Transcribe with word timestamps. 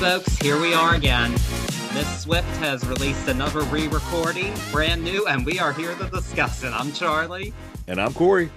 folks, 0.00 0.34
here 0.38 0.58
we 0.58 0.72
are 0.72 0.94
again. 0.94 1.30
Miss 1.92 2.22
Swift 2.22 2.48
has 2.56 2.86
released 2.86 3.28
another 3.28 3.60
re 3.64 3.86
recording, 3.86 4.54
brand 4.72 5.04
new, 5.04 5.26
and 5.26 5.44
we 5.44 5.58
are 5.58 5.74
here 5.74 5.94
to 5.94 6.08
discuss 6.08 6.64
it. 6.64 6.72
I'm 6.72 6.90
Charlie. 6.92 7.52
And 7.86 8.00
I'm 8.00 8.14
Cory. 8.14 8.50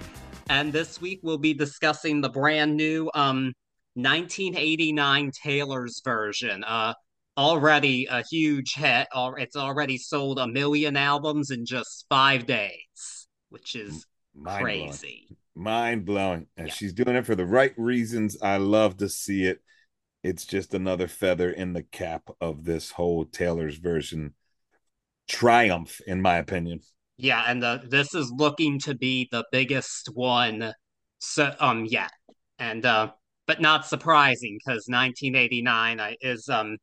And 0.48 0.72
this 0.72 1.02
week 1.02 1.20
we'll 1.22 1.36
be 1.36 1.52
discussing 1.52 2.22
the 2.22 2.30
brand 2.30 2.78
new 2.78 3.10
um 3.14 3.52
1989 3.92 5.32
Taylor's 5.32 6.00
version. 6.02 6.64
Uh 6.64 6.94
already 7.36 8.06
a 8.06 8.22
huge 8.22 8.72
hit. 8.72 9.08
It's 9.14 9.56
already 9.56 9.98
sold 9.98 10.38
a 10.38 10.46
million 10.46 10.96
albums 10.96 11.50
in 11.50 11.66
just 11.66 12.06
five 12.08 12.46
days, 12.46 13.28
which 13.50 13.74
is 13.74 14.06
Mind 14.34 14.62
crazy. 14.64 15.26
Blowing. 15.54 15.64
Mind 15.66 16.04
blowing. 16.06 16.46
And 16.56 16.68
yeah. 16.68 16.72
she's 16.72 16.94
doing 16.94 17.16
it 17.16 17.26
for 17.26 17.34
the 17.34 17.44
right 17.44 17.74
reasons. 17.76 18.38
I 18.40 18.56
love 18.56 18.96
to 18.96 19.10
see 19.10 19.44
it. 19.44 19.60
It's 20.24 20.46
just 20.46 20.72
another 20.72 21.06
feather 21.06 21.50
in 21.50 21.74
the 21.74 21.82
cap 21.82 22.30
of 22.40 22.64
this 22.64 22.92
whole 22.92 23.26
Taylor's 23.26 23.76
version 23.76 24.32
triumph, 25.28 26.00
in 26.06 26.22
my 26.22 26.36
opinion. 26.36 26.80
Yeah, 27.18 27.44
and 27.46 27.62
the, 27.62 27.82
this 27.86 28.14
is 28.14 28.32
looking 28.34 28.78
to 28.80 28.94
be 28.94 29.28
the 29.30 29.44
biggest 29.52 30.08
one 30.14 30.72
so 31.18 31.54
um 31.60 31.84
yet. 31.84 32.10
And 32.58 32.86
uh 32.86 33.12
but 33.46 33.60
not 33.60 33.86
surprising 33.86 34.58
because 34.58 34.86
1989 34.88 36.16
is 36.22 36.48
um 36.48 36.78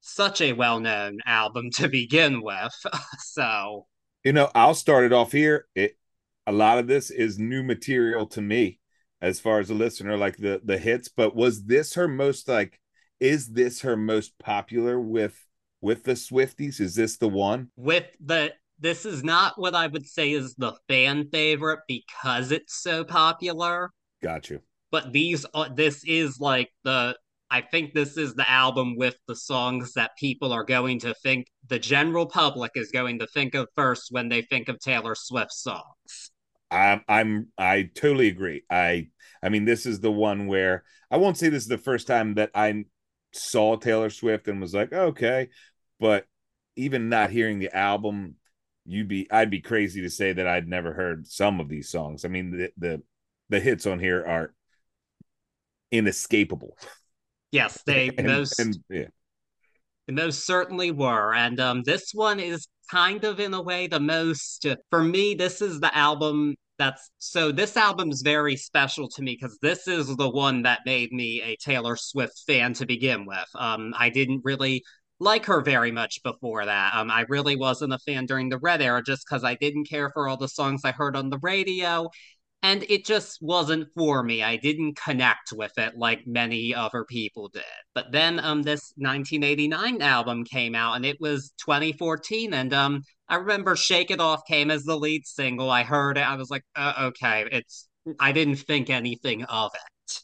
such 0.00 0.40
a 0.40 0.52
well-known 0.52 1.18
album 1.26 1.70
to 1.76 1.88
begin 1.88 2.42
with. 2.42 2.74
so, 3.20 3.86
you 4.24 4.32
know, 4.32 4.50
I'll 4.54 4.74
start 4.74 5.04
it 5.04 5.12
off 5.12 5.30
here. 5.30 5.66
It 5.76 5.96
a 6.44 6.52
lot 6.52 6.78
of 6.78 6.88
this 6.88 7.10
is 7.10 7.38
new 7.38 7.62
material 7.62 8.26
to 8.26 8.40
me 8.40 8.80
as 9.20 9.40
far 9.40 9.58
as 9.58 9.70
a 9.70 9.74
listener 9.74 10.16
like 10.16 10.36
the 10.36 10.60
the 10.64 10.78
hits, 10.78 11.08
but 11.08 11.34
was 11.34 11.64
this 11.64 11.94
her 11.94 12.08
most 12.08 12.48
like 12.48 12.80
is 13.20 13.48
this 13.48 13.80
her 13.80 13.96
most 13.96 14.38
popular 14.38 15.00
with 15.00 15.46
with 15.80 16.04
the 16.04 16.12
Swifties? 16.12 16.80
Is 16.80 16.94
this 16.94 17.16
the 17.16 17.28
one? 17.28 17.70
With 17.76 18.06
the 18.20 18.52
this 18.78 19.04
is 19.04 19.24
not 19.24 19.58
what 19.58 19.74
I 19.74 19.86
would 19.86 20.06
say 20.06 20.32
is 20.32 20.54
the 20.54 20.74
fan 20.88 21.28
favorite 21.30 21.80
because 21.88 22.52
it's 22.52 22.80
so 22.80 23.04
popular. 23.04 23.90
Got 24.22 24.50
you. 24.50 24.60
But 24.90 25.12
these 25.12 25.44
are 25.54 25.68
this 25.68 26.04
is 26.04 26.38
like 26.38 26.70
the 26.84 27.16
I 27.50 27.62
think 27.62 27.94
this 27.94 28.16
is 28.16 28.34
the 28.34 28.48
album 28.48 28.96
with 28.96 29.16
the 29.26 29.36
songs 29.36 29.94
that 29.94 30.10
people 30.18 30.52
are 30.52 30.64
going 30.64 31.00
to 31.00 31.14
think 31.22 31.46
the 31.66 31.78
general 31.78 32.26
public 32.26 32.72
is 32.74 32.90
going 32.90 33.18
to 33.20 33.26
think 33.26 33.54
of 33.54 33.68
first 33.74 34.08
when 34.10 34.28
they 34.28 34.42
think 34.42 34.68
of 34.68 34.78
Taylor 34.78 35.14
Swift 35.14 35.52
songs. 35.52 36.30
I'm 36.70 37.02
I'm 37.08 37.48
I 37.56 37.90
totally 37.94 38.28
agree. 38.28 38.62
I 38.70 39.08
I 39.42 39.48
mean 39.48 39.64
this 39.64 39.86
is 39.86 40.00
the 40.00 40.12
one 40.12 40.46
where 40.46 40.84
I 41.10 41.16
won't 41.16 41.38
say 41.38 41.48
this 41.48 41.62
is 41.62 41.68
the 41.68 41.78
first 41.78 42.06
time 42.06 42.34
that 42.34 42.50
I 42.54 42.84
saw 43.32 43.76
Taylor 43.76 44.10
Swift 44.10 44.48
and 44.48 44.60
was 44.60 44.74
like, 44.74 44.92
okay, 44.92 45.48
but 45.98 46.26
even 46.76 47.08
not 47.08 47.30
hearing 47.30 47.58
the 47.58 47.74
album, 47.74 48.36
you'd 48.84 49.08
be 49.08 49.30
I'd 49.30 49.50
be 49.50 49.60
crazy 49.60 50.02
to 50.02 50.10
say 50.10 50.32
that 50.32 50.46
I'd 50.46 50.68
never 50.68 50.92
heard 50.92 51.26
some 51.26 51.60
of 51.60 51.68
these 51.68 51.90
songs. 51.90 52.24
I 52.24 52.28
mean 52.28 52.50
the 52.50 52.70
the, 52.76 53.02
the 53.48 53.60
hits 53.60 53.86
on 53.86 53.98
here 53.98 54.24
are 54.24 54.54
inescapable. 55.90 56.76
Yes, 57.50 57.82
they 57.86 58.08
and, 58.18 58.26
most 58.26 58.58
and, 58.60 58.76
yeah. 58.90 59.06
Most 60.10 60.46
certainly 60.46 60.90
were. 60.90 61.34
And 61.34 61.60
um 61.60 61.82
this 61.84 62.12
one 62.12 62.40
is 62.40 62.66
kind 62.90 63.24
of 63.24 63.40
in 63.40 63.54
a 63.54 63.62
way 63.62 63.86
the 63.86 64.00
most 64.00 64.66
for 64.90 65.02
me 65.02 65.34
this 65.34 65.60
is 65.60 65.78
the 65.80 65.94
album 65.96 66.54
that's 66.78 67.10
so 67.18 67.52
this 67.52 67.76
album 67.76 68.10
is 68.10 68.22
very 68.22 68.56
special 68.56 69.08
to 69.08 69.22
me 69.22 69.36
because 69.38 69.58
this 69.60 69.86
is 69.88 70.16
the 70.16 70.30
one 70.30 70.62
that 70.62 70.80
made 70.86 71.12
me 71.12 71.42
a 71.42 71.56
Taylor 71.56 71.96
Swift 71.96 72.42
fan 72.46 72.72
to 72.74 72.86
begin 72.86 73.26
with. 73.26 73.48
Um 73.56 73.94
I 73.98 74.10
didn't 74.10 74.42
really 74.44 74.82
like 75.20 75.46
her 75.46 75.60
very 75.60 75.90
much 75.90 76.22
before 76.22 76.64
that. 76.64 76.94
Um, 76.94 77.10
I 77.10 77.24
really 77.28 77.56
wasn't 77.56 77.92
a 77.92 77.98
fan 77.98 78.26
during 78.26 78.48
the 78.48 78.58
Red 78.58 78.80
era 78.80 79.02
just 79.02 79.24
because 79.28 79.44
I 79.44 79.56
didn't 79.56 79.88
care 79.88 80.10
for 80.10 80.28
all 80.28 80.36
the 80.36 80.48
songs 80.48 80.82
I 80.84 80.92
heard 80.92 81.16
on 81.16 81.28
the 81.28 81.38
radio 81.42 82.08
and 82.62 82.84
it 82.88 83.04
just 83.04 83.38
wasn't 83.40 83.88
for 83.94 84.22
me. 84.22 84.42
I 84.42 84.56
didn't 84.56 84.96
connect 84.96 85.52
with 85.52 85.72
it 85.78 85.96
like 85.96 86.26
many 86.26 86.74
other 86.74 87.04
people 87.04 87.48
did. 87.48 87.62
But 87.94 88.12
then 88.12 88.40
um 88.40 88.62
this 88.62 88.92
1989 88.96 90.02
album 90.02 90.44
came 90.44 90.74
out 90.74 90.94
and 90.94 91.06
it 91.06 91.20
was 91.20 91.52
2014 91.64 92.54
and 92.54 92.72
um 92.74 93.02
I 93.28 93.36
remember 93.36 93.76
Shake 93.76 94.10
It 94.10 94.20
Off 94.20 94.40
came 94.48 94.70
as 94.70 94.84
the 94.84 94.96
lead 94.96 95.26
single. 95.26 95.70
I 95.70 95.82
heard 95.82 96.16
it. 96.16 96.22
I 96.22 96.36
was 96.36 96.50
like, 96.50 96.64
uh, 96.74 96.94
okay, 97.08 97.46
it's 97.52 97.88
I 98.18 98.32
didn't 98.32 98.56
think 98.56 98.88
anything 98.90 99.44
of 99.44 99.70
it 99.74 100.20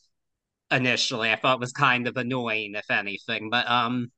initially. 0.71 1.31
I 1.31 1.37
thought 1.37 1.56
it 1.56 1.61
was 1.61 1.73
kind 1.73 2.06
of 2.09 2.17
annoying 2.17 2.75
if 2.75 2.91
anything, 2.91 3.50
but 3.50 3.69
um 3.71 4.11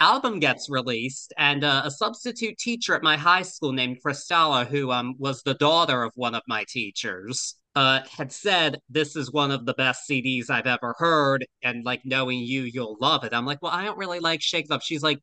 album 0.00 0.38
gets 0.38 0.68
released, 0.70 1.32
and 1.38 1.64
uh, 1.64 1.82
a 1.84 1.90
substitute 1.90 2.58
teacher 2.58 2.94
at 2.94 3.02
my 3.02 3.16
high 3.16 3.42
school 3.42 3.72
named 3.72 3.98
Cristala, 4.04 4.66
who 4.66 4.90
um, 4.90 5.14
was 5.18 5.42
the 5.42 5.54
daughter 5.54 6.02
of 6.02 6.12
one 6.14 6.34
of 6.34 6.42
my 6.46 6.64
teachers, 6.68 7.56
uh, 7.74 8.00
had 8.10 8.32
said, 8.32 8.78
This 8.88 9.16
is 9.16 9.32
one 9.32 9.50
of 9.50 9.66
the 9.66 9.74
best 9.74 10.08
CDs 10.08 10.50
I've 10.50 10.66
ever 10.66 10.94
heard, 10.98 11.46
and 11.62 11.84
like 11.84 12.02
knowing 12.04 12.38
you, 12.40 12.62
you'll 12.62 12.96
love 13.00 13.24
it. 13.24 13.34
I'm 13.34 13.46
like, 13.46 13.62
Well, 13.62 13.72
I 13.72 13.84
don't 13.84 13.98
really 13.98 14.20
like 14.20 14.42
Shake 14.42 14.70
Up. 14.70 14.82
She's 14.82 15.02
like, 15.02 15.20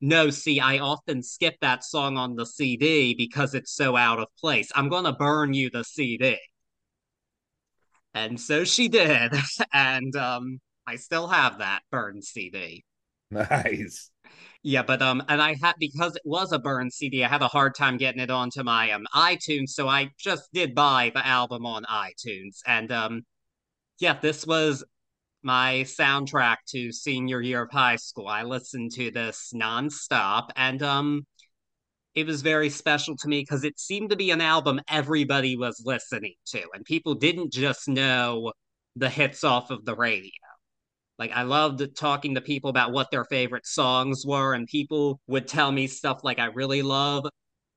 no, 0.00 0.30
see, 0.30 0.60
I 0.60 0.78
often 0.78 1.22
skip 1.22 1.56
that 1.60 1.82
song 1.82 2.18
on 2.18 2.36
the 2.36 2.44
CD 2.44 3.14
because 3.14 3.54
it's 3.54 3.72
so 3.72 3.96
out 3.96 4.18
of 4.18 4.28
place. 4.38 4.70
I'm 4.74 4.88
going 4.88 5.04
to 5.04 5.12
burn 5.12 5.54
you 5.54 5.70
the 5.70 5.84
CD. 5.84 6.38
And 8.14 8.40
so 8.40 8.64
she 8.64 8.88
did. 8.88 9.32
and 9.72 10.14
um, 10.16 10.60
I 10.86 10.96
still 10.96 11.28
have 11.28 11.58
that 11.58 11.80
burned 11.90 12.24
CD. 12.24 12.84
Nice. 13.30 14.10
Yeah, 14.68 14.82
but 14.82 15.00
um, 15.00 15.22
and 15.28 15.40
I 15.40 15.54
had 15.54 15.76
because 15.78 16.16
it 16.16 16.22
was 16.24 16.50
a 16.50 16.58
burn 16.58 16.90
CD, 16.90 17.22
I 17.22 17.28
had 17.28 17.40
a 17.40 17.46
hard 17.46 17.76
time 17.76 17.98
getting 17.98 18.20
it 18.20 18.32
onto 18.32 18.64
my 18.64 18.90
um 18.90 19.06
iTunes, 19.14 19.70
so 19.70 19.86
I 19.88 20.10
just 20.18 20.52
did 20.52 20.74
buy 20.74 21.12
the 21.14 21.24
album 21.24 21.64
on 21.64 21.84
iTunes, 21.84 22.62
and 22.66 22.90
um, 22.90 23.22
yeah, 24.00 24.18
this 24.20 24.44
was 24.46 24.84
my 25.44 25.84
soundtrack 25.86 26.56
to 26.70 26.92
senior 26.92 27.40
year 27.42 27.62
of 27.62 27.70
high 27.70 27.96
school. 27.96 28.28
I 28.28 28.42
listened 28.42 28.92
to 28.94 29.12
this 29.12 29.52
nonstop, 29.54 30.48
and 30.56 30.82
um, 30.82 31.26
it 32.16 32.26
was 32.26 32.42
very 32.42 32.70
special 32.70 33.16
to 33.18 33.28
me 33.28 33.42
because 33.42 33.64
it 33.64 33.78
seemed 33.78 34.10
to 34.10 34.16
be 34.16 34.32
an 34.32 34.40
album 34.40 34.80
everybody 34.88 35.56
was 35.56 35.80
listening 35.84 36.34
to, 36.46 36.62
and 36.74 36.84
people 36.84 37.14
didn't 37.14 37.52
just 37.52 37.88
know 37.88 38.52
the 38.96 39.10
hits 39.10 39.44
off 39.44 39.70
of 39.70 39.84
the 39.84 39.94
radio. 39.94 40.32
Like 41.18 41.32
I 41.32 41.42
loved 41.42 41.96
talking 41.96 42.34
to 42.34 42.40
people 42.40 42.70
about 42.70 42.92
what 42.92 43.10
their 43.10 43.24
favorite 43.24 43.66
songs 43.66 44.24
were, 44.26 44.54
and 44.54 44.66
people 44.66 45.20
would 45.26 45.48
tell 45.48 45.72
me 45.72 45.86
stuff 45.86 46.20
like 46.24 46.38
I 46.38 46.46
really 46.46 46.82
love 46.82 47.26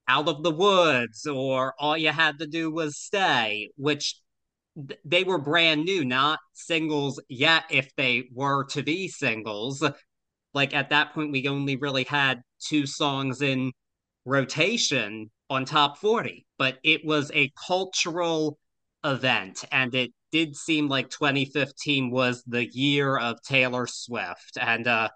Out 0.07 0.27
of 0.29 0.43
the 0.43 0.51
Woods 0.51 1.25
or 1.27 1.73
All 1.79 1.97
You 1.97 2.11
Had 2.11 2.39
to 2.39 2.47
Do 2.47 2.71
Was 2.71 2.97
Stay, 2.97 3.69
which 3.77 4.15
th- 4.75 4.99
they 5.05 5.23
were 5.23 5.39
brand 5.39 5.85
new, 5.85 6.05
not 6.05 6.39
singles 6.53 7.21
yet 7.29 7.65
if 7.71 7.95
they 7.95 8.25
were 8.33 8.65
to 8.67 8.83
be 8.83 9.07
singles. 9.07 9.83
Like 10.53 10.73
at 10.73 10.89
that 10.89 11.13
point 11.13 11.31
we 11.31 11.47
only 11.47 11.75
really 11.77 12.03
had 12.05 12.41
two 12.59 12.85
songs 12.87 13.41
in 13.41 13.71
rotation 14.25 15.31
on 15.49 15.65
top 15.65 15.97
40, 15.97 16.45
but 16.57 16.79
it 16.83 17.05
was 17.05 17.31
a 17.33 17.51
cultural 17.67 18.57
event 19.03 19.63
and 19.71 19.95
it 19.95 20.11
did 20.31 20.55
seem 20.55 20.87
like 20.87 21.09
2015 21.09 22.11
was 22.11 22.43
the 22.45 22.65
year 22.65 23.17
of 23.17 23.41
Taylor 23.41 23.87
Swift. 23.87 24.57
And 24.59 24.87
uh 24.87 25.09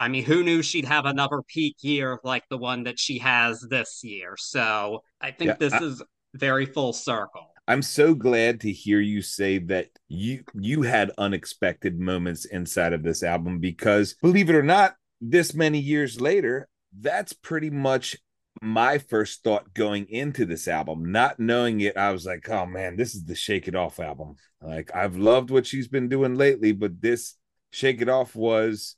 I 0.00 0.08
mean, 0.08 0.24
who 0.24 0.42
knew 0.42 0.60
she'd 0.60 0.84
have 0.86 1.06
another 1.06 1.40
peak 1.46 1.76
year 1.80 2.18
like 2.24 2.44
the 2.50 2.58
one 2.58 2.84
that 2.84 2.98
she 2.98 3.18
has 3.20 3.60
this 3.70 4.00
year? 4.02 4.34
So 4.36 5.02
I 5.20 5.30
think 5.30 5.50
yeah, 5.50 5.56
this 5.58 5.72
I, 5.72 5.82
is 5.84 6.02
very 6.34 6.66
full 6.66 6.92
circle. 6.92 7.46
I'm 7.66 7.80
so 7.80 8.14
glad 8.14 8.60
to 8.60 8.72
hear 8.72 9.00
you 9.00 9.22
say 9.22 9.58
that 9.58 9.88
you 10.08 10.44
you 10.52 10.82
had 10.82 11.12
unexpected 11.16 11.98
moments 11.98 12.44
inside 12.44 12.92
of 12.92 13.02
this 13.02 13.22
album 13.22 13.60
because 13.60 14.14
believe 14.20 14.50
it 14.50 14.56
or 14.56 14.62
not, 14.62 14.96
this 15.20 15.54
many 15.54 15.78
years 15.78 16.20
later, 16.20 16.68
that's 17.00 17.32
pretty 17.32 17.70
much 17.70 18.16
my 18.64 18.98
first 18.98 19.44
thought 19.44 19.74
going 19.74 20.06
into 20.08 20.44
this 20.44 20.68
album, 20.68 21.12
not 21.12 21.38
knowing 21.38 21.80
it, 21.80 21.96
I 21.96 22.12
was 22.12 22.26
like, 22.26 22.48
oh 22.48 22.66
man, 22.66 22.96
this 22.96 23.14
is 23.14 23.24
the 23.24 23.34
Shake 23.34 23.68
It 23.68 23.74
Off 23.74 24.00
album. 24.00 24.36
Like, 24.60 24.94
I've 24.94 25.16
loved 25.16 25.50
what 25.50 25.66
she's 25.66 25.88
been 25.88 26.08
doing 26.08 26.34
lately, 26.34 26.72
but 26.72 27.00
this 27.00 27.34
Shake 27.70 28.00
It 28.00 28.08
Off 28.08 28.34
was 28.34 28.96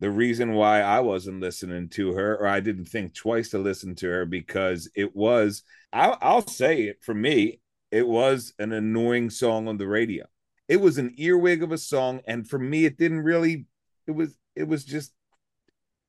the 0.00 0.10
reason 0.10 0.54
why 0.54 0.80
I 0.80 1.00
wasn't 1.00 1.40
listening 1.40 1.88
to 1.90 2.12
her, 2.14 2.36
or 2.36 2.46
I 2.46 2.60
didn't 2.60 2.86
think 2.86 3.14
twice 3.14 3.50
to 3.50 3.58
listen 3.58 3.94
to 3.96 4.08
her 4.08 4.24
because 4.24 4.90
it 4.94 5.14
was, 5.14 5.62
I'll, 5.92 6.16
I'll 6.20 6.46
say 6.46 6.84
it 6.84 7.02
for 7.02 7.14
me, 7.14 7.60
it 7.90 8.06
was 8.06 8.54
an 8.58 8.72
annoying 8.72 9.30
song 9.30 9.68
on 9.68 9.76
the 9.76 9.86
radio. 9.86 10.26
It 10.68 10.80
was 10.80 10.98
an 10.98 11.14
earwig 11.18 11.62
of 11.62 11.72
a 11.72 11.78
song. 11.78 12.20
And 12.26 12.48
for 12.48 12.58
me, 12.58 12.84
it 12.84 12.96
didn't 12.96 13.22
really, 13.22 13.66
it 14.06 14.12
was, 14.12 14.38
it 14.54 14.68
was 14.68 14.84
just 14.84 15.12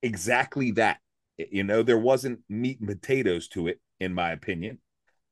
exactly 0.01 0.71
that 0.71 0.99
you 1.37 1.63
know, 1.63 1.83
there 1.83 1.97
wasn't 1.97 2.39
meat 2.49 2.79
and 2.79 2.89
potatoes 2.89 3.47
to 3.49 3.67
it, 3.67 3.79
in 3.99 4.13
my 4.13 4.31
opinion, 4.31 4.79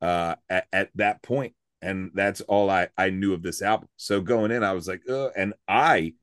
uh, 0.02 0.36
at, 0.50 0.68
at 0.72 0.90
that 0.96 1.22
point. 1.22 1.54
And 1.82 2.12
that's 2.14 2.42
all 2.42 2.70
I, 2.70 2.90
I 2.98 3.10
knew 3.10 3.34
of 3.34 3.42
this 3.42 3.62
album. 3.62 3.88
So 3.96 4.22
going 4.22 4.52
in, 4.52 4.64
I 4.64 4.74
was 4.74 4.88
like, 4.88 5.02
uh, 5.10 5.30
and 5.30 5.54
I 5.68 6.14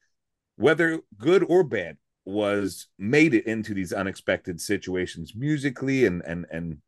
whether 0.57 1.01
good 1.19 1.45
or 1.49 1.63
bad, 1.63 1.97
was 2.25 2.89
made 2.99 3.35
it 3.35 3.47
into 3.47 3.73
these 3.73 3.93
unexpected 3.93 4.61
situations 4.61 5.35
musically 5.37 6.07
and 6.07 6.23
and 6.23 6.45
and 6.51 6.79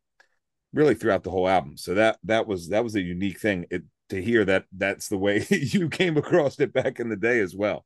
really 0.73 0.93
throughout 0.93 1.23
the 1.23 1.31
whole 1.31 1.47
album. 1.47 1.77
So 1.77 1.93
that 1.93 2.19
that 2.25 2.45
was 2.45 2.69
that 2.69 2.83
was 2.83 2.95
a 2.95 3.01
unique 3.01 3.39
thing 3.39 3.65
it, 3.71 3.83
to 4.09 4.21
hear 4.21 4.43
that 4.45 4.65
that's 4.75 5.07
the 5.07 5.17
way 5.17 5.45
you 5.49 5.87
came 5.87 6.17
across 6.17 6.59
it 6.59 6.73
back 6.73 6.99
in 6.99 7.07
the 7.07 7.15
day 7.15 7.39
as 7.39 7.55
well. 7.55 7.85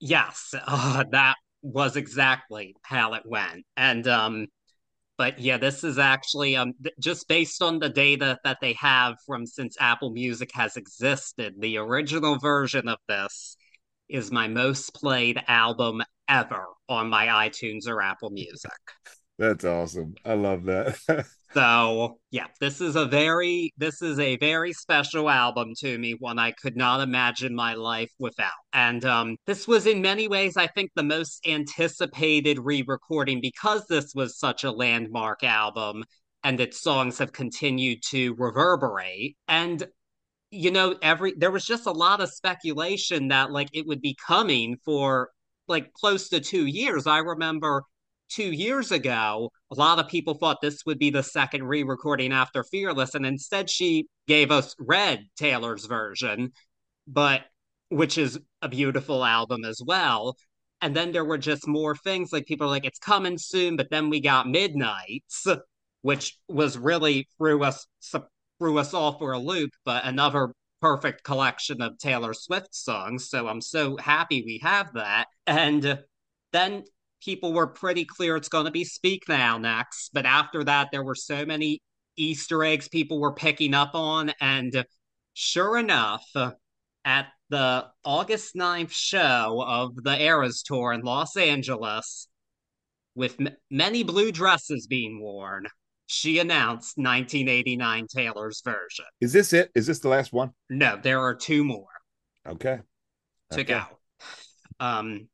Yes, 0.00 0.54
uh, 0.66 1.04
that 1.12 1.36
was 1.62 1.96
exactly 1.96 2.74
how 2.82 3.14
it 3.14 3.22
went, 3.26 3.64
and 3.76 4.06
um, 4.08 4.46
but 5.18 5.38
yeah, 5.38 5.58
this 5.58 5.84
is 5.84 5.98
actually 5.98 6.56
um 6.56 6.72
th- 6.82 6.94
just 6.98 7.28
based 7.28 7.62
on 7.62 7.78
the 7.78 7.88
data 7.88 8.38
that 8.44 8.58
they 8.60 8.72
have 8.74 9.16
from 9.26 9.46
since 9.46 9.76
Apple 9.78 10.10
Music 10.10 10.50
has 10.54 10.76
existed. 10.76 11.54
The 11.58 11.76
original 11.76 12.38
version 12.38 12.88
of 12.88 12.98
this 13.08 13.56
is 14.08 14.32
my 14.32 14.48
most 14.48 14.94
played 14.94 15.42
album 15.46 16.02
ever 16.28 16.64
on 16.88 17.08
my 17.10 17.26
iTunes 17.48 17.86
or 17.86 18.00
Apple 18.00 18.30
Music. 18.30 18.70
That's 19.38 19.64
awesome. 19.64 20.14
I 20.24 20.34
love 20.34 20.64
that. 20.64 20.98
so 21.52 22.18
yeah, 22.30 22.46
this 22.60 22.80
is 22.80 22.96
a 22.96 23.06
very 23.06 23.72
this 23.76 24.02
is 24.02 24.18
a 24.18 24.36
very 24.36 24.72
special 24.72 25.28
album 25.28 25.72
to 25.78 25.98
me, 25.98 26.12
one 26.18 26.38
I 26.38 26.52
could 26.52 26.76
not 26.76 27.00
imagine 27.00 27.54
my 27.54 27.74
life 27.74 28.10
without. 28.18 28.52
And 28.72 29.04
um, 29.04 29.36
this 29.46 29.66
was 29.66 29.86
in 29.86 30.00
many 30.02 30.28
ways, 30.28 30.56
I 30.56 30.68
think, 30.68 30.90
the 30.94 31.02
most 31.02 31.44
anticipated 31.46 32.58
re-recording 32.58 33.40
because 33.40 33.86
this 33.88 34.14
was 34.14 34.38
such 34.38 34.64
a 34.64 34.70
landmark 34.70 35.42
album 35.42 36.04
and 36.44 36.60
its 36.60 36.80
songs 36.80 37.18
have 37.18 37.32
continued 37.32 38.02
to 38.10 38.34
reverberate. 38.38 39.36
And 39.48 39.86
you 40.50 40.70
know, 40.70 40.96
every 41.02 41.34
there 41.36 41.50
was 41.50 41.64
just 41.64 41.86
a 41.86 41.92
lot 41.92 42.20
of 42.20 42.30
speculation 42.32 43.28
that 43.28 43.50
like 43.50 43.68
it 43.72 43.86
would 43.86 44.00
be 44.00 44.16
coming 44.26 44.76
for 44.84 45.30
like 45.68 45.92
close 45.94 46.28
to 46.30 46.40
two 46.40 46.66
years. 46.66 47.06
I 47.06 47.18
remember 47.18 47.84
two 48.30 48.52
years 48.52 48.92
ago, 48.92 49.50
a 49.70 49.74
lot 49.74 49.98
of 49.98 50.08
people 50.08 50.34
thought 50.34 50.60
this 50.60 50.84
would 50.86 50.98
be 50.98 51.10
the 51.10 51.22
second 51.22 51.64
re 51.64 51.82
recording 51.82 52.32
after 52.32 52.64
Fearless, 52.64 53.14
and 53.14 53.26
instead 53.26 53.68
she 53.68 54.06
gave 54.26 54.50
us 54.50 54.74
Red, 54.78 55.26
Taylor's 55.36 55.86
version, 55.86 56.52
but 57.06 57.42
which 57.88 58.16
is 58.16 58.38
a 58.62 58.68
beautiful 58.68 59.24
album 59.24 59.64
as 59.64 59.80
well. 59.84 60.36
And 60.80 60.96
then 60.96 61.12
there 61.12 61.24
were 61.24 61.38
just 61.38 61.66
more 61.66 61.94
things 61.94 62.32
like 62.32 62.46
people 62.46 62.66
are 62.66 62.70
like, 62.70 62.86
it's 62.86 62.98
coming 62.98 63.36
soon, 63.36 63.76
but 63.76 63.90
then 63.90 64.08
we 64.08 64.20
got 64.20 64.48
Midnights, 64.48 65.46
which 66.02 66.38
was 66.48 66.78
really 66.78 67.28
threw 67.36 67.62
us 67.62 67.86
threw 68.58 68.78
us 68.78 68.94
all 68.94 69.18
for 69.18 69.32
a 69.32 69.38
loop, 69.38 69.70
but 69.84 70.04
another 70.04 70.52
perfect 70.80 71.24
collection 71.24 71.82
of 71.82 71.98
Taylor 71.98 72.34
Swift 72.34 72.74
songs. 72.74 73.28
So 73.28 73.48
I'm 73.48 73.60
so 73.60 73.96
happy 73.96 74.42
we 74.44 74.60
have 74.62 74.92
that. 74.94 75.26
And 75.46 75.98
then 76.52 76.84
people 77.20 77.52
were 77.52 77.66
pretty 77.66 78.04
clear 78.04 78.36
it's 78.36 78.48
going 78.48 78.64
to 78.64 78.70
be 78.70 78.84
Speak 78.84 79.28
Now 79.28 79.58
next. 79.58 80.10
But 80.12 80.26
after 80.26 80.64
that, 80.64 80.88
there 80.92 81.04
were 81.04 81.14
so 81.14 81.44
many 81.44 81.80
Easter 82.16 82.64
eggs 82.64 82.88
people 82.88 83.20
were 83.20 83.34
picking 83.34 83.74
up 83.74 83.90
on. 83.94 84.32
And 84.40 84.84
sure 85.34 85.78
enough, 85.78 86.24
at 87.04 87.26
the 87.48 87.86
August 88.04 88.54
9th 88.54 88.92
show 88.92 89.64
of 89.66 89.96
the 89.96 90.20
Eras 90.20 90.62
Tour 90.62 90.92
in 90.92 91.00
Los 91.02 91.36
Angeles, 91.36 92.28
with 93.14 93.36
m- 93.40 93.56
many 93.70 94.02
blue 94.02 94.32
dresses 94.32 94.86
being 94.86 95.20
worn, 95.20 95.66
she 96.06 96.38
announced 96.38 96.96
1989 96.96 98.06
Taylor's 98.08 98.62
version. 98.64 99.04
Is 99.20 99.32
this 99.32 99.52
it? 99.52 99.70
Is 99.74 99.86
this 99.86 100.00
the 100.00 100.08
last 100.08 100.32
one? 100.32 100.50
No, 100.68 100.98
there 101.00 101.20
are 101.20 101.34
two 101.34 101.64
more. 101.64 101.86
Okay. 102.46 102.80
To 103.52 103.60
okay. 103.60 103.64
go. 103.64 103.82
Um, 104.78 105.28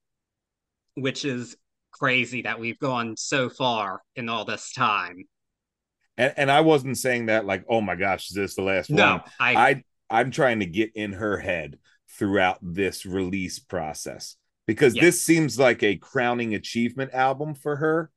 which 0.95 1.25
is 1.25 1.57
crazy 1.99 2.43
that 2.43 2.59
we've 2.59 2.79
gone 2.79 3.17
so 3.17 3.49
far 3.49 4.03
in 4.15 4.29
all 4.29 4.45
this 4.45 4.73
time. 4.73 5.25
And, 6.17 6.35
and 6.37 6.51
I 6.51 6.61
wasn't 6.61 6.99
saying 6.99 7.27
that 7.27 7.47
like, 7.47 7.65
oh 7.69 7.81
my 7.81 7.95
gosh, 7.95 8.31
is 8.31 8.37
this 8.37 8.55
the 8.55 8.63
last 8.63 8.91
no, 8.91 9.13
one? 9.13 9.23
I, 9.39 9.55
I 9.57 9.85
I'm 10.09 10.31
trying 10.31 10.61
to 10.61 10.67
get 10.67 10.93
in 10.95 11.13
her 11.15 11.39
head 11.39 11.79
throughout 12.19 12.59
this 12.63 13.05
release 13.05 13.59
process 13.59 14.37
because 14.67 14.95
yes. 14.95 15.05
this 15.05 15.23
seems 15.23 15.59
like 15.59 15.83
a 15.83 15.97
crowning 15.97 16.55
achievement 16.55 17.13
album 17.13 17.55
for 17.55 17.77
her. 17.77 18.11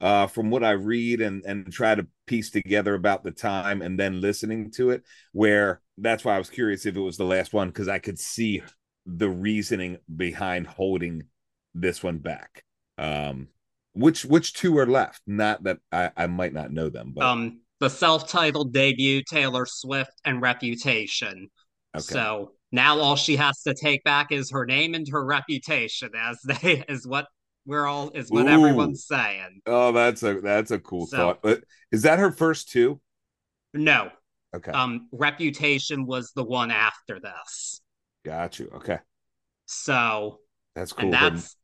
Uh, 0.00 0.26
from 0.26 0.50
what 0.50 0.64
I 0.64 0.72
read 0.72 1.22
and 1.22 1.42
and 1.46 1.72
try 1.72 1.94
to 1.94 2.06
piece 2.26 2.50
together 2.50 2.94
about 2.94 3.22
the 3.22 3.30
time 3.30 3.80
and 3.80 3.98
then 3.98 4.20
listening 4.20 4.70
to 4.72 4.90
it, 4.90 5.02
where 5.32 5.80
that's 5.96 6.24
why 6.24 6.34
I 6.34 6.38
was 6.38 6.50
curious 6.50 6.84
if 6.84 6.96
it 6.96 7.00
was 7.00 7.16
the 7.16 7.24
last 7.24 7.54
one 7.54 7.68
because 7.68 7.88
I 7.88 8.00
could 8.00 8.18
see 8.18 8.60
the 9.06 9.30
reasoning 9.30 9.98
behind 10.14 10.66
holding 10.66 11.22
this 11.74 12.02
one 12.02 12.18
back. 12.18 12.64
Um, 12.98 13.48
which 13.92 14.24
which 14.24 14.54
two 14.54 14.78
are 14.78 14.86
left? 14.86 15.22
Not 15.26 15.64
that 15.64 15.78
I, 15.92 16.10
I 16.16 16.26
might 16.26 16.52
not 16.52 16.72
know 16.72 16.88
them, 16.88 17.12
but 17.14 17.24
um, 17.24 17.60
the 17.80 17.90
self-titled 17.90 18.72
debut, 18.72 19.22
Taylor 19.22 19.66
Swift, 19.66 20.12
and 20.24 20.40
Reputation. 20.42 21.48
Okay. 21.96 22.02
So 22.02 22.52
now 22.72 22.98
all 22.98 23.16
she 23.16 23.36
has 23.36 23.62
to 23.62 23.74
take 23.74 24.02
back 24.04 24.32
is 24.32 24.50
her 24.50 24.66
name 24.66 24.94
and 24.94 25.06
her 25.10 25.24
reputation, 25.24 26.10
as 26.16 26.40
they 26.44 26.84
is 26.88 27.06
what 27.06 27.26
we're 27.66 27.86
all 27.86 28.10
is 28.10 28.30
what 28.30 28.46
Ooh. 28.46 28.48
everyone's 28.48 29.06
saying. 29.06 29.62
Oh, 29.66 29.92
that's 29.92 30.22
a 30.22 30.40
that's 30.40 30.70
a 30.70 30.78
cool 30.78 31.06
so, 31.06 31.16
thought. 31.16 31.42
But 31.42 31.64
is 31.92 32.02
that 32.02 32.18
her 32.18 32.30
first 32.30 32.70
two? 32.70 33.00
No. 33.72 34.10
Okay. 34.54 34.70
Um, 34.70 35.08
Reputation 35.10 36.06
was 36.06 36.32
the 36.34 36.44
one 36.44 36.70
after 36.70 37.18
this. 37.20 37.80
Got 38.24 38.58
you. 38.58 38.70
Okay. 38.76 38.98
So 39.66 40.40
that's 40.74 40.92
cool. 40.92 41.04
And 41.04 41.12
that's 41.12 41.56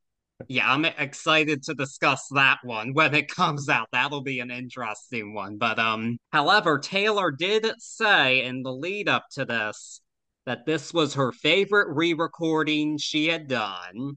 yeah, 0.48 0.72
I'm 0.72 0.84
excited 0.84 1.62
to 1.64 1.74
discuss 1.74 2.28
that 2.32 2.58
one 2.62 2.92
when 2.94 3.14
it 3.14 3.28
comes 3.28 3.68
out. 3.68 3.88
That'll 3.92 4.22
be 4.22 4.40
an 4.40 4.50
interesting 4.50 5.34
one. 5.34 5.58
But 5.58 5.78
um, 5.78 6.18
however, 6.32 6.78
Taylor 6.78 7.30
did 7.30 7.66
say 7.78 8.44
in 8.44 8.62
the 8.62 8.72
lead 8.72 9.08
up 9.08 9.26
to 9.32 9.44
this 9.44 10.00
that 10.46 10.66
this 10.66 10.92
was 10.92 11.14
her 11.14 11.32
favorite 11.32 11.88
re-recording 11.94 12.98
she 12.98 13.28
had 13.28 13.46
done 13.46 14.16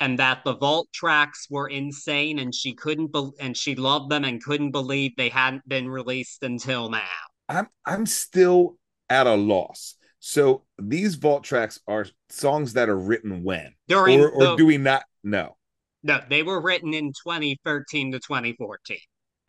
and 0.00 0.18
that 0.18 0.42
the 0.44 0.56
vault 0.56 0.88
tracks 0.92 1.46
were 1.50 1.68
insane 1.68 2.38
and 2.38 2.54
she 2.54 2.74
couldn't 2.74 3.12
be- 3.12 3.30
and 3.38 3.56
she 3.56 3.74
loved 3.74 4.10
them 4.10 4.24
and 4.24 4.42
couldn't 4.42 4.70
believe 4.70 5.12
they 5.16 5.28
hadn't 5.28 5.66
been 5.68 5.88
released 5.88 6.42
until 6.42 6.88
now. 6.88 7.02
I'm 7.48 7.68
I'm 7.84 8.06
still 8.06 8.76
at 9.08 9.26
a 9.26 9.34
loss. 9.34 9.96
So 10.20 10.64
these 10.78 11.14
vault 11.14 11.44
tracks 11.44 11.80
are 11.86 12.06
songs 12.28 12.74
that 12.74 12.88
are 12.88 12.98
written 12.98 13.42
when, 13.42 13.72
During 13.88 14.20
or, 14.20 14.28
or 14.28 14.44
the, 14.44 14.56
do 14.56 14.66
we 14.66 14.76
not 14.76 15.02
know? 15.22 15.56
No, 16.02 16.20
they 16.28 16.42
were 16.42 16.60
written 16.60 16.94
in 16.94 17.12
2013 17.12 18.12
to 18.12 18.18
2014. 18.20 18.98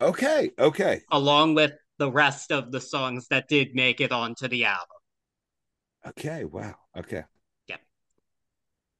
Okay, 0.00 0.50
okay. 0.58 1.00
Along 1.10 1.54
with 1.54 1.72
the 1.98 2.10
rest 2.10 2.50
of 2.50 2.72
the 2.72 2.80
songs 2.80 3.28
that 3.28 3.48
did 3.48 3.74
make 3.74 4.00
it 4.00 4.12
onto 4.12 4.48
the 4.48 4.64
album. 4.64 4.86
Okay, 6.06 6.44
wow. 6.44 6.74
Okay. 6.96 7.22
Yeah. 7.68 7.76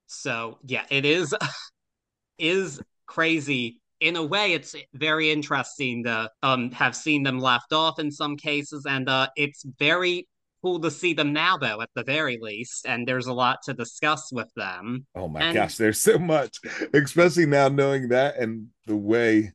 So 0.06 0.58
yeah, 0.64 0.84
it 0.90 1.04
is 1.04 1.34
is 2.38 2.80
crazy. 3.06 3.80
In 4.00 4.16
a 4.16 4.24
way, 4.24 4.52
it's 4.52 4.74
very 4.94 5.30
interesting 5.30 6.04
to 6.04 6.30
um 6.42 6.70
have 6.72 6.94
seen 6.96 7.22
them 7.22 7.38
left 7.38 7.72
off 7.72 7.98
in 7.98 8.10
some 8.10 8.36
cases, 8.36 8.86
and 8.88 9.08
uh 9.08 9.28
it's 9.36 9.64
very 9.78 10.26
cool 10.62 10.80
to 10.80 10.90
see 10.90 11.14
them 11.14 11.32
now, 11.32 11.56
though, 11.56 11.80
at 11.80 11.90
the 11.94 12.04
very 12.04 12.38
least. 12.40 12.86
And 12.86 13.06
there's 13.06 13.26
a 13.26 13.32
lot 13.32 13.62
to 13.64 13.74
discuss 13.74 14.32
with 14.32 14.48
them. 14.54 15.06
Oh 15.14 15.28
my 15.28 15.40
and... 15.40 15.54
gosh, 15.54 15.76
there's 15.76 16.00
so 16.00 16.18
much, 16.18 16.58
especially 16.94 17.46
now 17.46 17.68
knowing 17.68 18.08
that 18.08 18.38
and 18.38 18.68
the 18.86 18.96
way 18.96 19.52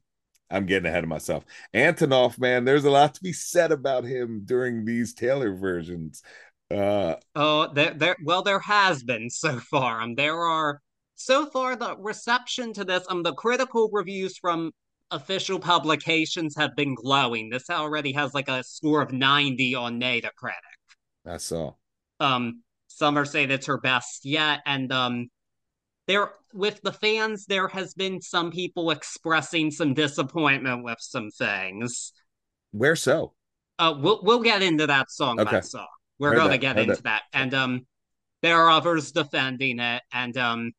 I'm 0.49 0.65
getting 0.65 0.87
ahead 0.87 1.03
of 1.03 1.09
myself. 1.09 1.43
Antonoff, 1.73 2.39
man, 2.39 2.65
there's 2.65 2.85
a 2.85 2.91
lot 2.91 3.15
to 3.15 3.23
be 3.23 3.33
said 3.33 3.71
about 3.71 4.03
him 4.03 4.43
during 4.45 4.85
these 4.85 5.13
Taylor 5.13 5.55
versions. 5.55 6.21
Uh, 6.71 7.15
oh, 7.35 7.71
there, 7.73 7.93
there. 7.93 8.17
Well, 8.23 8.43
there 8.43 8.59
has 8.59 9.03
been 9.03 9.29
so 9.29 9.59
far. 9.59 10.01
Um, 10.01 10.15
there 10.15 10.37
are 10.37 10.81
so 11.15 11.45
far 11.47 11.75
the 11.75 11.97
reception 11.97 12.73
to 12.73 12.85
this. 12.85 13.05
Um, 13.09 13.23
the 13.23 13.33
critical 13.33 13.89
reviews 13.91 14.37
from 14.37 14.71
official 15.11 15.59
publications 15.59 16.55
have 16.57 16.75
been 16.75 16.95
glowing. 16.95 17.49
This 17.49 17.69
already 17.69 18.11
has 18.13 18.33
like 18.33 18.49
a 18.49 18.63
score 18.63 19.01
of 19.01 19.11
90 19.11 19.75
on 19.75 19.99
Metacritic. 19.99 20.76
I 21.27 21.37
saw. 21.37 21.73
Um, 22.19 22.63
some 22.87 23.17
are 23.17 23.25
saying 23.25 23.51
it's 23.51 23.67
her 23.67 23.77
best 23.77 24.25
yet, 24.25 24.61
and 24.65 24.91
um, 24.91 25.29
there 26.07 26.31
with 26.53 26.81
the 26.81 26.93
fans, 26.93 27.45
there 27.45 27.67
has 27.67 27.93
been 27.93 28.21
some 28.21 28.51
people 28.51 28.91
expressing 28.91 29.69
some 29.71 29.93
disappointment 29.93 30.83
with 30.83 30.97
some 30.99 31.29
things. 31.31 32.13
Where 32.71 32.95
so? 32.95 33.33
Uh, 33.77 33.93
we'll 33.99 34.21
we'll 34.23 34.41
get 34.41 34.61
into 34.61 34.87
that 34.87 35.11
song 35.11 35.39
okay. 35.39 35.51
by 35.51 35.59
song. 35.61 35.87
We're 36.17 36.29
Heard 36.29 36.37
gonna 36.37 36.49
that. 36.51 36.57
get 36.57 36.75
Heard 36.77 36.89
into 36.89 37.03
that. 37.03 37.23
that, 37.31 37.39
and 37.39 37.53
um, 37.53 37.87
there 38.41 38.57
are 38.57 38.71
others 38.71 39.11
defending 39.11 39.79
it, 39.79 40.01
and 40.11 40.35
um, 40.37 40.71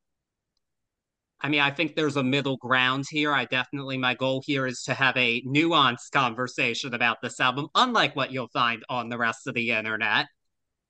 I 1.41 1.49
mean, 1.49 1.61
I 1.61 1.71
think 1.71 1.95
there's 1.95 2.17
a 2.17 2.25
middle 2.25 2.57
ground 2.57 3.05
here. 3.09 3.33
I 3.33 3.45
definitely, 3.45 3.99
my 3.99 4.15
goal 4.15 4.43
here 4.45 4.67
is 4.67 4.83
to 4.85 4.95
have 4.95 5.17
a 5.17 5.43
nuanced 5.43 6.11
conversation 6.13 6.95
about 6.95 7.19
this 7.23 7.39
album, 7.39 7.69
unlike 7.77 8.17
what 8.17 8.33
you'll 8.33 8.49
find 8.49 8.83
on 8.89 9.09
the 9.09 9.19
rest 9.19 9.47
of 9.47 9.55
the 9.55 9.71
internet 9.71 10.27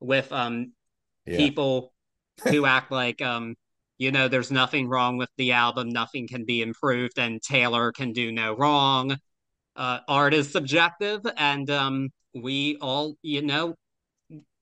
with 0.00 0.30
um 0.32 0.72
yeah. 1.26 1.36
people 1.36 1.92
who 2.44 2.66
act 2.76 2.90
like 2.90 3.20
um 3.22 3.54
you 3.98 4.12
know, 4.12 4.28
there's 4.28 4.52
nothing 4.52 4.88
wrong 4.88 5.18
with 5.18 5.28
the 5.36 5.52
album, 5.52 5.88
nothing 5.88 6.28
can 6.28 6.44
be 6.44 6.62
improved, 6.62 7.18
and 7.18 7.42
Taylor 7.42 7.90
can 7.90 8.12
do 8.12 8.30
no 8.30 8.56
wrong. 8.56 9.16
Uh, 9.74 9.98
art 10.08 10.34
is 10.34 10.50
subjective, 10.50 11.20
and 11.36 11.68
um, 11.68 12.10
we 12.34 12.78
all, 12.80 13.16
you 13.22 13.42
know, 13.42 13.74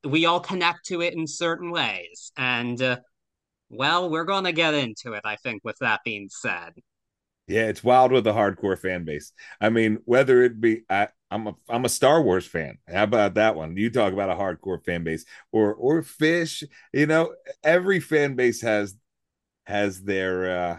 we 0.05 0.25
all 0.25 0.41
connect 0.41 0.87
to 0.87 1.03
it 1.03 1.15
in 1.15 1.27
certain 1.27 1.71
ways. 1.71 2.33
And 2.37 2.81
uh, 2.81 2.99
well, 3.69 4.09
we're 4.09 4.25
going 4.25 4.45
to 4.45 4.53
get 4.53 4.75
into 4.75 5.13
it, 5.13 5.23
I 5.25 5.37
think, 5.37 5.63
with 5.65 5.77
that 5.81 6.01
being 6.05 6.29
said. 6.31 6.73
Yeah, 7.47 7.67
it's 7.67 7.85
wild 7.85 8.13
with 8.13 8.25
the 8.25 8.33
hardcore 8.33 8.79
fan 8.79 9.05
base. 9.05 9.33
I 9.61 9.69
mean, 9.69 9.99
whether 10.05 10.43
it 10.43 10.61
be 10.61 10.83
I, 10.89 11.09
I'm 11.31 11.49
a 11.49 11.55
I'm 11.69 11.85
a 11.85 11.89
Star 11.89 12.23
Wars 12.23 12.47
fan. 12.47 12.79
How 12.89 13.05
about 13.05 13.35
that 13.35 13.57
one? 13.57 13.77
You 13.77 13.91
talk 13.91 14.13
about 14.13 14.31
a 14.31 14.35
hardcore 14.35 14.83
fan 14.85 15.05
base 15.05 15.25
or 15.53 15.75
or 15.75 16.03
Phish. 16.03 16.63
you 16.93 17.07
know, 17.07 17.35
every 17.65 18.01
fan 18.01 18.35
base 18.37 18.61
has 18.63 18.97
has 19.67 20.03
their 20.03 20.59
uh 20.59 20.79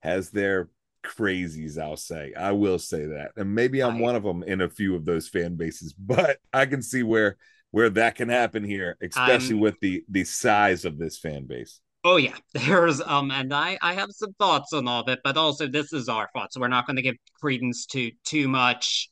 has 0.00 0.30
their 0.30 0.70
crazies, 1.04 1.78
I'll 1.78 1.96
say. 1.96 2.32
I 2.34 2.52
will 2.52 2.78
say 2.78 3.06
that. 3.06 3.32
And 3.36 3.54
maybe 3.54 3.82
I'm 3.82 3.98
one 3.98 4.16
of 4.16 4.22
them 4.22 4.42
in 4.42 4.60
a 4.60 4.68
few 4.68 4.94
of 4.94 5.04
those 5.04 5.28
fan 5.28 5.56
bases, 5.56 5.92
but 5.98 6.38
I 6.52 6.66
can 6.66 6.82
see 6.82 7.02
where 7.02 7.36
where 7.70 7.90
that 7.90 8.14
can 8.14 8.28
happen 8.28 8.64
here, 8.64 8.96
especially 9.02 9.56
I'm, 9.56 9.60
with 9.60 9.78
the 9.80 10.04
the 10.08 10.24
size 10.24 10.84
of 10.84 10.98
this 10.98 11.18
fan 11.18 11.46
base. 11.46 11.80
Oh 12.02 12.16
yeah, 12.16 12.36
there's 12.54 13.02
um, 13.02 13.30
and 13.30 13.52
I 13.52 13.76
I 13.82 13.92
have 13.92 14.10
some 14.12 14.32
thoughts 14.38 14.72
on 14.72 14.88
all 14.88 15.02
of 15.02 15.08
it, 15.08 15.20
but 15.22 15.36
also 15.36 15.66
this 15.66 15.92
is 15.92 16.08
our 16.08 16.30
thoughts. 16.32 16.54
So 16.54 16.60
we're 16.60 16.68
not 16.68 16.86
going 16.86 16.96
to 16.96 17.02
give 17.02 17.16
credence 17.38 17.84
to 17.86 18.10
too 18.24 18.48
much 18.48 19.10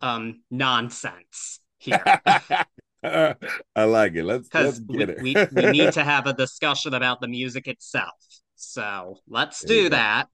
um 0.00 0.42
nonsense 0.50 1.60
here. 1.78 2.02
I 3.04 3.84
like 3.84 4.14
it. 4.14 4.24
Let's 4.24 4.48
let's 4.52 4.78
get 4.80 5.20
we, 5.20 5.36
it. 5.36 5.52
we, 5.52 5.62
we 5.62 5.70
need 5.70 5.92
to 5.92 6.04
have 6.14 6.26
a 6.26 6.32
discussion 6.32 6.94
about 6.94 7.20
the 7.20 7.28
music 7.28 7.68
itself. 7.68 8.14
So 8.56 9.18
let's 9.28 9.64
do 9.64 9.88
that. 9.90 10.28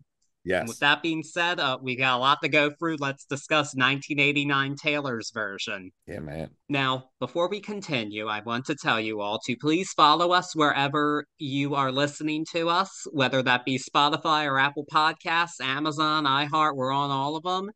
Yes. 0.44 0.60
And 0.60 0.68
with 0.68 0.78
that 0.80 1.02
being 1.02 1.22
said, 1.22 1.58
uh, 1.58 1.78
we 1.80 1.96
got 1.96 2.16
a 2.16 2.18
lot 2.18 2.42
to 2.42 2.50
go 2.50 2.70
through. 2.70 2.96
Let's 3.00 3.24
discuss 3.24 3.74
1989 3.74 4.76
Taylor's 4.76 5.30
version. 5.30 5.90
Yeah, 6.06 6.20
man. 6.20 6.50
Now, 6.68 7.10
before 7.18 7.48
we 7.48 7.60
continue, 7.60 8.28
I 8.28 8.40
want 8.40 8.66
to 8.66 8.74
tell 8.74 9.00
you 9.00 9.22
all 9.22 9.40
to 9.46 9.56
please 9.56 9.92
follow 9.92 10.32
us 10.32 10.54
wherever 10.54 11.26
you 11.38 11.74
are 11.74 11.90
listening 11.90 12.44
to 12.52 12.68
us, 12.68 13.06
whether 13.10 13.42
that 13.42 13.64
be 13.64 13.78
Spotify 13.78 14.46
or 14.46 14.58
Apple 14.58 14.84
Podcasts, 14.92 15.62
Amazon, 15.62 16.24
iHeart, 16.24 16.76
we're 16.76 16.92
on 16.92 17.10
all 17.10 17.36
of 17.36 17.42
them. 17.42 17.70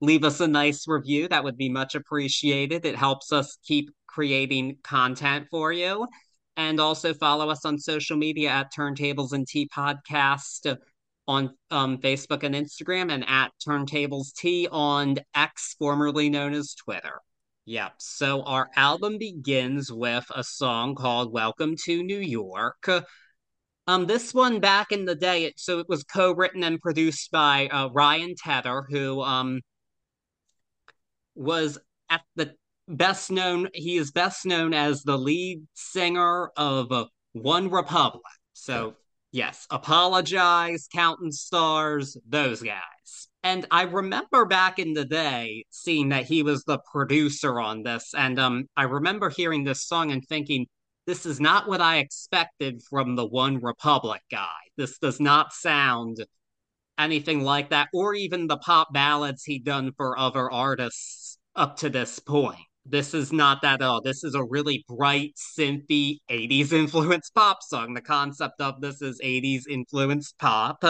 Leave 0.00 0.24
us 0.24 0.40
a 0.40 0.46
nice 0.46 0.86
review. 0.86 1.28
That 1.28 1.44
would 1.44 1.56
be 1.56 1.68
much 1.68 1.94
appreciated. 1.94 2.84
It 2.84 2.96
helps 2.96 3.32
us 3.32 3.58
keep 3.64 3.90
creating 4.06 4.78
content 4.82 5.46
for 5.50 5.72
you. 5.72 6.06
And 6.56 6.80
also 6.80 7.14
follow 7.14 7.50
us 7.50 7.64
on 7.64 7.78
social 7.78 8.16
media 8.16 8.50
at 8.50 8.72
Turntables 8.72 9.32
and 9.32 9.46
Tea 9.46 9.68
Podcast 9.68 10.76
on 11.28 11.54
um, 11.70 11.98
Facebook 11.98 12.42
and 12.42 12.54
Instagram, 12.54 13.12
and 13.12 13.24
at 13.28 13.52
Turntables 13.64 14.32
Tea 14.34 14.66
on 14.72 15.16
X, 15.34 15.76
formerly 15.78 16.30
known 16.30 16.54
as 16.54 16.74
Twitter. 16.74 17.20
Yep. 17.66 17.92
So 17.98 18.42
our 18.44 18.70
album 18.76 19.18
begins 19.18 19.92
with 19.92 20.24
a 20.34 20.42
song 20.42 20.94
called 20.94 21.32
"Welcome 21.32 21.76
to 21.84 22.02
New 22.02 22.18
York." 22.18 22.88
Um, 23.86 24.06
this 24.06 24.32
one 24.32 24.58
back 24.58 24.90
in 24.90 25.04
the 25.04 25.14
day, 25.14 25.44
it, 25.44 25.60
so 25.60 25.78
it 25.78 25.88
was 25.88 26.02
co-written 26.02 26.64
and 26.64 26.80
produced 26.80 27.30
by 27.30 27.68
uh, 27.68 27.88
Ryan 27.90 28.34
Tedder, 28.34 28.86
who 28.88 29.20
um 29.20 29.60
was 31.38 31.78
at 32.10 32.22
the 32.36 32.54
best 32.86 33.30
known. 33.30 33.68
He 33.72 33.96
is 33.96 34.10
best 34.10 34.44
known 34.44 34.74
as 34.74 35.02
the 35.02 35.16
lead 35.16 35.66
singer 35.74 36.50
of 36.56 36.92
uh, 36.92 37.06
One 37.32 37.70
Republic. 37.70 38.22
So 38.52 38.94
Yes, 39.30 39.66
apologize, 39.70 40.88
counting 40.90 41.32
stars, 41.32 42.16
those 42.26 42.62
guys. 42.62 43.28
And 43.42 43.66
I 43.70 43.82
remember 43.82 44.46
back 44.46 44.78
in 44.78 44.94
the 44.94 45.04
day 45.04 45.64
seeing 45.70 46.08
that 46.08 46.24
he 46.24 46.42
was 46.42 46.64
the 46.64 46.78
producer 46.90 47.60
on 47.60 47.82
this, 47.82 48.14
and 48.16 48.38
um, 48.38 48.64
I 48.76 48.84
remember 48.84 49.28
hearing 49.28 49.64
this 49.64 49.86
song 49.86 50.12
and 50.12 50.24
thinking, 50.26 50.66
this 51.06 51.26
is 51.26 51.40
not 51.40 51.68
what 51.68 51.80
I 51.80 51.98
expected 51.98 52.82
from 52.88 53.16
the 53.16 53.26
One 53.26 53.60
Republic 53.60 54.22
guy. 54.30 54.48
This 54.76 54.98
does 54.98 55.20
not 55.20 55.52
sound 55.52 56.24
anything 56.98 57.44
like 57.44 57.70
that, 57.70 57.88
or 57.92 58.14
even 58.14 58.46
the 58.46 58.56
pop 58.56 58.92
ballads 58.94 59.44
he'd 59.44 59.64
done 59.64 59.92
for 59.96 60.18
other 60.18 60.50
artists 60.50 61.27
up 61.58 61.76
to 61.78 61.90
this 61.90 62.18
point. 62.20 62.60
This 62.86 63.12
is 63.12 63.32
not 63.32 63.60
that 63.62 63.82
at 63.82 63.86
all. 63.86 64.00
This 64.00 64.24
is 64.24 64.34
a 64.34 64.42
really 64.42 64.84
bright, 64.88 65.34
synthy 65.36 66.20
80s 66.30 66.72
influenced 66.72 67.34
pop 67.34 67.62
song. 67.62 67.92
The 67.92 68.00
concept 68.00 68.60
of 68.60 68.80
this 68.80 69.02
is 69.02 69.20
80s 69.20 69.64
influenced 69.68 70.38
pop. 70.38 70.82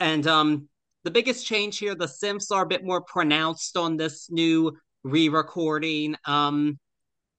And 0.00 0.26
um 0.26 0.68
the 1.04 1.10
biggest 1.10 1.44
change 1.44 1.78
here, 1.78 1.96
the 1.96 2.06
synths 2.06 2.52
are 2.52 2.62
a 2.62 2.68
bit 2.68 2.84
more 2.84 3.02
pronounced 3.02 3.76
on 3.76 3.96
this 3.96 4.30
new 4.30 4.72
re-recording. 5.04 6.16
Um 6.24 6.78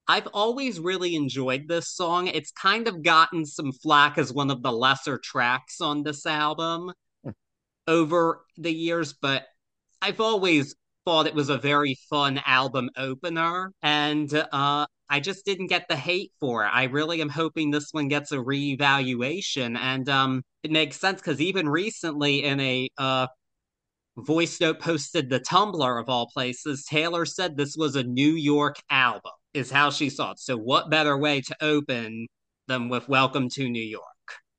I've 0.06 0.28
always 0.34 0.82
really 0.82 1.16
enjoyed 1.16 1.70
this 1.70 1.90
song. 1.90 2.28
It's 2.28 2.52
kind 2.52 2.90
of 2.90 3.04
gotten 3.04 3.46
some 3.46 3.72
flack 3.72 4.18
as 4.18 4.34
one 4.34 4.52
of 4.52 4.62
the 4.62 4.72
lesser 4.72 5.18
tracks 5.18 5.80
on 5.80 6.04
this 6.04 6.26
album 6.26 6.92
hmm. 7.24 7.32
over 7.88 8.42
the 8.58 8.74
years, 8.74 9.14
but 9.14 9.46
I've 10.02 10.20
always 10.20 10.76
thought 11.06 11.28
it 11.28 11.36
was 11.36 11.50
a 11.50 11.58
very 11.58 11.98
fun 12.10 12.42
album 12.46 12.90
opener, 12.98 13.72
and 13.82 14.34
uh, 14.34 14.86
I 15.10 15.20
just 15.20 15.46
didn't 15.46 15.68
get 15.68 15.88
the 15.88 15.96
hate 15.96 16.32
for 16.40 16.66
it. 16.66 16.70
I 16.70 16.86
really 16.86 17.22
am 17.22 17.30
hoping 17.30 17.72
this 17.72 17.90
one 17.92 18.08
gets 18.08 18.32
a 18.32 18.38
reevaluation, 18.38 19.78
and 19.78 20.08
um, 20.10 20.44
it 20.64 20.72
makes 20.72 21.00
sense 21.00 21.22
because 21.22 21.42
even 21.42 21.68
recently 21.68 22.44
in 22.44 22.60
a 22.60 22.90
uh, 22.98 23.28
voice 24.18 24.60
note 24.60 24.80
posted 24.80 25.30
the 25.30 25.40
Tumblr 25.40 26.02
of 26.02 26.10
all 26.10 26.28
places, 26.34 26.86
Taylor 26.86 27.26
said 27.26 27.58
this 27.58 27.76
was 27.78 27.96
a 27.96 28.04
New 28.04 28.34
York 28.34 28.78
album, 28.90 29.32
is 29.54 29.72
how 29.72 29.90
she 29.90 30.10
saw 30.10 30.32
it. 30.32 30.40
So, 30.40 30.58
what 30.58 30.90
better 30.90 31.18
way 31.18 31.42
to 31.42 31.56
open 31.62 32.28
than 32.68 32.90
with 32.90 33.10
Welcome 33.10 33.50
to 33.50 33.70
New 33.70 33.84
York? 33.84 34.04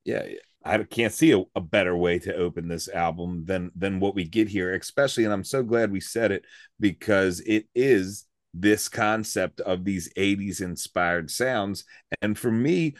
Yeah, 0.03 0.23
yeah. 0.25 0.37
I 0.65 0.79
can't 0.79 1.13
see 1.13 1.31
a, 1.31 1.43
a, 1.55 1.61
better 1.61 1.95
way 1.95 2.17
to 2.19 2.35
open 2.35 2.67
this 2.67 2.89
album 2.89 3.45
than 3.45 3.71
than 3.75 3.99
what 3.99 4.15
we 4.15 4.25
get 4.27 4.47
here, 4.47 4.73
especially. 4.73 5.23
And 5.23 5.31
I'm 5.31 5.43
so 5.43 5.61
glad 5.61 5.91
we 5.91 5.99
said 5.99 6.31
it 6.31 6.43
because 6.79 7.39
it 7.41 7.67
is 7.75 8.25
this 8.51 8.89
concept 8.89 9.59
of 9.59 9.85
these 9.85 10.11
80s 10.17 10.61
inspired 10.61 11.29
sounds. 11.29 11.85
And 12.21 12.37
for 12.37 12.51
me, 12.51 12.95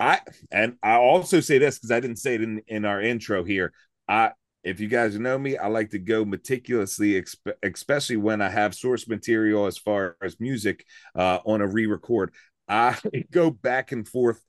I 0.00 0.20
and 0.50 0.76
I 0.82 0.94
also 0.94 1.40
say 1.40 1.58
this 1.58 1.78
because 1.78 1.90
I 1.90 2.00
didn't 2.00 2.16
say 2.16 2.36
it 2.36 2.42
in, 2.42 2.62
in 2.66 2.84
our 2.86 3.00
intro 3.00 3.44
here. 3.44 3.72
I 4.08 4.32
if 4.62 4.80
you 4.80 4.88
guys 4.88 5.18
know 5.18 5.38
me, 5.38 5.58
I 5.58 5.66
like 5.66 5.90
to 5.90 5.98
go 5.98 6.24
meticulously, 6.24 7.22
especially 7.62 8.16
when 8.16 8.40
I 8.40 8.48
have 8.48 8.74
source 8.74 9.06
material 9.06 9.66
as 9.66 9.76
far 9.76 10.16
as 10.22 10.40
music 10.40 10.86
uh, 11.14 11.40
on 11.44 11.60
a 11.60 11.66
re-record. 11.66 12.32
I 12.66 12.96
go 13.30 13.50
back 13.50 13.92
and 13.92 14.08
forth 14.08 14.40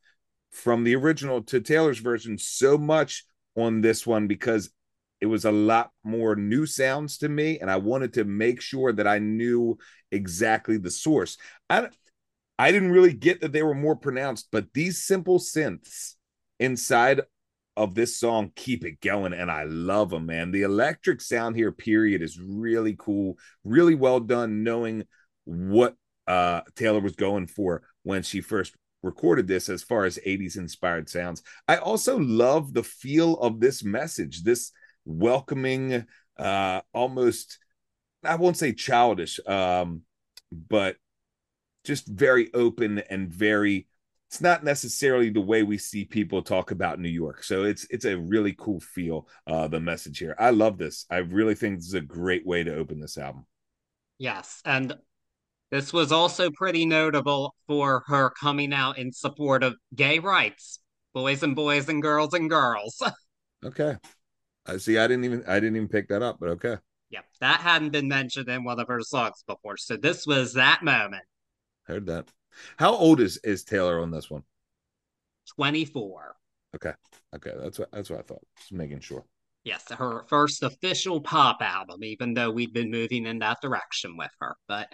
from 0.56 0.84
the 0.84 0.96
original 0.96 1.44
to 1.44 1.60
Taylor's 1.60 2.00
version 2.00 2.38
so 2.38 2.78
much 2.78 3.26
on 3.58 3.82
this 3.82 4.08
one 4.08 4.28
because 4.28 4.70
it 5.20 5.26
was 5.26 5.46
a 5.46 5.52
lot 5.52 5.92
more 6.04 6.36
new 6.36 6.66
sounds 6.66 7.18
to 7.18 7.30
me 7.30 7.60
and 7.60 7.70
I 7.70 7.78
wanted 7.78 8.14
to 8.14 8.24
make 8.24 8.62
sure 8.62 8.94
that 8.94 9.08
I 9.08 9.20
knew 9.20 9.78
exactly 10.12 10.78
the 10.78 10.92
source. 10.92 11.38
I 11.70 11.90
I 12.58 12.72
didn't 12.72 12.92
really 12.92 13.14
get 13.14 13.42
that 13.42 13.52
they 13.52 13.64
were 13.64 13.76
more 13.76 13.98
pronounced, 13.98 14.48
but 14.50 14.68
these 14.74 15.02
simple 15.02 15.40
synths 15.40 16.14
inside 16.58 17.22
of 17.76 17.94
this 17.94 18.18
song 18.18 18.54
keep 18.56 18.86
it 18.86 19.02
going 19.02 19.34
and 19.34 19.52
I 19.52 19.64
love 19.64 20.10
them, 20.10 20.26
man. 20.28 20.52
The 20.52 20.62
electric 20.62 21.20
sound 21.20 21.58
here 21.58 21.74
period 21.74 22.22
is 22.22 22.40
really 22.40 22.96
cool, 22.98 23.38
really 23.66 23.96
well 23.96 24.22
done 24.22 24.64
knowing 24.64 25.04
what 25.44 25.96
uh 26.28 26.62
Taylor 26.76 27.02
was 27.02 27.16
going 27.16 27.48
for 27.48 27.84
when 28.04 28.24
she 28.24 28.40
first 28.40 28.74
recorded 29.06 29.48
this 29.48 29.70
as 29.70 29.84
far 29.84 30.04
as 30.06 30.20
80s 30.26 30.58
inspired 30.58 31.08
sounds. 31.10 31.44
I 31.68 31.78
also 31.78 32.18
love 32.20 32.74
the 32.74 32.84
feel 32.84 33.36
of 33.36 33.60
this 33.60 33.84
message, 33.84 34.44
this 34.44 34.72
welcoming, 35.06 36.06
uh, 36.38 36.82
almost, 36.94 37.60
I 38.24 38.36
won't 38.36 38.58
say 38.58 38.74
childish, 38.74 39.40
um, 39.48 40.02
but 40.52 40.98
just 41.86 42.08
very 42.08 42.54
open 42.54 43.00
and 43.10 43.30
very 43.30 43.88
it's 44.28 44.42
not 44.42 44.64
necessarily 44.64 45.30
the 45.30 45.40
way 45.40 45.62
we 45.64 45.78
see 45.78 46.04
people 46.04 46.42
talk 46.42 46.72
about 46.72 47.00
New 47.00 47.10
York. 47.10 47.44
So 47.44 47.64
it's 47.64 47.86
it's 47.92 48.06
a 48.06 48.18
really 48.18 48.54
cool 48.58 48.80
feel, 48.80 49.30
uh, 49.46 49.68
the 49.68 49.80
message 49.80 50.18
here. 50.18 50.36
I 50.40 50.50
love 50.50 50.78
this. 50.78 51.06
I 51.10 51.18
really 51.18 51.56
think 51.56 51.78
this 51.78 51.88
is 51.88 51.94
a 51.94 52.02
great 52.02 52.46
way 52.46 52.64
to 52.64 52.76
open 52.76 53.00
this 53.00 53.18
album. 53.18 53.46
Yes. 54.18 54.62
And 54.66 54.96
this 55.72 55.92
was 55.92 56.12
also 56.12 56.52
pretty 56.52 56.86
notable 56.86 57.56
for 57.68 58.04
her 58.08 58.30
coming 58.30 58.74
out 58.74 58.98
in 58.98 59.12
support 59.12 59.64
of 59.64 59.76
gay 59.96 60.20
rights, 60.20 60.80
boys 61.14 61.44
and 61.44 61.56
boys 61.56 61.90
and 61.90 62.02
girls 62.02 62.34
and 62.34 62.50
girls. 62.50 63.02
okay. 63.66 63.98
I 64.66 64.78
see. 64.78 64.98
I 64.98 65.08
didn't 65.08 65.26
even 65.26 65.44
I 65.48 65.56
didn't 65.56 65.76
even 65.76 65.88
pick 65.88 66.08
that 66.10 66.22
up, 66.22 66.38
but 66.40 66.50
okay. 66.50 66.78
Yeah, 67.10 67.22
that 67.40 67.62
hadn't 67.62 67.92
been 67.92 68.08
mentioned 68.08 68.50
in 68.50 68.64
one 68.64 68.80
of 68.80 68.88
her 68.88 69.02
songs 69.02 69.44
before, 69.48 69.78
so 69.78 69.96
this 69.96 70.26
was 70.26 70.54
that 70.54 70.84
moment. 70.84 71.24
Heard 71.84 72.08
that. 72.08 72.30
How 72.78 72.96
old 72.96 73.20
is 73.20 73.38
is 73.44 73.64
Taylor 73.64 74.00
on 74.02 74.12
this 74.12 74.30
one? 74.30 74.44
Twenty 75.56 75.86
four. 75.86 76.36
Okay. 76.76 76.94
Okay. 77.36 77.52
That's 77.58 77.80
what 77.80 77.92
that's 77.92 78.10
what 78.10 78.20
I 78.20 78.24
thought. 78.24 78.44
Just 78.58 78.74
making 78.74 79.02
sure. 79.02 79.24
Yes, 79.64 79.84
her 79.90 80.24
first 80.28 80.62
official 80.62 81.22
pop 81.22 81.58
album, 81.62 82.04
even 82.04 82.36
though 82.36 82.52
we'd 82.52 82.74
been 82.74 82.92
moving 82.92 83.26
in 83.26 83.40
that 83.40 83.62
direction 83.62 84.16
with 84.16 84.30
her. 84.40 84.56
But 84.68 84.94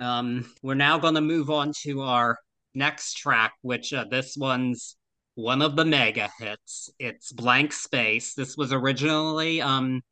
um, 0.00 0.52
we're 0.62 0.74
now 0.74 0.98
going 0.98 1.14
to 1.14 1.20
move 1.20 1.50
on 1.50 1.72
to 1.82 2.02
our 2.02 2.38
next 2.74 3.14
track, 3.14 3.52
which 3.62 3.92
uh, 3.92 4.04
this 4.10 4.36
one's 4.36 4.96
one 5.34 5.62
of 5.62 5.76
the 5.76 5.84
mega 5.84 6.30
hits. 6.38 6.90
It's 6.98 7.32
Blank 7.32 7.72
Space. 7.72 8.34
This 8.34 8.56
was 8.56 8.72
originally 8.72 9.62
um, 9.62 10.02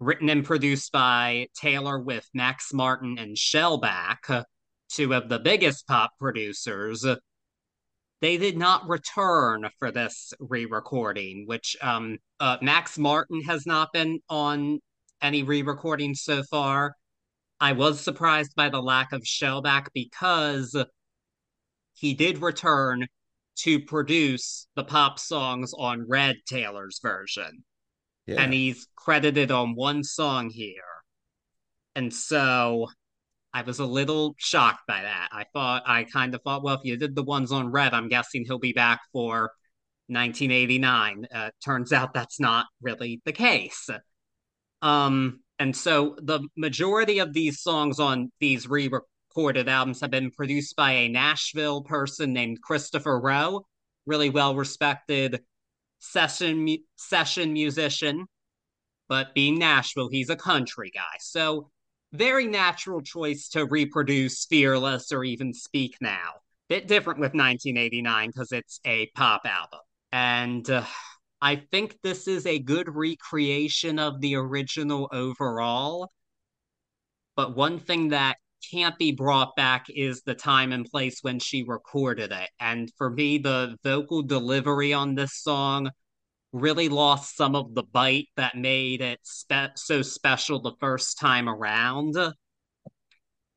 written 0.00 0.28
and 0.28 0.44
produced 0.44 0.92
by 0.92 1.48
Taylor 1.58 1.98
with 1.98 2.28
Max 2.34 2.72
Martin 2.72 3.18
and 3.18 3.36
Shellback, 3.36 4.44
two 4.88 5.14
of 5.14 5.28
the 5.28 5.38
biggest 5.38 5.86
pop 5.86 6.12
producers. 6.18 7.06
They 8.20 8.36
did 8.36 8.56
not 8.56 8.88
return 8.88 9.68
for 9.78 9.90
this 9.90 10.32
re-recording, 10.38 11.44
which 11.46 11.76
um, 11.82 12.18
uh, 12.40 12.56
Max 12.62 12.98
Martin 12.98 13.42
has 13.42 13.66
not 13.66 13.92
been 13.92 14.20
on 14.28 14.80
any 15.20 15.42
re-recording 15.42 16.14
so 16.14 16.42
far. 16.42 16.94
I 17.60 17.72
was 17.72 18.00
surprised 18.00 18.54
by 18.56 18.68
the 18.68 18.82
lack 18.82 19.12
of 19.12 19.22
Shellback 19.22 19.86
because 19.94 20.76
he 21.94 22.14
did 22.14 22.42
return 22.42 23.06
to 23.56 23.80
produce 23.80 24.66
the 24.74 24.84
pop 24.84 25.18
songs 25.18 25.72
on 25.76 26.06
Red 26.08 26.36
Taylor's 26.46 26.98
version. 27.02 27.64
Yeah. 28.26 28.40
And 28.40 28.52
he's 28.52 28.88
credited 28.96 29.50
on 29.50 29.74
one 29.74 30.02
song 30.02 30.50
here. 30.50 30.82
And 31.94 32.12
so 32.12 32.88
I 33.52 33.62
was 33.62 33.78
a 33.78 33.86
little 33.86 34.34
shocked 34.38 34.82
by 34.88 35.02
that. 35.02 35.28
I 35.30 35.44
thought, 35.52 35.84
I 35.86 36.04
kind 36.04 36.34
of 36.34 36.42
thought, 36.42 36.64
well, 36.64 36.74
if 36.74 36.84
you 36.84 36.96
did 36.96 37.14
the 37.14 37.22
ones 37.22 37.52
on 37.52 37.70
Red, 37.70 37.94
I'm 37.94 38.08
guessing 38.08 38.44
he'll 38.44 38.58
be 38.58 38.72
back 38.72 39.00
for 39.12 39.52
1989. 40.08 41.26
Uh, 41.32 41.50
turns 41.64 41.92
out 41.92 42.14
that's 42.14 42.40
not 42.40 42.66
really 42.82 43.22
the 43.24 43.32
case. 43.32 43.88
Um, 44.82 45.43
and 45.58 45.76
so 45.76 46.16
the 46.20 46.40
majority 46.56 47.18
of 47.18 47.32
these 47.32 47.60
songs 47.60 48.00
on 48.00 48.30
these 48.40 48.68
re 48.68 48.90
recorded 49.36 49.68
albums 49.68 50.00
have 50.00 50.10
been 50.10 50.30
produced 50.30 50.76
by 50.76 50.92
a 50.92 51.08
Nashville 51.08 51.82
person 51.82 52.32
named 52.32 52.62
Christopher 52.62 53.18
Rowe, 53.18 53.66
really 54.06 54.30
well 54.30 54.54
respected 54.54 55.42
session 55.98 56.78
session 56.96 57.52
musician. 57.52 58.26
But 59.08 59.34
being 59.34 59.58
Nashville, 59.58 60.08
he's 60.08 60.30
a 60.30 60.36
country 60.36 60.90
guy. 60.94 61.18
So 61.20 61.70
very 62.12 62.46
natural 62.46 63.02
choice 63.02 63.48
to 63.50 63.66
reproduce 63.66 64.46
Fearless 64.46 65.12
or 65.12 65.24
even 65.24 65.52
Speak 65.52 65.96
Now. 66.00 66.34
Bit 66.68 66.88
different 66.88 67.18
with 67.18 67.34
1989 67.34 68.28
because 68.28 68.52
it's 68.52 68.80
a 68.86 69.10
pop 69.14 69.42
album. 69.44 69.80
And 70.12 70.68
uh, 70.70 70.84
I 71.44 71.56
think 71.56 71.98
this 72.02 72.26
is 72.26 72.46
a 72.46 72.58
good 72.58 72.88
recreation 72.88 73.98
of 73.98 74.22
the 74.22 74.34
original 74.36 75.10
overall. 75.12 76.10
But 77.36 77.54
one 77.54 77.78
thing 77.78 78.08
that 78.08 78.38
can't 78.72 78.96
be 78.96 79.12
brought 79.12 79.54
back 79.54 79.84
is 79.90 80.22
the 80.22 80.34
time 80.34 80.72
and 80.72 80.86
place 80.86 81.18
when 81.20 81.38
she 81.38 81.62
recorded 81.62 82.32
it. 82.32 82.48
And 82.60 82.90
for 82.96 83.10
me, 83.10 83.36
the 83.36 83.76
vocal 83.84 84.22
delivery 84.22 84.94
on 84.94 85.16
this 85.16 85.34
song 85.34 85.90
really 86.54 86.88
lost 86.88 87.36
some 87.36 87.54
of 87.54 87.74
the 87.74 87.82
bite 87.82 88.28
that 88.38 88.56
made 88.56 89.02
it 89.02 89.20
spe- 89.22 89.76
so 89.76 90.00
special 90.00 90.62
the 90.62 90.76
first 90.80 91.18
time 91.18 91.46
around. 91.46 92.16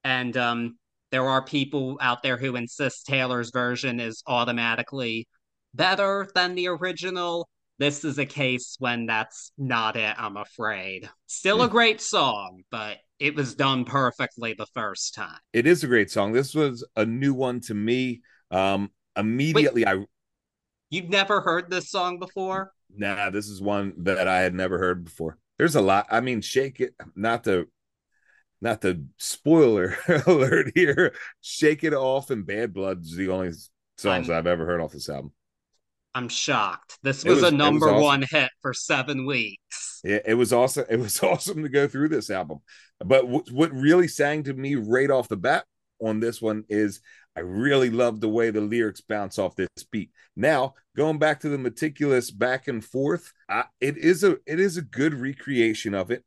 And 0.03 0.35
um, 0.35 0.77
there 1.11 1.29
are 1.29 1.45
people 1.45 1.97
out 2.01 2.21
there 2.21 2.35
who 2.35 2.57
insist 2.57 3.05
Taylor's 3.05 3.51
version 3.51 4.01
is 4.01 4.23
automatically 4.27 5.25
better 5.73 6.27
than 6.35 6.53
the 6.53 6.67
original. 6.67 7.47
This 7.79 8.03
is 8.03 8.17
a 8.17 8.25
case 8.25 8.75
when 8.79 9.05
that's 9.05 9.51
not 9.57 9.95
it, 9.97 10.15
I'm 10.17 10.37
afraid. 10.37 11.09
Still 11.27 11.61
a 11.61 11.67
hmm. 11.67 11.71
great 11.71 12.01
song, 12.01 12.63
but 12.71 12.97
it 13.19 13.35
was 13.35 13.55
done 13.55 13.85
perfectly 13.85 14.53
the 14.53 14.65
first 14.73 15.13
time. 15.13 15.37
It 15.53 15.67
is 15.67 15.83
a 15.83 15.87
great 15.87 16.09
song. 16.09 16.33
This 16.33 16.55
was 16.55 16.85
a 16.95 17.05
new 17.05 17.33
one 17.33 17.59
to 17.61 17.73
me. 17.73 18.21
Um, 18.51 18.91
immediately, 19.15 19.85
Wait, 19.85 20.01
I. 20.01 20.05
You've 20.89 21.09
never 21.09 21.41
heard 21.41 21.69
this 21.69 21.89
song 21.89 22.19
before? 22.19 22.71
Nah, 22.95 23.29
this 23.29 23.47
is 23.47 23.61
one 23.61 23.93
that 24.03 24.27
I 24.27 24.41
had 24.41 24.53
never 24.53 24.77
heard 24.77 25.03
before. 25.03 25.37
There's 25.57 25.75
a 25.75 25.81
lot. 25.81 26.07
I 26.09 26.21
mean, 26.21 26.41
shake 26.41 26.79
it, 26.79 26.95
not 27.15 27.43
the 27.43 27.67
not 28.61 28.81
the 28.81 29.05
spoiler 29.17 29.97
alert 30.25 30.71
here. 30.73 31.13
Shake 31.41 31.83
It 31.83 31.93
Off 31.93 32.29
and 32.31 32.45
Bad 32.45 32.73
Blood's 32.73 33.15
the 33.15 33.29
only 33.29 33.51
songs 33.97 34.29
I'm, 34.29 34.37
I've 34.37 34.47
ever 34.47 34.65
heard 34.65 34.81
off 34.81 34.93
this 34.93 35.09
album. 35.09 35.31
I'm 36.17 36.29
shocked. 36.29 36.97
This 37.03 37.23
was, 37.23 37.41
was 37.41 37.53
a 37.53 37.55
number 37.55 37.85
was 37.85 37.93
awesome. 37.93 38.03
one 38.03 38.25
hit 38.27 38.49
for 38.59 38.73
seven 38.73 39.27
weeks. 39.27 40.01
Yeah, 40.03 40.19
it 40.25 40.33
was 40.33 40.51
awesome. 40.51 40.85
It 40.89 40.99
was 40.99 41.21
awesome 41.23 41.61
to 41.61 41.69
go 41.69 41.87
through 41.87 42.09
this 42.09 42.31
album. 42.31 42.59
But 42.99 43.21
w- 43.21 43.43
what 43.51 43.71
really 43.71 44.07
sang 44.07 44.43
to 44.45 44.53
me 44.53 44.73
right 44.73 45.11
off 45.11 45.27
the 45.27 45.37
bat 45.37 45.65
on 46.01 46.19
this 46.19 46.41
one 46.41 46.63
is 46.69 47.01
I 47.35 47.41
really 47.41 47.91
love 47.91 48.19
the 48.19 48.29
way 48.29 48.49
the 48.49 48.61
lyrics 48.61 49.01
bounce 49.01 49.37
off 49.37 49.55
this 49.55 49.69
beat. 49.91 50.09
Now, 50.35 50.73
going 50.95 51.19
back 51.19 51.39
to 51.41 51.49
the 51.49 51.57
meticulous 51.59 52.31
back 52.31 52.67
and 52.67 52.83
forth, 52.83 53.31
I, 53.47 53.65
it 53.79 53.95
is 53.97 54.23
a 54.23 54.37
it 54.47 54.59
is 54.59 54.75
a 54.77 54.81
good 54.81 55.13
recreation 55.13 55.93
of 55.93 56.09
it. 56.09 56.23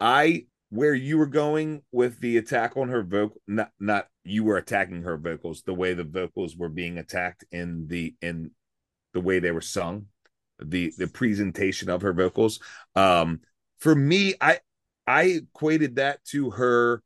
I 0.00 0.46
where 0.70 0.94
you 0.94 1.18
were 1.18 1.26
going 1.26 1.82
with 1.92 2.18
the 2.20 2.38
attack 2.38 2.78
on 2.78 2.88
her 2.88 3.02
vocal 3.02 3.42
not 3.46 3.72
not 3.78 4.06
you 4.24 4.42
were 4.42 4.56
attacking 4.56 5.02
her 5.02 5.18
vocals 5.18 5.62
the 5.66 5.74
way 5.74 5.92
the 5.92 6.02
vocals 6.02 6.56
were 6.56 6.70
being 6.70 6.96
attacked 6.96 7.44
in 7.52 7.86
the 7.88 8.14
in 8.22 8.50
the 9.14 9.20
way 9.20 9.38
they 9.38 9.52
were 9.52 9.60
sung 9.62 10.06
the 10.62 10.92
the 10.98 11.06
presentation 11.06 11.88
of 11.90 12.02
her 12.02 12.12
vocals. 12.12 12.60
Um 12.94 13.40
for 13.78 13.94
me 13.94 14.34
i 14.40 14.60
i 15.06 15.22
equated 15.24 15.96
that 15.96 16.24
to 16.26 16.50
her 16.50 17.02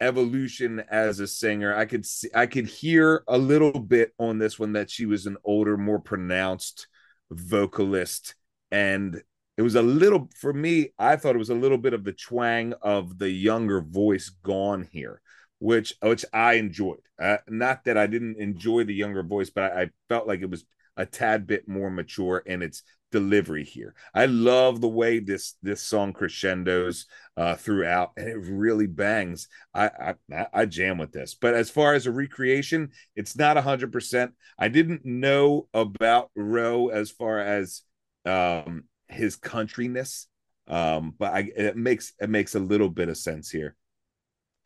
evolution 0.00 0.82
as 0.90 1.20
a 1.20 1.26
singer. 1.26 1.74
I 1.74 1.86
could 1.86 2.04
see 2.04 2.28
i 2.34 2.46
could 2.46 2.66
hear 2.66 3.24
a 3.26 3.38
little 3.38 3.78
bit 3.78 4.12
on 4.18 4.38
this 4.38 4.58
one 4.58 4.72
that 4.72 4.90
she 4.90 5.06
was 5.06 5.26
an 5.26 5.36
older 5.44 5.76
more 5.76 6.00
pronounced 6.00 6.88
vocalist. 7.30 8.34
And 8.70 9.22
it 9.56 9.62
was 9.62 9.74
a 9.74 9.82
little 9.82 10.28
for 10.38 10.52
me 10.52 10.92
i 10.98 11.16
thought 11.16 11.34
it 11.34 11.38
was 11.38 11.50
a 11.50 11.54
little 11.54 11.78
bit 11.78 11.94
of 11.94 12.04
the 12.04 12.12
twang 12.12 12.74
of 12.82 13.18
the 13.18 13.30
younger 13.30 13.80
voice 13.80 14.28
gone 14.42 14.86
here 14.92 15.22
which 15.60 15.94
which 16.02 16.26
i 16.32 16.54
enjoyed. 16.54 17.00
Uh, 17.18 17.38
not 17.48 17.84
that 17.84 17.96
i 17.96 18.06
didn't 18.06 18.36
enjoy 18.38 18.84
the 18.84 18.94
younger 18.94 19.22
voice 19.22 19.48
but 19.48 19.72
I, 19.72 19.82
I 19.84 19.90
felt 20.10 20.28
like 20.28 20.42
it 20.42 20.50
was 20.50 20.66
a 20.96 21.06
tad 21.06 21.46
bit 21.46 21.68
more 21.68 21.90
mature 21.90 22.38
in 22.46 22.62
its 22.62 22.82
delivery 23.12 23.64
here. 23.64 23.94
I 24.14 24.26
love 24.26 24.80
the 24.80 24.88
way 24.88 25.18
this 25.18 25.54
this 25.62 25.82
song 25.82 26.12
crescendos 26.12 27.06
uh, 27.36 27.54
throughout, 27.54 28.12
and 28.16 28.28
it 28.28 28.36
really 28.36 28.86
bangs. 28.86 29.48
I, 29.74 30.14
I 30.30 30.46
I 30.52 30.66
jam 30.66 30.98
with 30.98 31.12
this. 31.12 31.34
But 31.34 31.54
as 31.54 31.70
far 31.70 31.94
as 31.94 32.06
a 32.06 32.12
recreation, 32.12 32.90
it's 33.14 33.36
not 33.36 33.56
hundred 33.56 33.92
percent. 33.92 34.32
I 34.58 34.68
didn't 34.68 35.04
know 35.04 35.68
about 35.72 36.30
Rowe 36.34 36.88
as 36.88 37.10
far 37.10 37.38
as 37.38 37.82
um, 38.24 38.84
his 39.08 39.36
countryness, 39.36 40.26
um, 40.68 41.14
but 41.18 41.32
I, 41.32 41.50
it 41.56 41.76
makes 41.76 42.12
it 42.20 42.28
makes 42.30 42.54
a 42.54 42.60
little 42.60 42.90
bit 42.90 43.08
of 43.08 43.16
sense 43.16 43.50
here. 43.50 43.76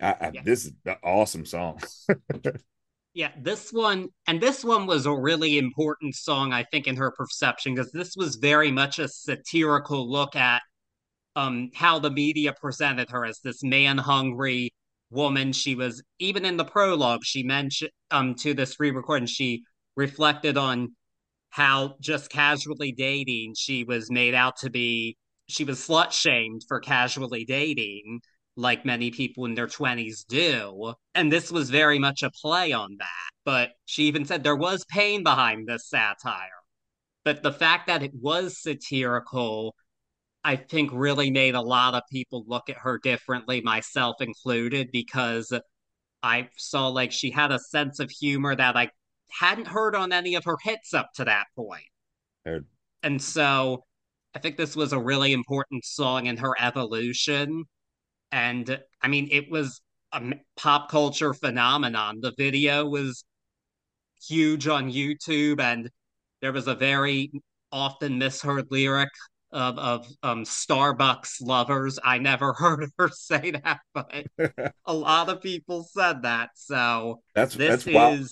I, 0.01 0.12
I, 0.12 0.31
yeah. 0.35 0.43
This 0.45 0.64
is 0.64 0.73
an 0.87 0.97
awesome 1.03 1.45
song. 1.45 1.81
Yeah, 3.12 3.33
this 3.40 3.73
one, 3.73 4.09
and 4.29 4.40
this 4.40 4.64
one 4.64 4.87
was 4.87 5.05
a 5.05 5.12
really 5.12 5.59
important 5.59 6.14
song, 6.14 6.53
I 6.53 6.62
think, 6.64 6.87
in 6.87 6.96
her 6.96 7.11
perception, 7.11 7.75
because 7.75 7.90
this 7.90 8.14
was 8.16 8.37
very 8.37 8.70
much 8.70 8.99
a 8.99 9.09
satirical 9.09 10.11
look 10.11 10.37
at 10.37 10.62
um 11.37 11.70
how 11.75 11.99
the 12.01 12.11
media 12.11 12.55
presented 12.61 13.11
her 13.11 13.25
as 13.25 13.40
this 13.40 13.62
man 13.64 13.99
hungry 13.99 14.70
woman. 15.11 15.53
She 15.53 15.75
was 15.77 16.03
even 16.20 16.44
in 16.44 16.57
the 16.57 16.64
prologue, 16.64 17.25
she 17.25 17.42
mentioned 17.44 17.92
um 18.11 18.35
to 18.37 18.55
this 18.55 18.81
re-recording, 18.81 19.27
she 19.27 19.64
reflected 19.96 20.57
on 20.59 20.96
how 21.51 21.96
just 22.01 22.31
casually 22.31 22.92
dating, 22.92 23.55
she 23.57 23.85
was 23.85 24.11
made 24.11 24.35
out 24.35 24.57
to 24.59 24.70
be 24.70 25.16
she 25.49 25.64
was 25.64 25.79
slut 25.87 26.12
shamed 26.12 26.62
for 26.68 26.81
casually 26.81 27.44
dating 27.44 28.20
like 28.61 28.85
many 28.85 29.11
people 29.11 29.46
in 29.46 29.55
their 29.55 29.66
20s 29.66 30.27
do. 30.27 30.94
And 31.14 31.33
this 31.33 31.51
was 31.51 31.70
very 31.70 31.99
much 31.99 32.23
a 32.23 32.31
play 32.31 32.73
on 32.73 32.96
that. 32.99 33.31
But 33.44 33.70
she 33.87 34.05
even 34.05 34.25
said 34.25 34.44
there 34.44 34.57
was 34.57 34.85
pain 34.85 35.23
behind 35.23 35.66
this 35.66 35.88
satire. 35.88 36.49
But 37.25 37.42
the 37.42 37.53
fact 37.53 37.87
that 37.87 38.03
it 38.03 38.12
was 38.14 38.62
satirical, 38.62 39.75
I 40.44 40.57
think 40.57 40.90
really 40.92 41.31
made 41.31 41.55
a 41.55 41.61
lot 41.61 41.94
of 41.94 42.03
people 42.11 42.44
look 42.46 42.68
at 42.68 42.79
her 42.79 42.99
differently, 42.99 43.61
myself 43.62 44.16
included, 44.20 44.90
because 44.92 45.53
I 46.23 46.49
saw 46.57 46.88
like 46.88 47.12
she 47.12 47.31
had 47.31 47.53
a 47.53 47.59
sense 47.59 47.99
of 47.99 48.11
humor 48.11 48.55
that 48.55 48.77
I 48.77 48.90
hadn't 49.31 49.68
heard 49.68 49.94
on 49.94 50.12
any 50.12 50.35
of 50.35 50.44
her 50.44 50.57
hits 50.62 50.92
up 50.92 51.11
to 51.16 51.25
that 51.25 51.46
point. 51.57 51.85
Heard. 52.44 52.66
And 53.03 53.20
so 53.20 53.85
I 54.35 54.38
think 54.38 54.57
this 54.57 54.77
was 54.77 54.92
a 54.92 54.99
really 54.99 55.33
important 55.33 55.85
song 55.85 56.27
in 56.27 56.37
her 56.37 56.55
evolution 56.61 57.64
and 58.33 58.81
I 59.03 59.09
mean, 59.09 59.29
it 59.31 59.51
was 59.51 59.81
a 60.12 60.23
pop 60.57 60.90
culture 60.90 61.35
phenomenon. 61.35 62.21
The 62.21 62.33
video 62.37 62.87
was 62.87 63.25
huge 64.27 64.66
on 64.66 64.90
YouTube, 64.90 65.61
and 65.61 65.90
there 66.40 66.53
was 66.53 66.69
a 66.69 66.75
very 66.75 67.31
often 67.73 68.19
misheard 68.19 68.66
lyric 68.71 69.11
of 69.53 69.79
of 69.79 70.07
um, 70.23 70.45
Starbucks 70.45 71.43
lovers. 71.43 71.99
I 72.03 72.19
never 72.19 72.53
heard 72.59 72.90
her 72.99 73.09
say 73.09 73.53
that, 73.53 73.81
but 73.95 74.27
a 74.87 74.95
lot 74.95 75.29
of 75.29 75.43
people 75.43 75.85
said 75.85 76.23
that. 76.23 76.51
So 76.55 77.23
that's 77.35 77.55
this 77.55 77.85
that's 77.85 77.87
is 77.87 77.95
wild. 77.95 78.29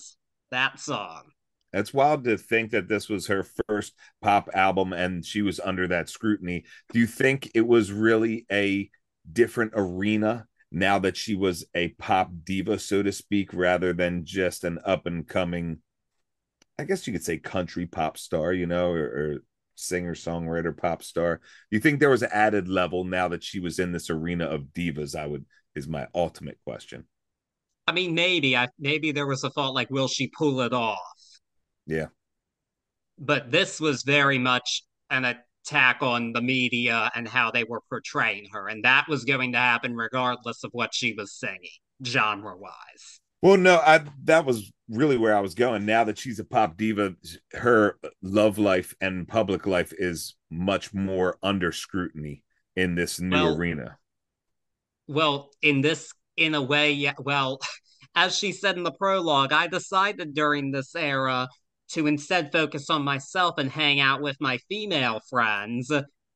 that 0.51 0.79
song. 0.79 1.23
That's 1.71 1.93
wild 1.93 2.23
to 2.23 2.35
think 2.37 2.71
that 2.71 2.87
this 2.87 3.09
was 3.09 3.27
her 3.27 3.45
first 3.67 3.93
pop 4.23 4.49
album 4.55 4.91
and 4.91 5.23
she 5.23 5.43
was 5.43 5.59
under 5.59 5.87
that 5.89 6.09
scrutiny. 6.09 6.65
Do 6.91 6.99
you 6.99 7.05
think 7.05 7.51
it 7.53 7.67
was 7.67 7.91
really 7.91 8.47
a 8.51 8.89
different 9.31 9.73
arena 9.75 10.45
now 10.71 10.99
that 10.99 11.17
she 11.17 11.35
was 11.35 11.65
a 11.73 11.89
pop 11.89 12.31
diva, 12.43 12.77
so 12.79 13.01
to 13.01 13.11
speak, 13.11 13.53
rather 13.53 13.93
than 13.93 14.25
just 14.25 14.63
an 14.63 14.79
up 14.85 15.05
and 15.05 15.27
coming, 15.27 15.79
I 16.77 16.83
guess 16.83 17.07
you 17.07 17.13
could 17.13 17.23
say 17.23 17.37
country 17.37 17.85
pop 17.87 18.17
star, 18.17 18.53
you 18.53 18.67
know, 18.67 18.91
or, 18.91 19.03
or 19.03 19.37
singer 19.79 20.13
songwriter 20.13 20.75
pop 20.75 21.01
star. 21.01 21.37
Do 21.37 21.77
you 21.77 21.79
think 21.79 21.99
there 21.99 22.09
was 22.09 22.21
an 22.21 22.29
added 22.31 22.67
level 22.67 23.03
now 23.03 23.29
that 23.29 23.43
she 23.43 23.59
was 23.59 23.79
in 23.79 23.91
this 23.91 24.09
arena 24.09 24.45
of 24.45 24.65
divas 24.73 25.15
i 25.15 25.25
would 25.25 25.45
is 25.75 25.87
my 25.87 26.07
ultimate 26.13 26.57
question. 26.65 27.05
I 27.87 27.91
mean 27.91 28.13
maybe 28.13 28.55
i 28.55 28.67
maybe 28.77 29.11
there 29.11 29.27
was 29.27 29.43
a 29.43 29.49
thought 29.49 29.73
like 29.73 29.89
will 29.89 30.07
she 30.07 30.27
pull 30.27 30.61
it 30.61 30.73
off? 30.73 30.99
Yeah. 31.85 32.07
But 33.17 33.51
this 33.51 33.79
was 33.79 34.03
very 34.03 34.37
much 34.37 34.83
an 35.09 35.25
attack 35.69 36.01
on 36.01 36.33
the 36.33 36.41
media 36.41 37.11
and 37.15 37.27
how 37.27 37.51
they 37.51 37.63
were 37.63 37.81
portraying 37.89 38.47
her 38.51 38.67
and 38.67 38.83
that 38.83 39.05
was 39.07 39.23
going 39.23 39.51
to 39.51 39.57
happen 39.57 39.95
regardless 39.95 40.63
of 40.63 40.71
what 40.73 40.93
she 40.93 41.13
was 41.13 41.33
singing 41.33 41.69
genre 42.03 42.57
wise 42.57 43.19
well, 43.41 43.57
no, 43.57 43.77
I 43.77 44.01
that 44.25 44.45
was 44.45 44.71
really 44.89 45.17
where 45.17 45.35
I 45.35 45.39
was 45.39 45.55
going. 45.55 45.85
Now 45.85 46.03
that 46.03 46.17
she's 46.17 46.39
a 46.39 46.43
pop 46.43 46.75
diva, 46.75 47.15
her 47.53 47.97
love 48.21 48.57
life 48.57 48.93
and 48.99 49.27
public 49.27 49.65
life 49.65 49.93
is 49.97 50.35
much 50.49 50.93
more 50.93 51.37
under 51.41 51.71
scrutiny 51.71 52.43
in 52.75 52.95
this 52.95 53.19
new 53.19 53.35
well, 53.35 53.57
arena. 53.57 53.97
Well, 55.07 55.51
in 55.61 55.81
this 55.81 56.11
in 56.35 56.53
a 56.53 56.61
way, 56.61 56.91
yeah, 56.91 57.13
well, 57.17 57.59
as 58.15 58.37
she 58.37 58.51
said 58.51 58.75
in 58.75 58.83
the 58.83 58.91
prologue, 58.91 59.53
I 59.53 59.67
decided 59.67 60.33
during 60.33 60.71
this 60.71 60.93
era 60.95 61.47
to 61.89 62.07
instead 62.07 62.51
focus 62.51 62.89
on 62.89 63.03
myself 63.03 63.55
and 63.57 63.69
hang 63.69 63.99
out 63.99 64.21
with 64.21 64.37
my 64.39 64.57
female 64.69 65.19
friends. 65.29 65.91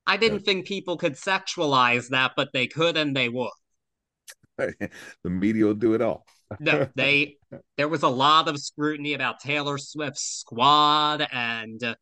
I 0.05 0.17
didn't 0.17 0.41
think 0.41 0.67
people 0.67 0.97
could 0.97 1.13
sexualize 1.13 2.09
that, 2.09 2.33
but 2.35 2.49
they 2.53 2.67
could 2.67 2.97
and 2.97 3.15
they 3.15 3.29
would. 3.29 3.49
the 4.57 4.89
media 5.23 5.65
will 5.65 5.73
do 5.73 5.93
it 5.93 6.01
all 6.01 6.25
no, 6.59 6.87
they 6.95 7.37
there 7.77 7.87
was 7.87 8.03
a 8.03 8.09
lot 8.09 8.47
of 8.47 8.59
scrutiny 8.59 9.13
about 9.13 9.39
Taylor 9.39 9.77
Swift's 9.77 10.23
squad 10.23 11.27
and 11.31 11.83
uh, 11.83 11.95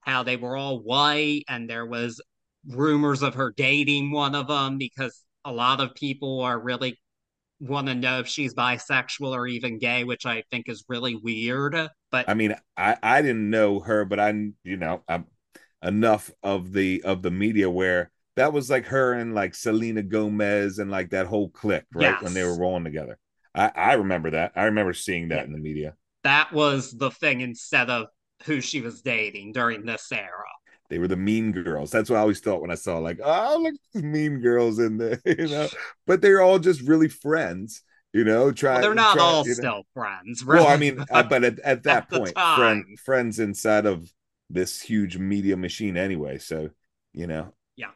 how 0.00 0.22
they 0.22 0.36
were 0.36 0.56
all 0.56 0.80
white, 0.82 1.44
and 1.48 1.68
there 1.68 1.86
was 1.86 2.20
rumors 2.66 3.22
of 3.22 3.34
her 3.34 3.52
dating 3.56 4.12
one 4.12 4.34
of 4.34 4.48
them 4.48 4.78
because 4.78 5.24
a 5.44 5.52
lot 5.52 5.80
of 5.80 5.94
people 5.94 6.40
are 6.42 6.58
really 6.58 6.98
want 7.60 7.86
to 7.86 7.94
know 7.94 8.20
if 8.20 8.28
she's 8.28 8.54
bisexual 8.54 9.32
or 9.32 9.46
even 9.46 9.78
gay, 9.78 10.04
which 10.04 10.26
I 10.26 10.42
think 10.50 10.68
is 10.68 10.84
really 10.88 11.14
weird. 11.14 11.76
But 12.10 12.28
I 12.28 12.34
mean, 12.34 12.54
I 12.76 12.96
I 13.02 13.22
didn't 13.22 13.50
know 13.50 13.80
her, 13.80 14.04
but 14.04 14.20
I 14.20 14.30
you 14.64 14.76
know 14.76 15.02
I'm 15.08 15.26
enough 15.82 16.30
of 16.42 16.72
the 16.72 17.02
of 17.04 17.22
the 17.22 17.30
media 17.30 17.70
where 17.70 18.10
that 18.36 18.52
was 18.52 18.70
like 18.70 18.86
her 18.86 19.12
and 19.12 19.34
like 19.34 19.54
Selena 19.54 20.02
Gomez 20.02 20.78
and 20.78 20.90
like 20.90 21.10
that 21.10 21.26
whole 21.26 21.50
clique, 21.50 21.84
right? 21.92 22.10
Yes. 22.10 22.22
When 22.22 22.34
they 22.34 22.44
were 22.44 22.58
rolling 22.58 22.84
together. 22.84 23.18
I, 23.54 23.72
I 23.74 23.92
remember 23.94 24.30
that. 24.30 24.52
I 24.54 24.64
remember 24.64 24.92
seeing 24.92 25.28
that 25.28 25.38
yeah. 25.38 25.44
in 25.44 25.52
the 25.52 25.58
media. 25.58 25.94
That 26.22 26.52
was 26.52 26.92
the 26.92 27.10
thing 27.10 27.40
instead 27.40 27.90
of 27.90 28.06
who 28.44 28.60
she 28.60 28.80
was 28.80 29.02
dating 29.02 29.52
during 29.52 29.84
this 29.84 30.10
era. 30.12 30.28
They 30.88 30.98
were 30.98 31.08
the 31.08 31.16
mean 31.16 31.52
girls. 31.52 31.90
That's 31.90 32.10
what 32.10 32.16
I 32.16 32.20
always 32.20 32.40
thought 32.40 32.60
when 32.60 32.70
I 32.70 32.76
saw 32.76 32.98
like, 32.98 33.20
oh, 33.22 33.60
look, 33.62 33.74
these 33.94 34.02
mean 34.02 34.40
girls 34.40 34.78
in 34.78 34.98
there, 34.98 35.20
you 35.26 35.48
know. 35.48 35.68
But 36.06 36.20
they're 36.20 36.42
all 36.42 36.58
just 36.58 36.82
really 36.82 37.08
friends, 37.08 37.82
you 38.12 38.24
know. 38.24 38.52
Try. 38.52 38.74
Well, 38.74 38.82
they're 38.82 38.94
not 38.94 39.16
try, 39.16 39.24
all 39.24 39.44
still 39.44 39.62
know. 39.62 39.82
friends. 39.94 40.44
Really. 40.44 40.64
Well, 40.64 40.72
I 40.72 40.76
mean, 40.76 41.04
uh, 41.10 41.22
but 41.28 41.44
at, 41.44 41.58
at 41.60 41.82
that 41.84 42.04
at 42.04 42.10
point, 42.10 42.34
friend, 42.34 42.98
friends 42.98 43.38
inside 43.38 43.86
of 43.86 44.12
this 44.48 44.80
huge 44.80 45.18
media 45.18 45.56
machine 45.56 45.96
anyway. 45.96 46.38
So, 46.38 46.70
you 47.12 47.26
know, 47.26 47.54
yeah, 47.76 47.90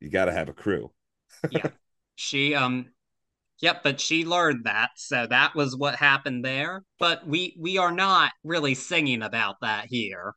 you 0.00 0.10
got 0.10 0.26
to 0.26 0.32
have 0.32 0.48
a 0.48 0.54
crew. 0.54 0.90
yeah, 1.50 1.70
she 2.16 2.54
um 2.54 2.86
Yep, 3.60 3.82
but 3.82 4.00
she 4.00 4.24
learned 4.24 4.64
that, 4.64 4.90
so 4.96 5.26
that 5.26 5.54
was 5.54 5.76
what 5.76 5.96
happened 5.96 6.44
there. 6.44 6.84
But 6.98 7.26
we 7.26 7.56
we 7.58 7.76
are 7.78 7.90
not 7.90 8.32
really 8.44 8.74
singing 8.74 9.22
about 9.22 9.56
that 9.62 9.86
here. 9.86 10.34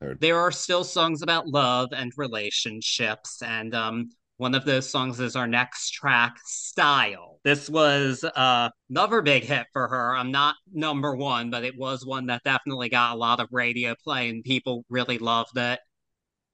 Heard. 0.00 0.20
There 0.20 0.38
are 0.38 0.52
still 0.52 0.84
songs 0.84 1.22
about 1.22 1.48
love 1.48 1.90
and 1.92 2.12
relationships, 2.16 3.42
and 3.42 3.74
um, 3.74 4.10
one 4.36 4.54
of 4.54 4.64
those 4.64 4.88
songs 4.88 5.18
is 5.18 5.34
our 5.36 5.48
next 5.48 5.90
track, 5.90 6.36
"Style." 6.44 7.29
This 7.42 7.70
was 7.70 8.22
uh, 8.22 8.68
another 8.90 9.22
big 9.22 9.44
hit 9.44 9.66
for 9.72 9.88
her. 9.88 10.14
I'm 10.14 10.30
not 10.30 10.56
number 10.72 11.16
one, 11.16 11.50
but 11.50 11.64
it 11.64 11.76
was 11.76 12.04
one 12.04 12.26
that 12.26 12.42
definitely 12.44 12.90
got 12.90 13.14
a 13.14 13.18
lot 13.18 13.40
of 13.40 13.48
radio 13.50 13.94
play, 14.04 14.28
and 14.28 14.44
people 14.44 14.84
really 14.90 15.18
loved 15.18 15.56
it. 15.56 15.80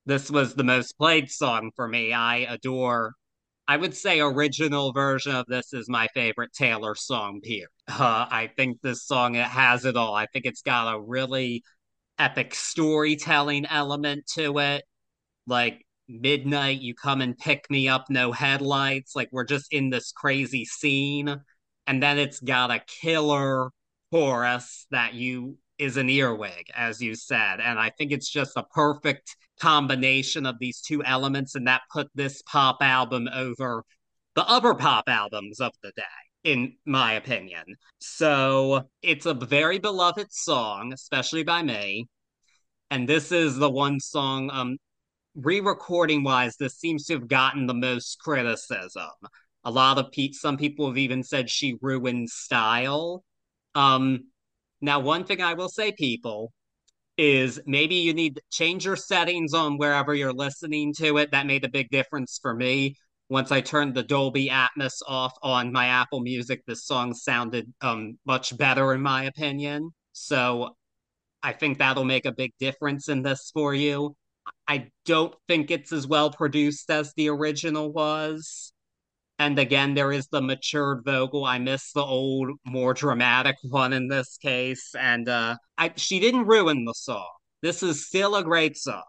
This 0.07 0.31
was 0.31 0.55
the 0.55 0.65
most 0.65 0.97
played 0.99 1.31
song 1.31 1.73
for 1.75 1.89
me. 1.89 2.13
I 2.13 2.39
adore 2.39 3.15
I 3.69 3.77
would 3.77 3.97
say 3.97 4.21
original 4.21 4.93
version 4.93 5.35
of 5.35 5.47
this 5.47 5.73
is 5.73 5.89
my 5.89 6.07
favorite 6.15 6.53
Taylor 6.53 6.95
song 6.95 7.41
here. 7.43 7.69
Uh, 7.89 8.27
I 8.29 8.51
think 8.57 8.81
this 8.81 9.05
song 9.05 9.37
it 9.37 9.47
has 9.47 9.85
it 9.85 9.97
all. 9.97 10.15
I 10.15 10.27
think 10.27 10.45
it's 10.45 10.63
got 10.63 10.93
a 10.93 11.01
really 11.01 11.63
epic 12.19 12.53
storytelling 12.55 13.67
element 13.67 14.27
to 14.35 14.59
it. 14.59 14.85
Like 15.47 15.86
midnight, 16.09 16.81
you 16.81 16.95
come 16.95 17.21
and 17.21 17.37
pick 17.37 17.71
me 17.71 17.89
up, 17.89 18.07
no 18.11 18.33
headlights. 18.33 19.17
Like 19.17 19.29
we're 19.33 19.45
just 19.45 19.73
in 19.73 19.91
this 19.91 20.13
crazy 20.13 20.65
scene, 20.65 21.41
and 21.87 22.03
then 22.03 22.19
it's 22.19 22.41
got 22.41 22.71
a 22.71 22.83
killer 23.01 23.71
chorus 24.11 24.87
that 24.91 25.15
you 25.15 25.59
is 25.79 25.99
an 25.99 26.09
earwig, 26.09 26.67
as 26.75 27.03
you 27.03 27.15
said, 27.15 27.61
and 27.61 27.79
I 27.79 27.91
think 27.91 28.11
it's 28.11 28.31
just 28.31 28.57
a 28.57 28.63
perfect 28.63 29.37
combination 29.61 30.47
of 30.47 30.59
these 30.59 30.81
two 30.81 31.05
elements, 31.05 31.55
and 31.55 31.67
that 31.67 31.83
put 31.93 32.09
this 32.15 32.41
pop 32.43 32.79
album 32.81 33.29
over 33.33 33.85
the 34.35 34.49
other 34.49 34.75
pop 34.75 35.05
albums 35.09 35.61
of 35.61 35.73
the 35.83 35.93
day, 35.97 36.03
in 36.45 36.77
my 36.87 37.15
opinion. 37.15 37.65
So 37.99 38.89
it's 39.03 39.27
a 39.27 39.35
very 39.35 39.79
beloved 39.79 40.33
song, 40.33 40.93
especially 40.95 41.43
by 41.43 41.63
me. 41.63 42.07
And 42.91 43.09
this 43.09 43.33
is 43.33 43.57
the 43.57 43.71
one 43.71 44.01
song, 44.01 44.51
um, 44.53 44.77
re-recording 45.37 46.25
wise, 46.25 46.57
this 46.57 46.79
seems 46.79 47.05
to 47.07 47.15
have 47.15 47.29
gotten 47.29 47.67
the 47.67 47.75
most 47.75 48.19
criticism. 48.19 49.11
A 49.65 49.71
lot 49.71 49.99
of 49.99 50.11
pe- 50.13 50.33
some 50.33 50.57
people 50.57 50.87
have 50.89 50.99
even 50.99 51.23
said 51.23 51.51
she 51.51 51.77
ruined 51.81 52.31
style. 52.31 53.23
Um, 53.75 54.29
now, 54.81 55.01
one 55.01 55.25
thing 55.25 55.43
I 55.43 55.55
will 55.55 55.69
say, 55.69 55.93
people, 55.93 56.53
is 57.17 57.61
maybe 57.67 57.97
you 57.97 58.13
need 58.13 58.37
to 58.37 58.43
change 58.51 58.85
your 58.85 58.97
settings 58.97 59.55
on 59.55 59.79
wherever 59.79 60.15
you're 60.15 60.33
listening 60.33 60.93
to 60.99 61.19
it. 61.19 61.31
That 61.31 61.47
made 61.47 61.65
a 61.65 61.69
big 61.69 61.89
difference 61.91 62.39
for 62.41 62.55
me. 62.55 62.95
Once 63.29 63.51
I 63.51 63.61
turned 63.61 63.95
the 63.95 64.03
Dolby 64.03 64.49
Atmos 64.51 65.01
off 65.07 65.33
on 65.43 65.73
my 65.73 65.87
Apple 65.87 66.21
Music, 66.21 66.63
this 66.67 66.85
song 66.85 67.13
sounded 67.13 67.73
um, 67.81 68.19
much 68.25 68.57
better, 68.57 68.95
in 68.95 69.01
my 69.01 69.25
opinion. 69.25 69.91
So 70.13 70.77
I 71.43 71.53
think 71.53 71.79
that'll 71.79 72.05
make 72.05 72.25
a 72.27 72.33
big 72.33 72.53
difference 72.61 73.09
in 73.09 73.23
this 73.23 73.51
for 73.53 73.75
you. 73.75 74.15
I 74.69 74.89
don't 75.05 75.35
think 75.49 75.71
it's 75.71 75.93
as 75.93 76.07
well 76.07 76.31
produced 76.31 76.91
as 76.91 77.13
the 77.15 77.29
original 77.29 77.93
was. 77.93 78.73
And 79.39 79.59
again, 79.59 79.95
there 79.95 80.13
is 80.13 80.29
the 80.29 80.41
matured 80.41 81.05
vocal. 81.05 81.45
I 81.45 81.59
miss 81.59 81.93
the 81.93 82.03
old, 82.03 82.51
more 82.65 82.95
dramatic 82.95 83.57
one 83.63 83.93
in 83.93 84.09
this 84.09 84.39
case. 84.39 84.95
And 84.99 85.29
uh, 85.29 85.57
I, 85.77 85.93
she 85.97 86.21
didn't 86.21 86.47
ruin 86.47 86.85
the 86.85 86.95
song. 86.95 87.29
This 87.63 87.83
is 87.83 88.07
still 88.07 88.37
a 88.37 88.45
great 88.45 88.77
song, 88.77 89.03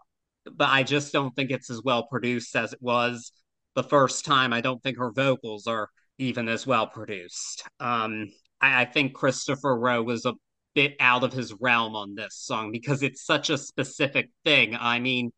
but 0.52 0.68
I 0.68 0.82
just 0.82 1.12
don't 1.12 1.34
think 1.34 1.50
it's 1.50 1.70
as 1.70 1.82
well 1.82 2.06
produced 2.06 2.54
as 2.56 2.72
it 2.72 2.82
was 2.82 3.32
the 3.74 3.82
first 3.82 4.24
time. 4.24 4.52
I 4.52 4.60
don't 4.60 4.82
think 4.82 4.98
her 4.98 5.12
vocals 5.12 5.66
are 5.66 5.88
even 6.18 6.48
as 6.48 6.66
well 6.66 6.86
produced. 6.86 7.62
Um, 7.80 8.28
I, 8.60 8.82
I 8.82 8.84
think 8.84 9.14
Christopher 9.14 9.78
Rowe 9.78 10.02
was 10.02 10.26
a 10.26 10.34
bit 10.78 10.94
out 11.00 11.24
of 11.24 11.32
his 11.32 11.52
realm 11.54 11.96
on 11.96 12.14
this 12.14 12.36
song 12.36 12.70
because 12.70 13.02
it's 13.02 13.26
such 13.26 13.50
a 13.50 13.58
specific 13.58 14.30
thing. 14.44 14.76
I 14.78 15.00
mean, 15.00 15.32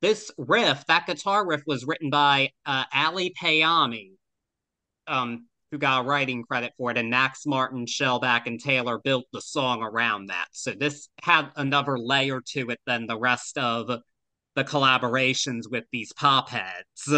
this 0.00 0.30
riff, 0.38 0.84
that 0.86 1.08
guitar 1.08 1.44
riff 1.44 1.62
was 1.66 1.84
written 1.84 2.10
by 2.10 2.50
uh, 2.64 2.84
Ali 2.94 3.34
Payami, 3.42 4.12
um, 5.08 5.48
who 5.72 5.78
got 5.78 6.06
writing 6.06 6.44
credit 6.44 6.74
for 6.78 6.92
it, 6.92 6.96
and 6.96 7.10
Max 7.10 7.44
Martin, 7.44 7.86
Shellback, 7.86 8.46
and 8.46 8.60
Taylor 8.60 9.00
built 9.00 9.24
the 9.32 9.40
song 9.40 9.82
around 9.82 10.26
that. 10.26 10.46
So 10.52 10.70
this 10.70 11.08
had 11.22 11.50
another 11.56 11.98
layer 11.98 12.40
to 12.50 12.70
it 12.70 12.78
than 12.86 13.08
the 13.08 13.18
rest 13.18 13.58
of 13.58 13.88
the 14.54 14.64
collaborations 14.64 15.68
with 15.68 15.86
these 15.90 16.12
pop 16.12 16.50
heads, 16.50 17.12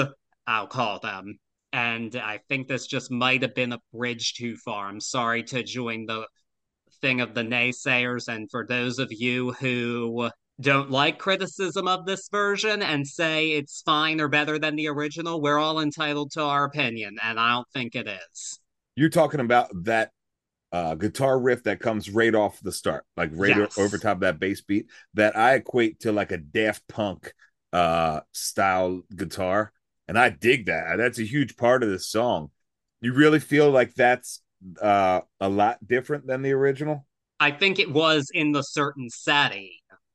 I'll 0.46 0.66
call 0.66 0.98
them. 1.00 1.38
And 1.74 2.16
I 2.16 2.40
think 2.48 2.68
this 2.68 2.86
just 2.86 3.10
might 3.10 3.42
have 3.42 3.54
been 3.54 3.74
a 3.74 3.82
bridge 3.92 4.32
too 4.32 4.56
far. 4.56 4.86
I'm 4.86 4.98
sorry 4.98 5.42
to 5.42 5.62
join 5.62 6.06
the 6.06 6.26
thing 7.00 7.20
of 7.20 7.34
the 7.34 7.42
naysayers. 7.42 8.28
And 8.28 8.50
for 8.50 8.66
those 8.66 8.98
of 8.98 9.12
you 9.12 9.52
who 9.52 10.30
don't 10.60 10.90
like 10.90 11.18
criticism 11.18 11.86
of 11.86 12.06
this 12.06 12.28
version 12.30 12.80
and 12.80 13.06
say 13.06 13.52
it's 13.52 13.82
fine 13.82 14.20
or 14.20 14.28
better 14.28 14.58
than 14.58 14.74
the 14.74 14.88
original, 14.88 15.40
we're 15.40 15.58
all 15.58 15.80
entitled 15.80 16.30
to 16.32 16.42
our 16.42 16.64
opinion, 16.64 17.18
and 17.22 17.38
I 17.38 17.52
don't 17.52 17.68
think 17.74 17.94
it 17.94 18.08
is. 18.08 18.58
You're 18.94 19.10
talking 19.10 19.40
about 19.40 19.68
that 19.84 20.12
uh, 20.72 20.94
guitar 20.94 21.38
riff 21.38 21.64
that 21.64 21.80
comes 21.80 22.08
right 22.08 22.34
off 22.34 22.58
the 22.60 22.72
start, 22.72 23.04
like 23.16 23.30
right 23.34 23.54
yes. 23.56 23.76
over 23.76 23.98
top 23.98 24.16
of 24.16 24.20
that 24.20 24.40
bass 24.40 24.62
beat, 24.62 24.86
that 25.12 25.36
I 25.36 25.54
equate 25.56 26.00
to 26.00 26.12
like 26.12 26.32
a 26.32 26.38
Daft 26.38 26.88
Punk 26.88 27.34
uh, 27.74 28.20
style 28.32 29.02
guitar, 29.14 29.72
and 30.08 30.18
I 30.18 30.30
dig 30.30 30.66
that. 30.66 30.96
That's 30.96 31.18
a 31.18 31.24
huge 31.24 31.56
part 31.58 31.82
of 31.82 31.90
this 31.90 32.08
song. 32.08 32.50
You 33.02 33.12
really 33.12 33.40
feel 33.40 33.70
like 33.70 33.94
that's 33.94 34.40
uh, 34.80 35.20
a 35.40 35.48
lot 35.48 35.86
different 35.86 36.26
than 36.26 36.42
the 36.42 36.52
original. 36.52 37.06
I 37.38 37.50
think 37.50 37.78
it 37.78 37.90
was 37.90 38.28
in 38.32 38.52
the 38.52 38.62
certain 38.62 39.10
setting. 39.10 39.70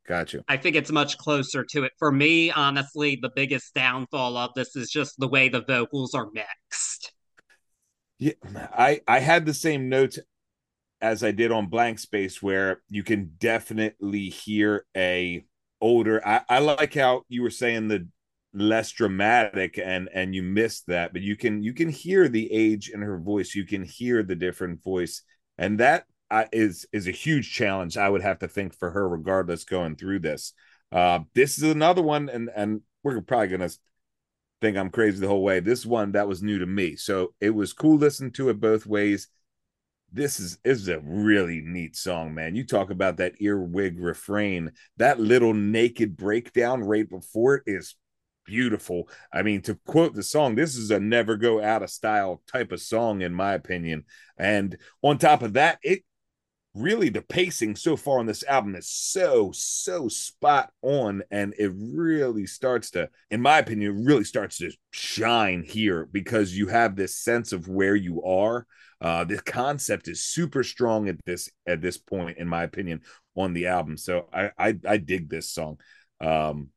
Gotcha. 0.07 0.43
I 0.47 0.57
think 0.57 0.75
it's 0.75 0.91
much 0.91 1.17
closer 1.17 1.63
to 1.69 1.83
it. 1.83 1.91
For 1.99 2.11
me, 2.11 2.51
honestly, 2.51 3.19
the 3.21 3.29
biggest 3.35 3.73
downfall 3.73 4.35
of 4.35 4.51
this 4.55 4.75
is 4.75 4.89
just 4.89 5.19
the 5.19 5.27
way 5.27 5.47
the 5.47 5.63
vocals 5.63 6.13
are 6.13 6.27
mixed. 6.33 7.13
Yeah, 8.17 8.33
I 8.55 9.01
I 9.07 9.19
had 9.19 9.45
the 9.45 9.53
same 9.53 9.89
notes 9.89 10.19
as 11.01 11.23
I 11.23 11.31
did 11.31 11.51
on 11.51 11.67
Blank 11.67 11.99
Space, 11.99 12.41
where 12.41 12.81
you 12.89 13.03
can 13.03 13.31
definitely 13.39 14.29
hear 14.29 14.85
a 14.95 15.45
older. 15.79 16.25
I, 16.25 16.41
I 16.49 16.59
like 16.59 16.93
how 16.93 17.23
you 17.27 17.41
were 17.41 17.49
saying 17.49 17.87
the 17.87 18.07
less 18.53 18.91
dramatic 18.91 19.77
and 19.77 20.09
and 20.13 20.35
you 20.35 20.43
missed 20.43 20.87
that, 20.87 21.13
but 21.13 21.21
you 21.21 21.35
can 21.35 21.63
you 21.63 21.73
can 21.73 21.89
hear 21.89 22.27
the 22.27 22.51
age 22.51 22.89
in 22.89 23.01
her 23.01 23.19
voice. 23.19 23.55
You 23.55 23.65
can 23.65 23.83
hear 23.83 24.23
the 24.23 24.35
different 24.35 24.83
voice, 24.83 25.23
and 25.57 25.79
that 25.79 26.05
uh, 26.29 26.45
is 26.51 26.85
is 26.91 27.07
a 27.07 27.11
huge 27.11 27.53
challenge. 27.53 27.97
I 27.97 28.09
would 28.09 28.21
have 28.21 28.39
to 28.39 28.47
think 28.47 28.73
for 28.77 28.91
her, 28.91 29.07
regardless, 29.07 29.63
going 29.63 29.95
through 29.95 30.19
this. 30.19 30.53
Uh, 30.91 31.19
this 31.33 31.57
is 31.57 31.63
another 31.63 32.01
one, 32.01 32.29
and 32.29 32.49
and 32.55 32.81
we're 33.03 33.21
probably 33.21 33.47
gonna 33.47 33.69
think 34.61 34.77
I'm 34.77 34.89
crazy 34.89 35.19
the 35.19 35.27
whole 35.27 35.43
way. 35.43 35.59
This 35.59 35.85
one 35.85 36.11
that 36.13 36.27
was 36.27 36.43
new 36.43 36.59
to 36.59 36.65
me, 36.65 36.95
so 36.95 37.33
it 37.39 37.51
was 37.51 37.73
cool 37.73 37.97
listening 37.97 38.31
to 38.33 38.49
it 38.49 38.59
both 38.59 38.85
ways 38.85 39.27
this 40.11 40.39
is 40.39 40.57
this 40.63 40.79
is 40.79 40.89
a 40.89 40.99
really 40.99 41.61
neat 41.61 41.95
song, 41.95 42.33
man. 42.33 42.55
You 42.55 42.65
talk 42.65 42.89
about 42.89 43.17
that 43.17 43.41
earwig 43.41 43.97
refrain, 43.99 44.71
that 44.97 45.19
little 45.19 45.53
naked 45.53 46.17
breakdown 46.17 46.83
right 46.83 47.09
before 47.09 47.55
it 47.55 47.63
is 47.65 47.95
beautiful. 48.45 49.09
I 49.33 49.41
mean, 49.41 49.61
to 49.63 49.75
quote 49.85 50.13
the 50.13 50.23
song, 50.23 50.55
this 50.55 50.75
is 50.75 50.91
a 50.91 50.99
never 50.99 51.37
go 51.37 51.61
out 51.61 51.83
of 51.83 51.89
style 51.89 52.41
type 52.51 52.71
of 52.71 52.81
song, 52.81 53.21
in 53.21 53.33
my 53.33 53.53
opinion. 53.53 54.05
And 54.37 54.77
on 55.01 55.17
top 55.17 55.41
of 55.41 55.53
that, 55.53 55.79
it 55.83 56.03
really 56.73 57.09
the 57.09 57.21
pacing 57.21 57.75
so 57.75 57.97
far 57.97 58.19
on 58.19 58.25
this 58.25 58.45
album 58.45 58.75
is 58.75 58.89
so 58.89 59.51
so 59.53 60.07
spot 60.07 60.71
on 60.81 61.21
and 61.29 61.53
it 61.59 61.69
really 61.75 62.45
starts 62.45 62.91
to 62.91 63.09
in 63.29 63.41
my 63.41 63.57
opinion 63.57 64.05
really 64.05 64.23
starts 64.23 64.57
to 64.57 64.71
shine 64.89 65.65
here 65.67 66.07
because 66.13 66.57
you 66.57 66.67
have 66.67 66.95
this 66.95 67.17
sense 67.17 67.51
of 67.51 67.67
where 67.67 67.93
you 67.93 68.23
are 68.23 68.65
uh, 69.01 69.23
the 69.23 69.39
concept 69.39 70.07
is 70.07 70.23
super 70.23 70.63
strong 70.63 71.09
at 71.09 71.17
this 71.25 71.49
at 71.65 71.81
this 71.81 71.97
point, 71.97 72.37
in 72.37 72.47
my 72.47 72.63
opinion, 72.63 73.01
on 73.35 73.53
the 73.53 73.67
album. 73.67 73.97
So 73.97 74.29
I 74.31 74.51
I, 74.57 74.77
I 74.87 74.97
dig 74.97 75.27
this 75.27 75.49
song. 75.49 75.79
Um, 76.21 76.69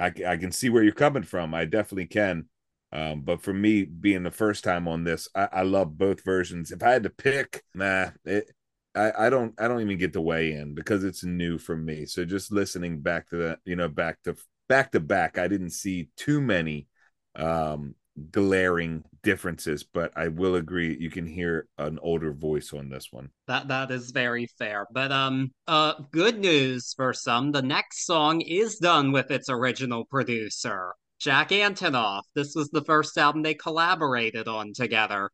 I 0.00 0.12
I 0.26 0.36
can 0.36 0.52
see 0.52 0.70
where 0.70 0.82
you're 0.82 0.92
coming 0.92 1.22
from. 1.22 1.54
I 1.54 1.64
definitely 1.66 2.06
can. 2.06 2.46
Um, 2.92 3.22
but 3.22 3.42
for 3.42 3.52
me, 3.54 3.84
being 3.84 4.24
the 4.24 4.30
first 4.32 4.64
time 4.64 4.88
on 4.88 5.04
this, 5.04 5.28
I, 5.34 5.48
I 5.52 5.62
love 5.62 5.96
both 5.96 6.24
versions. 6.24 6.72
If 6.72 6.82
I 6.82 6.90
had 6.90 7.04
to 7.04 7.10
pick, 7.10 7.62
nah, 7.74 8.10
it, 8.24 8.50
I, 8.94 9.12
I 9.26 9.30
don't 9.30 9.54
I 9.60 9.68
don't 9.68 9.80
even 9.82 9.98
get 9.98 10.12
to 10.14 10.20
weigh 10.20 10.52
in 10.52 10.74
because 10.74 11.04
it's 11.04 11.22
new 11.24 11.58
for 11.58 11.76
me. 11.76 12.06
So 12.06 12.24
just 12.24 12.50
listening 12.52 13.00
back 13.00 13.28
to 13.30 13.36
that, 13.36 13.60
you 13.64 13.76
know, 13.76 13.88
back 13.88 14.22
to 14.24 14.36
back 14.68 14.92
to 14.92 15.00
back, 15.00 15.38
I 15.38 15.48
didn't 15.48 15.70
see 15.70 16.08
too 16.16 16.40
many 16.40 16.88
um 17.36 17.94
glaring 18.30 19.04
differences, 19.22 19.82
but 19.84 20.12
I 20.16 20.28
will 20.28 20.54
agree 20.56 20.96
you 20.98 21.10
can 21.10 21.26
hear 21.26 21.68
an 21.78 21.98
older 22.02 22.32
voice 22.32 22.72
on 22.72 22.88
this 22.88 23.08
one. 23.10 23.30
That 23.46 23.68
that 23.68 23.90
is 23.90 24.10
very 24.10 24.46
fair. 24.58 24.86
But 24.92 25.12
um 25.12 25.52
uh 25.66 25.94
good 26.10 26.38
news 26.38 26.94
for 26.94 27.12
some, 27.12 27.52
the 27.52 27.62
next 27.62 28.06
song 28.06 28.40
is 28.40 28.76
done 28.76 29.12
with 29.12 29.30
its 29.30 29.48
original 29.48 30.04
producer, 30.06 30.94
Jack 31.18 31.50
Antonoff. 31.50 32.22
This 32.34 32.54
was 32.54 32.70
the 32.70 32.84
first 32.84 33.16
album 33.18 33.42
they 33.42 33.54
collaborated 33.54 34.48
on 34.48 34.72
together. 34.74 35.30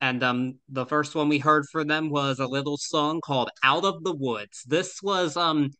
And 0.00 0.22
um 0.22 0.58
the 0.68 0.86
first 0.86 1.14
one 1.14 1.28
we 1.28 1.38
heard 1.38 1.66
from 1.70 1.88
them 1.88 2.10
was 2.10 2.38
a 2.38 2.46
little 2.46 2.76
song 2.76 3.20
called 3.20 3.50
Out 3.62 3.84
of 3.84 4.04
the 4.04 4.14
Woods. 4.14 4.62
This 4.66 5.00
was 5.02 5.36
um 5.36 5.70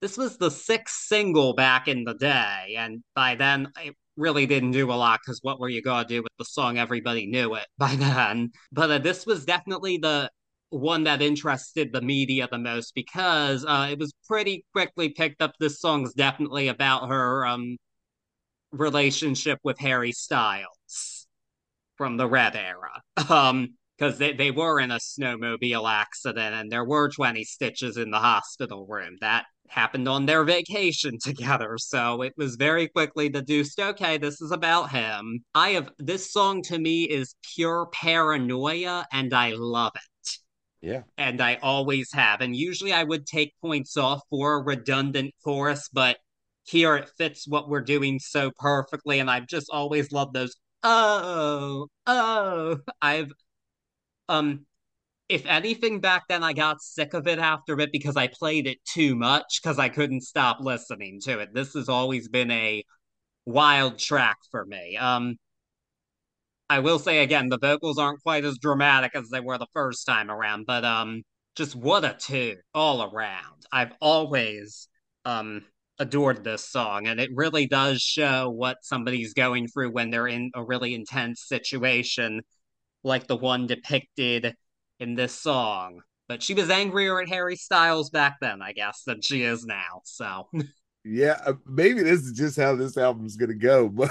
this 0.00 0.16
was 0.18 0.36
the 0.38 0.50
sixth 0.50 1.06
single 1.06 1.54
back 1.54 1.88
in 1.88 2.04
the 2.04 2.14
day, 2.14 2.74
and 2.76 3.02
by 3.14 3.34
then 3.34 3.72
it 3.82 3.94
really 4.16 4.46
didn't 4.46 4.72
do 4.72 4.90
a 4.90 4.94
lot 4.94 5.20
because 5.24 5.40
what 5.42 5.60
were 5.60 5.68
you 5.68 5.82
gonna 5.82 6.06
do 6.06 6.22
with 6.22 6.32
the 6.38 6.44
song? 6.44 6.78
Everybody 6.78 7.26
knew 7.26 7.54
it 7.54 7.66
by 7.78 7.94
then. 7.96 8.50
But 8.72 8.90
uh, 8.90 8.98
this 8.98 9.26
was 9.26 9.44
definitely 9.44 9.98
the 9.98 10.30
one 10.70 11.04
that 11.04 11.22
interested 11.22 11.92
the 11.92 12.02
media 12.02 12.48
the 12.50 12.58
most 12.58 12.94
because 12.94 13.64
uh, 13.64 13.88
it 13.90 13.98
was 13.98 14.12
pretty 14.26 14.64
quickly 14.72 15.10
picked 15.10 15.40
up. 15.40 15.52
This 15.60 15.80
song's 15.80 16.12
definitely 16.14 16.68
about 16.68 17.08
her 17.08 17.46
um, 17.46 17.76
relationship 18.72 19.58
with 19.62 19.78
Harry 19.78 20.12
Styles 20.12 21.26
from 21.96 22.16
the 22.16 22.28
Red 22.28 22.56
era. 22.56 23.02
Um, 23.30 23.74
because 23.98 24.18
they, 24.18 24.34
they 24.34 24.50
were 24.50 24.78
in 24.78 24.90
a 24.90 24.98
snowmobile 24.98 25.90
accident 25.90 26.54
and 26.54 26.70
there 26.70 26.84
were 26.84 27.08
20 27.08 27.44
stitches 27.44 27.96
in 27.96 28.10
the 28.10 28.18
hospital 28.18 28.86
room. 28.86 29.16
That 29.22 29.46
happened 29.70 30.08
on 30.08 30.26
their 30.26 30.44
vacation 30.44 31.18
together. 31.22 31.76
So 31.78 32.22
it 32.22 32.34
was 32.36 32.56
very 32.56 32.88
quickly 32.88 33.28
deduced 33.28 33.80
okay, 33.80 34.18
this 34.18 34.40
is 34.40 34.52
about 34.52 34.90
him. 34.90 35.44
I 35.54 35.70
have 35.70 35.90
this 35.98 36.32
song 36.32 36.62
to 36.62 36.78
me 36.78 37.04
is 37.04 37.34
pure 37.54 37.86
paranoia 37.92 39.06
and 39.12 39.32
I 39.34 39.52
love 39.52 39.92
it. 39.94 40.30
Yeah. 40.80 41.02
And 41.18 41.40
I 41.40 41.58
always 41.62 42.12
have. 42.12 42.40
And 42.40 42.54
usually 42.54 42.92
I 42.92 43.02
would 43.02 43.26
take 43.26 43.54
points 43.60 43.96
off 43.96 44.20
for 44.30 44.54
a 44.54 44.62
redundant 44.62 45.34
chorus, 45.42 45.88
but 45.92 46.18
here 46.64 46.96
it 46.96 47.10
fits 47.16 47.46
what 47.48 47.68
we're 47.68 47.80
doing 47.80 48.18
so 48.18 48.50
perfectly. 48.58 49.18
And 49.18 49.30
I've 49.30 49.46
just 49.46 49.68
always 49.70 50.12
loved 50.12 50.34
those. 50.34 50.54
Oh, 50.82 51.88
oh. 52.06 52.78
I've 53.00 53.32
um 54.28 54.66
if 55.28 55.44
anything 55.46 56.00
back 56.00 56.24
then 56.28 56.44
I 56.44 56.52
got 56.52 56.80
sick 56.82 57.14
of 57.14 57.26
it 57.26 57.38
after 57.38 57.78
it 57.80 57.90
because 57.92 58.16
I 58.16 58.28
played 58.28 58.66
it 58.66 58.78
too 58.84 59.16
much 59.16 59.60
because 59.62 59.78
I 59.78 59.88
couldn't 59.88 60.22
stop 60.22 60.58
listening 60.60 61.20
to 61.22 61.40
it. 61.40 61.52
This 61.52 61.72
has 61.74 61.88
always 61.88 62.28
been 62.28 62.50
a 62.50 62.84
wild 63.44 63.98
track 63.98 64.38
for 64.50 64.64
me. 64.66 64.96
Um 64.96 65.36
I 66.68 66.80
will 66.80 66.98
say 66.98 67.22
again, 67.22 67.48
the 67.48 67.58
vocals 67.58 67.98
aren't 67.98 68.22
quite 68.22 68.44
as 68.44 68.58
dramatic 68.58 69.12
as 69.14 69.28
they 69.30 69.40
were 69.40 69.58
the 69.58 69.66
first 69.72 70.06
time 70.06 70.30
around, 70.30 70.66
but 70.66 70.84
um 70.84 71.22
just 71.56 71.74
what 71.74 72.04
a 72.04 72.16
tune 72.18 72.58
all 72.74 73.02
around. 73.02 73.66
I've 73.72 73.92
always 74.00 74.88
um 75.24 75.64
adored 75.98 76.44
this 76.44 76.68
song 76.68 77.06
and 77.06 77.18
it 77.20 77.30
really 77.34 77.66
does 77.66 78.02
show 78.02 78.50
what 78.50 78.78
somebody's 78.82 79.32
going 79.34 79.66
through 79.66 79.90
when 79.90 80.10
they're 80.10 80.28
in 80.28 80.50
a 80.54 80.62
really 80.62 80.94
intense 80.94 81.42
situation 81.48 82.42
like 83.02 83.26
the 83.26 83.36
one 83.36 83.66
depicted 83.66 84.54
in 85.00 85.14
this 85.14 85.32
song. 85.32 86.00
But 86.28 86.42
she 86.42 86.54
was 86.54 86.70
angrier 86.70 87.20
at 87.20 87.28
Harry 87.28 87.56
Styles 87.56 88.10
back 88.10 88.36
then, 88.40 88.60
I 88.60 88.72
guess, 88.72 89.02
than 89.04 89.20
she 89.22 89.42
is 89.42 89.64
now. 89.64 90.00
So 90.04 90.48
yeah 91.08 91.38
uh, 91.46 91.52
maybe 91.64 92.02
this 92.02 92.22
is 92.22 92.32
just 92.32 92.56
how 92.56 92.74
this 92.74 92.96
album's 92.96 93.36
gonna 93.36 93.54
go 93.54 93.88
but 93.88 94.10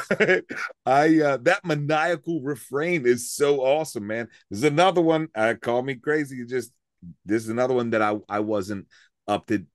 i 0.85 1.19
uh 1.19 1.37
that 1.37 1.63
maniacal 1.65 2.41
refrain 2.41 3.05
is 3.05 3.29
so 3.29 3.59
awesome 3.59 4.07
man 4.07 4.29
there's 4.49 4.63
another 4.63 5.01
one 5.01 5.27
uh 5.35 5.53
call 5.61 5.81
me 5.81 5.95
crazy 5.95 6.45
just 6.45 6.71
this 7.25 7.43
is 7.43 7.49
another 7.49 7.73
one 7.73 7.89
that 7.89 8.01
i 8.01 8.15
i 8.29 8.39
wasn't 8.39 8.87
up 9.27 9.45
to 9.45 9.65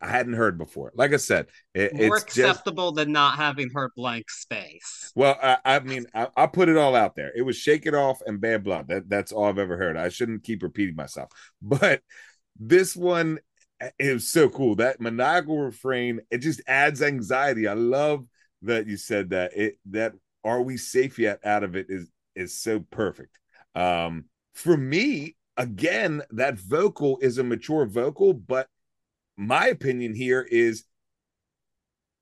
I, 0.00 0.08
hadn't 0.08 0.34
heard 0.34 0.58
before. 0.58 0.92
Like 0.94 1.12
I 1.12 1.16
said, 1.16 1.46
it, 1.74 1.94
more 1.94 2.16
acceptable 2.16 2.90
just, 2.92 2.96
than 2.96 3.12
not 3.12 3.36
having 3.36 3.70
heard 3.70 3.90
blank 3.96 4.30
space. 4.30 5.12
Well, 5.14 5.38
I, 5.42 5.58
I 5.64 5.78
mean, 5.80 6.06
I, 6.14 6.28
I, 6.36 6.46
put 6.46 6.68
it 6.68 6.76
all 6.76 6.94
out 6.94 7.16
there. 7.16 7.32
It 7.36 7.42
was 7.42 7.56
"Shake 7.56 7.86
It 7.86 7.94
Off" 7.94 8.20
and 8.26 8.40
"Bad 8.40 8.64
Blood." 8.64 8.88
That 8.88 9.08
that's 9.08 9.32
all 9.32 9.44
I've 9.44 9.58
ever 9.58 9.76
heard. 9.76 9.96
I 9.96 10.08
shouldn't 10.08 10.44
keep 10.44 10.62
repeating 10.62 10.96
myself, 10.96 11.30
but 11.62 12.02
this 12.58 12.96
one 12.96 13.38
is 13.98 14.30
so 14.30 14.48
cool. 14.48 14.76
That 14.76 15.00
maniacal 15.00 15.58
refrain 15.58 16.20
it 16.30 16.38
just 16.38 16.60
adds 16.66 17.02
anxiety. 17.02 17.68
I 17.68 17.74
love 17.74 18.24
that 18.62 18.86
you 18.86 18.96
said 18.96 19.30
that. 19.30 19.56
It 19.56 19.78
that 19.90 20.14
"Are 20.44 20.62
we 20.62 20.76
safe 20.76 21.18
yet?" 21.18 21.40
out 21.44 21.64
of 21.64 21.76
it 21.76 21.86
is 21.88 22.10
is 22.34 22.54
so 22.54 22.80
perfect. 22.80 23.38
Um, 23.74 24.26
for 24.54 24.76
me, 24.76 25.36
again, 25.56 26.22
that 26.30 26.58
vocal 26.58 27.18
is 27.20 27.38
a 27.38 27.44
mature 27.44 27.86
vocal, 27.86 28.32
but 28.32 28.68
my 29.36 29.66
opinion 29.68 30.14
here 30.14 30.42
is 30.42 30.84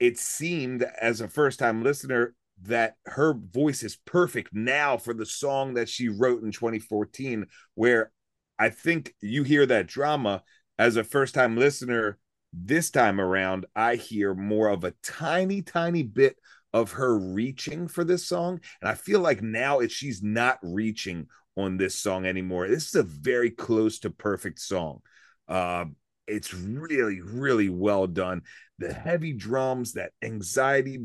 it 0.00 0.18
seemed 0.18 0.84
as 1.00 1.20
a 1.20 1.28
first 1.28 1.58
time 1.58 1.82
listener 1.82 2.34
that 2.62 2.96
her 3.06 3.34
voice 3.34 3.82
is 3.82 3.96
perfect 4.04 4.50
now 4.52 4.96
for 4.96 5.14
the 5.14 5.26
song 5.26 5.74
that 5.74 5.88
she 5.88 6.08
wrote 6.08 6.42
in 6.42 6.52
2014 6.52 7.46
where 7.74 8.12
i 8.58 8.68
think 8.68 9.14
you 9.20 9.42
hear 9.42 9.66
that 9.66 9.86
drama 9.86 10.42
as 10.78 10.96
a 10.96 11.04
first 11.04 11.34
time 11.34 11.56
listener 11.56 12.18
This 12.56 12.90
time 12.90 13.20
around, 13.20 13.66
I 13.74 13.96
hear 13.96 14.32
more 14.32 14.68
of 14.68 14.84
a 14.84 14.94
tiny, 15.02 15.62
tiny 15.62 16.04
bit 16.04 16.36
of 16.72 16.92
her 16.92 17.18
reaching 17.18 17.88
for 17.88 18.04
this 18.04 18.26
song. 18.28 18.60
And 18.80 18.88
I 18.88 18.94
feel 18.94 19.18
like 19.20 19.42
now 19.42 19.80
it, 19.80 19.90
she's 19.90 20.22
not 20.22 20.58
reaching 20.62 21.26
on 21.56 21.76
this 21.78 21.96
song 21.96 22.26
anymore. 22.26 22.68
This 22.68 22.86
is 22.88 22.94
a 22.94 23.02
very 23.02 23.50
close 23.50 23.98
to 24.00 24.10
perfect 24.10 24.60
song. 24.60 25.00
Uh, 25.48 25.86
it's 26.26 26.54
really, 26.54 27.20
really 27.20 27.68
well 27.68 28.06
done. 28.06 28.42
The 28.78 28.92
heavy 28.92 29.32
drums, 29.32 29.92
that 29.94 30.12
anxiety 30.22 30.98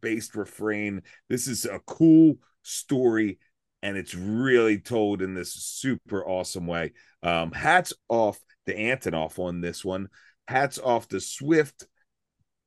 based 0.00 0.34
refrain. 0.34 1.02
This 1.28 1.46
is 1.46 1.64
a 1.64 1.80
cool 1.86 2.36
story 2.62 3.38
and 3.82 3.98
it's 3.98 4.14
really 4.14 4.78
told 4.78 5.20
in 5.20 5.34
this 5.34 5.52
super 5.52 6.26
awesome 6.26 6.66
way. 6.66 6.94
Um, 7.22 7.52
hats 7.52 7.92
off 8.08 8.38
to 8.66 8.74
Antonoff 8.74 9.38
on 9.38 9.60
this 9.60 9.84
one. 9.84 10.08
Hats 10.48 10.78
off 10.78 11.08
to 11.08 11.20
Swift. 11.20 11.86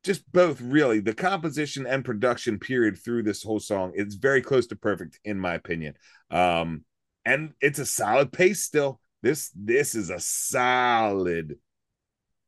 Just 0.04 0.32
both 0.32 0.62
really 0.62 1.00
the 1.00 1.16
composition 1.16 1.88
and 1.88 2.06
production 2.06 2.60
period 2.60 3.00
through 3.04 3.24
this 3.24 3.42
whole 3.42 3.60
song. 3.60 3.94
It's 3.96 4.14
very 4.14 4.42
close 4.42 4.68
to 4.68 4.76
perfect 4.76 5.20
in 5.26 5.40
my 5.40 5.56
opinion. 5.56 5.96
Um, 6.30 6.86
and 7.26 7.54
it's 7.62 7.80
a 7.80 7.86
solid 7.86 8.32
pace 8.32 8.62
still. 8.62 9.02
This 9.24 9.52
this 9.56 9.96
is 9.96 10.12
a 10.12 10.20
solid 10.20 11.58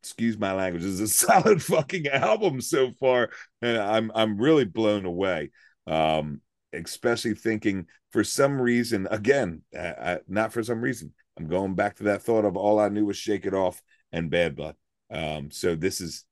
excuse 0.01 0.37
my 0.37 0.53
language, 0.53 0.83
is 0.83 0.99
a 0.99 1.07
solid 1.07 1.61
fucking 1.61 2.07
album 2.07 2.61
so 2.61 2.91
far, 2.99 3.29
and 3.61 3.77
I'm 3.77 4.11
I'm 4.15 4.37
really 4.37 4.65
blown 4.65 5.05
away. 5.05 5.51
Um, 5.87 6.41
especially 6.73 7.33
thinking 7.33 7.87
for 8.11 8.23
some 8.23 8.61
reason, 8.61 9.07
again, 9.09 9.63
uh, 9.77 10.17
not 10.27 10.53
for 10.53 10.63
some 10.63 10.81
reason, 10.81 11.13
I'm 11.37 11.47
going 11.47 11.73
back 11.73 11.95
to 11.97 12.03
that 12.05 12.21
thought 12.21 12.45
of 12.45 12.57
all 12.57 12.79
I 12.79 12.89
knew 12.89 13.05
was 13.05 13.17
Shake 13.17 13.45
It 13.45 13.53
Off 13.53 13.81
and 14.11 14.29
Bad 14.29 14.55
Blood. 14.55 14.75
Um, 15.11 15.49
so 15.51 15.75
this 15.75 16.01
is 16.01 16.25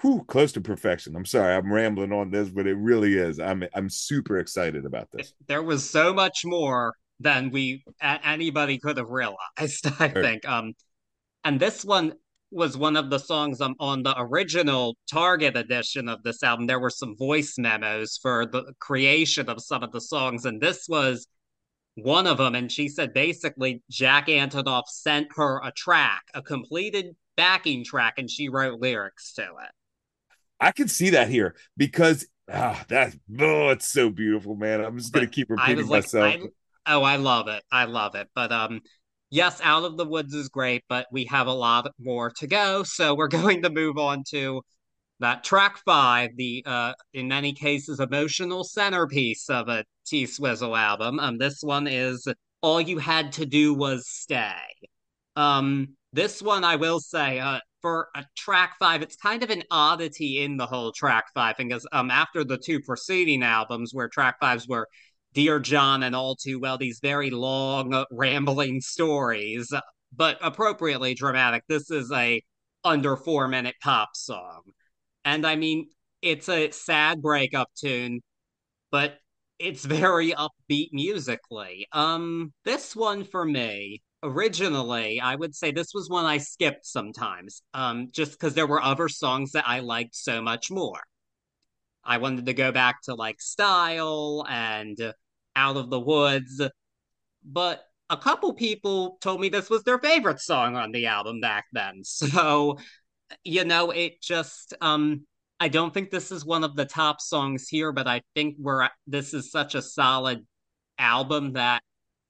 whew, 0.00 0.24
close 0.26 0.52
to 0.52 0.60
perfection. 0.60 1.14
I'm 1.16 1.24
sorry, 1.24 1.54
I'm 1.54 1.72
rambling 1.72 2.12
on 2.12 2.30
this, 2.30 2.48
but 2.48 2.66
it 2.66 2.76
really 2.76 3.16
is. 3.16 3.38
I'm 3.38 3.64
I'm 3.74 3.88
super 3.88 4.38
excited 4.38 4.84
about 4.84 5.10
this. 5.12 5.32
There 5.46 5.62
was 5.62 5.88
so 5.88 6.12
much 6.12 6.44
more 6.44 6.94
than 7.20 7.50
we 7.50 7.84
anybody 8.02 8.78
could 8.78 8.98
have 8.98 9.10
realized. 9.10 9.38
I 10.00 10.08
think. 10.08 10.48
Um, 10.48 10.74
and 11.44 11.58
this 11.58 11.84
one 11.84 12.14
was 12.52 12.76
one 12.76 12.96
of 12.96 13.10
the 13.10 13.18
songs 13.18 13.60
um, 13.60 13.74
on 13.80 14.02
the 14.02 14.14
original 14.18 14.96
Target 15.10 15.56
edition 15.56 16.08
of 16.08 16.22
this 16.22 16.42
album. 16.42 16.66
There 16.66 16.80
were 16.80 16.90
some 16.90 17.16
voice 17.16 17.54
memos 17.58 18.18
for 18.20 18.46
the 18.46 18.72
creation 18.78 19.48
of 19.48 19.62
some 19.62 19.82
of 19.82 19.92
the 19.92 20.00
songs, 20.00 20.44
and 20.44 20.60
this 20.60 20.86
was 20.88 21.26
one 21.94 22.26
of 22.26 22.38
them. 22.38 22.54
And 22.54 22.70
she 22.70 22.88
said 22.88 23.12
basically 23.12 23.82
Jack 23.90 24.28
Antonoff 24.28 24.84
sent 24.88 25.28
her 25.36 25.60
a 25.64 25.72
track, 25.72 26.22
a 26.34 26.42
completed 26.42 27.16
backing 27.36 27.84
track, 27.84 28.14
and 28.18 28.30
she 28.30 28.48
wrote 28.48 28.80
lyrics 28.80 29.32
to 29.34 29.42
it. 29.42 29.70
I 30.60 30.70
can 30.70 30.88
see 30.88 31.10
that 31.10 31.28
here 31.28 31.56
because 31.76 32.26
ah, 32.52 32.84
that 32.88 33.14
oh, 33.40 33.70
it's 33.70 33.88
so 33.88 34.10
beautiful, 34.10 34.54
man. 34.54 34.80
I'm 34.80 34.98
just 34.98 35.12
gonna 35.12 35.26
keep 35.26 35.50
repeating 35.50 35.88
myself. 35.88 36.34
I, 36.86 36.94
oh, 36.94 37.02
I 37.02 37.16
love 37.16 37.48
it. 37.48 37.62
I 37.70 37.84
love 37.86 38.14
it. 38.14 38.28
But 38.34 38.52
um, 38.52 38.80
yes, 39.32 39.60
Out 39.64 39.84
of 39.84 39.96
the 39.96 40.04
Woods 40.04 40.34
is 40.34 40.48
great, 40.48 40.84
but 40.88 41.06
we 41.10 41.24
have 41.24 41.48
a 41.48 41.52
lot 41.52 41.90
more 41.98 42.30
to 42.38 42.46
go. 42.46 42.84
So 42.84 43.14
we're 43.16 43.28
going 43.40 43.62
to 43.62 43.70
move 43.70 43.98
on 43.98 44.22
to 44.30 44.62
that 45.18 45.42
track 45.42 45.78
five, 45.84 46.36
the 46.36 46.62
uh, 46.66 46.92
in 47.14 47.28
many 47.28 47.52
cases 47.52 47.98
emotional 47.98 48.62
centerpiece 48.62 49.48
of 49.50 49.68
a 49.68 49.84
T 50.06 50.26
Swizzle 50.26 50.76
album. 50.76 51.18
Um, 51.18 51.38
this 51.38 51.62
one 51.62 51.88
is 51.88 52.28
All 52.60 52.80
You 52.80 52.98
Had 52.98 53.32
to 53.32 53.46
Do 53.46 53.74
Was 53.74 54.08
Stay. 54.08 54.52
Um, 55.34 55.96
this 56.12 56.42
one 56.42 56.62
I 56.62 56.76
will 56.76 57.00
say, 57.00 57.40
uh, 57.40 57.60
for 57.80 58.08
a 58.14 58.24
track 58.36 58.74
five, 58.78 59.02
it's 59.02 59.16
kind 59.16 59.42
of 59.42 59.50
an 59.50 59.62
oddity 59.70 60.42
in 60.42 60.56
the 60.56 60.66
whole 60.66 60.92
track 60.92 61.24
five 61.34 61.56
because 61.56 61.86
um 61.92 62.10
after 62.10 62.44
the 62.44 62.58
two 62.58 62.80
preceding 62.80 63.42
albums 63.42 63.92
where 63.92 64.08
track 64.08 64.36
fives 64.40 64.68
were 64.68 64.86
Dear 65.34 65.60
John 65.60 66.02
and 66.02 66.14
All 66.14 66.36
Too 66.36 66.60
Well, 66.60 66.76
these 66.78 67.00
very 67.00 67.30
long, 67.30 68.04
rambling 68.10 68.80
stories, 68.80 69.72
but 70.14 70.38
appropriately 70.42 71.14
dramatic. 71.14 71.64
This 71.68 71.90
is 71.90 72.12
a 72.12 72.42
under 72.84 73.16
four 73.16 73.48
minute 73.48 73.76
pop 73.82 74.10
song. 74.14 74.62
And 75.24 75.46
I 75.46 75.56
mean, 75.56 75.88
it's 76.20 76.48
a 76.48 76.70
sad 76.70 77.22
breakup 77.22 77.68
tune, 77.78 78.20
but 78.90 79.18
it's 79.58 79.84
very 79.84 80.32
upbeat 80.32 80.88
musically. 80.92 81.86
Um, 81.92 82.52
this 82.64 82.94
one 82.96 83.24
for 83.24 83.44
me, 83.44 84.02
originally, 84.22 85.20
I 85.20 85.34
would 85.36 85.54
say 85.54 85.70
this 85.70 85.94
was 85.94 86.10
one 86.10 86.26
I 86.26 86.38
skipped 86.38 86.84
sometimes, 86.84 87.62
um, 87.72 88.08
just 88.12 88.32
because 88.32 88.54
there 88.54 88.66
were 88.66 88.82
other 88.82 89.08
songs 89.08 89.52
that 89.52 89.64
I 89.66 89.80
liked 89.80 90.14
so 90.16 90.42
much 90.42 90.70
more. 90.70 91.00
I 92.04 92.18
wanted 92.18 92.46
to 92.46 92.54
go 92.54 92.72
back 92.72 93.02
to 93.02 93.14
like 93.14 93.40
style 93.40 94.44
and 94.48 94.98
out 95.56 95.76
of 95.76 95.90
the 95.90 96.00
woods. 96.00 96.60
But 97.44 97.84
a 98.10 98.16
couple 98.16 98.52
people 98.52 99.18
told 99.20 99.40
me 99.40 99.48
this 99.48 99.70
was 99.70 99.82
their 99.84 99.98
favorite 99.98 100.40
song 100.40 100.76
on 100.76 100.92
the 100.92 101.06
album 101.06 101.40
back 101.40 101.66
then. 101.72 102.02
So, 102.04 102.78
you 103.44 103.64
know, 103.64 103.90
it 103.90 104.20
just 104.20 104.74
um 104.80 105.26
I 105.58 105.68
don't 105.68 105.94
think 105.94 106.10
this 106.10 106.32
is 106.32 106.44
one 106.44 106.64
of 106.64 106.76
the 106.76 106.84
top 106.84 107.20
songs 107.20 107.68
here, 107.68 107.92
but 107.92 108.06
I 108.06 108.22
think 108.34 108.56
we're 108.58 108.88
this 109.06 109.32
is 109.32 109.50
such 109.50 109.74
a 109.74 109.82
solid 109.82 110.46
album 110.98 111.54
that 111.54 111.82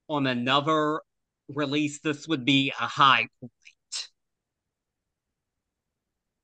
on 0.09 0.27
another 0.27 1.01
release 1.49 2.01
this 2.01 2.29
would 2.29 2.45
be 2.45 2.73
a 2.79 2.87
high 2.87 3.27
point. 3.41 3.53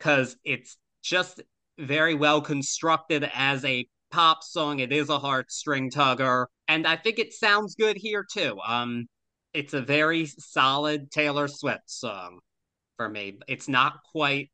Cuz 0.00 0.36
it's 0.44 0.76
just 1.02 1.42
very 1.78 2.14
well 2.14 2.40
constructed 2.40 3.28
as 3.32 3.64
a 3.64 3.86
pop 4.10 4.42
song. 4.42 4.80
It 4.80 4.92
is 4.92 5.08
a 5.08 5.18
heartstring 5.18 5.90
tugger, 5.90 6.46
and 6.66 6.86
I 6.86 6.96
think 6.96 7.18
it 7.18 7.32
sounds 7.32 7.74
good 7.74 7.96
here 7.96 8.24
too. 8.30 8.58
Um, 8.66 9.06
it's 9.54 9.74
a 9.74 9.80
very 9.80 10.26
solid 10.26 11.10
Taylor 11.10 11.48
Swift 11.48 11.90
song 11.90 12.40
for 12.96 13.08
me. 13.08 13.38
It's 13.48 13.68
not 13.68 13.94
quite 14.12 14.50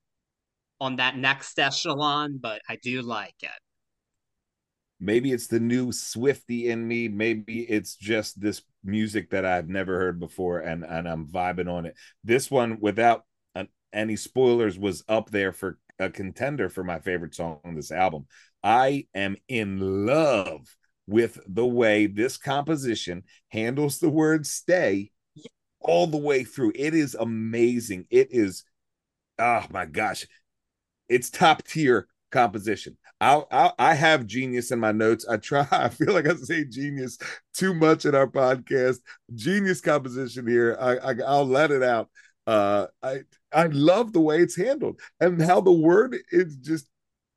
on 0.81 0.97
that 0.97 1.17
next 1.17 1.59
echelon, 1.59 2.39
but 2.41 2.61
I 2.69 2.77
do 2.77 3.03
like 3.03 3.35
it. 3.43 3.51
Maybe 5.01 5.33
it's 5.33 5.49
the 5.49 5.61
new 5.61 5.93
Swifty 5.93 6.69
in 6.69 6.87
me. 6.87 7.09
Maybe 7.09 7.63
it's 7.63 7.97
just 7.97 8.41
this 8.41 8.63
music 8.83 9.31
that 9.31 9.45
I've 9.45 9.69
never 9.69 9.99
heard 9.99 10.21
before, 10.21 10.61
and 10.61 10.85
and 10.85 11.09
I'm 11.09 11.27
vibing 11.27 11.71
on 11.71 11.87
it. 11.87 11.97
This 12.23 12.51
one, 12.51 12.79
without 12.81 13.25
an, 13.55 13.69
any 13.93 14.17
spoilers, 14.17 14.79
was 14.79 15.05
up 15.09 15.31
there 15.31 15.53
for 15.53 15.79
a 15.99 16.11
contender 16.11 16.69
for 16.69 16.85
my 16.85 16.99
favorite 17.01 17.35
song 17.35 17.61
on 17.65 17.75
this 17.75 17.91
album. 17.91 18.27
I 18.65 19.07
am 19.15 19.37
in 19.47 20.07
love 20.07 20.75
with 21.07 21.39
the 21.47 21.67
way 21.67 22.07
this 22.07 22.39
composition 22.39 23.25
handles 23.49 23.99
the 23.99 24.09
word 24.09 24.47
stay 24.47 25.11
all 25.81 26.07
the 26.07 26.17
way 26.17 26.45
through. 26.45 26.73
It 26.75 26.95
is 26.95 27.15
amazing. 27.15 28.07
It 28.11 28.29
is, 28.31 28.65
oh 29.39 29.67
my 29.71 29.85
gosh, 29.85 30.27
it's 31.11 31.29
top 31.29 31.63
tier 31.65 32.09
composition. 32.31 32.97
I'll, 33.21 33.47
i 33.79 33.95
have 33.95 34.27
genius 34.27 34.71
in 34.71 34.81
my 34.81 34.93
notes. 34.93 35.27
I 35.29 35.37
try. 35.37 35.67
I 35.71 35.89
feel 35.89 36.13
like 36.13 36.27
I 36.27 36.35
say 36.35 36.65
genius 36.65 37.19
too 37.55 37.75
much 37.75 38.07
in 38.07 38.15
our 38.15 38.27
podcast. 38.27 38.99
Genius 39.35 39.81
composition 39.81 40.47
here. 40.47 40.77
I, 40.81 40.97
I 40.97 41.15
I'll 41.27 41.47
let 41.47 41.71
it 41.71 41.83
out. 41.83 42.11
Uh, 42.47 42.87
I 43.03 43.21
I 43.53 43.67
love 43.67 44.13
the 44.13 44.21
way 44.21 44.41
it's 44.41 44.57
handled 44.57 45.01
and 45.21 45.41
how 45.41 45.61
the 45.61 45.73
word 45.73 46.17
is 46.33 46.57
just 46.57 46.89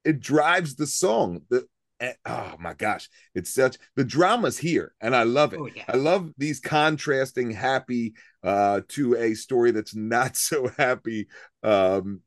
it 0.07 0.21
drives 0.21 0.75
the 0.75 0.87
song. 0.87 1.41
The 1.49 1.67
eh, 1.99 2.13
oh 2.25 2.55
my 2.59 2.73
gosh, 2.73 3.09
it's 3.35 3.53
such 3.53 3.77
the 3.95 4.05
drama's 4.05 4.57
here, 4.57 4.93
and 5.01 5.15
I 5.15 5.23
love 5.23 5.53
it. 5.53 5.59
Oh, 5.59 5.67
yeah. 5.67 5.83
I 5.87 5.97
love 5.97 6.31
these 6.37 6.61
contrasting 6.61 7.51
happy 7.51 8.13
uh, 8.41 8.81
to 8.89 9.17
a 9.17 9.33
story 9.33 9.71
that's 9.71 9.95
not 9.95 10.37
so 10.37 10.71
happy. 10.77 11.27
Um, 11.61 12.21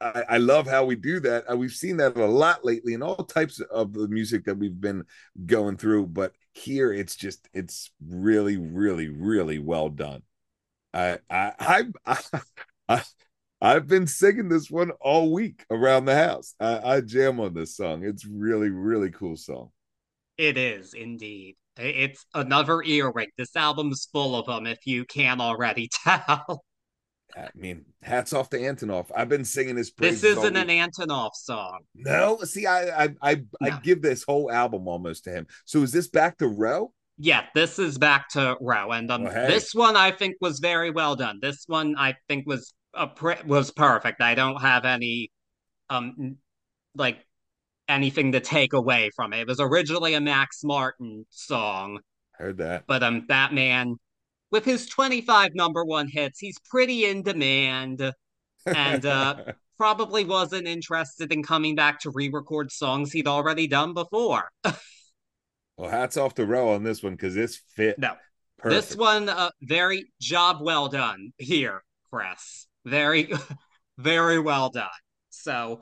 I, 0.00 0.24
I, 0.30 0.38
love 0.38 0.66
how 0.66 0.84
we 0.84 0.96
do 0.96 1.20
that. 1.20 1.44
Uh, 1.48 1.56
we've 1.56 1.70
seen 1.70 1.98
that 1.98 2.16
a 2.16 2.26
lot 2.26 2.64
lately 2.64 2.94
in 2.94 3.02
all 3.02 3.24
types 3.24 3.60
of 3.60 3.92
the 3.92 4.08
music 4.08 4.46
that 4.46 4.58
we've 4.58 4.80
been 4.80 5.04
going 5.46 5.76
through, 5.76 6.06
but 6.06 6.32
here 6.52 6.92
it's 6.92 7.14
just 7.14 7.48
it's 7.52 7.90
really, 8.04 8.56
really, 8.56 9.08
really 9.08 9.58
well 9.58 9.90
done. 9.90 10.22
I 10.94 11.18
I 11.30 11.52
I, 11.60 11.84
I, 12.06 12.20
I 12.88 13.02
I've 13.62 13.86
been 13.86 14.08
singing 14.08 14.48
this 14.48 14.68
one 14.72 14.90
all 15.00 15.32
week 15.32 15.64
around 15.70 16.06
the 16.06 16.16
house. 16.16 16.56
I, 16.58 16.96
I 16.96 17.00
jam 17.00 17.38
on 17.38 17.54
this 17.54 17.76
song. 17.76 18.04
It's 18.04 18.26
really, 18.26 18.70
really 18.70 19.12
cool 19.12 19.36
song. 19.36 19.70
It 20.36 20.58
is 20.58 20.94
indeed. 20.94 21.54
It's 21.76 22.26
another 22.34 22.82
earwig. 22.82 23.28
This 23.38 23.54
album's 23.54 24.08
full 24.12 24.34
of 24.34 24.46
them, 24.46 24.66
if 24.66 24.84
you 24.84 25.04
can 25.04 25.40
already 25.40 25.88
tell. 26.04 26.64
I 27.36 27.48
mean, 27.54 27.84
hats 28.02 28.32
off 28.32 28.50
to 28.50 28.58
Antonoff. 28.58 29.12
I've 29.14 29.28
been 29.28 29.44
singing 29.44 29.76
this. 29.76 29.92
This 29.96 30.24
isn't 30.24 30.56
an 30.56 30.66
Antonoff 30.66 31.34
song. 31.34 31.78
No, 31.94 32.38
see, 32.42 32.66
I 32.66 33.04
I 33.04 33.08
I, 33.22 33.34
no. 33.36 33.44
I 33.62 33.80
give 33.80 34.02
this 34.02 34.24
whole 34.24 34.50
album 34.50 34.88
almost 34.88 35.24
to 35.24 35.30
him. 35.30 35.46
So 35.66 35.82
is 35.82 35.92
this 35.92 36.08
back 36.08 36.36
to 36.38 36.48
Rowe? 36.48 36.92
Yeah, 37.16 37.44
this 37.54 37.78
is 37.78 37.96
back 37.96 38.28
to 38.30 38.56
Rowe, 38.60 38.90
and 38.90 39.10
um, 39.10 39.26
oh, 39.26 39.30
hey. 39.30 39.46
this 39.46 39.72
one 39.72 39.96
I 39.96 40.10
think 40.10 40.34
was 40.40 40.58
very 40.58 40.90
well 40.90 41.14
done. 41.14 41.38
This 41.40 41.64
one 41.68 41.94
I 41.96 42.16
think 42.28 42.46
was 42.46 42.74
was 42.94 43.70
perfect. 43.70 44.20
I 44.20 44.34
don't 44.34 44.60
have 44.60 44.84
any 44.84 45.30
um 45.90 46.36
like 46.94 47.18
anything 47.88 48.32
to 48.32 48.40
take 48.40 48.72
away 48.72 49.10
from 49.14 49.32
it. 49.32 49.40
It 49.40 49.46
was 49.48 49.60
originally 49.60 50.14
a 50.14 50.20
Max 50.20 50.62
Martin 50.64 51.26
song. 51.30 52.00
Heard 52.32 52.58
that. 52.58 52.84
But 52.86 53.02
um 53.02 53.26
that 53.28 53.52
man 53.52 53.96
with 54.50 54.64
his 54.64 54.86
25 54.86 55.54
number 55.54 55.84
one 55.84 56.08
hits, 56.08 56.38
he's 56.38 56.58
pretty 56.70 57.06
in 57.06 57.22
demand 57.22 58.12
and 58.66 59.06
uh 59.06 59.36
probably 59.78 60.24
wasn't 60.24 60.68
interested 60.68 61.32
in 61.32 61.42
coming 61.42 61.74
back 61.74 61.98
to 61.98 62.10
re-record 62.10 62.70
songs 62.70 63.10
he'd 63.10 63.26
already 63.26 63.66
done 63.66 63.94
before. 63.94 64.48
well, 65.76 65.90
hats 65.90 66.16
off 66.16 66.34
to 66.34 66.46
Rowe 66.46 66.68
on 66.74 66.84
this 66.84 67.02
one 67.02 67.14
because 67.14 67.34
this 67.34 67.60
fit. 67.74 67.98
No, 67.98 68.14
Perfect. 68.58 68.88
this 68.88 68.96
one, 68.96 69.28
uh, 69.28 69.50
very 69.60 70.12
job 70.20 70.58
well 70.60 70.86
done 70.86 71.32
here, 71.36 71.82
Chris. 72.10 72.68
Very, 72.84 73.32
very 73.98 74.38
well 74.38 74.70
done. 74.70 74.88
So, 75.30 75.80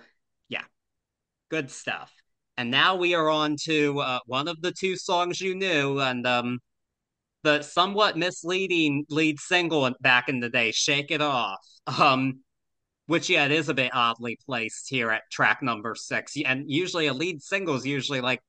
yeah, 0.49 0.65
good 1.51 1.71
stuff. 1.71 2.13
And 2.57 2.71
now 2.71 2.97
we 2.97 3.15
are 3.15 3.31
on 3.31 3.57
to 3.65 4.01
uh, 4.01 4.19
one 4.27 4.49
of 4.49 4.61
the 4.61 4.73
two 4.73 4.97
songs 4.97 5.41
you 5.41 5.55
knew, 5.55 6.01
and 6.01 6.27
um, 6.27 6.59
the 7.43 7.63
somewhat 7.63 8.19
misleading 8.19 9.07
lead 9.09 9.41
single 9.41 9.91
back 10.01 10.29
in 10.29 10.41
the 10.41 10.51
day, 10.51 10.73
"Shake 10.73 11.11
It 11.11 11.23
Off." 11.23 11.59
Um, 11.87 12.41
which 13.11 13.29
yeah, 13.29 13.45
it 13.45 13.51
is 13.51 13.69
a 13.69 13.75
bit 13.75 13.91
oddly 13.93 14.39
placed 14.47 14.89
here 14.89 15.11
at 15.11 15.23
track 15.33 15.63
number 15.63 15.97
six. 15.97 16.37
And 16.47 16.71
usually 16.71 17.09
a 17.09 17.13
lead 17.13 17.43
single 17.43 17.75
is 17.75 17.85
usually 17.85 18.21
like 18.21 18.41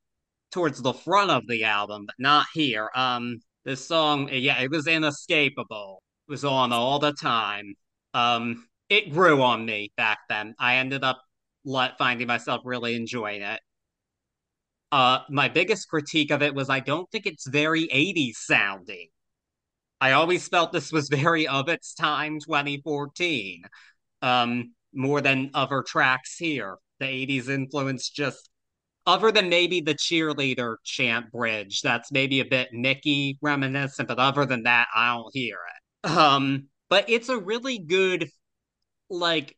towards 0.52 0.82
the 0.82 0.94
front 0.94 1.32
of 1.32 1.48
the 1.48 1.64
album, 1.64 2.06
but 2.06 2.16
not 2.20 2.46
here. 2.54 2.92
Um, 2.96 3.40
this 3.66 3.88
song, 3.88 4.30
yeah, 4.32 4.62
it 4.62 4.70
was 4.70 4.86
inescapable. 4.88 6.04
It 6.28 6.32
was 6.32 6.46
on 6.46 6.74
all 6.74 7.00
the 7.00 7.14
time. 7.14 7.74
Um, 8.14 8.68
it 8.90 9.12
grew 9.12 9.42
on 9.42 9.66
me 9.66 9.92
back 9.96 10.20
then. 10.30 10.56
I 10.60 10.78
ended 10.78 11.04
up 11.04 11.22
finding 11.98 12.28
myself 12.28 12.62
really 12.66 12.96
enjoying 12.96 13.42
it. 13.42 13.62
Uh, 14.92 15.20
my 15.30 15.48
biggest 15.48 15.88
critique 15.88 16.32
of 16.32 16.42
it 16.42 16.54
was 16.54 16.70
I 16.70 16.82
don't 16.82 17.10
think 17.12 17.26
it's 17.26 17.48
very 17.48 17.88
80s 17.88 18.36
sounding. 18.36 19.08
I 20.02 20.14
always 20.14 20.48
felt 20.48 20.74
this 20.74 20.92
was 20.92 21.08
very 21.10 21.48
of 21.48 21.70
its 21.70 21.94
time, 21.94 22.40
2014 22.40 23.64
um, 24.22 24.74
more 24.94 25.22
than 25.22 25.52
other 25.54 25.84
tracks 25.84 26.38
here. 26.38 26.78
The 27.00 27.06
80s 27.06 27.50
influence 27.50 28.10
just 28.10 28.50
other 29.08 29.32
than 29.32 29.50
maybe 29.50 29.82
the 29.82 29.96
cheerleader 29.96 30.76
chant 30.84 31.32
bridge, 31.32 31.82
that's 31.82 32.12
maybe 32.12 32.40
a 32.40 32.46
bit 32.46 32.70
Mickey 32.72 33.38
reminiscent, 33.42 34.08
but 34.08 34.20
other 34.20 34.46
than 34.46 34.64
that, 34.64 34.88
I 34.96 35.16
don't 35.16 35.34
hear 35.34 35.58
it. 36.04 36.10
Um, 36.10 36.68
but 36.92 37.10
it's 37.10 37.30
a 37.30 37.38
really 37.38 37.80
good, 37.80 38.30
like, 39.10 39.56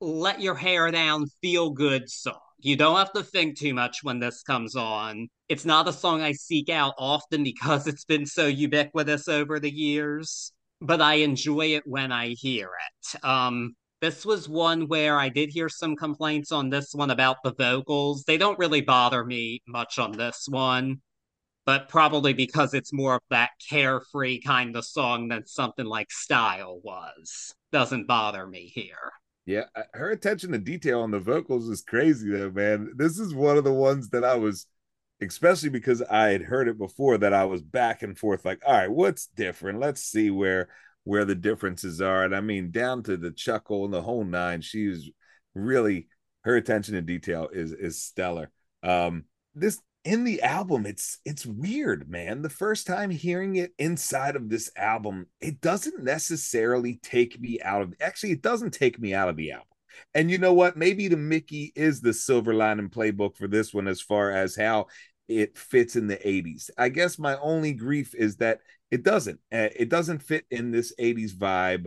let 0.00 0.40
your 0.40 0.56
hair 0.56 0.90
down, 0.90 1.26
feel 1.40 1.70
good 1.70 2.10
song. 2.10 2.40
You 2.58 2.74
don't 2.74 2.96
have 2.96 3.12
to 3.12 3.22
think 3.22 3.56
too 3.56 3.72
much 3.72 4.02
when 4.02 4.18
this 4.18 4.42
comes 4.42 4.74
on. 4.74 5.28
It's 5.48 5.64
not 5.64 5.86
a 5.86 5.92
song 5.92 6.20
I 6.20 6.32
seek 6.32 6.68
out 6.68 6.94
often 6.98 7.44
because 7.44 7.86
it's 7.86 8.04
been 8.04 8.26
so 8.26 8.48
ubiquitous 8.48 9.28
over 9.28 9.60
the 9.60 9.70
years, 9.70 10.52
but 10.80 11.00
I 11.00 11.14
enjoy 11.14 11.76
it 11.76 11.84
when 11.86 12.10
I 12.10 12.30
hear 12.30 12.68
it. 12.68 13.24
Um, 13.24 13.76
this 14.00 14.26
was 14.26 14.48
one 14.48 14.88
where 14.88 15.16
I 15.16 15.28
did 15.28 15.50
hear 15.50 15.68
some 15.68 15.94
complaints 15.94 16.50
on 16.50 16.70
this 16.70 16.92
one 16.92 17.12
about 17.12 17.36
the 17.44 17.54
vocals. 17.54 18.24
They 18.26 18.36
don't 18.36 18.58
really 18.58 18.80
bother 18.80 19.24
me 19.24 19.62
much 19.68 20.00
on 20.00 20.10
this 20.10 20.46
one, 20.48 21.00
but 21.66 21.88
probably 21.88 22.32
because 22.32 22.74
it's 22.74 22.92
more 22.92 23.16
of 23.16 23.22
that 23.30 23.50
carefree 23.68 24.40
kind 24.40 24.76
of 24.76 24.84
song 24.84 25.28
than 25.28 25.46
something 25.46 25.86
like 25.86 26.10
Style 26.10 26.80
was. 26.82 27.54
Doesn't 27.72 28.06
bother 28.06 28.46
me 28.46 28.66
here. 28.66 29.12
Yeah, 29.46 29.64
her 29.92 30.10
attention 30.10 30.52
to 30.52 30.58
detail 30.58 31.00
on 31.00 31.10
the 31.10 31.20
vocals 31.20 31.68
is 31.68 31.82
crazy 31.82 32.30
though, 32.30 32.50
man. 32.50 32.92
This 32.96 33.18
is 33.18 33.34
one 33.34 33.58
of 33.58 33.64
the 33.64 33.72
ones 33.72 34.08
that 34.10 34.24
I 34.24 34.36
was 34.36 34.66
especially 35.20 35.68
because 35.70 36.02
I 36.02 36.28
had 36.28 36.42
heard 36.42 36.68
it 36.68 36.78
before 36.78 37.18
that 37.18 37.32
I 37.32 37.44
was 37.44 37.62
back 37.62 38.02
and 38.02 38.18
forth 38.18 38.44
like, 38.44 38.62
all 38.66 38.72
right, 38.72 38.90
what's 38.90 39.26
different? 39.26 39.80
Let's 39.80 40.02
see 40.02 40.30
where 40.30 40.68
where 41.04 41.24
the 41.24 41.34
differences 41.34 42.00
are. 42.00 42.24
And 42.24 42.34
I 42.34 42.40
mean, 42.40 42.70
down 42.70 43.02
to 43.04 43.16
the 43.16 43.30
chuckle 43.30 43.84
and 43.84 43.92
the 43.92 44.02
whole 44.02 44.24
nine, 44.24 44.62
she's 44.62 45.10
really 45.54 46.08
her 46.44 46.56
attention 46.56 46.94
to 46.94 47.02
detail 47.02 47.48
is 47.52 47.72
is 47.72 48.02
stellar. 48.02 48.50
Um, 48.82 49.24
this 49.54 49.80
in 50.04 50.24
the 50.24 50.42
album, 50.42 50.84
it's 50.84 51.18
it's 51.24 51.46
weird, 51.46 52.08
man. 52.08 52.42
The 52.42 52.50
first 52.50 52.86
time 52.86 53.10
hearing 53.10 53.56
it 53.56 53.72
inside 53.78 54.36
of 54.36 54.50
this 54.50 54.70
album, 54.76 55.26
it 55.40 55.60
doesn't 55.60 56.04
necessarily 56.04 56.96
take 57.02 57.40
me 57.40 57.60
out 57.62 57.82
of 57.82 57.94
actually, 58.00 58.32
it 58.32 58.42
doesn't 58.42 58.72
take 58.72 58.98
me 59.00 59.14
out 59.14 59.30
of 59.30 59.36
the 59.36 59.52
album. 59.52 59.68
And 60.12 60.30
you 60.30 60.38
know 60.38 60.52
what? 60.52 60.76
Maybe 60.76 61.08
the 61.08 61.16
Mickey 61.16 61.72
is 61.74 62.00
the 62.00 62.12
silver 62.12 62.52
lining 62.52 62.90
playbook 62.90 63.36
for 63.36 63.48
this 63.48 63.72
one 63.72 63.88
as 63.88 64.00
far 64.00 64.30
as 64.30 64.56
how 64.56 64.86
it 65.28 65.56
fits 65.56 65.96
in 65.96 66.06
the 66.06 66.16
80s. 66.16 66.68
I 66.76 66.90
guess 66.90 67.18
my 67.18 67.38
only 67.38 67.72
grief 67.72 68.14
is 68.14 68.36
that 68.36 68.60
it 68.90 69.02
doesn't. 69.02 69.40
Uh, 69.52 69.68
it 69.74 69.88
doesn't 69.88 70.22
fit 70.22 70.44
in 70.50 70.70
this 70.70 70.92
80s 71.00 71.32
vibe. 71.32 71.86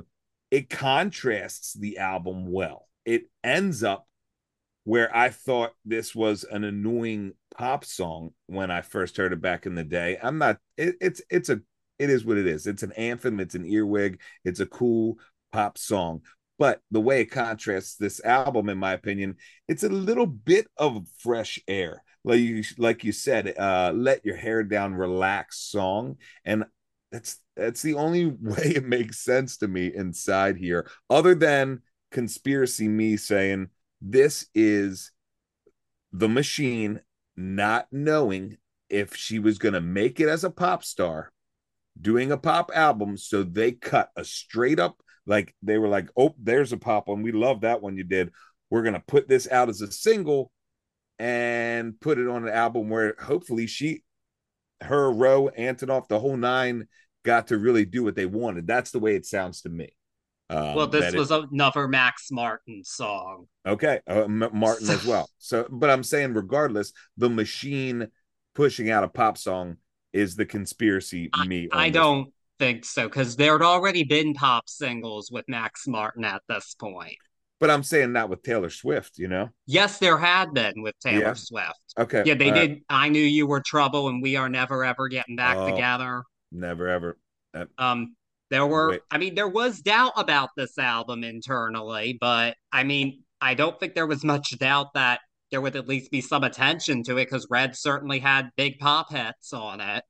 It 0.50 0.70
contrasts 0.70 1.74
the 1.74 2.00
album 2.00 2.52
well. 2.52 2.88
It 3.06 3.30
ends 3.44 3.84
up 3.84 4.08
where 4.88 5.16
I 5.16 5.30
thought 5.30 5.74
this 5.84 6.16
was 6.16 6.46
an 6.46 6.64
annoying 6.64 7.34
pop 7.58 7.86
song 7.86 8.32
when 8.48 8.72
I 8.72 8.82
first 8.82 9.18
heard 9.18 9.34
it 9.34 9.42
back 9.42 9.66
in 9.66 9.76
the 9.76 9.84
day. 9.84 10.18
I'm 10.22 10.38
not 10.38 10.58
it, 10.78 10.96
it's 11.02 11.22
it's 11.30 11.50
a 11.50 11.62
it 12.00 12.10
is 12.10 12.26
what 12.26 12.38
it 12.38 12.48
is. 12.48 12.68
It's 12.68 12.84
an 12.84 12.92
anthem, 12.94 13.40
it's 13.40 13.56
an 13.56 13.66
earwig, 13.66 14.22
it's 14.46 14.60
a 14.60 14.66
cool 14.66 15.18
pop 15.52 15.78
song. 15.78 16.22
But 16.60 16.82
the 16.90 17.02
way 17.02 17.22
it 17.22 17.32
contrasts 17.32 17.96
this 17.96 18.24
album, 18.24 18.70
in 18.70 18.80
my 18.80 18.94
opinion, 18.94 19.36
it's 19.68 19.84
a 19.84 19.90
little 19.90 20.26
bit 20.26 20.68
of 20.78 21.06
fresh 21.20 21.60
air 21.68 22.04
like 22.28 22.40
you 22.42 22.64
like 22.78 23.04
you 23.06 23.14
said, 23.14 23.58
uh, 23.58 23.94
let 23.96 24.26
your 24.26 24.36
hair 24.36 24.62
down, 24.62 24.94
relax 24.94 25.60
song, 25.60 26.18
and 26.44 26.66
that's 27.10 27.40
that's 27.56 27.82
the 27.82 27.96
only 27.96 28.26
way 28.42 28.74
it 28.76 28.86
makes 28.86 29.20
sense 29.20 29.58
to 29.58 29.68
me 29.68 29.92
inside 29.96 30.58
here, 30.58 30.90
other 31.10 31.34
than 31.34 31.82
conspiracy 32.12 32.88
me 32.88 33.16
saying 33.16 33.70
this 34.02 34.46
is 34.54 35.12
the 36.12 36.30
machine 36.30 37.00
not 37.38 37.88
knowing 37.92 38.58
if 38.90 39.16
she 39.16 39.40
was 39.40 39.58
going 39.58 39.74
to 39.74 39.82
make 39.82 40.20
it 40.20 40.28
as 40.28 40.44
a 40.44 40.50
pop 40.50 40.84
star 40.84 41.32
doing 42.00 42.32
a 42.32 42.38
pop 42.38 42.72
album 42.74 43.18
so 43.18 43.44
they 43.44 43.72
cut 43.72 44.10
a 44.16 44.24
straight 44.24 44.80
up 44.80 45.02
like 45.26 45.56
they 45.62 45.78
were 45.78 45.88
like 45.88 46.10
oh 46.18 46.34
there's 46.42 46.72
a 46.72 46.78
pop 46.78 47.08
one 47.08 47.22
we 47.22 47.32
love 47.32 47.62
that 47.62 47.82
one 47.82 47.98
you 47.98 48.04
did 48.04 48.32
we're 48.70 48.82
going 48.84 48.94
to 48.94 49.04
put 49.08 49.28
this 49.28 49.50
out 49.50 49.70
as 49.70 49.82
a 49.82 49.92
single 49.92 50.52
and 51.20 52.00
put 52.00 52.18
it 52.18 52.28
on 52.28 52.44
an 52.48 52.54
album 52.54 52.90
where 52.90 53.16
hopefully 53.20 53.68
she, 53.68 54.04
her, 54.82 55.12
Rowe, 55.12 55.50
Antonoff, 55.58 56.08
the 56.08 56.20
whole 56.20 56.38
nine 56.38 56.88
got 57.24 57.48
to 57.48 57.58
really 57.58 57.86
do 57.86 58.04
what 58.04 58.16
they 58.16 58.26
wanted. 58.26 58.68
That's 58.68 58.92
the 58.92 59.00
way 59.00 59.16
it 59.16 59.26
sounds 59.26 59.62
to 59.62 59.70
me. 59.70 59.90
Um, 60.50 60.76
well, 60.76 60.88
this 60.88 61.14
was 61.14 61.32
it, 61.32 61.46
another 61.52 61.88
Max 61.88 62.32
Martin 62.32 62.84
song. 62.84 63.48
Okay, 63.66 64.00
uh, 64.10 64.24
M- 64.24 64.50
Martin 64.54 64.90
as 64.90 65.06
well. 65.06 65.30
So, 65.40 65.66
but 65.70 65.90
I'm 65.90 66.04
saying, 66.04 66.34
regardless, 66.34 66.92
the 67.16 67.30
machine 67.30 68.08
pushing 68.54 68.90
out 68.90 69.06
a 69.06 69.08
pop 69.08 69.38
song 69.38 69.78
is 70.12 70.36
the 70.36 70.46
conspiracy. 70.46 71.30
I, 71.34 71.48
me, 71.48 71.70
I 71.72 71.90
don't 71.90 72.34
think 72.60 72.84
so 72.84 73.08
because 73.08 73.36
there 73.36 73.54
had 73.54 73.62
already 73.62 74.04
been 74.04 74.34
pop 74.34 74.68
singles 74.68 75.32
with 75.32 75.46
Max 75.48 75.88
Martin 75.88 76.26
at 76.26 76.42
this 76.50 76.76
point. 76.78 77.16
But 77.60 77.72
I'm 77.72 77.84
saying 77.84 78.12
not 78.12 78.30
with 78.30 78.44
Taylor 78.44 78.70
Swift, 78.70 79.18
you 79.18 79.28
know? 79.28 79.50
Yes, 79.66 79.98
there 79.98 80.18
had 80.18 80.54
been 80.54 80.84
with 80.84 80.94
Taylor 81.00 81.20
yeah. 81.20 81.34
Swift. 81.34 81.80
Okay. 81.98 82.24
Yeah, 82.26 82.36
they 82.36 82.52
did. 82.52 82.82
I 82.90 83.10
knew 83.10 83.22
you 83.22 83.48
were 83.48 83.62
trouble 83.62 84.10
and 84.10 84.22
we 84.22 84.36
are 84.36 84.48
never 84.50 84.86
ever 84.86 85.08
getting 85.08 85.36
back 85.36 85.58
oh, 85.58 85.70
together. 85.70 86.24
Never 86.52 86.88
ever. 86.88 87.18
Uh, 87.56 87.66
um, 87.78 88.16
there 88.50 88.66
were, 88.66 88.92
wait. 88.92 89.02
I 89.12 89.18
mean, 89.18 89.36
there 89.36 89.48
was 89.48 89.82
doubt 89.82 90.14
about 90.16 90.50
this 90.56 90.78
album 90.78 91.24
internally, 91.24 92.18
but 92.20 92.56
I 92.72 92.84
mean, 92.84 93.24
I 93.42 93.54
don't 93.54 93.80
think 93.80 93.94
there 93.94 94.08
was 94.08 94.24
much 94.24 94.58
doubt 94.58 94.94
that 94.94 95.20
there 95.52 95.62
would 95.62 95.76
at 95.76 95.88
least 95.88 96.12
be 96.12 96.22
some 96.22 96.44
attention 96.44 97.04
to 97.04 97.18
it 97.18 97.26
because 97.26 97.48
Red 97.50 97.76
certainly 97.76 98.20
had 98.20 98.50
big 98.56 98.80
pop 98.80 99.12
hits 99.12 99.54
on 99.54 99.82
it. 99.82 100.04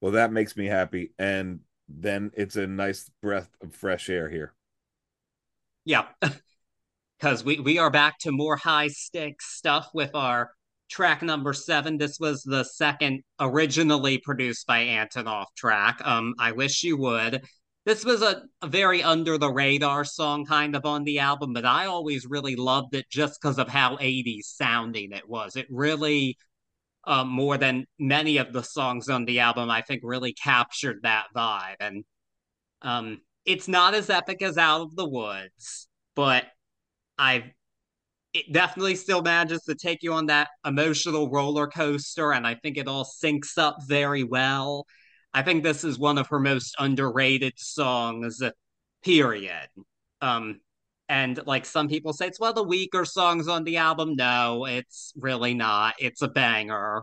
Well, 0.00 0.12
that 0.12 0.32
makes 0.32 0.56
me 0.56 0.66
happy. 0.66 1.12
And 1.18 1.60
then 1.88 2.30
it's 2.34 2.56
a 2.56 2.66
nice 2.66 3.10
breath 3.22 3.50
of 3.62 3.74
fresh 3.74 4.10
air 4.10 4.28
here. 4.28 4.54
Yeah. 5.84 6.06
because 7.18 7.44
we, 7.44 7.60
we 7.60 7.78
are 7.78 7.90
back 7.90 8.18
to 8.20 8.32
more 8.32 8.56
high 8.56 8.88
stakes 8.88 9.56
stuff 9.56 9.88
with 9.94 10.14
our 10.14 10.50
track 10.90 11.22
number 11.22 11.52
seven. 11.52 11.98
This 11.98 12.18
was 12.20 12.42
the 12.42 12.64
second 12.64 13.22
originally 13.40 14.18
produced 14.18 14.66
by 14.66 14.84
Antonoff 14.84 15.46
track. 15.56 16.00
Um, 16.04 16.34
I 16.38 16.52
wish 16.52 16.82
you 16.82 16.96
would. 16.98 17.42
This 17.86 18.04
was 18.04 18.20
a, 18.20 18.42
a 18.62 18.66
very 18.66 19.00
under 19.00 19.38
the 19.38 19.50
radar 19.50 20.04
song 20.04 20.44
kind 20.44 20.74
of 20.74 20.84
on 20.84 21.04
the 21.04 21.20
album, 21.20 21.52
but 21.52 21.64
I 21.64 21.86
always 21.86 22.26
really 22.26 22.56
loved 22.56 22.96
it 22.96 23.08
just 23.08 23.40
because 23.40 23.60
of 23.60 23.68
how 23.68 23.96
80s 23.96 24.46
sounding 24.46 25.12
it 25.12 25.28
was. 25.28 25.54
It 25.54 25.68
really, 25.70 26.36
um, 27.04 27.28
more 27.28 27.56
than 27.56 27.86
many 27.96 28.38
of 28.38 28.52
the 28.52 28.64
songs 28.64 29.08
on 29.08 29.24
the 29.24 29.38
album, 29.38 29.70
I 29.70 29.82
think 29.82 30.00
really 30.02 30.32
captured 30.32 30.98
that 31.04 31.26
vibe. 31.34 31.76
And 31.78 32.04
um, 32.82 33.20
it's 33.44 33.68
not 33.68 33.94
as 33.94 34.10
epic 34.10 34.42
as 34.42 34.58
Out 34.58 34.80
of 34.80 34.96
the 34.96 35.08
Woods, 35.08 35.86
but 36.16 36.44
I 37.16 37.52
it 38.32 38.52
definitely 38.52 38.96
still 38.96 39.22
manages 39.22 39.62
to 39.62 39.76
take 39.76 40.02
you 40.02 40.12
on 40.12 40.26
that 40.26 40.48
emotional 40.66 41.30
roller 41.30 41.68
coaster, 41.68 42.32
and 42.32 42.44
I 42.46 42.56
think 42.56 42.78
it 42.78 42.88
all 42.88 43.04
syncs 43.04 43.56
up 43.56 43.76
very 43.86 44.24
well. 44.24 44.86
I 45.36 45.42
think 45.42 45.62
this 45.62 45.84
is 45.84 45.98
one 45.98 46.16
of 46.16 46.28
her 46.28 46.40
most 46.40 46.74
underrated 46.78 47.52
songs, 47.58 48.42
period. 49.04 49.68
Um, 50.22 50.60
and 51.10 51.46
like 51.46 51.66
some 51.66 51.88
people 51.88 52.14
say, 52.14 52.26
it's 52.26 52.40
one 52.40 52.48
of 52.48 52.54
the 52.54 52.62
weaker 52.62 53.04
songs 53.04 53.46
on 53.46 53.62
the 53.62 53.76
album. 53.76 54.16
No, 54.16 54.64
it's 54.64 55.12
really 55.14 55.52
not. 55.52 55.94
It's 55.98 56.22
a 56.22 56.28
banger. 56.28 57.02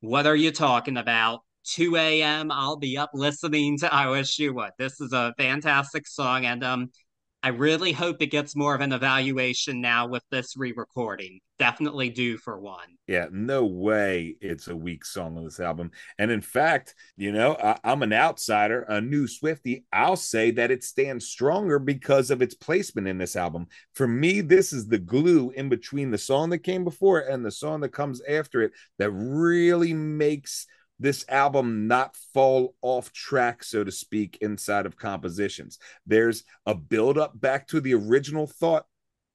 What 0.00 0.26
are 0.26 0.34
you 0.34 0.52
talking 0.52 0.96
about? 0.96 1.40
2 1.64 1.96
a.m. 1.96 2.50
I'll 2.50 2.78
be 2.78 2.96
up 2.96 3.10
listening 3.12 3.76
to 3.80 3.92
I 3.92 4.08
Wish 4.08 4.38
You 4.38 4.54
Would. 4.54 4.70
This 4.78 4.98
is 4.98 5.12
a 5.12 5.34
fantastic 5.36 6.06
song, 6.06 6.46
and 6.46 6.64
um, 6.64 6.90
I 7.42 7.48
really 7.50 7.92
hope 7.92 8.20
it 8.20 8.26
gets 8.26 8.56
more 8.56 8.74
of 8.74 8.80
an 8.80 8.92
evaluation 8.92 9.80
now 9.80 10.08
with 10.08 10.24
this 10.30 10.56
re-recording. 10.56 11.40
Definitely 11.58 12.10
due 12.10 12.38
for 12.38 12.58
one. 12.58 12.96
Yeah, 13.06 13.26
no 13.30 13.64
way 13.64 14.36
it's 14.40 14.68
a 14.68 14.76
weak 14.76 15.04
song 15.04 15.38
on 15.38 15.44
this 15.44 15.60
album. 15.60 15.92
And 16.18 16.30
in 16.30 16.40
fact, 16.40 16.94
you 17.16 17.32
know, 17.32 17.56
I, 17.62 17.78
am 17.84 18.02
an 18.02 18.12
outsider, 18.12 18.82
a 18.88 19.00
new 19.00 19.28
Swifty. 19.28 19.84
I'll 19.92 20.16
say 20.16 20.50
that 20.52 20.70
it 20.70 20.82
stands 20.82 21.28
stronger 21.28 21.78
because 21.78 22.30
of 22.30 22.42
its 22.42 22.54
placement 22.54 23.06
in 23.06 23.18
this 23.18 23.36
album. 23.36 23.68
For 23.94 24.08
me, 24.08 24.40
this 24.40 24.72
is 24.72 24.88
the 24.88 24.98
glue 24.98 25.50
in 25.50 25.68
between 25.68 26.10
the 26.10 26.18
song 26.18 26.50
that 26.50 26.58
came 26.58 26.84
before 26.84 27.20
and 27.20 27.44
the 27.44 27.50
song 27.50 27.80
that 27.80 27.90
comes 27.90 28.20
after 28.28 28.62
it 28.62 28.72
that 28.98 29.10
really 29.12 29.94
makes 29.94 30.66
this 30.98 31.24
album 31.28 31.86
not 31.86 32.16
fall 32.32 32.74
off 32.82 33.12
track, 33.12 33.62
so 33.62 33.84
to 33.84 33.92
speak, 33.92 34.38
inside 34.40 34.86
of 34.86 34.96
compositions. 34.96 35.78
There's 36.06 36.44
a 36.64 36.74
build 36.74 37.18
up 37.18 37.38
back 37.38 37.68
to 37.68 37.80
the 37.80 37.94
original 37.94 38.46
thought 38.46 38.86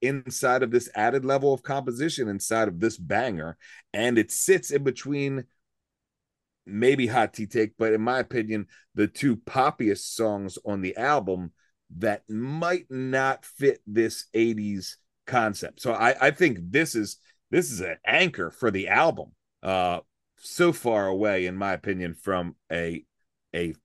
inside 0.02 0.64
of 0.64 0.72
this 0.72 0.90
added 0.96 1.24
level 1.24 1.54
of 1.54 1.62
composition 1.62 2.28
inside 2.28 2.68
of 2.68 2.80
this 2.80 2.98
banger, 2.98 3.58
and 3.94 4.18
it 4.18 4.32
sits 4.32 4.72
in 4.72 4.84
between 4.84 5.46
maybe 6.66 7.08
Hot 7.08 7.34
Tea 7.34 7.46
Take, 7.46 7.74
but 7.78 7.94
in 7.94 8.02
my 8.02 8.20
opinion, 8.20 8.68
the 8.96 9.08
two 9.08 9.38
poppiest 9.38 10.16
songs 10.16 10.58
on 10.66 10.82
the 10.82 10.98
album 10.98 11.52
that 11.98 12.24
might 12.30 12.86
not 12.90 13.46
fit 13.46 13.82
this 13.86 14.26
80s 14.34 14.96
concept. 15.28 15.82
So 15.82 15.94
I, 15.94 16.28
I 16.28 16.32
think 16.32 16.60
this 16.62 16.96
is 16.96 17.18
this 17.50 17.72
is 17.72 17.82
an 17.82 17.98
anchor 18.06 18.50
for 18.50 18.72
the 18.72 18.88
album. 18.88 19.32
Uh, 19.62 20.00
so 20.42 20.74
far 20.74 21.08
away, 21.08 21.46
in 21.46 21.56
my 21.56 21.74
opinion, 21.74 22.16
from 22.16 22.56
a 22.72 23.06
a 23.56 23.76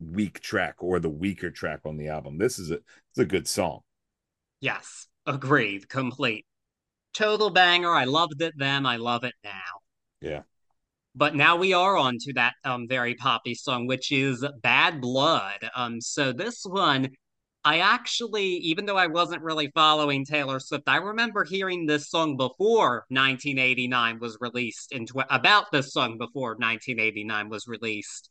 weak 0.00 0.40
track 0.40 0.76
or 0.78 0.98
the 0.98 1.10
weaker 1.10 1.50
track 1.50 1.80
on 1.84 1.96
the 1.96 2.08
album. 2.08 2.38
This 2.38 2.58
is 2.58 2.70
a 2.70 2.74
it's 2.74 3.18
a 3.18 3.24
good 3.24 3.46
song. 3.46 3.80
Yes, 4.60 5.06
agreed, 5.26 5.88
complete. 5.88 6.46
Total 7.12 7.50
banger. 7.50 7.90
I 7.90 8.04
loved 8.04 8.42
it 8.42 8.54
then. 8.56 8.86
I 8.86 8.96
love 8.96 9.24
it 9.24 9.34
now. 9.44 9.50
Yeah. 10.20 10.42
But 11.14 11.34
now 11.34 11.56
we 11.56 11.72
are 11.72 11.96
on 11.96 12.18
to 12.20 12.32
that 12.34 12.54
um 12.64 12.86
very 12.88 13.14
poppy 13.14 13.54
song, 13.54 13.86
which 13.86 14.10
is 14.10 14.44
Bad 14.62 15.00
Blood. 15.00 15.70
Um, 15.74 16.00
so 16.00 16.32
this 16.32 16.62
one 16.64 17.08
I 17.66 17.78
actually, 17.80 18.46
even 18.58 18.86
though 18.86 18.96
I 18.96 19.08
wasn't 19.08 19.42
really 19.42 19.72
following 19.74 20.24
Taylor 20.24 20.60
Swift, 20.60 20.84
I 20.86 20.98
remember 20.98 21.42
hearing 21.42 21.84
this 21.84 22.08
song 22.08 22.36
before 22.36 23.06
1989 23.08 24.20
was 24.20 24.38
released 24.40 24.92
in 24.92 25.04
tw- 25.04 25.26
about 25.30 25.72
this 25.72 25.92
song 25.92 26.16
before 26.16 26.50
1989 26.50 27.48
was 27.48 27.66
released 27.66 28.30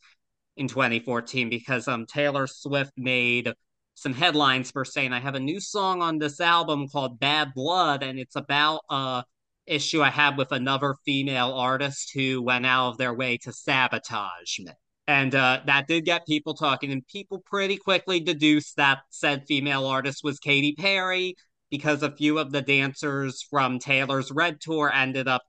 in 0.55 0.69
2014 0.69 1.49
because 1.49 1.89
um 1.89 2.05
Taylor 2.05 2.47
Swift 2.47 2.93
made 2.95 3.53
some 3.95 4.13
headlines 4.13 4.71
for 4.71 4.85
saying 4.85 5.11
I 5.11 5.19
have 5.19 5.35
a 5.35 5.39
new 5.41 5.59
song 5.59 6.01
on 6.01 6.17
this 6.17 6.39
album 6.39 6.87
called 6.87 7.19
Bad 7.19 7.53
Blood 7.53 8.03
and 8.03 8.17
it's 8.17 8.37
about 8.37 8.83
a 8.89 9.25
issue 9.67 10.01
I 10.01 10.11
had 10.11 10.37
with 10.37 10.53
another 10.53 10.95
female 11.05 11.51
artist 11.53 12.11
who 12.13 12.41
went 12.41 12.65
out 12.65 12.91
of 12.91 12.97
their 12.97 13.13
way 13.13 13.37
to 13.39 13.51
sabotage 13.51 14.59
me. 14.59 14.71
And 15.07 15.35
uh, 15.35 15.61
that 15.67 15.87
did 15.87 16.05
get 16.05 16.25
people 16.25 16.55
talking, 16.55 16.91
and 16.91 17.05
people 17.07 17.43
pretty 17.45 17.77
quickly 17.77 18.19
deduced 18.19 18.77
that 18.77 18.99
said 19.11 19.43
female 19.47 19.85
artist 19.85 20.21
was 20.23 20.39
Katy 20.39 20.73
Perry 20.73 21.35
because 21.69 22.01
a 22.03 22.15
few 22.15 22.39
of 22.39 22.51
the 22.51 22.61
dancers 22.61 23.45
from 23.49 23.79
Taylor's 23.79 24.31
Red 24.31 24.59
Tour 24.61 24.91
ended 24.91 25.27
up 25.27 25.43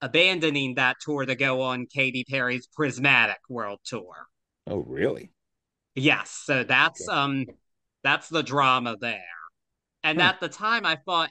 abandoning 0.00 0.74
that 0.74 0.96
tour 1.00 1.24
to 1.24 1.34
go 1.34 1.62
on 1.62 1.86
Katy 1.86 2.24
Perry's 2.28 2.66
Prismatic 2.66 3.38
World 3.48 3.80
Tour. 3.84 4.26
Oh, 4.66 4.84
really? 4.86 5.30
Yes. 5.94 6.42
So 6.44 6.64
that's 6.64 7.08
okay. 7.08 7.16
um 7.16 7.46
that's 8.04 8.28
the 8.28 8.42
drama 8.42 8.96
there. 9.00 9.20
And 10.04 10.20
at 10.22 10.40
the 10.40 10.48
time 10.48 10.86
I 10.86 10.96
thought, 11.04 11.30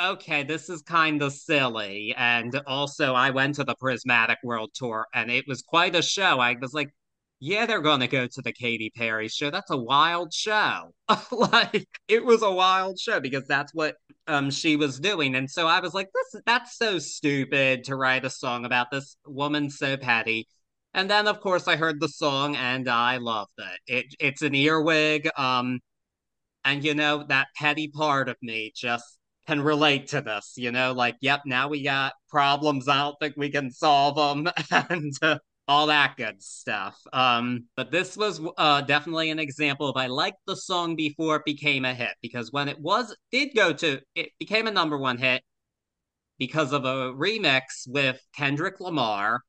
okay, 0.00 0.44
this 0.44 0.68
is 0.68 0.82
kind 0.82 1.20
of 1.22 1.32
silly. 1.32 2.14
And 2.16 2.60
also 2.66 3.14
I 3.14 3.30
went 3.30 3.56
to 3.56 3.64
the 3.64 3.74
Prismatic 3.74 4.38
World 4.44 4.70
Tour 4.74 5.06
and 5.12 5.30
it 5.30 5.46
was 5.48 5.62
quite 5.62 5.96
a 5.96 6.02
show. 6.02 6.38
I 6.38 6.56
was 6.60 6.72
like, 6.72 6.90
yeah, 7.40 7.66
they're 7.66 7.80
going 7.80 8.00
to 8.00 8.08
go 8.08 8.26
to 8.26 8.42
the 8.42 8.52
Katy 8.52 8.90
Perry 8.96 9.28
show. 9.28 9.50
That's 9.50 9.70
a 9.70 9.76
wild 9.76 10.32
show. 10.34 10.92
like 11.30 11.86
it 12.08 12.24
was 12.24 12.42
a 12.42 12.50
wild 12.50 12.98
show 12.98 13.20
because 13.20 13.46
that's 13.46 13.72
what 13.74 13.96
um 14.26 14.50
she 14.50 14.76
was 14.76 14.98
doing. 14.98 15.34
And 15.36 15.48
so 15.50 15.66
I 15.66 15.80
was 15.80 15.94
like, 15.94 16.08
this 16.12 16.42
that's 16.46 16.76
so 16.76 16.98
stupid 16.98 17.84
to 17.84 17.96
write 17.96 18.24
a 18.24 18.30
song 18.30 18.64
about 18.64 18.90
this 18.90 19.16
woman 19.26 19.70
so 19.70 19.96
petty. 19.96 20.48
And 20.94 21.08
then 21.08 21.28
of 21.28 21.40
course 21.40 21.68
I 21.68 21.76
heard 21.76 22.00
the 22.00 22.08
song 22.08 22.56
and 22.56 22.88
I 22.88 23.18
loved 23.18 23.52
it. 23.58 23.80
It 23.86 24.14
it's 24.20 24.42
an 24.42 24.54
earwig. 24.54 25.28
Um 25.36 25.80
and 26.64 26.84
you 26.84 26.94
know, 26.94 27.24
that 27.28 27.48
petty 27.56 27.88
part 27.88 28.28
of 28.28 28.36
me 28.42 28.72
just 28.74 29.18
can 29.46 29.60
relate 29.62 30.08
to 30.08 30.20
this, 30.20 30.54
you 30.56 30.70
know, 30.72 30.92
like, 30.92 31.16
yep, 31.22 31.40
now 31.46 31.68
we 31.68 31.82
got 31.82 32.12
problems. 32.28 32.88
I 32.88 32.96
don't 32.98 33.16
think 33.20 33.34
we 33.36 33.50
can 33.50 33.70
solve 33.70 34.16
them. 34.16 34.52
and 34.90 35.12
uh, 35.22 35.38
all 35.68 35.86
that 35.88 36.16
good 36.16 36.42
stuff. 36.42 36.98
Um, 37.12 37.66
but 37.76 37.90
this 37.92 38.16
was 38.16 38.40
uh, 38.56 38.80
definitely 38.80 39.30
an 39.30 39.38
example 39.38 39.88
of 39.88 39.96
I 39.96 40.06
liked 40.06 40.38
the 40.46 40.56
song 40.56 40.96
before 40.96 41.36
it 41.36 41.44
became 41.44 41.84
a 41.84 41.94
hit 41.94 42.14
because 42.22 42.50
when 42.50 42.68
it 42.68 42.80
was 42.80 43.14
did 43.30 43.54
go 43.54 43.72
to 43.74 44.00
it 44.14 44.30
became 44.38 44.66
a 44.66 44.72
number 44.72 44.96
one 44.96 45.18
hit 45.18 45.42
because 46.38 46.72
of 46.72 46.84
a 46.84 47.12
remix 47.12 47.86
with 47.86 48.20
Kendrick 48.34 48.80
Lamar. 48.80 49.40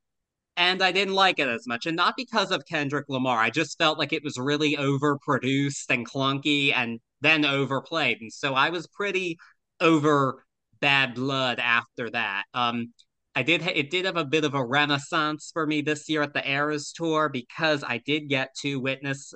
And 0.56 0.82
I 0.82 0.92
didn't 0.92 1.14
like 1.14 1.38
it 1.38 1.48
as 1.48 1.66
much. 1.66 1.86
And 1.86 1.96
not 1.96 2.14
because 2.16 2.50
of 2.50 2.66
Kendrick 2.66 3.06
Lamar. 3.08 3.38
I 3.38 3.48
just 3.48 3.78
felt 3.78 3.98
like 3.98 4.12
it 4.12 4.22
was 4.22 4.36
really 4.36 4.76
overproduced 4.76 5.86
and 5.88 6.06
clunky 6.06 6.74
and 6.74 7.00
then 7.22 7.46
overplayed. 7.46 8.18
And 8.20 8.32
so 8.32 8.54
I 8.54 8.68
was 8.68 8.86
pretty 8.88 9.38
over 9.80 10.44
bad 10.80 11.14
blood 11.14 11.60
after 11.60 12.10
that. 12.10 12.44
Um, 12.52 12.92
I 13.40 13.42
did 13.42 13.62
it 13.62 13.88
did 13.88 14.04
have 14.04 14.18
a 14.18 14.24
bit 14.26 14.44
of 14.44 14.52
a 14.52 14.62
renaissance 14.62 15.48
for 15.50 15.66
me 15.66 15.80
this 15.80 16.10
year 16.10 16.20
at 16.20 16.34
the 16.34 16.46
Eras 16.46 16.92
tour 16.92 17.30
because 17.30 17.82
I 17.82 17.96
did 17.96 18.28
get 18.28 18.54
to 18.60 18.78
witness 18.78 19.32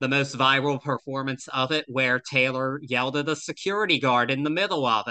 the 0.00 0.08
most 0.08 0.36
viral 0.36 0.82
performance 0.82 1.48
of 1.48 1.72
it 1.72 1.86
where 1.88 2.18
Taylor 2.18 2.78
yelled 2.82 3.16
at 3.16 3.30
a 3.30 3.34
security 3.34 3.98
guard 3.98 4.30
in 4.30 4.42
the 4.42 4.50
middle 4.50 4.84
of 4.84 5.06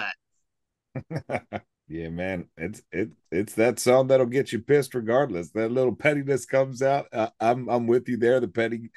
it. 0.94 1.42
yeah, 1.88 2.10
man, 2.10 2.46
it's 2.58 2.84
it 2.92 3.10
it's 3.32 3.56
that 3.56 3.80
song 3.80 4.06
that'll 4.06 4.28
get 4.28 4.52
you 4.52 4.60
pissed 4.60 4.94
regardless. 4.94 5.50
That 5.50 5.72
little 5.72 5.96
pettiness 5.96 6.46
comes 6.46 6.84
out. 6.84 7.08
Uh, 7.12 7.32
I'm 7.40 7.68
I'm 7.70 7.88
with 7.88 8.08
you 8.08 8.18
there. 8.18 8.40
The 8.40 8.48
petty 8.48 8.92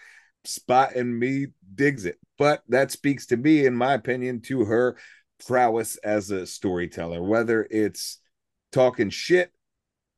spot 0.45 0.97
in 0.97 1.19
me 1.19 1.47
digs 1.75 2.05
it, 2.05 2.19
but 2.37 2.63
that 2.69 2.91
speaks 2.91 3.25
to 3.29 3.39
me, 3.39 3.65
in 3.65 3.75
my 3.75 3.95
opinion, 3.95 4.43
to 4.43 4.67
her 4.67 4.99
prowess 5.47 5.97
as 6.05 6.31
a 6.31 6.47
storyteller. 6.47 7.23
Whether 7.23 7.67
it's 7.71 8.19
talking 8.75 9.09
shit 9.09 9.53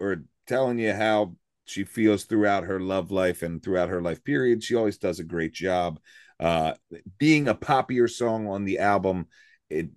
or 0.01 0.25
telling 0.47 0.79
you 0.79 0.93
how 0.93 1.37
she 1.67 1.85
feels 1.85 2.25
throughout 2.25 2.65
her 2.65 2.81
love 2.81 3.11
life 3.11 3.43
and 3.43 3.63
throughout 3.63 3.91
her 3.91 4.01
life 4.01 4.25
period. 4.25 4.65
She 4.65 4.75
always 4.75 4.99
does 4.99 5.21
a 5.21 5.25
great 5.25 5.53
job. 5.53 6.01
Uh, 6.41 6.75
being 7.19 7.49
a 7.49 7.55
poppier 7.55 8.11
song 8.11 8.47
on 8.49 8.65
the 8.65 8.79
album, 8.79 9.27
it 9.69 9.91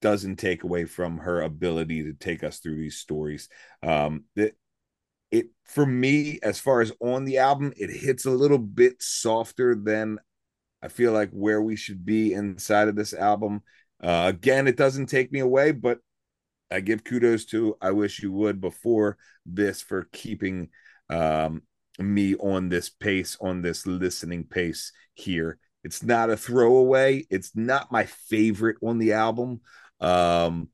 doesn't 0.00 0.36
take 0.36 0.64
away 0.64 0.86
from 0.86 1.18
her 1.18 1.42
ability 1.42 2.04
to 2.04 2.14
take 2.14 2.42
us 2.42 2.58
through 2.58 2.76
these 2.76 2.96
stories. 2.96 3.48
Um, 3.82 4.24
it, 4.34 4.56
it 5.30 5.48
for 5.64 5.84
me, 5.84 6.38
as 6.42 6.58
far 6.58 6.80
as 6.80 6.92
on 7.00 7.24
the 7.24 7.38
album, 7.38 7.72
it 7.76 7.90
hits 7.90 8.24
a 8.24 8.30
little 8.30 8.58
bit 8.58 9.02
softer 9.02 9.74
than 9.74 10.18
I 10.82 10.88
feel 10.88 11.12
like 11.12 11.30
where 11.30 11.60
we 11.60 11.76
should 11.76 12.06
be 12.06 12.32
inside 12.32 12.88
of 12.88 12.96
this 12.96 13.12
album. 13.12 13.62
Uh, 14.02 14.24
again, 14.28 14.66
it 14.66 14.76
doesn't 14.76 15.06
take 15.06 15.30
me 15.30 15.40
away, 15.40 15.72
but 15.72 15.98
I 16.70 16.80
give 16.80 17.04
kudos 17.04 17.44
to 17.46 17.76
I 17.80 17.90
wish 17.90 18.22
you 18.22 18.32
would 18.32 18.60
before 18.60 19.18
this 19.44 19.82
for 19.82 20.08
keeping 20.12 20.68
um, 21.08 21.62
me 21.98 22.36
on 22.36 22.68
this 22.68 22.88
pace, 22.88 23.36
on 23.40 23.62
this 23.62 23.86
listening 23.86 24.44
pace 24.44 24.92
here. 25.14 25.58
It's 25.82 26.02
not 26.02 26.30
a 26.30 26.36
throwaway. 26.36 27.24
It's 27.30 27.56
not 27.56 27.92
my 27.92 28.04
favorite 28.04 28.76
on 28.82 28.98
the 28.98 29.14
album. 29.14 29.60
Um, 30.00 30.68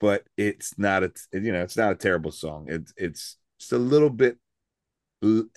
but 0.00 0.24
it's 0.36 0.78
not 0.78 1.02
a 1.02 1.12
you 1.32 1.52
know, 1.52 1.62
it's 1.62 1.76
not 1.76 1.92
a 1.92 1.96
terrible 1.96 2.30
song. 2.30 2.66
It's 2.68 2.92
it's 2.96 3.36
just 3.58 3.72
a 3.72 3.78
little 3.78 4.10
bit 4.10 4.38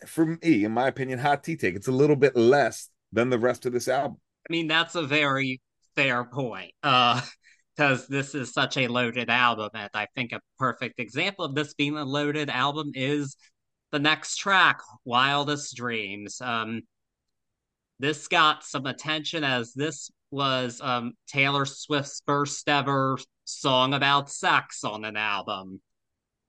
for 0.06 0.26
me, 0.26 0.64
in 0.64 0.72
my 0.72 0.88
opinion, 0.88 1.20
hot 1.20 1.44
tea 1.44 1.58
take. 1.58 1.76
It's 1.76 1.88
a 1.88 1.94
little 1.94 2.16
bit 2.16 2.36
less 2.36 2.90
than 3.12 3.30
the 3.30 3.40
rest 3.40 3.66
of 3.66 3.74
this 3.74 3.88
album. 3.88 4.18
I 4.50 4.52
mean, 4.52 4.68
that's 4.68 4.96
a 4.96 5.04
very 5.04 5.62
fair 5.96 6.24
point. 6.24 6.72
Uh 6.84 7.22
because 7.80 8.08
this 8.08 8.36
is 8.36 8.52
such 8.52 8.76
a 8.76 8.90
loaded 8.90 9.30
album. 9.30 9.70
And 9.74 9.90
I 9.94 10.08
think 10.14 10.34
a 10.34 10.42
perfect 10.58 11.00
example 11.00 11.46
of 11.46 11.56
this 11.56 11.74
being 11.74 11.96
a 11.96 12.04
loaded 12.04 12.50
album 12.50 12.92
is 12.94 13.38
the 13.94 14.00
next 14.00 14.36
track, 14.36 14.82
Wildest 15.06 15.78
Dreams. 15.78 16.42
Um, 16.42 16.82
this 17.98 18.28
got 18.28 18.66
some 18.66 18.86
attention 18.86 19.46
as 19.46 19.74
this 19.74 20.12
was 20.30 20.82
um, 20.84 21.14
Taylor 21.30 21.66
Swift's 21.66 22.22
first 22.28 22.68
ever 22.68 23.18
song 23.46 23.94
about 23.94 24.30
sex 24.30 24.84
on 24.84 25.06
an 25.06 25.16
album. 25.16 25.80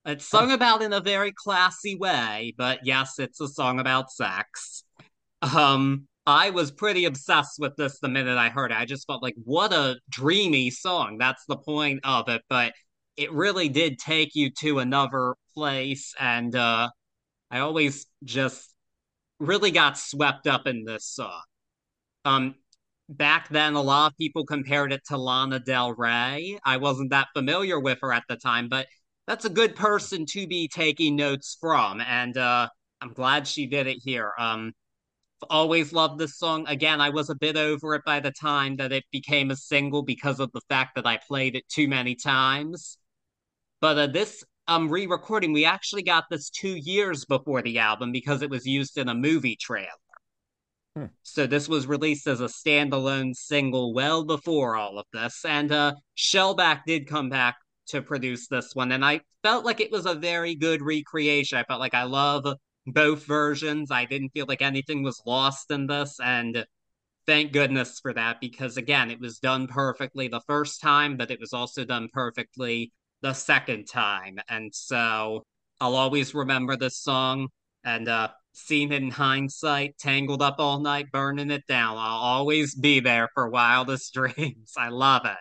It's 0.04 0.26
sung 0.26 0.50
about 0.50 0.82
in 0.82 0.92
a 0.92 1.00
very 1.00 1.30
classy 1.30 1.94
way, 1.94 2.54
but 2.58 2.80
yes, 2.82 3.20
it's 3.20 3.40
a 3.40 3.46
song 3.46 3.78
about 3.78 4.10
sex. 4.10 4.82
Um, 5.42 6.08
I 6.26 6.50
was 6.50 6.70
pretty 6.70 7.06
obsessed 7.06 7.58
with 7.58 7.76
this 7.76 7.98
the 7.98 8.08
minute 8.08 8.36
I 8.36 8.50
heard 8.50 8.70
it. 8.70 8.76
I 8.76 8.84
just 8.84 9.06
felt 9.06 9.22
like, 9.22 9.34
what 9.44 9.72
a 9.72 9.98
dreamy 10.08 10.70
song. 10.70 11.16
That's 11.18 11.44
the 11.46 11.56
point 11.56 12.00
of 12.04 12.28
it. 12.28 12.42
But 12.48 12.72
it 13.16 13.32
really 13.32 13.68
did 13.68 13.98
take 13.98 14.34
you 14.34 14.50
to 14.60 14.78
another 14.78 15.34
place. 15.54 16.14
And 16.18 16.54
uh, 16.54 16.90
I 17.50 17.60
always 17.60 18.06
just 18.24 18.74
really 19.38 19.70
got 19.70 19.98
swept 19.98 20.46
up 20.46 20.66
in 20.66 20.84
this 20.84 21.06
song. 21.06 21.42
Um, 22.24 22.54
back 23.08 23.48
then, 23.48 23.74
a 23.74 23.82
lot 23.82 24.12
of 24.12 24.18
people 24.18 24.44
compared 24.44 24.92
it 24.92 25.00
to 25.06 25.16
Lana 25.16 25.58
Del 25.58 25.94
Rey. 25.94 26.58
I 26.64 26.76
wasn't 26.76 27.10
that 27.10 27.28
familiar 27.34 27.80
with 27.80 27.98
her 28.02 28.12
at 28.12 28.24
the 28.28 28.36
time, 28.36 28.68
but 28.68 28.86
that's 29.26 29.46
a 29.46 29.50
good 29.50 29.74
person 29.74 30.26
to 30.26 30.46
be 30.46 30.68
taking 30.68 31.16
notes 31.16 31.56
from. 31.60 32.00
And 32.00 32.36
uh, 32.36 32.68
I'm 33.00 33.12
glad 33.12 33.48
she 33.48 33.66
did 33.66 33.86
it 33.86 33.98
here. 34.04 34.32
Um, 34.38 34.72
always 35.48 35.92
loved 35.92 36.18
this 36.18 36.36
song. 36.36 36.66
Again, 36.68 37.00
I 37.00 37.10
was 37.10 37.30
a 37.30 37.34
bit 37.34 37.56
over 37.56 37.94
it 37.94 38.02
by 38.04 38.20
the 38.20 38.30
time 38.30 38.76
that 38.76 38.92
it 38.92 39.04
became 39.10 39.50
a 39.50 39.56
single 39.56 40.02
because 40.02 40.40
of 40.40 40.50
the 40.52 40.60
fact 40.68 40.94
that 40.96 41.06
I 41.06 41.18
played 41.18 41.56
it 41.56 41.68
too 41.68 41.88
many 41.88 42.14
times. 42.14 42.98
But 43.80 43.98
uh, 43.98 44.06
this 44.08 44.44
um 44.68 44.88
re-recording, 44.88 45.52
we 45.52 45.64
actually 45.64 46.02
got 46.02 46.24
this 46.30 46.50
two 46.50 46.76
years 46.76 47.24
before 47.24 47.62
the 47.62 47.78
album 47.78 48.12
because 48.12 48.42
it 48.42 48.50
was 48.50 48.66
used 48.66 48.98
in 48.98 49.08
a 49.08 49.14
movie 49.14 49.56
trailer. 49.56 49.88
Hmm. 50.96 51.06
So 51.22 51.46
this 51.46 51.68
was 51.68 51.86
released 51.86 52.26
as 52.26 52.40
a 52.40 52.46
standalone 52.46 53.34
single 53.34 53.94
well 53.94 54.24
before 54.24 54.76
all 54.76 54.98
of 54.98 55.06
this, 55.12 55.44
and 55.44 55.70
uh, 55.72 55.94
Shellback 56.16 56.82
did 56.86 57.06
come 57.06 57.28
back 57.28 57.56
to 57.88 58.02
produce 58.02 58.48
this 58.48 58.74
one, 58.74 58.92
and 58.92 59.04
I 59.04 59.20
felt 59.42 59.64
like 59.64 59.80
it 59.80 59.90
was 59.90 60.06
a 60.06 60.14
very 60.14 60.54
good 60.54 60.82
recreation. 60.82 61.58
I 61.58 61.64
felt 61.64 61.80
like 61.80 61.94
I 61.94 62.04
love 62.04 62.46
both 62.86 63.24
versions. 63.24 63.90
I 63.90 64.04
didn't 64.04 64.30
feel 64.30 64.46
like 64.48 64.62
anything 64.62 65.02
was 65.02 65.22
lost 65.26 65.70
in 65.70 65.86
this, 65.86 66.18
and 66.22 66.64
thank 67.26 67.52
goodness 67.52 68.00
for 68.00 68.12
that 68.14 68.40
because 68.40 68.76
again, 68.76 69.10
it 69.10 69.20
was 69.20 69.38
done 69.38 69.66
perfectly 69.66 70.28
the 70.28 70.40
first 70.46 70.80
time, 70.80 71.16
but 71.16 71.30
it 71.30 71.40
was 71.40 71.52
also 71.52 71.84
done 71.84 72.08
perfectly 72.12 72.92
the 73.22 73.32
second 73.32 73.86
time. 73.86 74.38
And 74.48 74.74
so 74.74 75.44
I'll 75.80 75.96
always 75.96 76.34
remember 76.34 76.76
this 76.76 76.98
song 76.98 77.48
and 77.84 78.08
uh 78.08 78.28
seen 78.52 78.92
in 78.92 79.10
hindsight, 79.10 79.96
tangled 79.98 80.42
up 80.42 80.56
all 80.58 80.80
night, 80.80 81.06
burning 81.12 81.50
it 81.50 81.66
down. 81.68 81.96
I'll 81.96 82.18
always 82.18 82.74
be 82.74 83.00
there 83.00 83.28
for 83.34 83.48
wildest 83.48 84.12
dreams. 84.14 84.72
I 84.76 84.88
love 84.88 85.22
it. 85.24 85.38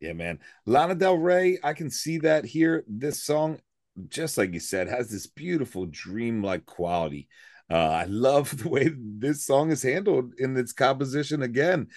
Yeah, 0.00 0.12
man. 0.12 0.40
Lana 0.66 0.94
Del 0.94 1.16
Rey, 1.16 1.58
I 1.62 1.72
can 1.72 1.90
see 1.90 2.18
that 2.18 2.44
here. 2.44 2.84
This 2.86 3.22
song 3.22 3.60
just 4.08 4.38
like 4.38 4.52
you 4.52 4.60
said, 4.60 4.88
has 4.88 5.10
this 5.10 5.26
beautiful 5.26 5.86
dreamlike 5.86 6.66
quality. 6.66 7.28
Uh, 7.70 7.76
I 7.76 8.04
love 8.04 8.56
the 8.62 8.68
way 8.68 8.90
this 8.94 9.44
song 9.44 9.70
is 9.70 9.82
handled 9.82 10.34
in 10.38 10.56
its 10.56 10.72
composition. 10.72 11.42
Again, 11.42 11.88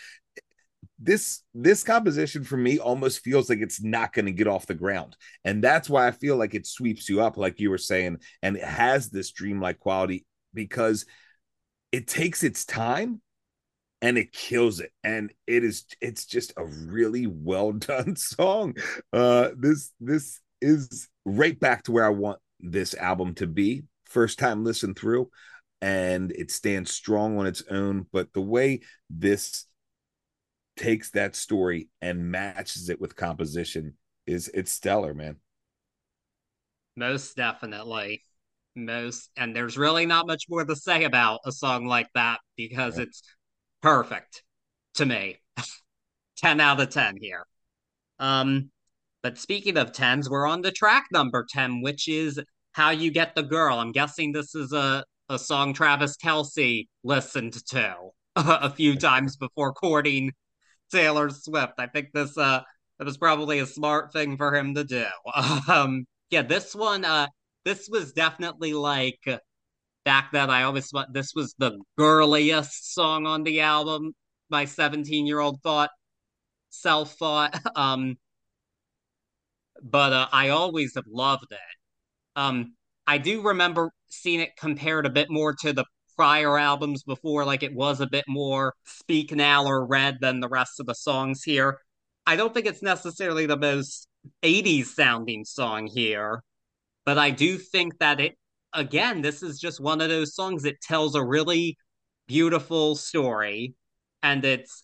this 0.99 1.43
this 1.53 1.83
composition 1.83 2.43
for 2.43 2.57
me 2.57 2.79
almost 2.79 3.23
feels 3.23 3.49
like 3.49 3.59
it's 3.59 3.83
not 3.83 4.13
going 4.13 4.25
to 4.25 4.31
get 4.31 4.47
off 4.47 4.65
the 4.65 4.73
ground, 4.73 5.15
and 5.43 5.63
that's 5.63 5.89
why 5.89 6.07
I 6.07 6.11
feel 6.11 6.37
like 6.37 6.55
it 6.55 6.65
sweeps 6.65 7.07
you 7.09 7.21
up, 7.21 7.37
like 7.37 7.59
you 7.59 7.69
were 7.69 7.77
saying, 7.77 8.17
and 8.41 8.57
it 8.57 8.63
has 8.63 9.09
this 9.09 9.31
dreamlike 9.31 9.79
quality 9.79 10.25
because 10.53 11.05
it 11.91 12.07
takes 12.07 12.43
its 12.43 12.65
time 12.65 13.21
and 14.01 14.17
it 14.17 14.31
kills 14.31 14.79
it 14.79 14.91
and 15.03 15.31
it 15.47 15.63
is 15.63 15.85
it's 16.01 16.25
just 16.25 16.53
a 16.57 16.65
really 16.65 17.27
well 17.27 17.71
done 17.73 18.15
song 18.15 18.75
uh 19.13 19.49
this 19.57 19.91
this 19.99 20.39
is 20.61 21.07
right 21.27 21.59
back 21.59 21.83
to 21.83 21.91
where 21.91 22.05
I 22.05 22.09
want 22.09 22.39
this 22.59 22.95
album 22.95 23.35
to 23.35 23.47
be. 23.47 23.83
First 24.05 24.39
time 24.39 24.63
listen 24.63 24.95
through, 24.95 25.29
and 25.81 26.31
it 26.31 26.49
stands 26.49 26.91
strong 26.91 27.37
on 27.37 27.45
its 27.45 27.63
own. 27.69 28.07
But 28.11 28.33
the 28.33 28.41
way 28.41 28.81
this 29.09 29.65
takes 30.77 31.11
that 31.11 31.35
story 31.35 31.89
and 32.01 32.31
matches 32.31 32.89
it 32.89 33.01
with 33.01 33.15
composition 33.15 33.95
is 34.25 34.49
it's 34.53 34.71
stellar, 34.71 35.13
man. 35.13 35.37
Most 36.95 37.35
definitely. 37.35 38.23
Most 38.75 39.31
and 39.35 39.55
there's 39.55 39.77
really 39.77 40.05
not 40.05 40.27
much 40.27 40.45
more 40.49 40.63
to 40.63 40.75
say 40.75 41.03
about 41.03 41.39
a 41.45 41.51
song 41.51 41.87
like 41.87 42.07
that 42.13 42.39
because 42.55 42.97
yeah. 42.97 43.03
it's 43.03 43.21
perfect 43.81 44.43
to 44.95 45.05
me. 45.05 45.37
10 46.37 46.59
out 46.59 46.79
of 46.79 46.89
10 46.89 47.17
here. 47.19 47.45
Um 48.19 48.69
but 49.23 49.37
speaking 49.37 49.77
of 49.77 49.91
tens, 49.91 50.29
we're 50.29 50.47
on 50.47 50.61
the 50.61 50.71
track 50.71 51.05
number 51.11 51.45
10, 51.49 51.81
which 51.81 52.07
is 52.07 52.39
How 52.73 52.91
You 52.91 53.11
Get 53.11 53.35
the 53.35 53.43
Girl. 53.43 53.79
I'm 53.79 53.91
guessing 53.91 54.31
this 54.31 54.55
is 54.55 54.73
a, 54.73 55.03
a 55.29 55.39
song 55.39 55.73
Travis 55.73 56.15
Kelce 56.17 56.87
listened 57.03 57.53
to 57.67 57.95
a 58.35 58.69
few 58.69 58.95
times 58.95 59.35
before 59.35 59.73
courting 59.73 60.31
Taylor 60.91 61.29
Swift. 61.29 61.73
I 61.77 61.87
think 61.87 62.09
this 62.13 62.37
uh 62.37 62.61
that 62.99 63.05
was 63.05 63.17
probably 63.17 63.59
a 63.59 63.65
smart 63.65 64.13
thing 64.13 64.37
for 64.37 64.55
him 64.55 64.75
to 64.75 64.83
do. 64.83 65.05
Um 65.69 66.05
yeah, 66.29 66.41
this 66.43 66.75
one 66.75 67.05
uh 67.05 67.27
this 67.65 67.89
was 67.89 68.13
definitely 68.13 68.73
like 68.73 69.19
back 70.05 70.31
then 70.31 70.49
I 70.49 70.63
always 70.63 70.87
thought 70.89 71.13
this 71.13 71.33
was 71.35 71.53
the 71.57 71.77
girliest 71.97 72.93
song 72.93 73.25
on 73.25 73.43
the 73.43 73.61
album. 73.61 74.13
My 74.49 74.65
17 74.65 75.25
year 75.25 75.39
old 75.39 75.61
thought 75.61 75.89
self 76.69 77.15
thought. 77.15 77.59
Um 77.75 78.17
but 79.83 80.13
uh, 80.13 80.27
I 80.31 80.49
always 80.49 80.95
have 80.95 81.05
loved 81.07 81.51
it. 81.51 81.59
Um, 82.35 82.75
I 83.05 83.17
do 83.17 83.41
remember 83.41 83.91
seeing 84.07 84.41
it 84.41 84.55
compared 84.57 85.05
a 85.05 85.09
bit 85.09 85.29
more 85.29 85.53
to 85.61 85.73
the 85.73 85.85
prior 86.15 86.57
albums 86.57 87.03
before, 87.03 87.45
like 87.45 87.63
it 87.63 87.73
was 87.73 88.01
a 88.01 88.07
bit 88.07 88.25
more 88.27 88.73
speak 88.85 89.31
now 89.31 89.65
or 89.65 89.85
red 89.85 90.17
than 90.19 90.39
the 90.39 90.49
rest 90.49 90.79
of 90.79 90.87
the 90.87 90.95
songs 90.95 91.43
here. 91.43 91.79
I 92.25 92.35
don't 92.35 92.53
think 92.53 92.65
it's 92.65 92.81
necessarily 92.81 93.45
the 93.45 93.57
most 93.57 94.07
80s 94.43 94.87
sounding 94.87 95.45
song 95.45 95.87
here, 95.87 96.43
but 97.05 97.17
I 97.17 97.29
do 97.29 97.57
think 97.57 97.99
that 97.99 98.19
it, 98.19 98.35
again, 98.73 99.21
this 99.21 99.43
is 99.43 99.59
just 99.59 99.79
one 99.79 100.01
of 100.01 100.09
those 100.09 100.35
songs 100.35 100.63
that 100.63 100.81
tells 100.81 101.15
a 101.15 101.23
really 101.23 101.77
beautiful 102.27 102.95
story 102.95 103.75
and 104.23 104.43
it's 104.43 104.83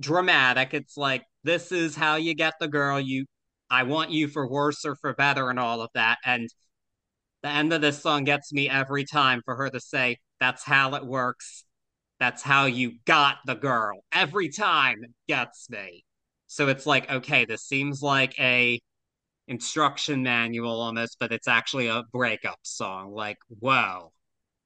dramatic. 0.00 0.74
It's 0.74 0.96
like, 0.96 1.24
this 1.44 1.70
is 1.70 1.94
how 1.94 2.16
you 2.16 2.34
get 2.34 2.54
the 2.60 2.68
girl 2.68 2.98
you 2.98 3.26
I 3.70 3.82
want 3.84 4.10
you 4.10 4.28
for 4.28 4.48
worse 4.48 4.84
or 4.84 4.96
for 4.96 5.14
better 5.14 5.50
and 5.50 5.58
all 5.58 5.80
of 5.80 5.90
that. 5.94 6.18
And 6.24 6.48
the 7.42 7.50
end 7.50 7.72
of 7.72 7.80
this 7.80 8.02
song 8.02 8.24
gets 8.24 8.52
me 8.52 8.68
every 8.68 9.04
time 9.04 9.42
for 9.44 9.56
her 9.56 9.70
to 9.70 9.80
say, 9.80 10.18
that's 10.40 10.64
how 10.64 10.94
it 10.94 11.04
works. 11.04 11.64
That's 12.20 12.42
how 12.42 12.66
you 12.66 12.94
got 13.04 13.36
the 13.46 13.54
girl. 13.54 14.00
Every 14.12 14.48
time 14.48 14.98
it 15.02 15.10
gets 15.28 15.70
me. 15.70 16.04
So 16.46 16.68
it's 16.68 16.86
like, 16.86 17.10
okay, 17.10 17.44
this 17.44 17.62
seems 17.62 18.02
like 18.02 18.38
a 18.40 18.80
instruction 19.46 20.22
manual 20.22 20.80
almost, 20.80 21.16
but 21.20 21.32
it's 21.32 21.48
actually 21.48 21.88
a 21.88 22.02
breakup 22.12 22.58
song. 22.62 23.12
Like, 23.12 23.38
whoa. 23.48 24.12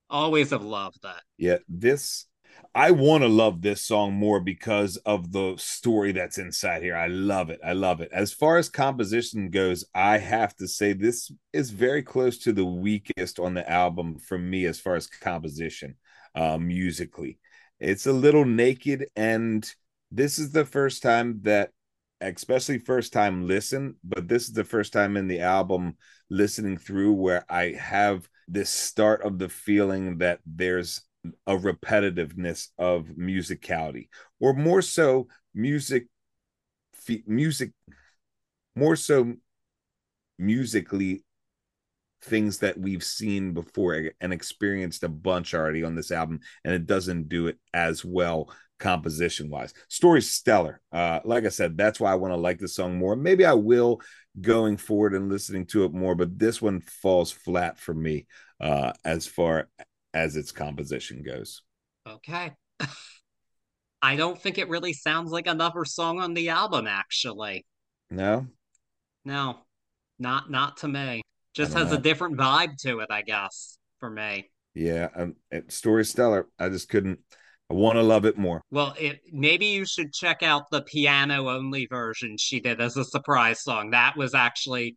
Always 0.08 0.50
have 0.50 0.64
loved 0.64 1.02
that. 1.02 1.22
Yeah, 1.38 1.58
this 1.68 2.26
I 2.74 2.90
want 2.90 3.22
to 3.22 3.28
love 3.28 3.60
this 3.60 3.82
song 3.82 4.14
more 4.14 4.40
because 4.40 4.96
of 4.98 5.30
the 5.30 5.54
story 5.58 6.12
that's 6.12 6.38
inside 6.38 6.82
here. 6.82 6.96
I 6.96 7.08
love 7.08 7.50
it. 7.50 7.60
I 7.62 7.74
love 7.74 8.00
it. 8.00 8.10
As 8.12 8.32
far 8.32 8.56
as 8.56 8.70
composition 8.70 9.50
goes, 9.50 9.84
I 9.94 10.16
have 10.16 10.56
to 10.56 10.66
say 10.66 10.94
this 10.94 11.30
is 11.52 11.70
very 11.70 12.02
close 12.02 12.38
to 12.38 12.52
the 12.52 12.64
weakest 12.64 13.38
on 13.38 13.52
the 13.52 13.68
album 13.70 14.18
for 14.18 14.38
me 14.38 14.64
as 14.64 14.80
far 14.80 14.94
as 14.94 15.06
composition 15.06 15.96
uh, 16.34 16.56
musically. 16.56 17.38
It's 17.78 18.06
a 18.06 18.12
little 18.12 18.46
naked, 18.46 19.06
and 19.16 19.70
this 20.10 20.38
is 20.38 20.52
the 20.52 20.64
first 20.64 21.02
time 21.02 21.40
that, 21.42 21.70
especially 22.22 22.78
first 22.78 23.12
time 23.12 23.46
listen, 23.46 23.96
but 24.02 24.28
this 24.28 24.44
is 24.44 24.52
the 24.52 24.64
first 24.64 24.94
time 24.94 25.18
in 25.18 25.28
the 25.28 25.40
album 25.40 25.96
listening 26.30 26.78
through 26.78 27.12
where 27.12 27.44
I 27.50 27.72
have 27.72 28.26
this 28.48 28.70
start 28.70 29.22
of 29.22 29.38
the 29.38 29.48
feeling 29.48 30.18
that 30.18 30.40
there's 30.46 31.02
a 31.46 31.56
repetitiveness 31.56 32.68
of 32.78 33.06
musicality 33.06 34.08
or 34.40 34.54
more 34.54 34.82
so 34.82 35.28
music 35.54 36.06
music 37.26 37.72
more 38.74 38.96
so 38.96 39.34
musically 40.38 41.22
things 42.22 42.58
that 42.58 42.78
we've 42.78 43.02
seen 43.02 43.52
before 43.52 44.10
and 44.20 44.32
experienced 44.32 45.02
a 45.02 45.08
bunch 45.08 45.54
already 45.54 45.82
on 45.82 45.94
this 45.94 46.10
album, 46.10 46.40
and 46.64 46.74
it 46.74 46.86
doesn't 46.86 47.28
do 47.28 47.48
it 47.48 47.58
as 47.74 48.04
well 48.04 48.50
composition 48.78 49.50
wise. 49.50 49.74
Story's 49.88 50.30
stellar. 50.30 50.80
Uh, 50.92 51.20
like 51.24 51.44
I 51.44 51.50
said, 51.50 51.76
that's 51.76 52.00
why 52.00 52.12
I 52.12 52.16
want 52.16 52.32
to 52.32 52.36
like 52.36 52.58
the 52.58 52.68
song 52.68 52.96
more. 52.96 53.14
Maybe 53.14 53.44
I 53.44 53.52
will 53.54 54.00
going 54.40 54.76
forward 54.76 55.14
and 55.14 55.28
listening 55.28 55.66
to 55.66 55.84
it 55.84 55.92
more, 55.92 56.14
but 56.14 56.38
this 56.38 56.62
one 56.62 56.80
falls 56.80 57.30
flat 57.30 57.78
for 57.78 57.94
me 57.94 58.26
uh, 58.60 58.92
as 59.04 59.26
far 59.26 59.68
as 60.14 60.36
its 60.36 60.52
composition 60.52 61.22
goes. 61.22 61.62
Okay. 62.06 62.52
I 64.02 64.16
don't 64.16 64.40
think 64.40 64.58
it 64.58 64.68
really 64.68 64.92
sounds 64.92 65.30
like 65.30 65.46
another 65.46 65.84
song 65.84 66.20
on 66.20 66.34
the 66.34 66.48
album, 66.48 66.86
actually. 66.86 67.64
No. 68.10 68.48
No, 69.24 69.58
not 70.18 70.50
not 70.50 70.78
to 70.78 70.88
me. 70.88 71.22
Just 71.54 71.74
has 71.74 71.90
know. 71.90 71.96
a 71.96 72.00
different 72.00 72.36
vibe 72.36 72.76
to 72.78 73.00
it, 73.00 73.08
I 73.10 73.22
guess, 73.22 73.78
for 74.00 74.10
me. 74.10 74.50
Yeah, 74.74 75.08
um, 75.14 75.36
story 75.68 76.04
stellar. 76.04 76.48
I 76.58 76.68
just 76.70 76.88
couldn't. 76.88 77.20
I 77.70 77.74
want 77.74 77.96
to 77.96 78.02
love 78.02 78.24
it 78.24 78.36
more. 78.36 78.62
Well, 78.70 78.94
it, 78.98 79.20
maybe 79.30 79.66
you 79.66 79.86
should 79.86 80.12
check 80.12 80.42
out 80.42 80.70
the 80.70 80.82
piano 80.82 81.48
only 81.48 81.86
version 81.86 82.36
she 82.38 82.60
did 82.60 82.80
as 82.80 82.96
a 82.96 83.04
surprise 83.04 83.62
song. 83.62 83.90
That 83.90 84.16
was 84.16 84.34
actually 84.34 84.96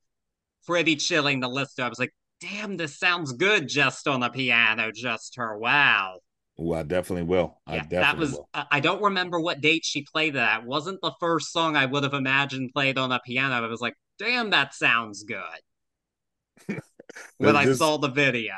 pretty 0.66 0.96
chilling 0.96 1.42
to 1.42 1.48
listen 1.48 1.76
to. 1.78 1.84
I 1.84 1.90
was 1.90 2.00
like, 2.00 2.14
damn, 2.42 2.78
this 2.78 2.98
sounds 2.98 3.34
good 3.34 3.68
just 3.68 4.08
on 4.08 4.20
the 4.20 4.30
piano, 4.30 4.92
just 4.94 5.36
her. 5.38 5.58
Wow. 5.58 6.20
Oh, 6.58 6.74
I 6.74 6.84
definitely 6.84 7.24
will. 7.24 7.60
Yeah, 7.68 7.74
I 7.74 7.78
definitely 7.80 8.00
that 8.00 8.18
was. 8.18 8.32
Will. 8.32 8.50
I 8.72 8.80
don't 8.80 9.02
remember 9.02 9.40
what 9.40 9.62
date 9.62 9.84
she 9.84 10.04
played 10.04 10.36
that. 10.36 10.62
It 10.62 10.66
wasn't 10.66 11.02
the 11.02 11.14
first 11.20 11.52
song 11.52 11.76
I 11.76 11.86
would 11.86 12.04
have 12.04 12.14
imagined 12.14 12.72
played 12.74 12.98
on 12.98 13.12
a 13.12 13.20
piano. 13.20 13.56
I 13.56 13.68
was 13.68 13.82
like, 13.82 13.96
damn, 14.20 14.52
that 14.52 14.74
sounds 14.74 15.24
good. 15.24 16.80
when 17.38 17.56
I 17.56 17.74
saw 17.74 17.98
the 17.98 18.10
video. 18.10 18.54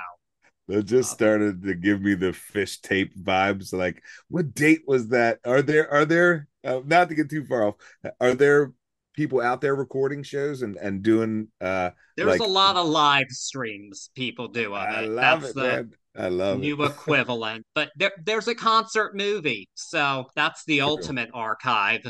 That 0.67 0.83
just 0.83 1.11
started 1.11 1.63
to 1.63 1.75
give 1.75 2.01
me 2.01 2.13
the 2.13 2.33
Phish 2.33 2.81
tape 2.81 3.15
vibes. 3.15 3.73
Like, 3.73 4.03
what 4.27 4.53
date 4.53 4.81
was 4.85 5.07
that? 5.09 5.39
Are 5.45 5.61
there 5.61 5.89
are 5.91 6.05
there 6.05 6.47
uh, 6.63 6.81
not 6.85 7.09
to 7.09 7.15
get 7.15 7.29
too 7.29 7.45
far 7.45 7.69
off? 7.69 7.75
Are 8.19 8.35
there 8.35 8.73
people 9.17 9.41
out 9.41 9.61
there 9.61 9.75
recording 9.75 10.23
shows 10.23 10.61
and 10.61 10.77
and 10.77 11.03
doing? 11.03 11.49
uh 11.61 11.91
There's 12.15 12.29
like, 12.29 12.41
a 12.41 12.45
lot 12.45 12.77
of 12.77 12.87
live 12.87 13.29
streams 13.29 14.09
people 14.15 14.47
do 14.47 14.73
of 14.75 14.89
I 14.89 15.01
it. 15.01 15.09
love 15.09 15.43
that's 15.43 15.49
it, 15.51 15.55
the 15.55 15.61
man. 15.61 15.93
I 16.15 16.29
love 16.29 16.63
new 16.63 16.83
it. 16.83 16.91
equivalent. 16.95 17.65
But 17.75 17.91
there, 17.97 18.13
there's 18.23 18.47
a 18.47 18.55
concert 18.55 19.15
movie, 19.15 19.69
so 19.75 20.27
that's 20.35 20.63
the 20.65 20.79
True. 20.79 20.87
ultimate 20.87 21.29
archive, 21.33 22.01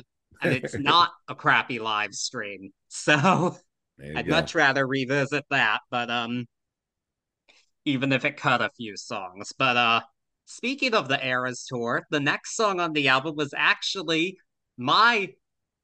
and 0.41 0.53
it's 0.53 0.77
not 0.79 1.11
a 1.27 1.35
crappy 1.35 1.79
live 1.79 2.13
stream. 2.13 2.71
So 2.89 3.57
I'd 4.15 4.27
go. 4.27 4.31
much 4.31 4.55
rather 4.55 4.87
revisit 4.87 5.45
that. 5.49 5.81
But 5.91 6.09
um 6.11 6.45
even 7.85 8.11
if 8.11 8.25
it 8.25 8.37
cut 8.37 8.61
a 8.61 8.69
few 8.77 8.95
songs. 8.97 9.53
But 9.57 9.77
uh 9.77 10.01
speaking 10.45 10.93
of 10.93 11.07
the 11.07 11.25
Eras 11.25 11.65
tour, 11.67 12.05
the 12.09 12.19
next 12.19 12.55
song 12.55 12.79
on 12.79 12.93
the 12.93 13.07
album 13.07 13.35
was 13.35 13.53
actually 13.55 14.37
my 14.77 15.33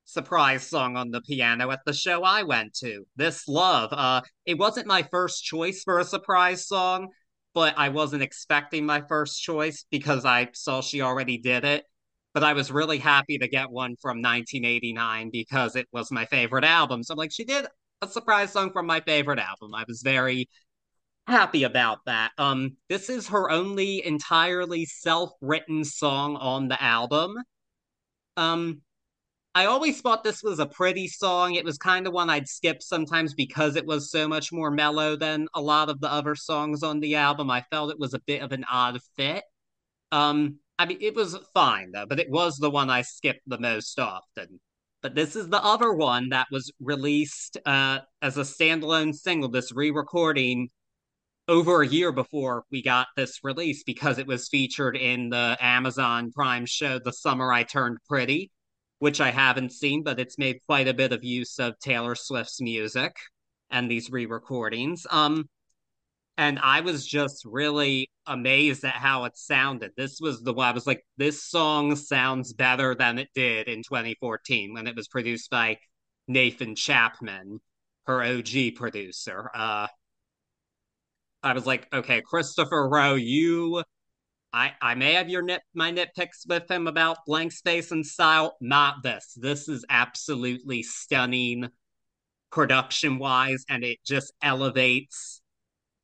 surprise 0.05 0.67
song 0.67 0.97
on 0.97 1.11
the 1.11 1.21
piano 1.21 1.71
at 1.71 1.79
the 1.85 1.93
show 1.93 2.23
I 2.23 2.43
went 2.43 2.73
to. 2.75 3.05
This 3.15 3.47
Love. 3.47 3.89
Uh 3.91 4.21
it 4.45 4.57
wasn't 4.57 4.87
my 4.87 5.03
first 5.03 5.43
choice 5.43 5.83
for 5.83 5.99
a 5.99 6.05
surprise 6.05 6.67
song, 6.67 7.09
but 7.53 7.75
I 7.77 7.89
wasn't 7.89 8.23
expecting 8.23 8.85
my 8.85 9.01
first 9.07 9.41
choice 9.41 9.85
because 9.91 10.25
I 10.25 10.49
saw 10.53 10.81
she 10.81 11.01
already 11.01 11.37
did 11.37 11.63
it. 11.63 11.85
But 12.33 12.43
I 12.43 12.53
was 12.53 12.71
really 12.71 12.97
happy 12.97 13.37
to 13.37 13.47
get 13.47 13.69
one 13.69 13.95
from 14.01 14.17
1989 14.17 15.29
because 15.31 15.75
it 15.75 15.87
was 15.91 16.11
my 16.11 16.25
favorite 16.25 16.63
album. 16.63 17.03
So 17.03 17.13
I'm 17.13 17.17
like, 17.17 17.31
she 17.31 17.43
did 17.45 17.67
a 18.01 18.07
surprise 18.07 18.51
song 18.51 18.71
from 18.73 18.87
my 18.87 19.01
favorite 19.01 19.39
album. 19.39 19.75
I 19.75 19.85
was 19.87 20.01
very 20.01 20.49
happy 21.27 21.63
about 21.63 21.99
that. 22.05 22.31
Um, 22.37 22.77
this 22.89 23.09
is 23.09 23.27
her 23.29 23.49
only 23.49 24.05
entirely 24.05 24.85
self-written 24.85 25.83
song 25.83 26.35
on 26.35 26.67
the 26.67 26.81
album. 26.81 27.35
Um, 28.35 28.81
I 29.55 29.65
always 29.65 30.01
thought 30.01 30.23
this 30.23 30.41
was 30.41 30.57
a 30.57 30.65
pretty 30.65 31.07
song. 31.07 31.53
It 31.53 31.65
was 31.65 31.77
kind 31.77 32.07
of 32.07 32.13
one 32.13 32.29
I'd 32.29 32.47
skip 32.47 32.81
sometimes 32.81 33.35
because 33.35 33.75
it 33.75 33.85
was 33.85 34.09
so 34.09 34.27
much 34.27 34.51
more 34.51 34.71
mellow 34.71 35.15
than 35.15 35.47
a 35.53 35.61
lot 35.61 35.89
of 35.89 35.99
the 35.99 36.11
other 36.11 36.35
songs 36.35 36.81
on 36.81 36.99
the 36.99 37.15
album. 37.15 37.51
I 37.51 37.61
felt 37.69 37.91
it 37.91 37.99
was 37.99 38.15
a 38.15 38.19
bit 38.19 38.41
of 38.41 38.51
an 38.51 38.65
odd 38.69 38.99
fit. 39.15 39.43
Um, 40.11 40.57
I 40.79 40.87
mean, 40.87 40.97
it 41.01 41.13
was 41.13 41.37
fine 41.53 41.91
though, 41.91 42.07
but 42.07 42.19
it 42.19 42.31
was 42.31 42.57
the 42.57 42.71
one 42.71 42.89
I 42.89 43.03
skipped 43.03 43.43
the 43.45 43.59
most 43.59 43.99
often. 43.99 44.59
But 45.03 45.13
this 45.13 45.35
is 45.35 45.49
the 45.49 45.63
other 45.63 45.93
one 45.93 46.29
that 46.29 46.47
was 46.49 46.71
released 46.79 47.57
uh, 47.65 47.99
as 48.23 48.37
a 48.37 48.41
standalone 48.41 49.13
single, 49.13 49.49
this 49.49 49.71
re 49.71 49.91
recording 49.91 50.69
over 51.47 51.81
a 51.81 51.87
year 51.87 52.11
before 52.11 52.63
we 52.71 52.81
got 52.81 53.07
this 53.15 53.39
release 53.43 53.83
because 53.83 54.17
it 54.17 54.25
was 54.25 54.47
featured 54.47 54.95
in 54.95 55.29
the 55.29 55.57
Amazon 55.59 56.31
Prime 56.31 56.65
show 56.65 56.99
The 56.99 57.11
Summer 57.11 57.51
I 57.51 57.63
Turned 57.63 57.97
Pretty, 58.07 58.49
which 59.03 59.19
I 59.19 59.31
haven't 59.31 59.73
seen, 59.73 60.01
but 60.01 60.17
it's 60.17 60.37
made 60.37 60.61
quite 60.65 60.87
a 60.87 60.93
bit 60.93 61.11
of 61.11 61.25
use 61.25 61.59
of 61.59 61.77
Taylor 61.79 62.15
Swift's 62.15 62.61
music 62.61 63.13
and 63.69 63.91
these 63.91 64.09
re-recordings. 64.09 65.05
Um 65.11 65.49
and 66.37 66.57
I 66.57 66.79
was 66.79 67.05
just 67.05 67.43
really 67.43 68.09
amazed 68.27 68.85
at 68.85 68.93
how 68.93 69.25
it 69.25 69.37
sounded. 69.37 69.91
This 69.97 70.21
was 70.21 70.41
the 70.41 70.53
one 70.53 70.69
I 70.69 70.71
was 70.71 70.87
like, 70.87 71.03
this 71.17 71.43
song 71.43 71.97
sounds 71.97 72.53
better 72.53 72.95
than 72.95 73.19
it 73.19 73.27
did 73.35 73.67
in 73.67 73.83
2014 73.83 74.73
when 74.73 74.87
it 74.87 74.95
was 74.95 75.09
produced 75.09 75.49
by 75.49 75.79
Nathan 76.29 76.73
Chapman, 76.73 77.59
her 78.05 78.23
OG 78.23 78.75
producer. 78.77 79.51
Uh 79.53 79.87
I 81.43 81.51
was 81.51 81.65
like, 81.65 81.93
okay, 81.93 82.21
Christopher 82.21 82.87
Rowe, 82.87 83.15
you 83.15 83.83
I 84.53 84.73
I 84.81 84.95
may 84.95 85.13
have 85.13 85.29
your 85.29 85.41
nit 85.41 85.61
my 85.73 85.91
nitpicks 85.91 86.47
with 86.47 86.69
him 86.69 86.87
about 86.87 87.25
blank 87.25 87.51
space 87.51 87.91
and 87.91 88.05
style. 88.05 88.55
Not 88.61 89.03
this. 89.03 89.33
This 89.35 89.67
is 89.67 89.85
absolutely 89.89 90.83
stunning 90.83 91.69
production 92.51 93.17
wise, 93.17 93.65
and 93.67 93.83
it 93.83 93.97
just 94.05 94.31
elevates 94.41 95.41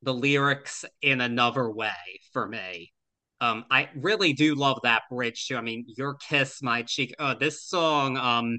the 0.02 0.12
lyrics 0.12 0.84
in 1.02 1.20
another 1.20 1.70
way 1.70 1.92
for 2.32 2.48
me. 2.48 2.92
Um, 3.40 3.64
I 3.70 3.88
really 3.94 4.32
do 4.32 4.54
love 4.54 4.80
that 4.82 5.02
bridge 5.10 5.46
too. 5.46 5.56
I 5.56 5.60
mean, 5.62 5.86
your 5.96 6.14
kiss, 6.14 6.62
my 6.62 6.82
cheek. 6.82 7.14
Oh, 7.18 7.34
this 7.38 7.64
song, 7.64 8.16
um, 8.16 8.58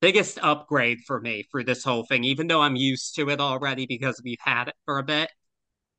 biggest 0.00 0.38
upgrade 0.42 1.00
for 1.06 1.20
me 1.20 1.44
for 1.50 1.62
this 1.62 1.84
whole 1.84 2.04
thing. 2.04 2.24
Even 2.24 2.46
though 2.48 2.62
I'm 2.62 2.76
used 2.76 3.14
to 3.16 3.30
it 3.30 3.40
already 3.40 3.86
because 3.86 4.20
we've 4.24 4.40
had 4.40 4.68
it 4.68 4.74
for 4.84 4.98
a 4.98 5.04
bit, 5.04 5.30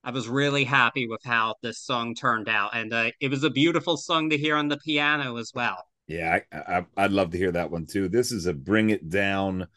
I 0.03 0.11
was 0.11 0.27
really 0.27 0.63
happy 0.63 1.07
with 1.07 1.21
how 1.23 1.55
this 1.61 1.79
song 1.79 2.15
turned 2.15 2.49
out, 2.49 2.75
and 2.75 2.91
uh, 2.91 3.11
it 3.19 3.29
was 3.29 3.43
a 3.43 3.51
beautiful 3.51 3.97
song 3.97 4.31
to 4.31 4.37
hear 4.37 4.55
on 4.55 4.67
the 4.67 4.77
piano 4.77 5.37
as 5.37 5.51
well. 5.53 5.85
Yeah, 6.07 6.39
I, 6.51 6.83
I, 6.97 7.03
would 7.03 7.11
love 7.11 7.31
to 7.31 7.37
hear 7.37 7.51
that 7.51 7.69
one 7.69 7.85
too. 7.85 8.09
This 8.09 8.31
is 8.31 8.47
a 8.47 8.53
bring 8.53 8.89
it 8.89 9.09
down, 9.09 9.67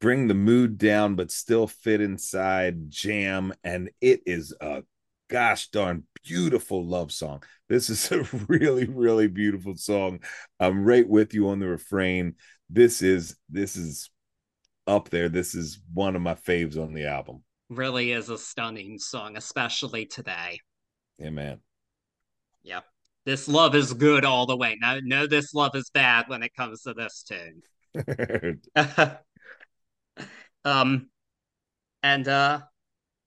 bring 0.00 0.28
the 0.28 0.34
mood 0.34 0.78
down, 0.78 1.16
but 1.16 1.32
still 1.32 1.66
fit 1.66 2.00
inside 2.00 2.90
jam, 2.90 3.52
and 3.64 3.90
it 4.00 4.22
is 4.24 4.54
a 4.60 4.84
gosh 5.28 5.68
darn 5.70 6.04
beautiful 6.22 6.86
love 6.86 7.10
song. 7.10 7.42
This 7.68 7.90
is 7.90 8.12
a 8.12 8.22
really, 8.48 8.86
really 8.86 9.26
beautiful 9.26 9.74
song. 9.74 10.20
I'm 10.60 10.84
right 10.84 11.08
with 11.08 11.34
you 11.34 11.48
on 11.48 11.58
the 11.58 11.66
refrain. 11.66 12.36
This 12.70 13.02
is 13.02 13.36
this 13.48 13.76
is 13.76 14.10
up 14.86 15.10
there. 15.10 15.28
This 15.28 15.56
is 15.56 15.80
one 15.92 16.14
of 16.14 16.22
my 16.22 16.34
faves 16.34 16.78
on 16.78 16.94
the 16.94 17.06
album 17.06 17.42
really 17.68 18.12
is 18.12 18.28
a 18.28 18.38
stunning 18.38 18.98
song, 18.98 19.36
especially 19.36 20.06
today. 20.06 20.60
Amen. 21.20 21.58
Yep. 22.62 22.84
This 23.24 23.48
love 23.48 23.74
is 23.74 23.92
good 23.92 24.24
all 24.24 24.46
the 24.46 24.56
way. 24.56 24.76
No, 24.80 25.00
no, 25.02 25.26
this 25.26 25.52
love 25.52 25.74
is 25.74 25.90
bad 25.90 26.28
when 26.28 26.42
it 26.42 26.54
comes 26.54 26.82
to 26.82 26.94
this 26.94 27.24
tune. 27.24 27.62
um, 30.64 31.08
and 32.02 32.28
uh, 32.28 32.60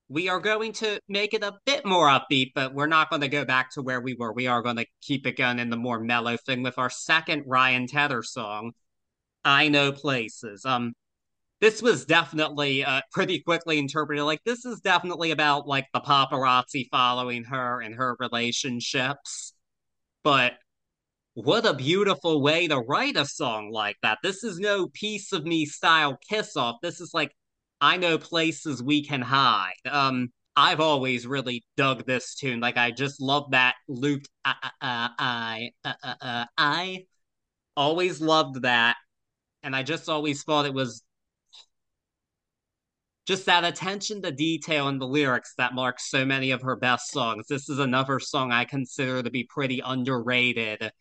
we 0.07 0.29
are 0.29 0.39
going 0.39 0.73
to 0.73 0.99
make 1.07 1.33
it 1.33 1.43
a 1.43 1.57
bit 1.65 1.85
more 1.85 2.07
upbeat, 2.07 2.51
but 2.55 2.73
we're 2.73 2.87
not 2.87 3.09
going 3.09 3.21
to 3.21 3.27
go 3.27 3.45
back 3.45 3.71
to 3.71 3.81
where 3.81 4.01
we 4.01 4.15
were. 4.15 4.33
We 4.33 4.47
are 4.47 4.61
going 4.61 4.77
to 4.77 4.85
keep 5.01 5.27
it 5.27 5.37
going 5.37 5.59
in 5.59 5.69
the 5.69 5.77
more 5.77 5.99
mellow 5.99 6.37
thing 6.37 6.63
with 6.63 6.77
our 6.77 6.89
second 6.89 7.43
Ryan 7.45 7.85
Tedder 7.87 8.23
song, 8.23 8.71
"I 9.43 9.67
Know 9.67 9.91
Places." 9.91 10.65
Um, 10.65 10.93
this 11.61 11.81
was 11.81 12.05
definitely 12.05 12.85
uh, 12.85 13.01
pretty 13.11 13.41
quickly 13.41 13.79
interpreted 13.79 14.23
like 14.23 14.43
this 14.45 14.65
is 14.65 14.79
definitely 14.79 15.31
about 15.31 15.67
like 15.67 15.87
the 15.93 15.99
paparazzi 15.99 16.87
following 16.89 17.43
her 17.43 17.81
and 17.81 17.95
her 17.95 18.15
relationships. 18.19 19.53
But 20.23 20.53
what 21.33 21.65
a 21.65 21.73
beautiful 21.73 22.41
way 22.41 22.67
to 22.67 22.79
write 22.79 23.17
a 23.17 23.25
song 23.25 23.71
like 23.71 23.97
that. 24.03 24.19
This 24.23 24.43
is 24.43 24.59
no 24.59 24.87
piece 24.87 25.33
of 25.33 25.45
me 25.45 25.65
style 25.65 26.17
kiss 26.29 26.55
off. 26.55 26.77
This 26.81 27.01
is 27.01 27.11
like 27.13 27.31
i 27.81 27.97
know 27.97 28.17
places 28.17 28.81
we 28.83 29.03
can 29.05 29.21
hide. 29.21 29.73
Um 29.89 30.29
i've 30.55 30.79
always 30.79 31.27
really 31.27 31.65
dug 31.75 32.05
this 32.05 32.35
tune. 32.35 32.61
Like 32.61 32.77
i 32.77 32.91
just 32.91 33.21
love 33.21 33.51
that 33.51 33.75
loop 33.89 34.23
uh, 34.45 34.53
uh, 34.63 35.09
i 35.19 35.71
uh, 35.83 35.93
uh, 36.03 36.13
uh, 36.21 36.45
i. 36.57 37.05
Always 37.75 38.21
loved 38.21 38.63
that. 38.63 38.95
And 39.63 39.75
i 39.75 39.83
just 39.83 40.07
always 40.09 40.43
thought 40.43 40.65
it 40.65 40.73
was 40.73 41.03
just 43.29 43.45
that 43.45 43.63
attention 43.63 44.23
to 44.23 44.31
detail 44.31 44.87
in 44.87 44.97
the 44.97 45.05
lyrics 45.05 45.53
that 45.55 45.75
marks 45.75 46.09
so 46.09 46.25
many 46.25 46.49
of 46.49 46.63
her 46.63 46.75
best 46.75 47.11
songs. 47.11 47.45
This 47.47 47.69
is 47.69 47.77
another 47.77 48.19
song 48.19 48.51
I 48.51 48.65
consider 48.65 49.21
to 49.21 49.29
be 49.29 49.43
pretty 49.43 49.81
underrated 49.85 50.91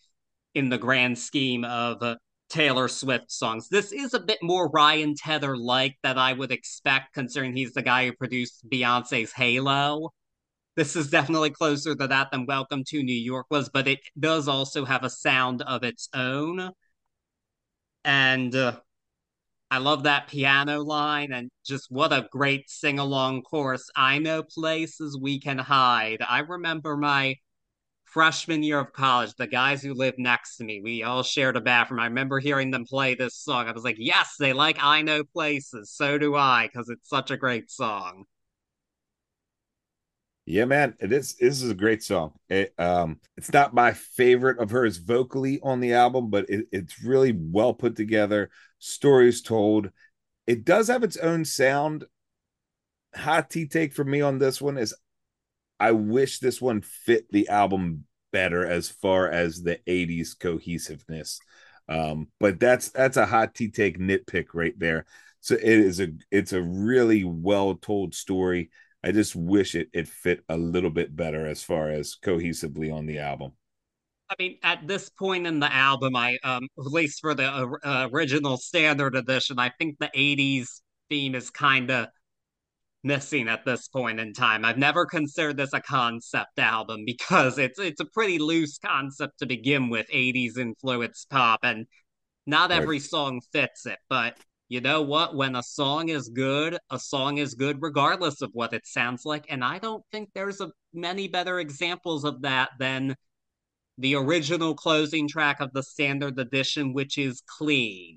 in 0.55 0.69
the 0.69 0.77
grand 0.77 1.19
scheme 1.19 1.65
of 1.65 2.03
Taylor 2.51 2.87
Swift 2.87 3.33
songs. 3.33 3.71
This 3.71 3.93
is 3.93 4.13
a 4.13 4.21
bit 4.21 4.41
more 4.43 4.69
Ryan 4.69 5.15
Tedder 5.15 5.57
like 5.57 5.97
that 6.03 6.19
I 6.19 6.35
would 6.35 6.53
expect, 6.53 7.15
considering 7.15 7.57
he's 7.57 7.73
the 7.73 7.81
guy 7.81 8.05
who 8.05 8.13
produced 8.13 8.69
Beyonce's 8.69 9.33
Halo. 9.33 10.11
This 10.77 10.97
is 10.97 11.09
definitely 11.09 11.49
closer 11.49 11.95
to 11.95 12.07
that 12.09 12.31
than 12.31 12.45
Welcome 12.45 12.85
to 12.89 13.03
New 13.03 13.15
York 13.15 13.47
was, 13.49 13.71
but 13.71 13.89
it 13.89 14.01
does 14.21 14.49
also 14.49 14.85
have 14.85 15.03
a 15.03 15.09
sound 15.09 15.63
of 15.63 15.83
its 15.83 16.11
own. 16.13 16.73
And 18.05 18.55
uh, 18.55 18.81
I 19.71 19.79
love 19.79 20.05
that 20.05 20.29
piano 20.29 20.83
line 20.83 21.33
and 21.33 21.51
just 21.65 21.91
what 21.91 22.13
a 22.13 22.29
great 22.33 22.71
sing 22.71 22.99
along 22.99 23.43
chorus. 23.43 23.91
I 23.95 24.19
know 24.19 24.43
places 24.43 25.19
we 25.21 25.41
can 25.41 25.59
hide. 25.59 26.19
I 26.27 26.41
remember 26.41 26.97
my 26.97 27.37
freshman 28.07 28.63
year 28.63 28.79
of 28.81 28.93
college, 28.93 29.35
the 29.37 29.47
guys 29.47 29.83
who 29.83 29.93
lived 29.93 30.19
next 30.19 30.57
to 30.57 30.65
me, 30.65 30.81
we 30.83 31.03
all 31.03 31.23
shared 31.23 31.57
a 31.57 31.61
bathroom. 31.61 32.01
I 32.01 32.07
remember 32.07 32.41
hearing 32.41 32.71
them 32.71 32.87
play 32.87 33.15
this 33.15 33.37
song. 33.37 33.69
I 33.69 33.73
was 33.73 33.85
like, 33.85 33.97
yes, 33.99 34.37
they 34.39 34.55
like 34.55 34.79
I 34.83 35.03
Know 35.03 35.25
Places. 35.25 35.93
So 35.93 36.17
do 36.19 36.35
I, 36.35 36.69
because 36.69 36.89
it's 36.89 37.09
such 37.09 37.31
a 37.31 37.37
great 37.37 37.71
song. 37.71 38.25
Yeah, 40.51 40.65
man, 40.65 40.95
it 40.99 41.13
is. 41.13 41.35
This 41.35 41.63
is 41.63 41.71
a 41.71 41.75
great 41.75 42.03
song. 42.03 42.33
It, 42.49 42.73
um, 42.79 43.21
it's 43.37 43.53
not 43.53 43.75
my 43.75 43.93
favorite 43.93 44.59
of 44.59 44.71
hers 44.71 44.97
vocally 44.97 45.61
on 45.63 45.81
the 45.81 45.93
album, 45.93 46.31
but 46.31 46.49
it, 46.49 46.65
it's 46.73 47.03
really 47.05 47.37
well 47.39 47.75
put 47.75 47.97
together. 47.97 48.49
Stories 48.79 49.43
told. 49.43 49.91
It 50.47 50.65
does 50.65 50.89
have 50.89 51.03
its 51.03 51.19
own 51.19 51.45
sound. 51.45 52.07
Hot 53.15 53.51
tea 53.51 53.67
take 53.67 53.93
for 53.93 54.05
me 54.05 54.23
on 54.23 54.39
this 54.39 54.59
one 54.59 54.79
is, 54.79 54.95
I 55.79 55.93
wish 55.93 56.39
this 56.39 56.63
one 56.63 56.81
fit 56.81 57.31
the 57.31 57.51
album 57.51 58.07
better 58.33 58.67
as 58.67 58.89
far 58.89 59.29
as 59.29 59.63
the 59.63 59.79
'80s 59.87 60.33
cohesiveness. 60.33 61.41
Um, 61.91 62.29
but 62.41 62.59
that's 62.59 62.89
that's 62.89 63.19
a 63.19 63.27
hot 63.27 63.55
tea 63.55 63.69
take 63.69 63.99
nitpick 63.99 64.47
right 64.55 64.79
there. 64.79 65.05
So 65.41 65.57
it 65.57 65.63
is 65.63 66.01
a 66.01 66.09
it's 66.31 66.55
a 66.55 66.63
really 66.63 67.25
well 67.25 67.75
told 67.75 68.15
story 68.15 68.71
I 69.05 69.13
just 69.13 69.37
wish 69.37 69.75
it 69.75 69.89
it 69.93 70.09
fit 70.09 70.45
a 70.49 70.57
little 70.57 70.91
bit 70.91 71.15
better 71.15 71.47
as 71.47 71.63
far 71.63 71.91
as 71.91 72.17
cohesively 72.23 72.93
on 72.93 73.07
the 73.07 73.19
album. 73.19 73.53
I 74.31 74.35
mean, 74.39 74.59
at 74.63 74.87
this 74.87 75.09
point 75.09 75.47
in 75.47 75.59
the 75.61 75.73
album, 75.73 76.15
I 76.15 76.37
um, 76.45 76.69
at 76.79 76.87
least 76.87 77.21
for 77.21 77.35
the 77.35 77.79
uh, 77.83 78.09
original 78.13 78.59
standard 78.59 79.15
edition, 79.15 79.59
I 79.59 79.71
think 79.79 79.99
the 79.99 80.11
'80s 80.15 80.81
theme 81.09 81.35
is 81.35 81.51
kind 81.51 81.91
of 81.91 82.09
missing 83.05 83.49
at 83.49 83.65
this 83.65 83.89
point 83.89 84.21
in 84.21 84.33
time. 84.35 84.65
I've 84.65 84.77
never 84.77 85.07
considered 85.07 85.57
this 85.57 85.73
a 85.73 85.81
concept 85.81 86.59
album 86.59 87.05
because 87.07 87.59
it's 87.59 87.79
it's 87.79 88.01
a 88.01 88.05
pretty 88.05 88.39
loose 88.39 88.79
concept 88.79 89.39
to 89.39 89.47
begin 89.47 89.89
with, 89.89 90.07
'80s 90.13 90.59
influence 90.59 91.27
pop, 91.31 91.61
and 91.63 91.87
not 92.47 92.71
every 92.71 92.97
right. 92.97 93.03
song 93.03 93.41
fits 93.53 93.87
it. 93.87 93.99
But 94.09 94.37
you 94.69 94.81
know 94.83 95.03
what? 95.03 95.35
When 95.35 95.57
a 95.57 95.63
song 95.63 96.11
is 96.11 96.29
good, 96.29 96.79
a 96.91 96.99
song 96.99 97.39
is 97.39 97.55
good 97.55 97.79
regardless 97.81 98.43
of 98.43 98.51
what 98.53 98.75
it 98.75 98.87
sounds 98.87 99.25
like. 99.25 99.47
And 99.49 99.65
I 99.65 99.79
don't 99.79 100.05
think 100.13 100.29
there's 100.35 100.61
a, 100.61 100.71
many 100.93 101.27
better 101.27 101.59
examples 101.59 102.25
of 102.25 102.43
that 102.43 102.71
than 102.79 103.17
the 103.97 104.15
original 104.15 104.75
closing 104.75 105.27
track 105.27 105.61
of 105.61 105.73
the 105.73 105.83
standard 105.83 106.39
edition, 106.39 106.93
which 106.93 107.17
is 107.17 107.43
Clean. 107.47 108.17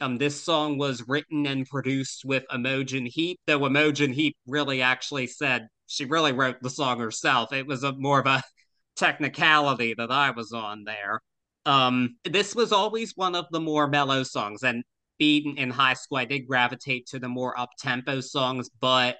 Um, 0.00 0.18
this 0.18 0.40
song 0.40 0.76
was 0.76 1.08
written 1.08 1.46
and 1.46 1.66
produced 1.66 2.24
with 2.26 2.44
Imogen 2.52 3.06
Heap, 3.06 3.40
though 3.46 3.64
Imogen 3.64 4.12
Heap 4.12 4.36
really 4.46 4.82
actually 4.82 5.26
said 5.26 5.68
she 5.86 6.04
really 6.04 6.32
wrote 6.32 6.56
the 6.60 6.70
song 6.70 7.00
herself. 7.00 7.52
It 7.52 7.66
was 7.66 7.84
a 7.84 7.92
more 7.92 8.20
of 8.20 8.26
a 8.26 8.42
technicality 8.96 9.94
that 9.96 10.10
I 10.10 10.30
was 10.30 10.52
on 10.52 10.84
there. 10.84 11.20
Um, 11.64 12.16
this 12.24 12.54
was 12.54 12.70
always 12.70 13.12
one 13.16 13.34
of 13.34 13.46
the 13.50 13.60
more 13.60 13.88
mellow 13.88 14.22
songs, 14.24 14.62
and 14.62 14.84
beat 15.18 15.46
in 15.58 15.70
high 15.70 15.94
school, 15.94 16.18
I 16.18 16.24
did 16.24 16.46
gravitate 16.46 17.06
to 17.08 17.18
the 17.18 17.28
more 17.28 17.58
up 17.58 17.70
tempo 17.78 18.20
songs, 18.20 18.70
but 18.80 19.16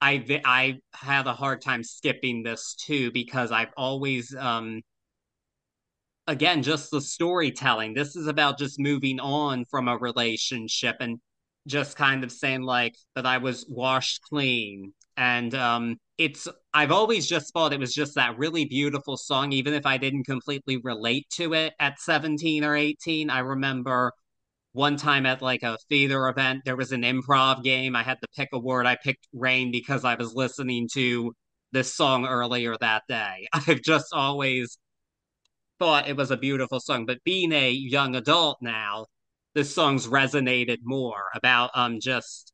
I 0.00 0.40
I 0.44 0.80
had 0.92 1.26
a 1.26 1.32
hard 1.32 1.62
time 1.62 1.84
skipping 1.84 2.42
this 2.42 2.74
too 2.74 3.12
because 3.12 3.52
I've 3.52 3.72
always 3.76 4.34
um 4.34 4.82
again 6.26 6.62
just 6.62 6.90
the 6.90 7.00
storytelling. 7.00 7.94
This 7.94 8.16
is 8.16 8.26
about 8.26 8.58
just 8.58 8.78
moving 8.78 9.20
on 9.20 9.64
from 9.66 9.88
a 9.88 9.96
relationship 9.96 10.96
and 11.00 11.18
just 11.68 11.96
kind 11.96 12.24
of 12.24 12.32
saying 12.32 12.62
like 12.62 12.94
that 13.14 13.26
I 13.26 13.38
was 13.38 13.66
washed 13.68 14.20
clean. 14.28 14.92
And 15.16 15.54
um 15.54 15.96
it's 16.18 16.48
I've 16.74 16.92
always 16.92 17.26
just 17.26 17.52
thought 17.52 17.72
it 17.72 17.80
was 17.80 17.94
just 17.94 18.14
that 18.16 18.38
really 18.38 18.64
beautiful 18.64 19.16
song 19.16 19.52
even 19.52 19.74
if 19.74 19.86
I 19.86 19.98
didn't 19.98 20.24
completely 20.24 20.78
relate 20.78 21.26
to 21.34 21.54
it 21.54 21.74
at 21.80 22.00
17 22.00 22.64
or 22.64 22.74
18 22.76 23.30
I 23.30 23.40
remember 23.40 24.12
one 24.72 24.96
time 24.96 25.26
at 25.26 25.42
like 25.42 25.62
a 25.62 25.78
theater 25.88 26.28
event, 26.28 26.62
there 26.64 26.76
was 26.76 26.92
an 26.92 27.02
improv 27.02 27.62
game. 27.62 27.94
I 27.94 28.02
had 28.02 28.20
to 28.20 28.28
pick 28.36 28.48
a 28.52 28.58
word. 28.58 28.86
I 28.86 28.96
picked 28.96 29.28
rain 29.32 29.70
because 29.70 30.04
I 30.04 30.14
was 30.14 30.34
listening 30.34 30.88
to 30.94 31.34
this 31.72 31.94
song 31.94 32.26
earlier 32.26 32.76
that 32.80 33.02
day. 33.08 33.48
I've 33.52 33.82
just 33.82 34.08
always 34.12 34.78
thought 35.78 36.08
it 36.08 36.16
was 36.16 36.30
a 36.30 36.36
beautiful 36.36 36.80
song, 36.80 37.06
but 37.06 37.22
being 37.24 37.52
a 37.52 37.70
young 37.70 38.16
adult 38.16 38.58
now, 38.62 39.06
this 39.54 39.74
song's 39.74 40.06
resonated 40.06 40.78
more 40.82 41.24
about 41.34 41.70
um 41.74 42.00
just 42.00 42.52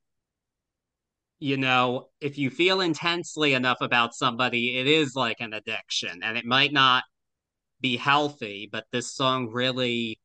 you 1.41 1.57
know, 1.57 2.09
if 2.21 2.37
you 2.39 2.51
feel 2.51 2.81
intensely 2.81 3.55
enough 3.55 3.79
about 3.81 4.15
somebody, 4.15 4.79
it 4.79 4.87
is 4.89 5.15
like 5.15 5.41
an 5.41 5.53
addiction 5.53 6.21
and 6.23 6.37
it 6.37 6.45
might 6.45 6.73
not 6.73 7.05
be 7.81 7.97
healthy, 7.97 8.69
but 8.71 8.87
this 8.93 9.15
song 9.15 9.49
really 9.53 10.19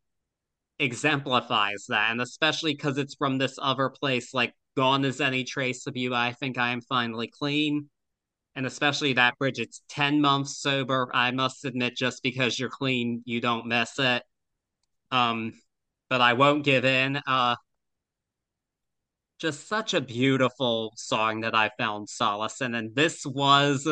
exemplifies 0.79 1.85
that, 1.89 2.11
and 2.11 2.21
especially 2.21 2.73
because 2.73 2.97
it's 2.97 3.15
from 3.15 3.37
this 3.37 3.57
other 3.61 3.89
place, 3.89 4.33
like 4.33 4.53
gone 4.75 5.05
is 5.05 5.21
any 5.21 5.43
trace 5.43 5.87
of 5.87 5.95
you. 5.95 6.13
I 6.15 6.33
think 6.33 6.57
I 6.57 6.71
am 6.71 6.81
finally 6.81 7.27
clean, 7.27 7.89
and 8.55 8.65
especially 8.65 9.13
that 9.13 9.37
bridge. 9.37 9.59
It's 9.59 9.81
ten 9.89 10.21
months 10.21 10.57
sober. 10.57 11.09
I 11.13 11.31
must 11.31 11.65
admit, 11.65 11.95
just 11.95 12.23
because 12.23 12.59
you're 12.59 12.69
clean, 12.69 13.21
you 13.25 13.41
don't 13.41 13.67
miss 13.67 13.99
it. 13.99 14.23
Um, 15.11 15.53
but 16.09 16.21
I 16.21 16.33
won't 16.33 16.63
give 16.63 16.85
in. 16.85 17.21
Uh, 17.27 17.55
just 19.39 19.67
such 19.67 19.93
a 19.93 20.01
beautiful 20.01 20.93
song 20.95 21.41
that 21.41 21.55
I 21.55 21.69
found 21.77 22.09
solace 22.09 22.61
in, 22.61 22.75
and 22.75 22.95
this 22.95 23.25
was 23.25 23.87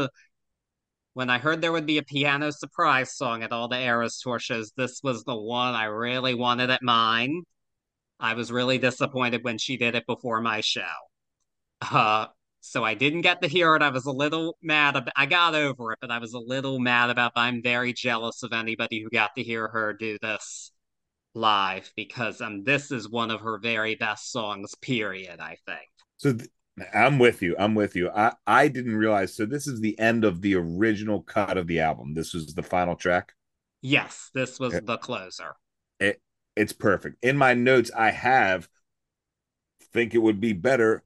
when 1.14 1.30
I 1.30 1.40
heard 1.40 1.62
there 1.62 1.72
would 1.72 1.86
be 1.86 1.98
a 1.98 2.04
piano 2.04 2.52
surprise 2.52 3.16
song 3.16 3.44
at 3.44 3.52
all 3.52 3.68
the 3.68 3.80
Eras 3.80 4.20
tour 4.20 4.40
shows, 4.40 4.72
this 4.78 5.02
was 5.04 5.24
the 5.24 5.36
one 5.36 5.74
I 5.74 5.86
really 5.86 6.34
wanted 6.34 6.70
at 6.70 6.82
mine. 6.82 7.44
I 8.20 8.34
was 8.36 8.52
really 8.52 8.78
disappointed 8.78 9.44
when 9.44 9.58
she 9.58 9.78
did 9.78 9.96
it 9.96 10.06
before 10.06 10.42
my 10.42 10.62
show. 10.62 10.82
Uh, 11.82 12.28
so 12.62 12.84
I 12.84 12.94
didn't 12.94 13.22
get 13.22 13.42
to 13.42 13.48
hear 13.48 13.76
it. 13.76 13.82
I 13.82 13.90
was 13.90 14.06
a 14.06 14.12
little 14.12 14.56
mad. 14.62 14.96
About, 14.96 15.14
I 15.16 15.26
got 15.26 15.56
over 15.56 15.94
it, 15.94 15.98
but 16.00 16.12
I 16.12 16.20
was 16.20 16.34
a 16.34 16.40
little 16.40 16.80
mad 16.80 17.10
about. 17.10 17.32
I'm 17.36 17.64
very 17.64 17.92
jealous 17.92 18.44
of 18.44 18.54
anybody 18.54 19.02
who 19.02 19.10
got 19.10 19.32
to 19.36 19.44
hear 19.44 19.68
her 19.68 19.94
do 19.94 20.18
this 20.22 20.72
live 21.34 21.92
because 21.96 22.40
um, 22.40 22.64
this 22.64 22.92
is 22.92 23.10
one 23.10 23.32
of 23.32 23.42
her 23.42 23.58
very 23.58 23.96
best 23.96 24.32
songs. 24.32 24.76
Period. 24.76 25.40
I 25.40 25.58
think. 25.66 25.90
So 26.18 26.34
th- 26.34 26.50
I'm 26.94 27.20
with 27.20 27.42
you. 27.42 27.56
I'm 27.58 27.76
with 27.76 27.96
you. 27.96 28.10
I 28.10 28.34
I 28.46 28.68
didn't 28.68 28.96
realize. 28.96 29.36
So 29.36 29.46
this 29.46 29.68
is 29.68 29.80
the 29.80 29.98
end 30.00 30.24
of 30.24 30.42
the 30.42 30.56
original 30.56 31.22
cut 31.22 31.58
of 31.58 31.68
the 31.68 31.80
album. 31.80 32.14
This 32.14 32.34
was 32.34 32.54
the 32.54 32.64
final 32.64 32.96
track. 32.96 33.34
Yes, 33.82 34.30
this 34.34 34.60
was 34.60 34.74
it, 34.74 34.86
the 34.86 34.98
closer. 34.98 35.56
It 36.00 36.22
it's 36.56 36.74
perfect. 36.74 37.24
In 37.24 37.38
my 37.38 37.54
notes, 37.54 37.92
I 37.96 38.12
have 38.12 38.68
think 39.94 40.14
it 40.14 40.20
would 40.20 40.40
be 40.40 40.54
better 40.54 41.04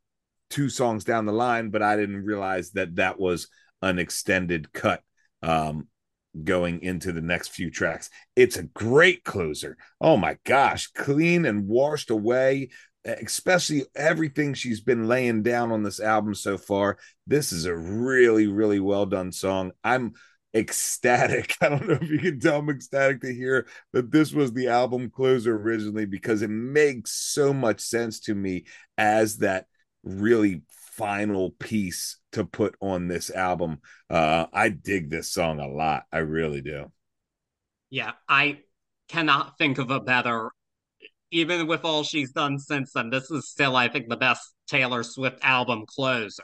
two 0.49 0.69
songs 0.69 1.03
down 1.03 1.25
the 1.25 1.33
line, 1.33 1.69
but 1.69 1.81
I 1.81 1.95
didn't 1.95 2.25
realize 2.25 2.71
that 2.71 2.95
that 2.95 3.19
was 3.19 3.47
an 3.81 3.99
extended 3.99 4.71
cut 4.73 5.01
um, 5.41 5.87
going 6.43 6.81
into 6.81 7.11
the 7.11 7.21
next 7.21 7.49
few 7.49 7.71
tracks. 7.71 8.09
It's 8.35 8.57
a 8.57 8.63
great 8.63 9.23
closer. 9.23 9.77
Oh 9.99 10.17
my 10.17 10.37
gosh, 10.43 10.87
clean 10.87 11.45
and 11.45 11.67
washed 11.67 12.09
away 12.09 12.69
especially 13.05 13.83
everything 13.95 14.53
she's 14.53 14.81
been 14.81 15.07
laying 15.07 15.43
down 15.43 15.71
on 15.71 15.83
this 15.83 15.99
album 15.99 16.33
so 16.33 16.57
far. 16.57 16.97
This 17.27 17.51
is 17.51 17.65
a 17.65 17.75
really, 17.75 18.47
really 18.47 18.79
well 18.79 19.05
done 19.05 19.31
song. 19.31 19.71
I'm 19.83 20.13
ecstatic. 20.55 21.55
I 21.61 21.69
don't 21.69 21.87
know 21.87 21.99
if 22.01 22.09
you 22.09 22.19
can 22.19 22.39
tell 22.39 22.59
I'm 22.59 22.69
ecstatic 22.69 23.21
to 23.21 23.33
hear 23.33 23.67
that 23.93 24.11
this 24.11 24.33
was 24.33 24.53
the 24.53 24.69
album 24.69 25.09
closer 25.09 25.55
originally 25.55 26.05
because 26.05 26.41
it 26.41 26.49
makes 26.49 27.11
so 27.11 27.53
much 27.53 27.81
sense 27.81 28.21
to 28.21 28.33
me 28.33 28.65
as 28.97 29.37
that 29.37 29.65
really 30.03 30.63
final 30.95 31.51
piece 31.51 32.17
to 32.31 32.45
put 32.45 32.75
on 32.81 33.07
this 33.07 33.29
album. 33.29 33.79
Uh, 34.09 34.45
I 34.51 34.69
dig 34.69 35.09
this 35.09 35.31
song 35.31 35.59
a 35.59 35.67
lot. 35.67 36.05
I 36.11 36.19
really 36.19 36.61
do. 36.61 36.91
Yeah, 37.89 38.13
I 38.27 38.59
cannot 39.09 39.57
think 39.57 39.77
of 39.77 39.91
a 39.91 39.99
better 39.99 40.51
even 41.31 41.67
with 41.67 41.83
all 41.83 42.03
she's 42.03 42.31
done 42.31 42.59
since 42.59 42.93
then, 42.93 43.09
this 43.09 43.31
is 43.31 43.49
still, 43.49 43.75
I 43.75 43.87
think, 43.87 44.09
the 44.09 44.17
best 44.17 44.53
Taylor 44.67 45.03
Swift 45.03 45.39
album 45.43 45.85
closer. 45.87 46.43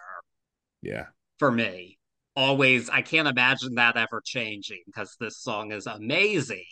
Yeah. 0.82 1.08
For 1.40 1.52
me. 1.52 1.98
Always, 2.36 2.90
I 2.90 3.02
can't 3.02 3.28
imagine 3.28 3.76
that 3.76 3.98
ever 3.98 4.22
changing 4.24 4.82
because 4.86 5.16
this 5.20 5.38
song 5.38 5.72
is 5.72 5.86
amazing. 5.86 6.64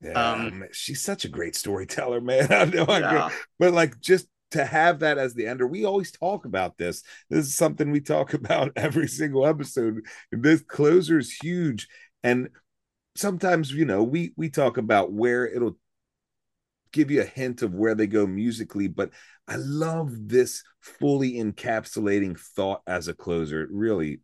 Yeah, 0.00 0.32
um, 0.32 0.64
she's 0.72 1.02
such 1.02 1.24
a 1.24 1.28
great 1.28 1.54
storyteller, 1.54 2.20
man. 2.20 2.48
I 2.52 2.64
know, 2.64 2.86
yeah. 2.88 3.30
but 3.58 3.72
like 3.72 4.00
just 4.00 4.26
to 4.50 4.64
have 4.64 4.98
that 4.98 5.18
as 5.18 5.34
the 5.34 5.46
ender, 5.46 5.66
we 5.66 5.84
always 5.84 6.10
talk 6.10 6.44
about 6.44 6.76
this. 6.76 7.02
This 7.30 7.46
is 7.46 7.54
something 7.54 7.90
we 7.90 8.00
talk 8.00 8.34
about 8.34 8.72
every 8.76 9.08
single 9.08 9.46
episode. 9.46 10.00
This 10.30 10.62
closer 10.62 11.18
is 11.18 11.32
huge, 11.32 11.88
and 12.22 12.48
sometimes 13.16 13.72
you 13.72 13.84
know 13.84 14.02
we 14.02 14.32
we 14.36 14.48
talk 14.48 14.76
about 14.76 15.12
where 15.12 15.46
it'll 15.46 15.76
give 16.92 17.10
you 17.10 17.22
a 17.22 17.26
hint 17.26 17.62
of 17.62 17.74
where 17.74 17.94
they 17.94 18.06
go 18.06 18.26
musically, 18.26 18.88
but 18.88 19.10
I 19.48 19.56
love 19.56 20.28
this 20.28 20.62
fully 20.80 21.34
encapsulating 21.34 22.38
thought 22.38 22.82
as 22.86 23.08
a 23.08 23.14
closer. 23.14 23.62
It 23.62 23.70
really 23.72 24.20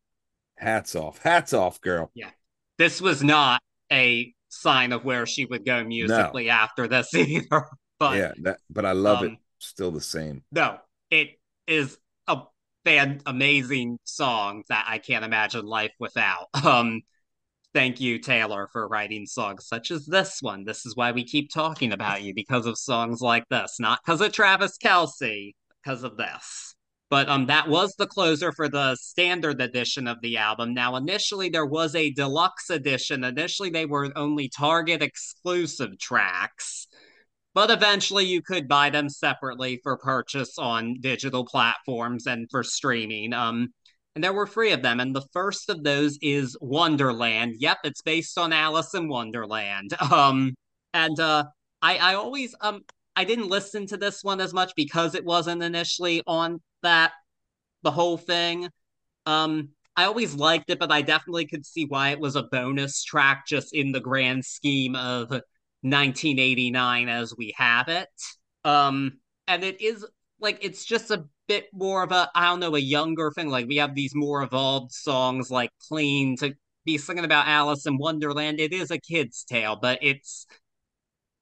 hats 0.56 0.94
off. 0.94 1.22
Hats 1.22 1.52
off, 1.52 1.80
girl. 1.80 2.10
Yeah. 2.14 2.30
This 2.76 3.00
was 3.00 3.22
not 3.22 3.62
a 3.90 4.32
sign 4.48 4.92
of 4.92 5.04
where 5.04 5.26
she 5.26 5.44
would 5.44 5.64
go 5.64 5.82
musically 5.84 6.46
no. 6.46 6.52
after 6.52 6.86
this 6.86 7.14
either. 7.14 7.66
But 7.98 8.16
yeah, 8.16 8.32
that 8.42 8.58
but 8.70 8.86
I 8.86 8.92
love 8.92 9.18
um, 9.18 9.26
it 9.26 9.32
still 9.58 9.90
the 9.90 10.00
same. 10.00 10.44
No, 10.52 10.78
it 11.10 11.30
is 11.66 11.98
a 12.28 12.42
fan 12.84 13.20
amazing 13.26 13.98
song 14.04 14.62
that 14.68 14.86
I 14.88 14.98
can't 14.98 15.24
imagine 15.24 15.66
life 15.66 15.92
without. 15.98 16.46
Um 16.64 17.02
thank 17.74 18.00
you, 18.00 18.18
Taylor, 18.18 18.68
for 18.72 18.88
writing 18.88 19.26
songs 19.26 19.66
such 19.66 19.90
as 19.90 20.06
this 20.06 20.38
one. 20.40 20.64
This 20.64 20.86
is 20.86 20.96
why 20.96 21.12
we 21.12 21.24
keep 21.24 21.50
talking 21.52 21.92
about 21.92 22.22
you 22.22 22.34
because 22.34 22.66
of 22.66 22.78
songs 22.78 23.20
like 23.20 23.48
this, 23.48 23.76
not 23.78 24.00
because 24.04 24.20
of 24.20 24.32
Travis 24.32 24.76
Kelce, 24.82 25.52
because 25.82 26.04
of 26.04 26.16
this. 26.16 26.74
But 27.10 27.28
um, 27.30 27.46
that 27.46 27.68
was 27.68 27.94
the 27.96 28.06
closer 28.06 28.52
for 28.52 28.68
the 28.68 28.94
standard 28.96 29.60
edition 29.62 30.06
of 30.06 30.20
the 30.20 30.36
album. 30.36 30.74
Now, 30.74 30.96
initially 30.96 31.48
there 31.48 31.64
was 31.64 31.94
a 31.94 32.10
deluxe 32.10 32.68
edition. 32.68 33.24
Initially, 33.24 33.70
they 33.70 33.86
were 33.86 34.12
only 34.14 34.50
Target 34.50 35.02
exclusive 35.02 35.98
tracks, 35.98 36.86
but 37.54 37.70
eventually 37.70 38.26
you 38.26 38.42
could 38.42 38.68
buy 38.68 38.90
them 38.90 39.08
separately 39.08 39.80
for 39.82 39.96
purchase 39.96 40.58
on 40.58 41.00
digital 41.00 41.46
platforms 41.46 42.26
and 42.26 42.46
for 42.50 42.62
streaming. 42.62 43.32
Um, 43.32 43.68
and 44.18 44.24
there 44.24 44.32
were 44.32 44.48
three 44.48 44.72
of 44.72 44.82
them. 44.82 44.98
And 44.98 45.14
the 45.14 45.28
first 45.32 45.70
of 45.70 45.84
those 45.84 46.18
is 46.20 46.56
Wonderland. 46.60 47.54
Yep, 47.60 47.78
it's 47.84 48.02
based 48.02 48.36
on 48.36 48.52
Alice 48.52 48.92
in 48.94 49.08
Wonderland. 49.08 49.94
Um, 50.10 50.56
and 50.92 51.20
uh, 51.20 51.44
I, 51.82 51.98
I 51.98 52.14
always 52.14 52.52
um, 52.60 52.80
I 53.14 53.22
didn't 53.22 53.48
listen 53.48 53.86
to 53.86 53.96
this 53.96 54.24
one 54.24 54.40
as 54.40 54.52
much 54.52 54.72
because 54.74 55.14
it 55.14 55.24
wasn't 55.24 55.62
initially 55.62 56.24
on 56.26 56.60
that 56.82 57.12
the 57.84 57.92
whole 57.92 58.16
thing. 58.16 58.68
Um, 59.24 59.68
I 59.94 60.06
always 60.06 60.34
liked 60.34 60.70
it, 60.70 60.80
but 60.80 60.90
I 60.90 61.02
definitely 61.02 61.46
could 61.46 61.64
see 61.64 61.84
why 61.84 62.08
it 62.08 62.18
was 62.18 62.34
a 62.34 62.42
bonus 62.42 63.04
track 63.04 63.46
just 63.46 63.72
in 63.72 63.92
the 63.92 64.00
grand 64.00 64.44
scheme 64.44 64.96
of 64.96 65.30
1989 65.30 67.08
as 67.08 67.36
we 67.36 67.54
have 67.56 67.86
it. 67.86 68.08
Um, 68.64 69.20
and 69.46 69.62
it 69.62 69.80
is 69.80 70.04
like 70.40 70.58
it's 70.62 70.84
just 70.84 71.12
a 71.12 71.24
bit 71.49 71.66
more 71.72 72.03
of 72.03 72.12
a 72.12 72.30
I 72.34 72.46
don't 72.46 72.61
know 72.61 72.76
a 72.76 72.80
younger 72.80 73.30
thing. 73.32 73.49
Like 73.49 73.66
we 73.66 73.76
have 73.76 73.94
these 73.94 74.14
more 74.14 74.42
evolved 74.42 74.92
songs 74.92 75.51
like 75.51 75.70
Clean 75.88 76.36
to 76.38 76.55
be 76.84 76.99
singing 76.99 77.24
about 77.24 77.49
Alice 77.49 77.86
in 77.86 77.99
Wonderland. 77.99 78.61
It 78.61 78.72
is 78.72 78.90
a 78.90 78.99
kid's 78.99 79.44
tale, 79.44 79.76
but 79.76 79.99
it's 80.03 80.46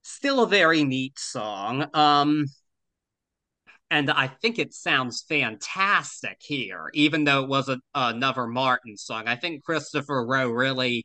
still 0.02 0.42
a 0.42 0.48
very 0.48 0.84
neat 0.84 1.18
song. 1.18 1.86
Um 1.94 2.46
and 3.90 4.10
I 4.10 4.26
think 4.26 4.58
it 4.58 4.74
sounds 4.74 5.24
fantastic 5.28 6.38
here, 6.40 6.90
even 6.94 7.24
though 7.24 7.44
it 7.44 7.48
was 7.48 7.68
a, 7.68 7.78
another 7.94 8.46
Martin 8.46 8.96
song. 8.96 9.28
I 9.28 9.36
think 9.36 9.64
Christopher 9.64 10.26
Rowe 10.26 10.50
really 10.50 11.04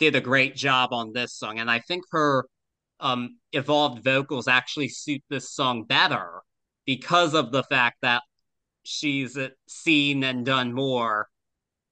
did 0.00 0.16
a 0.16 0.20
great 0.20 0.56
job 0.56 0.92
on 0.92 1.12
this 1.12 1.34
song, 1.34 1.58
and 1.58 1.70
I 1.70 1.80
think 1.80 2.04
her 2.10 2.44
um, 3.00 3.38
evolved 3.52 4.02
vocals 4.02 4.48
actually 4.48 4.88
suit 4.88 5.22
this 5.28 5.52
song 5.52 5.84
better 5.84 6.42
because 6.86 7.34
of 7.34 7.52
the 7.52 7.62
fact 7.64 7.98
that 8.02 8.22
she's 8.88 9.38
seen 9.68 10.24
and 10.24 10.44
done 10.44 10.72
more 10.72 11.28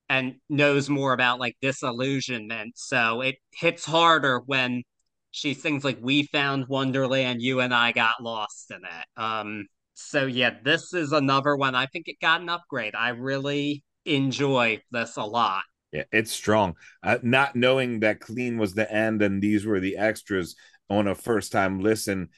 and 0.08 0.36
knows 0.48 0.88
more 0.88 1.12
about 1.12 1.40
like 1.40 1.56
disillusionment. 1.60 2.74
So 2.76 3.20
it 3.20 3.36
hits 3.52 3.84
harder 3.84 4.40
when 4.46 4.82
she 5.30 5.54
sings 5.54 5.84
like 5.84 5.98
"We 6.00 6.24
found 6.24 6.68
Wonderland, 6.68 7.42
you 7.42 7.60
and 7.60 7.74
I 7.74 7.92
got 7.92 8.22
lost 8.22 8.70
in 8.70 8.78
it." 8.84 9.20
Um, 9.22 9.66
so 9.94 10.26
yeah, 10.26 10.54
this 10.62 10.94
is 10.94 11.12
another 11.12 11.56
one. 11.56 11.74
I 11.74 11.86
think 11.86 12.08
it 12.08 12.20
got 12.20 12.40
an 12.40 12.48
upgrade. 12.48 12.94
I 12.94 13.10
really 13.10 13.82
enjoy 14.04 14.80
this 14.90 15.16
a 15.16 15.24
lot. 15.24 15.62
Yeah, 15.92 16.04
it's 16.12 16.32
strong. 16.32 16.74
Uh, 17.02 17.18
not 17.22 17.56
knowing 17.56 18.00
that 18.00 18.20
clean 18.20 18.58
was 18.58 18.74
the 18.74 18.90
end 18.90 19.22
and 19.22 19.42
these 19.42 19.64
were 19.66 19.80
the 19.80 19.96
extras 19.96 20.56
on 20.88 21.06
a 21.06 21.14
first 21.14 21.52
time 21.52 21.80
listen, 21.80 22.28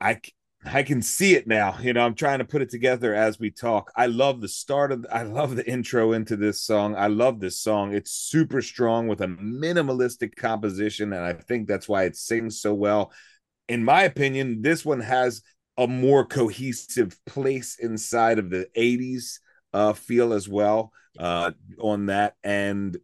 I 0.00 0.20
I 0.64 0.82
can 0.82 1.02
see 1.02 1.34
it 1.34 1.46
now. 1.46 1.78
You 1.80 1.92
know, 1.92 2.04
I'm 2.04 2.14
trying 2.14 2.40
to 2.40 2.44
put 2.44 2.62
it 2.62 2.70
together 2.70 3.14
as 3.14 3.38
we 3.38 3.50
talk. 3.50 3.92
I 3.96 4.06
love 4.06 4.40
the 4.40 4.48
start 4.48 4.90
of 4.90 5.06
I 5.10 5.22
love 5.22 5.56
the 5.56 5.68
intro 5.68 6.12
into 6.12 6.36
this 6.36 6.60
song. 6.60 6.96
I 6.96 7.06
love 7.06 7.40
this 7.40 7.60
song. 7.60 7.94
It's 7.94 8.10
super 8.10 8.60
strong 8.60 9.06
with 9.06 9.20
a 9.20 9.28
minimalistic 9.28 10.34
composition 10.36 11.12
and 11.12 11.24
I 11.24 11.34
think 11.34 11.68
that's 11.68 11.88
why 11.88 12.04
it 12.04 12.16
sings 12.16 12.60
so 12.60 12.74
well. 12.74 13.12
In 13.68 13.84
my 13.84 14.02
opinion, 14.02 14.62
this 14.62 14.84
one 14.84 15.00
has 15.00 15.42
a 15.76 15.86
more 15.86 16.24
cohesive 16.24 17.16
place 17.24 17.76
inside 17.78 18.38
of 18.38 18.50
the 18.50 18.66
80s 18.74 19.40
uh 19.74 19.92
feel 19.92 20.32
as 20.32 20.48
well 20.48 20.92
uh 21.18 21.50
on 21.78 22.06
that 22.06 22.34
and 22.42 22.96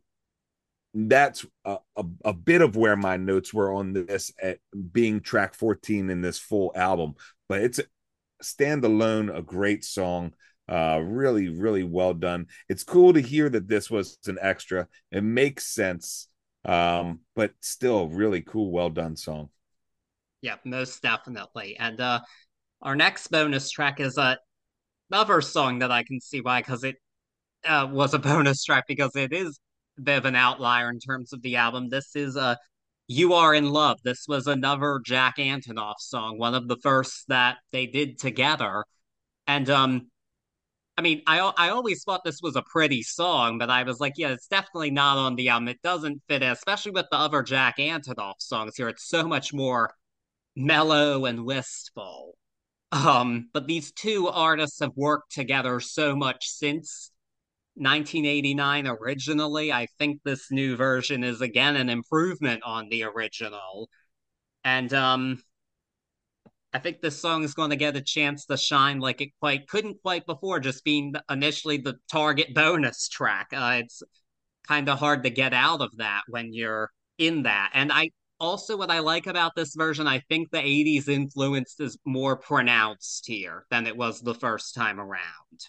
that's 0.94 1.44
a, 1.64 1.78
a, 1.96 2.04
a, 2.24 2.32
bit 2.32 2.62
of 2.62 2.76
where 2.76 2.96
my 2.96 3.16
notes 3.16 3.52
were 3.52 3.72
on 3.72 3.92
this 3.92 4.32
at 4.40 4.58
being 4.92 5.20
track 5.20 5.54
14 5.54 6.08
in 6.08 6.20
this 6.20 6.38
full 6.38 6.72
album 6.76 7.14
but 7.48 7.60
it's 7.60 7.80
a 7.80 7.84
standalone 8.42 9.36
a 9.36 9.42
great 9.42 9.84
song 9.84 10.32
uh 10.68 11.00
really 11.02 11.48
really 11.48 11.82
well 11.82 12.14
done. 12.14 12.46
It's 12.68 12.84
cool 12.84 13.12
to 13.12 13.20
hear 13.20 13.50
that 13.50 13.68
this 13.68 13.90
was 13.90 14.18
an 14.26 14.38
extra. 14.40 14.88
It 15.10 15.22
makes 15.22 15.66
sense 15.66 16.28
um 16.64 17.20
but 17.34 17.52
still 17.60 18.08
really 18.08 18.40
cool 18.40 18.70
well 18.70 18.90
done 18.90 19.16
song. 19.16 19.50
Yeah 20.42 20.56
most 20.64 21.02
definitely. 21.02 21.76
And 21.76 22.00
uh 22.00 22.20
our 22.82 22.94
next 22.94 23.28
bonus 23.28 23.70
track 23.70 23.98
is 23.98 24.16
uh, 24.18 24.36
another 25.10 25.40
song 25.40 25.78
that 25.80 25.90
i 25.90 26.02
can 26.02 26.20
see 26.20 26.40
why 26.40 26.60
because 26.60 26.84
it 26.84 26.96
uh, 27.66 27.88
was 27.90 28.14
a 28.14 28.18
bonus 28.30 28.62
track 28.64 28.84
because 28.86 29.14
it 29.16 29.32
is 29.32 29.48
a 29.48 29.60
bit 30.02 30.18
of 30.18 30.24
an 30.24 30.36
outlier 30.36 30.90
in 30.90 30.98
terms 30.98 31.32
of 31.32 31.42
the 31.42 31.56
album 31.56 31.88
this 31.88 32.16
is 32.16 32.36
a 32.36 32.58
you 33.06 33.34
Are 33.34 33.54
in 33.54 33.70
Love. 33.70 33.98
This 34.02 34.24
was 34.26 34.46
another 34.46 35.00
Jack 35.04 35.36
Antonoff 35.36 35.98
song, 35.98 36.38
one 36.38 36.54
of 36.54 36.68
the 36.68 36.78
first 36.82 37.28
that 37.28 37.58
they 37.70 37.86
did 37.86 38.18
together. 38.18 38.84
And 39.46 39.68
um 39.70 40.10
I 40.96 41.02
mean, 41.02 41.22
I 41.26 41.40
I 41.40 41.70
always 41.70 42.04
thought 42.04 42.22
this 42.24 42.40
was 42.42 42.56
a 42.56 42.62
pretty 42.62 43.02
song, 43.02 43.58
but 43.58 43.68
I 43.70 43.82
was 43.82 44.00
like, 44.00 44.14
yeah, 44.16 44.28
it's 44.30 44.46
definitely 44.46 44.90
not 44.90 45.18
on 45.18 45.34
the 45.34 45.48
album. 45.48 45.68
It 45.68 45.82
doesn't 45.82 46.22
fit, 46.28 46.42
especially 46.42 46.92
with 46.92 47.06
the 47.10 47.18
other 47.18 47.42
Jack 47.42 47.78
Antonoff 47.78 48.34
songs 48.38 48.76
here. 48.76 48.88
It's 48.88 49.08
so 49.08 49.26
much 49.26 49.52
more 49.52 49.92
mellow 50.56 51.26
and 51.26 51.44
wistful. 51.44 52.36
Um, 52.92 53.50
but 53.52 53.66
these 53.66 53.92
two 53.92 54.28
artists 54.28 54.78
have 54.80 54.92
worked 54.94 55.32
together 55.32 55.80
so 55.80 56.14
much 56.14 56.46
since 56.48 57.10
1989 57.76 58.86
originally. 58.86 59.72
I 59.72 59.86
think 59.98 60.20
this 60.24 60.50
new 60.50 60.76
version 60.76 61.24
is 61.24 61.40
again 61.40 61.76
an 61.76 61.88
improvement 61.88 62.62
on 62.64 62.88
the 62.88 63.04
original. 63.04 63.88
And 64.64 64.92
um 64.94 65.42
I 66.72 66.78
think 66.78 67.00
this 67.00 67.20
song 67.20 67.44
is 67.44 67.54
going 67.54 67.70
to 67.70 67.76
get 67.76 67.96
a 67.96 68.00
chance 68.00 68.46
to 68.46 68.56
shine 68.56 68.98
like 68.98 69.20
it 69.20 69.30
quite 69.38 69.68
couldn't 69.68 70.02
quite 70.02 70.26
before, 70.26 70.58
just 70.58 70.84
being 70.84 71.14
initially 71.30 71.76
the 71.76 71.94
target 72.10 72.52
bonus 72.52 73.08
track. 73.08 73.50
Uh, 73.52 73.78
it's 73.80 74.02
kind 74.66 74.88
of 74.88 74.98
hard 74.98 75.22
to 75.22 75.30
get 75.30 75.54
out 75.54 75.80
of 75.80 75.96
that 75.98 76.22
when 76.28 76.52
you're 76.52 76.90
in 77.18 77.44
that. 77.44 77.70
And 77.74 77.92
I 77.92 78.10
also 78.40 78.76
what 78.76 78.90
I 78.90 78.98
like 78.98 79.28
about 79.28 79.54
this 79.54 79.76
version, 79.76 80.08
I 80.08 80.20
think 80.28 80.50
the 80.50 80.58
80s 80.58 81.08
influence 81.08 81.76
is 81.78 81.96
more 82.04 82.36
pronounced 82.36 83.24
here 83.26 83.66
than 83.70 83.86
it 83.86 83.96
was 83.96 84.20
the 84.20 84.34
first 84.34 84.74
time 84.74 84.98
around. 84.98 85.60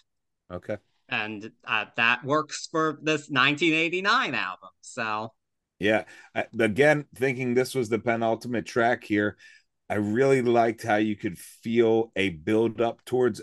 Okay 0.50 0.76
and 1.08 1.50
uh, 1.66 1.86
that 1.96 2.24
works 2.24 2.68
for 2.70 2.98
this 3.02 3.28
1989 3.28 4.34
album. 4.34 4.68
So, 4.80 5.32
yeah, 5.78 6.04
I, 6.34 6.46
again, 6.58 7.04
thinking 7.14 7.54
this 7.54 7.74
was 7.74 7.88
the 7.88 7.98
penultimate 7.98 8.66
track 8.66 9.04
here, 9.04 9.36
I 9.88 9.94
really 9.94 10.42
liked 10.42 10.82
how 10.82 10.96
you 10.96 11.16
could 11.16 11.38
feel 11.38 12.12
a 12.16 12.30
build 12.30 12.80
up 12.80 13.04
towards 13.04 13.40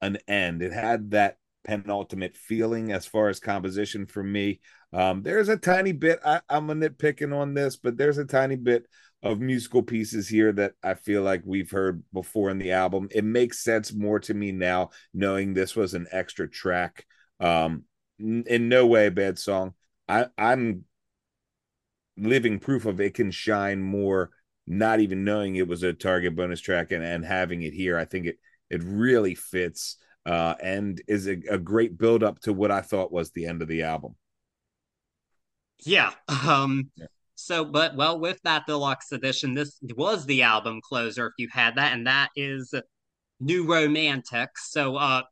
an 0.00 0.18
end. 0.26 0.62
It 0.62 0.72
had 0.72 1.10
that 1.10 1.36
penultimate 1.64 2.36
feeling 2.36 2.92
as 2.92 3.06
far 3.06 3.28
as 3.28 3.40
composition 3.40 4.06
for 4.06 4.22
me. 4.22 4.60
Um, 4.92 5.22
there's 5.22 5.48
a 5.48 5.56
tiny 5.56 5.92
bit, 5.92 6.20
I, 6.24 6.40
I'm 6.48 6.70
a 6.70 6.74
nitpicking 6.74 7.34
on 7.34 7.54
this, 7.54 7.76
but 7.76 7.96
there's 7.96 8.18
a 8.18 8.24
tiny 8.24 8.56
bit 8.56 8.86
of 9.22 9.40
musical 9.40 9.82
pieces 9.82 10.28
here 10.28 10.52
that 10.52 10.72
I 10.82 10.94
feel 10.94 11.22
like 11.22 11.42
we've 11.44 11.70
heard 11.70 12.02
before 12.12 12.50
in 12.50 12.58
the 12.58 12.72
album. 12.72 13.08
It 13.12 13.24
makes 13.24 13.60
sense 13.62 13.92
more 13.92 14.18
to 14.20 14.34
me 14.34 14.52
now 14.52 14.90
knowing 15.14 15.54
this 15.54 15.76
was 15.76 15.94
an 15.94 16.06
extra 16.10 16.48
track. 16.48 17.06
Um, 17.40 17.84
in 18.18 18.68
no 18.68 18.86
way 18.86 19.06
a 19.06 19.10
bad 19.10 19.38
song. 19.38 19.74
I, 20.08 20.26
I'm 20.38 20.84
living 22.16 22.58
proof 22.58 22.86
of 22.86 23.00
it 23.00 23.14
can 23.14 23.30
shine 23.30 23.82
more, 23.82 24.30
not 24.66 25.00
even 25.00 25.24
knowing 25.24 25.56
it 25.56 25.66
was 25.66 25.82
a 25.82 25.92
target 25.92 26.36
bonus 26.36 26.60
track 26.60 26.92
and, 26.92 27.04
and 27.04 27.24
having 27.24 27.62
it 27.62 27.72
here. 27.72 27.98
I 27.98 28.04
think 28.04 28.26
it 28.26 28.36
it 28.70 28.82
really 28.84 29.34
fits 29.34 29.96
uh, 30.24 30.54
and 30.62 31.00
is 31.08 31.28
a, 31.28 31.36
a 31.50 31.58
great 31.58 31.98
build 31.98 32.22
up 32.22 32.40
to 32.40 32.52
what 32.52 32.70
I 32.70 32.80
thought 32.80 33.12
was 33.12 33.30
the 33.30 33.46
end 33.46 33.60
of 33.62 33.68
the 33.68 33.82
album. 33.82 34.16
Yeah. 35.84 36.12
Um, 36.28 36.90
yeah. 36.96 37.06
So, 37.44 37.64
but 37.64 37.96
well, 37.96 38.18
with 38.18 38.40
that 38.44 38.66
deluxe 38.66 39.12
edition, 39.12 39.54
this 39.54 39.78
was 39.96 40.26
the 40.26 40.42
album 40.42 40.80
closer 40.82 41.26
if 41.26 41.32
you 41.38 41.48
had 41.50 41.76
that, 41.76 41.92
and 41.92 42.06
that 42.06 42.30
is 42.36 42.74
New 43.40 43.66
Romantics. 43.66 44.70
So, 44.72 44.96
uh, 44.96 45.22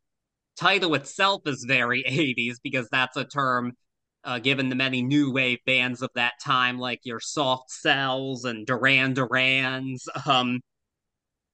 title 0.57 0.95
itself 0.95 1.43
is 1.47 1.65
very 1.67 2.05
80s 2.09 2.59
because 2.63 2.89
that's 2.91 3.17
a 3.17 3.25
term 3.25 3.73
uh, 4.25 4.39
given 4.39 4.69
the 4.69 4.77
many 4.77 5.03
new 5.03 5.33
wave 5.33 5.59
bands 5.67 6.03
of 6.03 6.11
that 6.15 6.35
time, 6.45 6.79
like 6.79 7.01
your 7.05 7.21
Soft 7.21 7.71
Cells 7.71 8.45
and 8.45 8.67
Duran 8.67 9.15
Durans. 9.15 10.03
Um, 10.27 10.61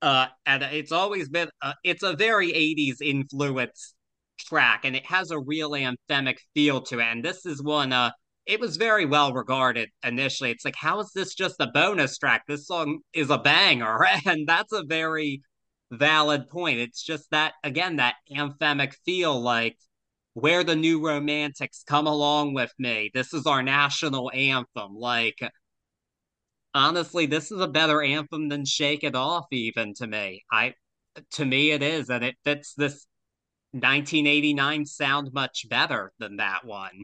uh, 0.02 0.26
and 0.44 0.62
it's 0.62 0.92
always 0.92 1.28
been 1.28 1.48
uh, 1.62 1.72
it's 1.84 2.02
a 2.02 2.14
very 2.16 2.52
80s 2.52 3.00
influence 3.00 3.94
track, 4.38 4.84
and 4.84 4.94
it 4.96 5.06
has 5.06 5.30
a 5.30 5.38
real 5.38 5.70
anthemic 5.72 6.36
feel 6.54 6.82
to 6.82 6.98
it. 7.00 7.04
And 7.04 7.24
this 7.24 7.46
is 7.46 7.62
one 7.62 7.92
uh 7.92 8.10
it 8.46 8.60
was 8.60 8.76
very 8.76 9.04
well 9.04 9.32
regarded 9.32 9.90
initially. 10.04 10.50
It's 10.50 10.64
like, 10.64 10.76
how 10.76 11.00
is 11.00 11.10
this 11.12 11.34
just 11.34 11.56
a 11.58 11.66
bonus 11.66 12.16
track? 12.16 12.44
This 12.46 12.66
song 12.66 13.00
is 13.12 13.30
a 13.30 13.38
banger. 13.38 14.06
And 14.26 14.46
that's 14.46 14.72
a 14.72 14.84
very 14.84 15.42
valid 15.90 16.48
point. 16.48 16.78
It's 16.78 17.02
just 17.02 17.30
that, 17.32 17.54
again, 17.64 17.96
that 17.96 18.14
anthemic 18.30 18.94
feel 19.04 19.40
like 19.40 19.76
where 20.34 20.62
the 20.62 20.76
new 20.76 21.04
romantics 21.04 21.82
come 21.86 22.06
along 22.06 22.54
with 22.54 22.72
me. 22.78 23.10
This 23.14 23.34
is 23.34 23.46
our 23.46 23.62
national 23.62 24.30
anthem. 24.32 24.94
Like, 24.94 25.38
honestly, 26.74 27.26
this 27.26 27.50
is 27.50 27.60
a 27.60 27.68
better 27.68 28.02
anthem 28.02 28.48
than 28.48 28.64
Shake 28.64 29.02
It 29.02 29.16
Off, 29.16 29.46
even 29.50 29.94
to 29.94 30.06
me. 30.06 30.44
I, 30.52 30.74
to 31.32 31.44
me, 31.44 31.72
it 31.72 31.82
is. 31.82 32.10
And 32.10 32.22
it 32.22 32.36
fits 32.44 32.74
this 32.74 33.06
1989 33.72 34.86
sound 34.86 35.30
much 35.32 35.68
better 35.68 36.12
than 36.18 36.36
that 36.36 36.64
one. 36.64 37.02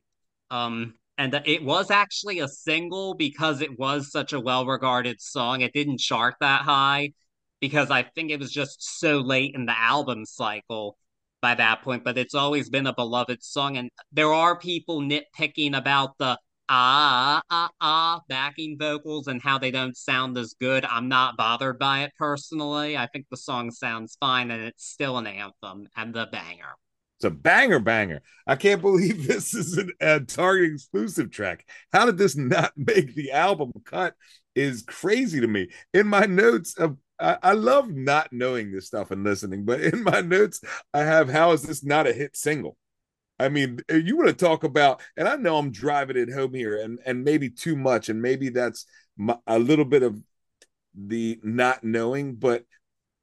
Um, 0.50 0.94
and 1.22 1.40
it 1.46 1.62
was 1.62 1.92
actually 1.92 2.40
a 2.40 2.48
single 2.48 3.14
because 3.14 3.60
it 3.60 3.78
was 3.78 4.10
such 4.10 4.32
a 4.32 4.40
well-regarded 4.40 5.20
song. 5.20 5.60
It 5.60 5.72
didn't 5.72 6.00
chart 6.00 6.34
that 6.40 6.62
high 6.62 7.12
because 7.60 7.92
I 7.92 8.02
think 8.02 8.32
it 8.32 8.40
was 8.40 8.50
just 8.50 8.98
so 8.98 9.18
late 9.18 9.54
in 9.54 9.66
the 9.66 9.78
album 9.78 10.24
cycle 10.24 10.98
by 11.40 11.54
that 11.54 11.82
point. 11.82 12.02
But 12.02 12.18
it's 12.18 12.34
always 12.34 12.70
been 12.70 12.88
a 12.88 12.92
beloved 12.92 13.40
song, 13.40 13.76
and 13.76 13.88
there 14.10 14.32
are 14.32 14.58
people 14.58 15.00
nitpicking 15.00 15.76
about 15.76 16.18
the 16.18 16.36
ah 16.68 17.40
ah 17.50 17.70
ah 17.80 18.20
backing 18.28 18.76
vocals 18.76 19.28
and 19.28 19.40
how 19.40 19.58
they 19.58 19.70
don't 19.70 19.96
sound 19.96 20.36
as 20.36 20.56
good. 20.58 20.84
I'm 20.84 21.08
not 21.08 21.36
bothered 21.36 21.78
by 21.78 22.02
it 22.02 22.12
personally. 22.18 22.96
I 22.96 23.06
think 23.06 23.26
the 23.30 23.36
song 23.36 23.70
sounds 23.70 24.16
fine, 24.18 24.50
and 24.50 24.64
it's 24.64 24.84
still 24.84 25.18
an 25.18 25.28
anthem 25.28 25.86
and 25.96 26.12
the 26.12 26.26
banger. 26.32 26.74
It's 27.22 27.28
a 27.28 27.30
banger 27.30 27.78
banger. 27.78 28.20
I 28.48 28.56
can't 28.56 28.82
believe 28.82 29.26
this 29.28 29.54
is 29.54 29.78
an, 29.78 29.92
a 30.00 30.18
Target 30.18 30.72
exclusive 30.72 31.30
track. 31.30 31.64
How 31.92 32.04
did 32.04 32.18
this 32.18 32.36
not 32.36 32.72
make 32.76 33.14
the 33.14 33.30
album 33.30 33.72
cut? 33.84 34.14
Is 34.56 34.82
crazy 34.82 35.40
to 35.40 35.46
me. 35.46 35.68
In 35.94 36.08
my 36.08 36.26
notes 36.26 36.76
of 36.76 36.96
I, 37.20 37.52
love 37.52 37.88
not 37.88 38.32
knowing 38.32 38.72
this 38.72 38.88
stuff 38.88 39.12
and 39.12 39.22
listening, 39.22 39.64
but 39.64 39.80
in 39.80 40.02
my 40.02 40.22
notes, 40.22 40.60
I 40.92 41.04
have 41.04 41.30
how 41.30 41.52
is 41.52 41.62
this 41.62 41.84
not 41.84 42.08
a 42.08 42.12
hit 42.12 42.36
single? 42.36 42.76
I 43.38 43.48
mean, 43.48 43.78
eh, 43.88 43.98
you 43.98 44.16
want 44.16 44.28
to 44.28 44.34
talk 44.34 44.64
about, 44.64 45.00
and 45.16 45.28
I 45.28 45.36
know 45.36 45.56
I'm 45.56 45.70
driving 45.70 46.16
it 46.16 46.32
home 46.32 46.52
here, 46.52 46.82
and 46.82 46.98
and 47.06 47.22
maybe 47.22 47.48
too 47.48 47.76
much, 47.76 48.08
and 48.08 48.20
maybe 48.20 48.48
that's 48.48 48.86
my, 49.16 49.36
a 49.46 49.60
little 49.60 49.84
bit 49.84 50.02
of 50.02 50.20
the 50.94 51.38
not 51.44 51.84
knowing, 51.84 52.34
but 52.34 52.64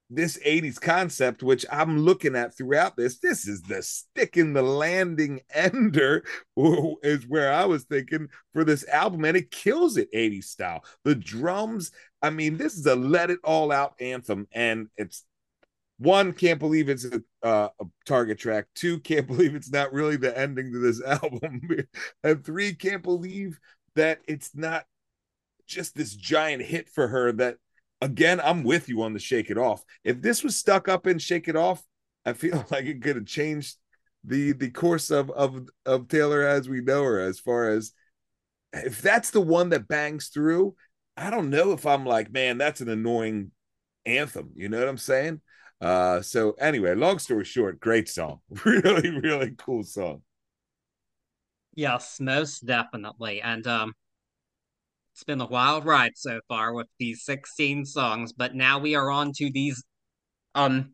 this 0.10 0.38
80s 0.40 0.82
concept, 0.82 1.44
which 1.44 1.66
I'm 1.72 2.00
looking 2.00 2.36
at 2.36 2.58
throughout 2.58 2.98
this, 2.98 3.20
this 3.20 3.48
is 3.48 3.62
the 3.62 3.84
stick 3.84 4.38
in 4.38 4.54
the 4.54 4.64
landing 4.64 5.42
ender, 5.54 6.24
is 7.04 7.28
where 7.28 7.54
I 7.54 7.66
was 7.66 7.84
thinking 7.84 8.30
for 8.54 8.64
this 8.64 8.88
album, 8.88 9.26
and 9.26 9.38
it 9.38 9.52
kills 9.52 9.98
it 9.98 10.12
80s 10.12 10.46
style. 10.46 10.84
The 11.04 11.16
drums, 11.16 11.92
I 12.22 12.32
mean, 12.32 12.58
this 12.58 12.74
is 12.74 12.86
a 12.88 12.96
let 12.96 13.30
it 13.30 13.40
all 13.44 13.72
out 13.72 13.94
anthem, 14.00 14.48
and 14.52 14.88
it's 14.98 15.26
one 16.00 16.32
can't 16.34 16.60
believe 16.60 16.90
it's 16.90 17.06
a, 17.06 17.22
uh, 17.44 17.70
a 17.80 17.86
target 18.06 18.40
track. 18.40 18.66
Two 18.74 19.00
can't 19.00 19.28
believe 19.28 19.54
it's 19.54 19.72
not 19.72 19.94
really 19.94 20.18
the 20.18 20.36
ending 20.36 20.72
to 20.74 20.80
this 20.80 21.02
album, 21.06 21.62
and 22.24 22.44
three 22.44 22.74
can't 22.74 23.04
believe 23.04 23.60
that 23.96 24.22
it's 24.28 24.56
not 24.56 24.86
just 25.68 25.96
this 25.96 26.16
giant 26.16 26.64
hit 26.64 26.90
for 26.90 27.08
her 27.08 27.32
that 27.34 27.58
again, 28.02 28.40
I'm 28.40 28.64
with 28.64 28.90
you 28.90 29.02
on 29.04 29.14
the 29.14 29.20
shake 29.20 29.50
it 29.50 29.58
off. 29.58 29.84
If 30.04 30.22
this 30.22 30.44
was 30.44 30.56
stuck 30.56 30.88
up 30.88 31.08
in 31.08 31.20
shake 31.20 31.48
it 31.48 31.56
off, 31.56 31.84
I 32.26 32.34
feel 32.34 32.66
like 32.72 32.86
it 32.86 33.02
could 33.02 33.16
have 33.16 33.26
changed 33.26 33.78
the 34.24 34.52
the 34.52 34.70
course 34.70 35.12
of 35.12 35.30
of 35.32 35.70
of 35.86 36.08
Taylor 36.08 36.46
as 36.46 36.68
we 36.68 36.82
know 36.82 37.04
her. 37.04 37.20
As 37.20 37.40
far 37.40 37.70
as 37.70 37.94
if 38.74 39.02
that's 39.02 39.32
the 39.32 39.42
one 39.42 39.70
that 39.70 39.88
bangs 39.88 40.28
through, 40.28 40.76
I 41.18 41.30
don't 41.30 41.50
know 41.50 41.72
if 41.72 41.86
I'm 41.86 42.06
like, 42.06 42.32
man, 42.32 42.58
that's 42.58 42.82
an 42.82 42.90
annoying 42.90 43.52
anthem. 44.06 44.52
You 44.56 44.70
know 44.70 44.80
what 44.80 44.90
I'm 44.90 44.98
saying? 44.98 45.42
Uh, 45.82 46.22
so 46.22 46.52
anyway, 46.60 46.94
long 46.94 47.20
story 47.20 47.46
short, 47.46 47.80
great 47.80 48.10
song, 48.10 48.40
really, 48.66 49.10
really 49.10 49.54
cool 49.58 49.84
song. 49.84 50.22
Yes, 51.74 52.20
most 52.20 52.66
definitely, 52.66 53.42
and 53.42 53.66
um, 53.66 53.94
it's 55.20 55.26
been 55.26 55.42
a 55.42 55.46
wild 55.46 55.84
ride 55.84 56.14
so 56.16 56.40
far 56.48 56.74
with 56.74 56.88
these 56.98 57.26
16 57.26 57.84
songs, 57.84 58.32
but 58.32 58.56
now 58.56 58.80
we 58.80 58.96
are 58.96 59.12
on 59.12 59.34
to 59.34 59.52
these 59.52 59.84
um 60.56 60.94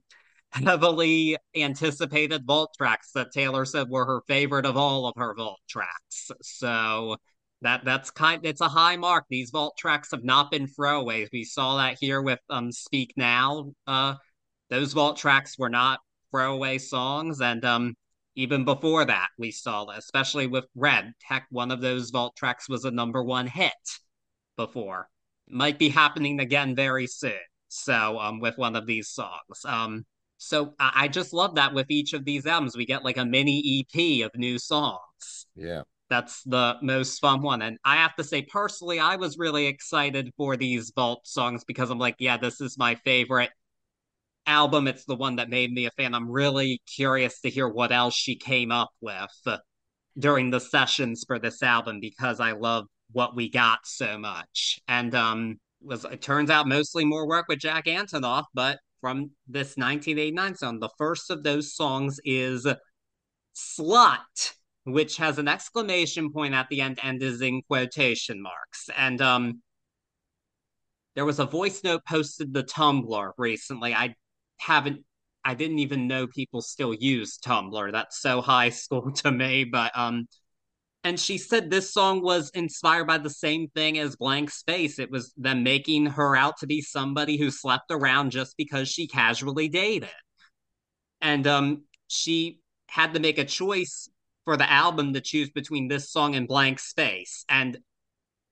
heavily 0.49 1.37
anticipated 1.55 2.43
vault 2.43 2.71
tracks 2.75 3.11
that 3.13 3.31
Taylor 3.31 3.65
said 3.65 3.87
were 3.87 4.03
her 4.07 4.21
favorite 4.27 4.65
of 4.65 4.77
all 4.77 5.05
of 5.05 5.13
her 5.15 5.35
vault 5.35 5.59
tracks. 5.69 6.31
So 6.41 7.17
that 7.61 7.85
that's 7.85 8.09
kind 8.09 8.43
it's 8.43 8.61
a 8.61 8.67
high 8.67 8.97
mark. 8.97 9.25
These 9.29 9.51
vault 9.51 9.75
tracks 9.77 10.09
have 10.09 10.23
not 10.23 10.49
been 10.49 10.65
throwaways. 10.65 11.27
We 11.31 11.43
saw 11.43 11.77
that 11.77 11.97
here 12.01 12.19
with 12.19 12.39
um 12.49 12.71
Speak 12.71 13.13
Now. 13.15 13.73
Uh 13.85 14.15
those 14.71 14.93
vault 14.93 15.17
tracks 15.17 15.55
were 15.59 15.69
not 15.69 15.99
throwaway 16.31 16.79
songs 16.79 17.41
and 17.41 17.63
um 17.63 17.93
even 18.35 18.65
before 18.65 19.05
that 19.05 19.27
we 19.37 19.51
saw 19.51 19.87
especially 19.91 20.47
with 20.47 20.65
Red. 20.73 21.13
Heck, 21.21 21.45
one 21.51 21.69
of 21.69 21.79
those 21.79 22.09
vault 22.09 22.35
tracks 22.35 22.67
was 22.67 22.85
a 22.85 22.91
number 22.91 23.23
one 23.23 23.45
hit 23.45 23.71
before. 24.55 25.09
Might 25.47 25.77
be 25.77 25.89
happening 25.89 26.39
again 26.39 26.75
very 26.75 27.07
soon. 27.07 27.33
So, 27.67 28.19
um, 28.19 28.39
with 28.39 28.57
one 28.57 28.75
of 28.75 28.85
these 28.85 29.09
songs. 29.09 29.65
Um, 29.65 30.05
so 30.37 30.73
I, 30.79 30.91
I 30.95 31.07
just 31.07 31.33
love 31.33 31.55
that 31.55 31.73
with 31.73 31.89
each 31.89 32.13
of 32.13 32.25
these 32.25 32.45
albums, 32.45 32.77
we 32.77 32.85
get 32.85 33.03
like 33.03 33.17
a 33.17 33.25
mini 33.25 33.85
EP 33.93 34.25
of 34.25 34.31
new 34.39 34.59
songs. 34.59 35.47
Yeah. 35.55 35.81
That's 36.09 36.43
the 36.43 36.77
most 36.81 37.19
fun 37.19 37.41
one. 37.41 37.61
And 37.61 37.77
I 37.83 37.95
have 37.95 38.15
to 38.17 38.23
say, 38.23 38.43
personally, 38.43 38.99
I 38.99 39.15
was 39.15 39.37
really 39.39 39.65
excited 39.65 40.31
for 40.37 40.55
these 40.55 40.91
Vault 40.95 41.27
songs 41.27 41.63
because 41.63 41.89
I'm 41.89 41.97
like, 41.97 42.15
yeah, 42.19 42.37
this 42.37 42.61
is 42.61 42.77
my 42.77 42.95
favorite 42.95 43.49
album. 44.45 44.87
It's 44.87 45.05
the 45.05 45.15
one 45.15 45.37
that 45.37 45.49
made 45.49 45.71
me 45.71 45.87
a 45.87 45.91
fan. 45.91 46.13
I'm 46.13 46.29
really 46.29 46.81
curious 46.95 47.41
to 47.41 47.49
hear 47.49 47.67
what 47.67 47.91
else 47.91 48.13
she 48.13 48.35
came 48.35 48.71
up 48.71 48.91
with 49.01 49.47
during 50.17 50.51
the 50.51 50.59
sessions 50.59 51.23
for 51.25 51.39
this 51.39 51.63
album 51.63 51.99
because 51.99 52.39
I 52.39 52.51
love 52.51 52.85
what 53.11 53.35
we 53.35 53.49
got 53.49 53.79
so 53.85 54.17
much. 54.17 54.79
And 54.87 55.13
um 55.15 55.59
was 55.81 56.05
it 56.05 56.21
turns 56.21 56.49
out 56.49 56.67
mostly 56.67 57.05
more 57.05 57.27
work 57.27 57.45
with 57.47 57.59
Jack 57.59 57.85
Antonoff, 57.85 58.45
but 58.53 58.79
from 59.01 59.31
this 59.47 59.77
1989 59.77 60.55
song, 60.55 60.79
the 60.79 60.89
first 60.97 61.29
of 61.29 61.43
those 61.43 61.75
songs 61.75 62.19
is 62.23 62.67
Slut, 63.55 64.53
which 64.83 65.17
has 65.17 65.37
an 65.37 65.47
exclamation 65.47 66.31
point 66.31 66.53
at 66.53 66.67
the 66.69 66.81
end 66.81 66.99
and 67.03 67.21
is 67.21 67.41
in 67.41 67.61
quotation 67.67 68.41
marks. 68.41 68.89
And 68.97 69.21
um 69.21 69.61
there 71.15 71.25
was 71.25 71.39
a 71.39 71.45
voice 71.45 71.83
note 71.83 72.01
posted 72.05 72.53
to 72.53 72.63
Tumblr 72.63 73.31
recently. 73.37 73.93
I 73.93 74.15
haven't 74.57 75.05
I 75.43 75.53
didn't 75.53 75.79
even 75.79 76.07
know 76.07 76.27
people 76.27 76.61
still 76.61 76.93
use 76.93 77.37
Tumblr. 77.37 77.91
That's 77.91 78.19
so 78.19 78.41
high 78.41 78.69
school 78.69 79.11
to 79.17 79.31
me, 79.31 79.63
but 79.63 79.97
um 79.97 80.27
and 81.05 81.19
she 81.19 81.37
said 81.37 81.69
this 81.69 81.93
song 81.93 82.23
was 82.23 82.49
inspired 82.55 83.05
by 83.05 83.19
the 83.19 83.29
same 83.29 83.67
thing 83.75 83.99
as 83.99 84.15
Blank 84.15 84.49
Space. 84.49 84.97
It 84.97 85.11
was 85.11 85.31
them 85.37 85.61
making 85.61 86.07
her 86.07 86.35
out 86.35 86.57
to 86.57 86.67
be 86.67 86.81
somebody 86.81 87.37
who 87.37 87.51
slept 87.51 87.91
around 87.91 88.31
just 88.31 88.57
because 88.57 88.89
she 88.89 89.07
casually 89.07 89.69
dated. 89.69 90.09
And 91.21 91.45
um, 91.45 91.83
she 92.07 92.59
had 92.89 93.13
to 93.13 93.19
make 93.19 93.37
a 93.37 93.45
choice 93.45 94.09
for 94.45 94.57
the 94.57 94.69
album 94.69 95.13
to 95.13 95.21
choose 95.21 95.51
between 95.51 95.87
this 95.87 96.11
song 96.11 96.33
and 96.35 96.47
Blank 96.47 96.79
Space. 96.79 97.45
And 97.49 97.77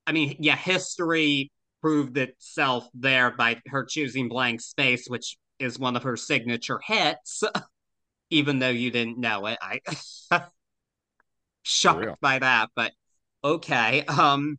I 0.06 0.12
mean, 0.12 0.36
yeah, 0.38 0.54
history 0.54 1.50
proved 1.82 2.16
itself 2.16 2.88
there 2.94 3.32
by 3.32 3.60
her 3.66 3.84
choosing 3.84 4.28
Blank 4.28 4.60
Space, 4.60 5.08
which 5.08 5.36
is 5.58 5.76
one 5.76 5.96
of 5.96 6.04
her 6.04 6.16
signature 6.16 6.78
hits, 6.86 7.42
even 8.30 8.60
though 8.60 8.68
you 8.68 8.92
didn't 8.92 9.18
know 9.18 9.46
it. 9.46 9.58
I 9.60 9.80
shocked 11.64 12.20
by 12.20 12.38
that, 12.38 12.70
but 12.76 12.92
okay. 13.42 14.04
Um, 14.04 14.56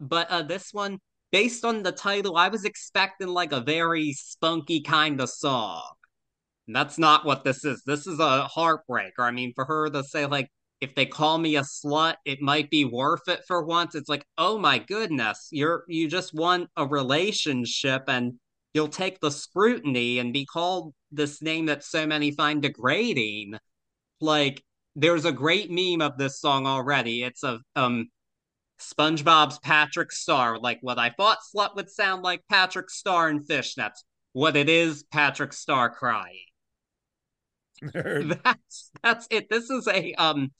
but 0.00 0.28
uh, 0.30 0.42
this 0.42 0.72
one, 0.72 0.98
based 1.32 1.64
on 1.64 1.82
the 1.82 1.92
title, 1.92 2.36
I 2.36 2.48
was 2.48 2.64
expecting 2.64 3.28
like 3.28 3.52
a 3.52 3.60
very 3.60 4.12
spunky 4.12 4.82
kind 4.82 5.20
of 5.20 5.30
song. 5.30 5.82
And 6.66 6.76
that's 6.76 6.98
not 6.98 7.24
what 7.24 7.44
this 7.44 7.64
is. 7.64 7.82
This 7.86 8.06
is 8.06 8.20
a 8.20 8.46
heartbreaker. 8.54 9.20
I 9.20 9.30
mean, 9.30 9.52
for 9.54 9.64
her 9.64 9.88
to 9.88 10.04
say 10.04 10.26
like, 10.26 10.48
if 10.80 10.94
they 10.94 11.06
call 11.06 11.38
me 11.38 11.56
a 11.56 11.62
slut, 11.62 12.16
it 12.24 12.40
might 12.40 12.70
be 12.70 12.84
worth 12.84 13.26
it 13.26 13.40
for 13.48 13.64
once. 13.64 13.94
It's 13.94 14.08
like, 14.08 14.24
oh 14.36 14.58
my 14.58 14.78
goodness, 14.78 15.48
you're 15.50 15.84
you 15.88 16.08
just 16.08 16.34
want 16.34 16.68
a 16.76 16.86
relationship 16.86 18.04
and 18.06 18.34
you'll 18.74 18.88
take 18.88 19.18
the 19.18 19.30
scrutiny 19.30 20.18
and 20.20 20.32
be 20.32 20.44
called 20.44 20.94
this 21.10 21.42
name 21.42 21.66
that 21.66 21.82
so 21.82 22.06
many 22.06 22.30
find 22.30 22.62
degrading. 22.62 23.54
Like, 24.20 24.62
there's 24.98 25.24
a 25.24 25.32
great 25.32 25.70
meme 25.70 26.02
of 26.02 26.18
this 26.18 26.40
song 26.40 26.66
already. 26.66 27.22
It's 27.22 27.44
a 27.44 27.60
um 27.76 28.08
SpongeBob's 28.80 29.58
Patrick 29.60 30.12
Star, 30.12 30.58
like 30.58 30.78
what 30.82 30.98
I 30.98 31.10
thought 31.10 31.38
slut 31.54 31.76
would 31.76 31.90
sound 31.90 32.22
like 32.22 32.42
Patrick 32.48 32.90
Star 32.90 33.28
and 33.28 33.46
fishnets. 33.46 34.04
What 34.32 34.56
it 34.56 34.68
is, 34.68 35.04
Patrick 35.04 35.52
Star 35.52 35.90
crying. 35.90 36.44
that's 37.92 38.90
that's 39.02 39.28
it. 39.30 39.48
This 39.48 39.70
is 39.70 39.86
a 39.86 40.14
um 40.14 40.50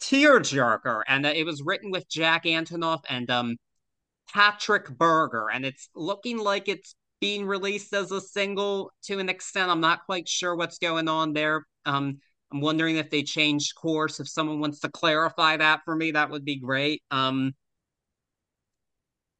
tearjerker, 0.00 1.02
and 1.08 1.24
uh, 1.24 1.32
it 1.34 1.44
was 1.44 1.62
written 1.62 1.90
with 1.90 2.08
Jack 2.08 2.44
Antonoff 2.44 3.02
and 3.08 3.30
um 3.30 3.56
Patrik 4.34 4.96
Berger, 4.96 5.48
and 5.50 5.64
it's 5.64 5.88
looking 5.94 6.38
like 6.38 6.68
it's 6.68 6.94
being 7.20 7.46
released 7.46 7.94
as 7.94 8.12
a 8.12 8.20
single 8.20 8.92
to 9.04 9.18
an 9.18 9.30
extent. 9.30 9.70
I'm 9.70 9.80
not 9.80 10.04
quite 10.04 10.28
sure 10.28 10.54
what's 10.54 10.78
going 10.78 11.08
on 11.08 11.32
there. 11.32 11.66
Um, 11.86 12.18
I'm 12.52 12.60
wondering 12.60 12.96
if 12.96 13.10
they 13.10 13.22
changed 13.22 13.74
course. 13.74 14.20
If 14.20 14.28
someone 14.28 14.60
wants 14.60 14.80
to 14.80 14.88
clarify 14.88 15.56
that 15.56 15.80
for 15.84 15.96
me, 15.96 16.12
that 16.12 16.30
would 16.30 16.44
be 16.44 16.56
great. 16.56 17.02
Um, 17.10 17.54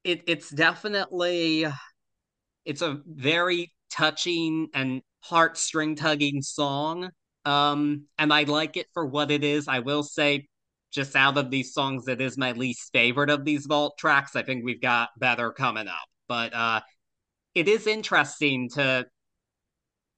it 0.03 0.23
it's 0.27 0.51
definitely 0.51 1.67
it's 2.65 2.83
a 2.83 3.01
very 3.07 3.73
touching 3.91 4.69
and 4.75 5.03
heartstring 5.29 5.97
tugging 5.97 6.43
song. 6.43 7.11
Um, 7.45 8.07
and 8.19 8.33
I 8.33 8.45
like 8.45 8.77
it 8.77 8.87
for 8.95 9.07
what 9.07 9.31
it 9.31 9.45
is. 9.45 9.69
I 9.69 9.81
will 9.81 10.03
say, 10.03 10.49
just 10.93 11.17
out 11.17 11.37
of 11.37 11.51
these 11.51 11.75
songs, 11.75 12.09
it 12.09 12.21
is 12.21 12.39
my 12.39 12.53
least 12.53 12.91
favorite 12.93 13.31
of 13.31 13.45
these 13.45 13.67
vault 13.67 13.99
tracks. 13.99 14.37
I 14.37 14.43
think 14.43 14.65
we've 14.65 14.81
got 14.81 15.11
better 15.19 15.51
coming 15.53 15.89
up, 15.89 16.07
but 16.29 16.55
uh, 16.55 16.81
it 17.55 17.69
is 17.69 17.87
interesting 17.87 18.69
to 18.71 19.07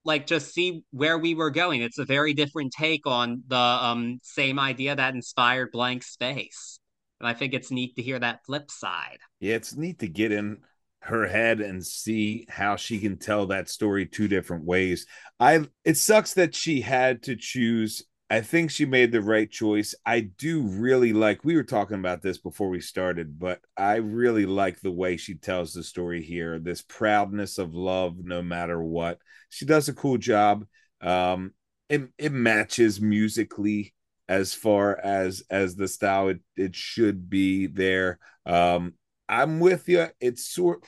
like 0.07 0.27
just 0.27 0.55
see 0.55 0.83
where 0.93 1.19
we 1.19 1.35
were 1.35 1.51
going. 1.51 1.83
It's 1.83 1.99
a 1.99 2.05
very 2.05 2.33
different 2.33 2.73
take 2.73 3.07
on 3.07 3.43
the 3.49 3.57
um, 3.57 4.19
same 4.23 4.59
idea 4.59 4.95
that 4.95 5.15
inspired 5.15 5.73
Blank 5.73 6.05
Space. 6.05 6.79
And 7.21 7.29
I 7.29 7.35
think 7.35 7.53
it's 7.53 7.71
neat 7.71 7.97
to 7.97 8.03
hear 8.03 8.19
that 8.19 8.41
flip 8.47 8.71
side. 8.71 9.19
Yeah, 9.41 9.57
it's 9.57 9.77
neat 9.77 9.99
to 9.99 10.09
get 10.09 10.33
in 10.33 10.59
her 11.01 11.27
head 11.27 11.61
and 11.61 11.85
see 11.85 12.47
how 12.49 12.77
she 12.77 12.99
can 12.99 13.17
tell 13.17 13.47
that 13.47 13.69
story 13.69 14.07
two 14.07 14.29
different 14.29 14.65
ways. 14.65 15.07
I 15.39 15.67
it 15.85 15.97
sucks 15.97 16.35
that 16.35 16.55
she 16.55 16.81
had 16.81 17.23
to 17.25 17.37
choose. 17.37 18.05
I 18.29 18.41
think 18.41 18.71
she 18.73 18.87
made 18.87 19.13
the 19.13 19.21
right 19.23 19.49
choice. 19.49 19.95
I 20.05 20.21
do 20.21 20.63
really 20.63 21.13
like 21.13 21.45
we 21.45 21.55
were 21.55 21.63
talking 21.63 21.99
about 21.99 22.23
this 22.23 22.39
before 22.39 22.69
we 22.69 22.81
started, 22.81 23.39
but 23.39 23.61
I 23.77 23.97
really 23.97 24.47
like 24.47 24.81
the 24.81 24.91
way 24.91 25.17
she 25.17 25.37
tells 25.37 25.73
the 25.73 25.85
story 25.85 26.23
here. 26.23 26.59
This 26.59 26.83
proudness 26.83 27.59
of 27.59 27.73
love 27.75 28.17
no 28.19 28.43
matter 28.43 28.83
what. 28.83 29.19
She 29.49 29.65
does 29.65 29.89
a 29.89 29.95
cool 29.95 30.19
job. 30.19 30.65
Um 31.01 31.53
it, 31.89 32.09
it 32.19 32.33
matches 32.33 33.01
musically 33.01 33.95
as 34.29 34.53
far 34.53 34.99
as 34.99 35.45
as 35.49 35.77
the 35.77 35.87
style 35.87 36.29
it, 36.31 36.41
it 36.57 36.75
should 36.75 37.31
be 37.31 37.69
there. 37.69 38.19
Um 38.45 38.95
I'm 39.29 39.61
with 39.61 39.89
you. 39.89 40.09
It's 40.21 40.45
sort 40.53 40.83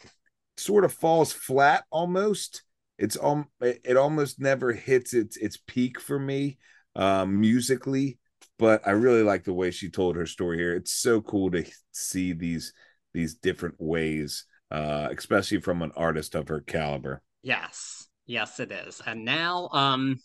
sort 0.56 0.84
of 0.84 0.92
falls 0.92 1.32
flat 1.32 1.84
almost. 1.90 2.64
It's 2.98 3.16
um 3.22 3.46
it 3.60 3.96
almost 3.96 4.40
never 4.40 4.72
hits 4.72 5.14
its 5.14 5.36
its 5.36 5.56
peak 5.68 6.00
for 6.00 6.18
me 6.18 6.58
um 6.98 7.40
musically, 7.40 8.18
but 8.58 8.86
I 8.86 8.90
really 8.90 9.22
like 9.22 9.44
the 9.44 9.54
way 9.54 9.70
she 9.70 9.88
told 9.88 10.16
her 10.16 10.26
story 10.26 10.58
here. 10.58 10.74
It's 10.74 10.92
so 10.92 11.22
cool 11.22 11.50
to 11.52 11.64
see 11.92 12.34
these 12.34 12.74
these 13.14 13.34
different 13.34 13.76
ways 13.78 14.44
uh 14.70 15.08
especially 15.16 15.60
from 15.60 15.80
an 15.80 15.92
artist 15.96 16.34
of 16.34 16.48
her 16.48 16.60
caliber. 16.60 17.22
Yes. 17.42 18.06
Yes 18.26 18.60
it 18.60 18.70
is. 18.70 19.00
And 19.06 19.24
now 19.24 19.68
um 19.72 20.18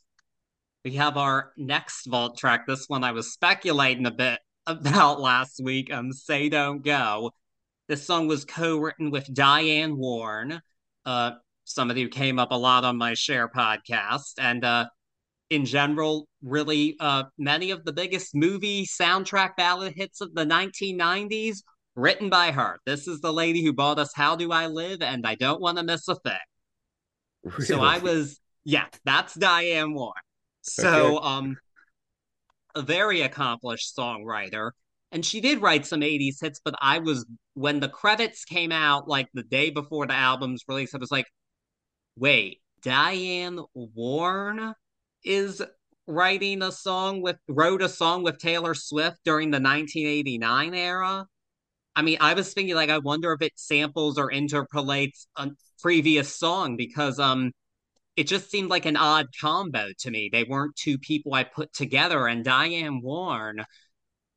we 0.84 0.92
have 0.96 1.16
our 1.16 1.54
next 1.56 2.08
vault 2.08 2.38
track. 2.38 2.68
This 2.68 2.90
one 2.90 3.04
I 3.06 3.14
was 3.14 3.32
speculating 3.32 4.06
a 4.06 4.12
bit 4.12 4.40
about 4.68 5.22
last 5.22 5.62
week. 5.64 5.94
Um, 5.94 6.12
Say 6.12 6.50
Don't 6.50 6.84
Go. 6.84 7.32
This 7.88 8.06
song 8.06 8.28
was 8.28 8.46
co-written 8.46 9.12
with 9.12 9.34
Diane 9.34 9.98
Warren, 9.98 10.62
uh, 11.06 11.32
somebody 11.66 12.02
who 12.02 12.10
came 12.10 12.40
up 12.40 12.52
a 12.52 12.58
lot 12.58 12.86
on 12.86 12.98
my 12.98 13.14
Cher 13.14 13.50
podcast, 13.50 14.34
and 14.40 14.64
uh, 14.64 14.86
in 15.54 15.66
general, 15.66 16.28
really 16.42 16.96
uh, 17.00 17.24
many 17.38 17.72
of 17.72 17.86
the 17.86 17.94
biggest 17.94 18.34
movie 18.34 18.86
soundtrack 18.86 19.56
ballad 19.56 19.94
hits 19.96 20.22
of 20.22 20.34
the 20.34 20.46
1990s 20.46 21.60
written 21.96 22.30
by 22.30 22.52
her. 22.52 22.80
This 22.86 23.08
is 23.08 23.22
the 23.22 23.32
lady 23.32 23.64
who 23.64 23.74
bought 23.74 24.00
us 24.00 24.12
How 24.16 24.36
Do 24.36 24.52
I 24.52 24.68
Live 24.68 25.02
and 25.02 25.26
I 25.26 25.36
Don't 25.36 25.62
Want 25.62 25.78
to 25.78 25.84
Miss 25.84 26.08
a 26.08 26.16
Thing. 26.16 26.34
Really? 27.44 27.66
So 27.66 27.82
I 27.82 28.00
was, 28.00 28.40
yeah, 28.64 28.86
that's 29.06 29.34
Diane 29.36 29.94
Warren. 29.94 30.14
So, 30.62 31.18
okay. 31.18 31.28
um, 31.28 31.58
a 32.76 32.82
very 32.82 33.22
accomplished 33.22 33.96
songwriter 33.96 34.72
and 35.12 35.24
she 35.24 35.40
did 35.40 35.62
write 35.62 35.86
some 35.86 36.02
80s 36.02 36.42
hits 36.42 36.60
but 36.64 36.74
i 36.82 36.98
was 36.98 37.26
when 37.54 37.80
the 37.80 37.88
credits 37.88 38.46
came 38.46 38.72
out 38.72 39.08
like 39.08 39.28
the 39.34 39.44
day 39.44 39.70
before 39.70 40.08
the 40.08 40.14
album's 40.14 40.64
release 40.68 40.94
i 40.94 40.98
was 40.98 41.12
like 41.12 41.28
wait 42.16 42.62
diane 42.82 43.60
warren 43.74 44.74
is 45.24 45.62
writing 46.08 46.62
a 46.62 46.72
song 46.72 47.22
with 47.22 47.38
wrote 47.48 47.82
a 47.82 47.88
song 47.88 48.24
with 48.24 48.38
taylor 48.38 48.74
swift 48.74 49.18
during 49.24 49.52
the 49.52 49.60
1989 49.60 50.74
era 50.74 51.26
i 51.96 52.02
mean 52.02 52.18
i 52.20 52.34
was 52.34 52.54
thinking 52.54 52.76
like 52.76 52.90
i 52.90 52.98
wonder 52.98 53.32
if 53.32 53.42
it 53.42 53.54
samples 53.56 54.18
or 54.18 54.30
interpolates 54.30 55.28
a 55.38 55.50
previous 55.82 56.36
song 56.36 56.76
because 56.76 57.20
um 57.20 57.52
it 58.18 58.28
just 58.28 58.52
seemed 58.52 58.70
like 58.70 58.86
an 58.86 58.98
odd 58.98 59.28
combo 59.40 59.88
to 59.98 60.12
me 60.12 60.30
they 60.32 60.44
weren't 60.44 60.76
two 60.76 60.98
people 60.98 61.34
i 61.34 61.44
put 61.44 61.72
together 61.72 62.28
and 62.28 62.44
diane 62.44 63.02
warren 63.02 63.64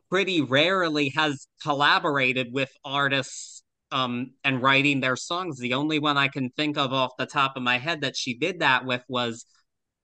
pretty 0.08 0.40
rarely 0.40 1.12
has 1.16 1.48
collaborated 1.62 2.52
with 2.52 2.70
artists 2.84 3.62
um, 3.90 4.32
and 4.44 4.62
writing 4.62 5.00
their 5.00 5.16
songs. 5.16 5.58
The 5.58 5.74
only 5.74 5.98
one 5.98 6.16
I 6.16 6.28
can 6.28 6.50
think 6.50 6.76
of 6.76 6.92
off 6.92 7.12
the 7.18 7.26
top 7.26 7.56
of 7.56 7.62
my 7.62 7.78
head 7.78 8.00
that 8.02 8.16
she 8.16 8.36
did 8.36 8.60
that 8.60 8.84
with 8.84 9.04
was 9.08 9.44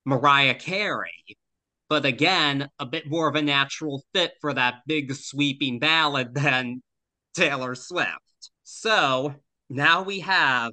Mariah 0.04 0.54
Carey. 0.54 1.36
But 1.88 2.06
again, 2.06 2.68
a 2.78 2.86
bit 2.86 3.08
more 3.08 3.28
of 3.28 3.36
a 3.36 3.42
natural 3.42 4.02
fit 4.14 4.32
for 4.40 4.54
that 4.54 4.82
big 4.86 5.14
sweeping 5.14 5.78
ballad 5.78 6.34
than 6.34 6.82
Taylor 7.34 7.74
Swift. 7.74 8.50
So 8.62 9.34
now 9.68 10.02
we 10.02 10.20
have 10.20 10.72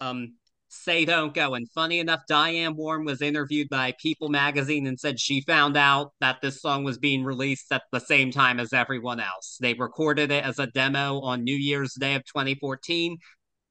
um, 0.00 0.34
say 0.74 1.04
don't 1.04 1.34
go. 1.34 1.54
And 1.54 1.70
funny 1.70 1.98
enough, 2.00 2.22
Diane 2.28 2.76
Warren 2.76 3.04
was 3.04 3.22
interviewed 3.22 3.68
by 3.68 3.94
People 4.00 4.28
magazine 4.28 4.86
and 4.86 4.98
said 4.98 5.20
she 5.20 5.40
found 5.42 5.76
out 5.76 6.12
that 6.20 6.40
this 6.42 6.60
song 6.60 6.84
was 6.84 6.98
being 6.98 7.24
released 7.24 7.72
at 7.72 7.82
the 7.92 8.00
same 8.00 8.30
time 8.30 8.60
as 8.60 8.72
everyone 8.72 9.20
else. 9.20 9.58
They 9.60 9.74
recorded 9.74 10.30
it 10.30 10.44
as 10.44 10.58
a 10.58 10.66
demo 10.66 11.20
on 11.20 11.44
New 11.44 11.56
Year's 11.56 11.94
Day 11.94 12.14
of 12.14 12.24
2014, 12.24 13.18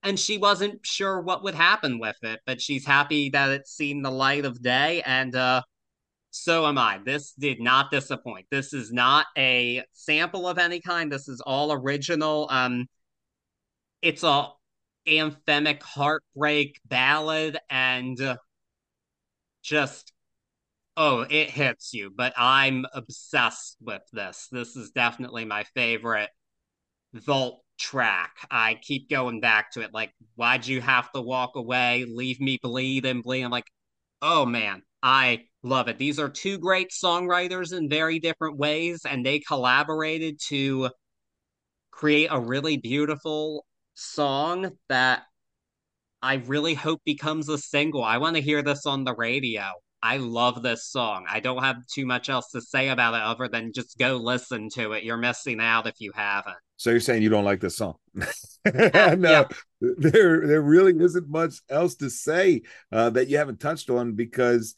and 0.03 0.19
she 0.19 0.37
wasn't 0.37 0.85
sure 0.85 1.21
what 1.21 1.43
would 1.43 1.55
happen 1.55 1.99
with 1.99 2.17
it, 2.23 2.41
but 2.45 2.61
she's 2.61 2.85
happy 2.85 3.29
that 3.29 3.49
it's 3.51 3.71
seen 3.75 4.01
the 4.01 4.11
light 4.11 4.45
of 4.45 4.61
day. 4.61 5.01
And 5.05 5.35
uh, 5.35 5.61
so 6.31 6.67
am 6.67 6.77
I. 6.77 6.99
This 7.05 7.33
did 7.33 7.61
not 7.61 7.91
disappoint. 7.91 8.47
This 8.51 8.73
is 8.73 8.91
not 8.91 9.27
a 9.37 9.83
sample 9.93 10.47
of 10.47 10.57
any 10.57 10.81
kind. 10.81 11.11
This 11.11 11.27
is 11.27 11.41
all 11.41 11.71
original. 11.71 12.47
Um, 12.51 12.87
it's 14.01 14.23
a 14.23 14.49
anthemic 15.07 15.81
heartbreak 15.81 16.79
ballad 16.85 17.57
and 17.69 18.37
just 19.61 20.13
oh 20.95 21.21
it 21.29 21.49
hits 21.49 21.93
you 21.93 22.11
but 22.15 22.33
i'm 22.37 22.85
obsessed 22.93 23.75
with 23.81 24.01
this 24.13 24.47
this 24.51 24.75
is 24.75 24.91
definitely 24.91 25.43
my 25.43 25.63
favorite 25.75 26.29
vault 27.13 27.62
track 27.83 28.31
i 28.49 28.75
keep 28.81 29.09
going 29.09 29.41
back 29.41 29.69
to 29.69 29.81
it 29.81 29.93
like 29.93 30.13
why'd 30.35 30.65
you 30.65 30.79
have 30.79 31.11
to 31.11 31.21
walk 31.21 31.51
away 31.55 32.05
leave 32.07 32.39
me 32.39 32.57
bleed 32.63 33.05
and 33.05 33.23
bleed 33.23 33.43
i'm 33.43 33.51
like 33.51 33.67
oh 34.21 34.45
man 34.45 34.81
i 35.01 35.43
love 35.63 35.89
it 35.89 35.97
these 35.97 36.17
are 36.17 36.29
two 36.29 36.57
great 36.57 36.91
songwriters 36.91 37.77
in 37.77 37.89
very 37.89 38.19
different 38.19 38.57
ways 38.57 39.01
and 39.05 39.25
they 39.25 39.37
collaborated 39.37 40.39
to 40.39 40.89
create 41.91 42.29
a 42.31 42.39
really 42.39 42.77
beautiful 42.77 43.65
song 43.95 44.71
that 44.87 45.23
I 46.23 46.35
really 46.35 46.73
hope 46.73 47.01
becomes 47.03 47.49
a 47.49 47.57
single. 47.57 48.01
I 48.01 48.17
want 48.17 48.37
to 48.37 48.41
hear 48.41 48.61
this 48.61 48.85
on 48.85 49.03
the 49.03 49.13
radio. 49.13 49.63
I 50.01 50.17
love 50.17 50.63
this 50.63 50.85
song. 50.85 51.25
I 51.29 51.41
don't 51.41 51.63
have 51.63 51.85
too 51.93 52.05
much 52.05 52.29
else 52.29 52.49
to 52.51 52.61
say 52.61 52.89
about 52.89 53.13
it 53.13 53.21
other 53.21 53.49
than 53.49 53.73
just 53.73 53.97
go 53.97 54.15
listen 54.15 54.69
to 54.75 54.93
it. 54.93 55.03
You're 55.03 55.17
missing 55.17 55.59
out 55.59 55.85
if 55.85 55.95
you 55.99 56.11
haven't. 56.15 56.55
So 56.77 56.89
you're 56.89 56.99
saying 56.99 57.23
you 57.23 57.29
don't 57.29 57.45
like 57.45 57.59
this 57.59 57.77
song? 57.77 57.95
no, 58.13 58.25
yeah. 58.65 59.43
there 59.79 60.45
there 60.47 60.61
really 60.61 60.93
isn't 61.03 61.29
much 61.29 61.55
else 61.69 61.95
to 61.95 62.09
say 62.09 62.63
uh, 62.91 63.09
that 63.11 63.27
you 63.27 63.37
haven't 63.37 63.59
touched 63.59 63.89
on 63.89 64.13
because 64.13 64.75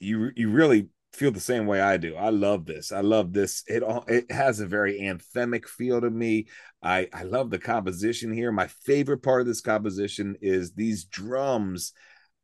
you 0.00 0.30
you 0.36 0.50
really 0.50 0.88
feel 1.12 1.30
the 1.30 1.40
same 1.40 1.66
way 1.66 1.80
I 1.80 1.96
do. 1.96 2.14
I 2.14 2.28
love 2.28 2.66
this. 2.66 2.92
I 2.92 3.00
love 3.00 3.32
this. 3.32 3.64
It 3.66 3.82
all 3.82 4.04
it 4.06 4.30
has 4.30 4.60
a 4.60 4.66
very 4.66 5.00
anthemic 5.00 5.66
feel 5.66 6.00
to 6.00 6.10
me. 6.10 6.46
I 6.82 7.08
I 7.12 7.22
love 7.22 7.50
the 7.50 7.58
composition 7.58 8.32
here. 8.32 8.52
My 8.52 8.66
favorite 8.66 9.22
part 9.22 9.40
of 9.40 9.46
this 9.46 9.62
composition 9.62 10.36
is 10.42 10.72
these 10.72 11.04
drums 11.04 11.92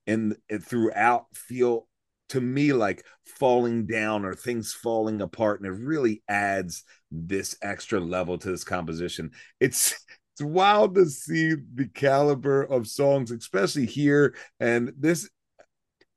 and 0.07 0.37
throughout 0.63 1.27
feel 1.35 1.87
to 2.33 2.41
me 2.41 2.73
like 2.73 3.05
falling 3.25 3.87
down 3.87 4.25
or 4.25 4.35
things 4.35 4.73
falling 4.73 5.21
apart 5.21 5.61
and 5.61 5.67
it 5.67 5.85
really 5.85 6.23
adds 6.29 6.85
this 7.11 7.57
extra 7.63 8.01
level 8.01 8.39
to 8.39 8.51
this 8.51 8.65
composition. 8.65 9.31
It's 9.61 9.95
it's 10.33 10.43
wild 10.43 10.95
to 10.95 11.07
see 11.07 11.55
the 11.75 11.89
caliber 11.95 12.63
of 12.63 12.87
songs 12.87 13.31
especially 13.31 13.85
here 13.85 14.35
and 14.61 14.93
this 14.99 15.29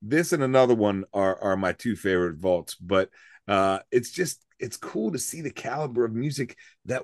this 0.01 0.31
and 0.31 0.41
another 0.41 0.73
one 0.73 1.03
are 1.13 1.41
are 1.41 1.57
my 1.57 1.73
two 1.73 1.97
favorite 1.97 2.37
vaults 2.37 2.75
but 2.75 3.09
uh 3.49 3.79
it's 3.91 4.11
just 4.11 4.45
it's 4.57 4.77
cool 4.77 5.11
to 5.11 5.19
see 5.19 5.41
the 5.41 5.51
caliber 5.51 6.05
of 6.05 6.13
music 6.13 6.55
that 6.85 7.03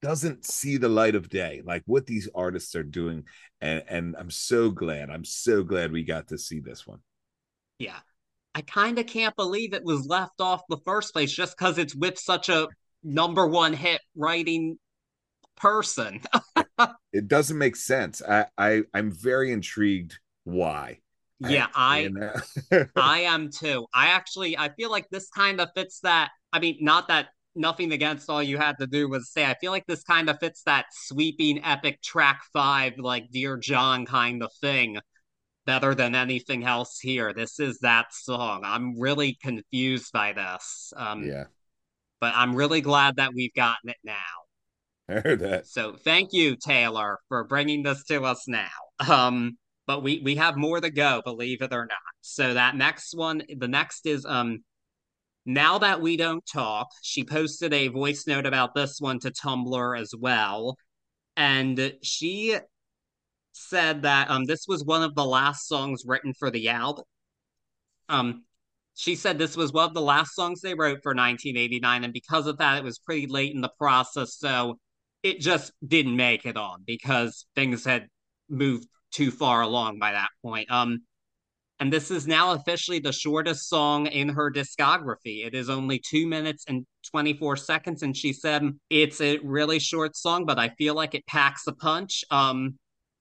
doesn't 0.00 0.46
see 0.46 0.78
the 0.78 0.88
light 0.88 1.14
of 1.14 1.28
day 1.28 1.60
like 1.64 1.82
what 1.84 2.06
these 2.06 2.28
artists 2.34 2.74
are 2.74 2.82
doing 2.82 3.24
and 3.60 3.82
and 3.88 4.16
i'm 4.18 4.30
so 4.30 4.70
glad 4.70 5.10
i'm 5.10 5.24
so 5.24 5.62
glad 5.62 5.92
we 5.92 6.04
got 6.04 6.28
to 6.28 6.38
see 6.38 6.60
this 6.60 6.86
one 6.86 7.00
yeah 7.78 7.98
i 8.56 8.60
kind 8.62 8.98
of 8.98 9.06
can't 9.06 9.36
believe 9.36 9.72
it 9.72 9.84
was 9.84 10.06
left 10.06 10.40
off 10.40 10.62
the 10.68 10.78
first 10.84 11.12
place 11.12 11.30
just 11.30 11.56
because 11.56 11.78
it's 11.78 11.94
with 11.94 12.18
such 12.18 12.48
a 12.48 12.66
number 13.04 13.46
one 13.46 13.72
hit 13.72 14.00
writing 14.16 14.76
person 15.56 16.20
it 17.12 17.28
doesn't 17.28 17.58
make 17.58 17.76
sense 17.76 18.20
i 18.28 18.46
i 18.58 18.82
i'm 18.92 19.12
very 19.12 19.52
intrigued 19.52 20.18
why 20.44 20.98
yeah, 21.40 21.66
I 21.74 22.08
uh, 22.72 22.84
I 22.96 23.20
am 23.20 23.50
too. 23.50 23.86
I 23.92 24.06
actually 24.08 24.56
I 24.56 24.70
feel 24.70 24.90
like 24.90 25.08
this 25.10 25.28
kind 25.28 25.60
of 25.60 25.68
fits 25.74 26.00
that. 26.00 26.30
I 26.52 26.60
mean, 26.60 26.78
not 26.80 27.08
that 27.08 27.26
nothing 27.54 27.92
against 27.92 28.30
all 28.30 28.42
you 28.42 28.58
had 28.58 28.78
to 28.80 28.86
do 28.86 29.08
was 29.08 29.30
say. 29.30 29.44
I 29.44 29.54
feel 29.54 29.72
like 29.72 29.86
this 29.86 30.02
kind 30.02 30.30
of 30.30 30.38
fits 30.38 30.62
that 30.62 30.86
sweeping 30.92 31.62
epic 31.64 32.00
track 32.02 32.42
five, 32.52 32.94
like 32.98 33.30
Dear 33.30 33.56
John 33.56 34.06
kind 34.06 34.42
of 34.42 34.50
thing, 34.60 34.98
better 35.66 35.94
than 35.94 36.14
anything 36.14 36.64
else 36.64 36.98
here. 36.98 37.32
This 37.34 37.60
is 37.60 37.80
that 37.80 38.14
song. 38.14 38.62
I'm 38.64 38.98
really 38.98 39.36
confused 39.42 40.12
by 40.12 40.32
this. 40.32 40.92
Um, 40.96 41.24
yeah, 41.24 41.44
but 42.20 42.32
I'm 42.34 42.54
really 42.54 42.80
glad 42.80 43.16
that 43.16 43.32
we've 43.34 43.54
gotten 43.54 43.90
it 43.90 43.98
now. 44.04 44.14
I 45.08 45.20
heard 45.20 45.40
that. 45.40 45.66
So 45.66 45.94
thank 45.94 46.32
you, 46.32 46.56
Taylor, 46.56 47.18
for 47.28 47.44
bringing 47.44 47.82
this 47.82 48.04
to 48.04 48.24
us 48.24 48.48
now. 48.48 48.68
Um, 49.06 49.58
but 49.86 50.02
we 50.02 50.20
we 50.24 50.36
have 50.36 50.56
more 50.56 50.80
to 50.80 50.90
go, 50.90 51.22
believe 51.24 51.62
it 51.62 51.72
or 51.72 51.86
not. 51.86 51.98
So 52.20 52.54
that 52.54 52.74
next 52.76 53.14
one, 53.14 53.42
the 53.56 53.68
next 53.68 54.06
is 54.06 54.24
um 54.24 54.64
now 55.44 55.78
that 55.78 56.00
we 56.00 56.16
don't 56.16 56.44
talk. 56.44 56.88
She 57.02 57.22
posted 57.24 57.72
a 57.72 57.88
voice 57.88 58.26
note 58.26 58.46
about 58.46 58.74
this 58.74 59.00
one 59.00 59.20
to 59.20 59.30
Tumblr 59.30 60.00
as 60.00 60.12
well, 60.18 60.76
and 61.36 61.94
she 62.02 62.56
said 63.56 64.02
that 64.02 64.30
um 64.30 64.44
this 64.44 64.66
was 64.68 64.84
one 64.84 65.02
of 65.02 65.14
the 65.14 65.24
last 65.24 65.66
songs 65.68 66.02
written 66.06 66.32
for 66.34 66.50
the 66.50 66.68
album. 66.68 67.04
Um, 68.08 68.44
she 68.94 69.14
said 69.14 69.38
this 69.38 69.56
was 69.56 69.72
one 69.72 69.84
of 69.88 69.94
the 69.94 70.00
last 70.00 70.34
songs 70.34 70.60
they 70.60 70.74
wrote 70.74 71.02
for 71.02 71.10
1989, 71.14 72.04
and 72.04 72.12
because 72.12 72.46
of 72.46 72.58
that, 72.58 72.78
it 72.78 72.84
was 72.84 72.98
pretty 72.98 73.26
late 73.26 73.54
in 73.54 73.60
the 73.60 73.72
process, 73.78 74.36
so 74.38 74.78
it 75.22 75.40
just 75.40 75.72
didn't 75.86 76.16
make 76.16 76.46
it 76.46 76.56
on 76.56 76.82
because 76.86 77.46
things 77.54 77.84
had 77.84 78.06
moved 78.48 78.88
too 79.10 79.30
far 79.30 79.62
along 79.62 79.98
by 79.98 80.12
that 80.12 80.28
point. 80.42 80.70
Um, 80.70 81.00
and 81.78 81.92
this 81.92 82.10
is 82.10 82.26
now 82.26 82.52
officially 82.52 83.00
the 83.00 83.12
shortest 83.12 83.68
song 83.68 84.06
in 84.06 84.30
her 84.30 84.50
discography. 84.50 85.46
It 85.46 85.54
is 85.54 85.68
only 85.68 85.98
two 85.98 86.26
minutes 86.26 86.64
and 86.68 86.86
24 87.10 87.56
seconds. 87.56 88.02
And 88.02 88.16
she 88.16 88.32
said 88.32 88.62
it's 88.88 89.20
a 89.20 89.38
really 89.38 89.78
short 89.78 90.16
song, 90.16 90.46
but 90.46 90.58
I 90.58 90.70
feel 90.70 90.94
like 90.94 91.14
it 91.14 91.26
packs 91.26 91.66
a 91.66 91.72
punch. 91.72 92.24
Um, 92.30 92.78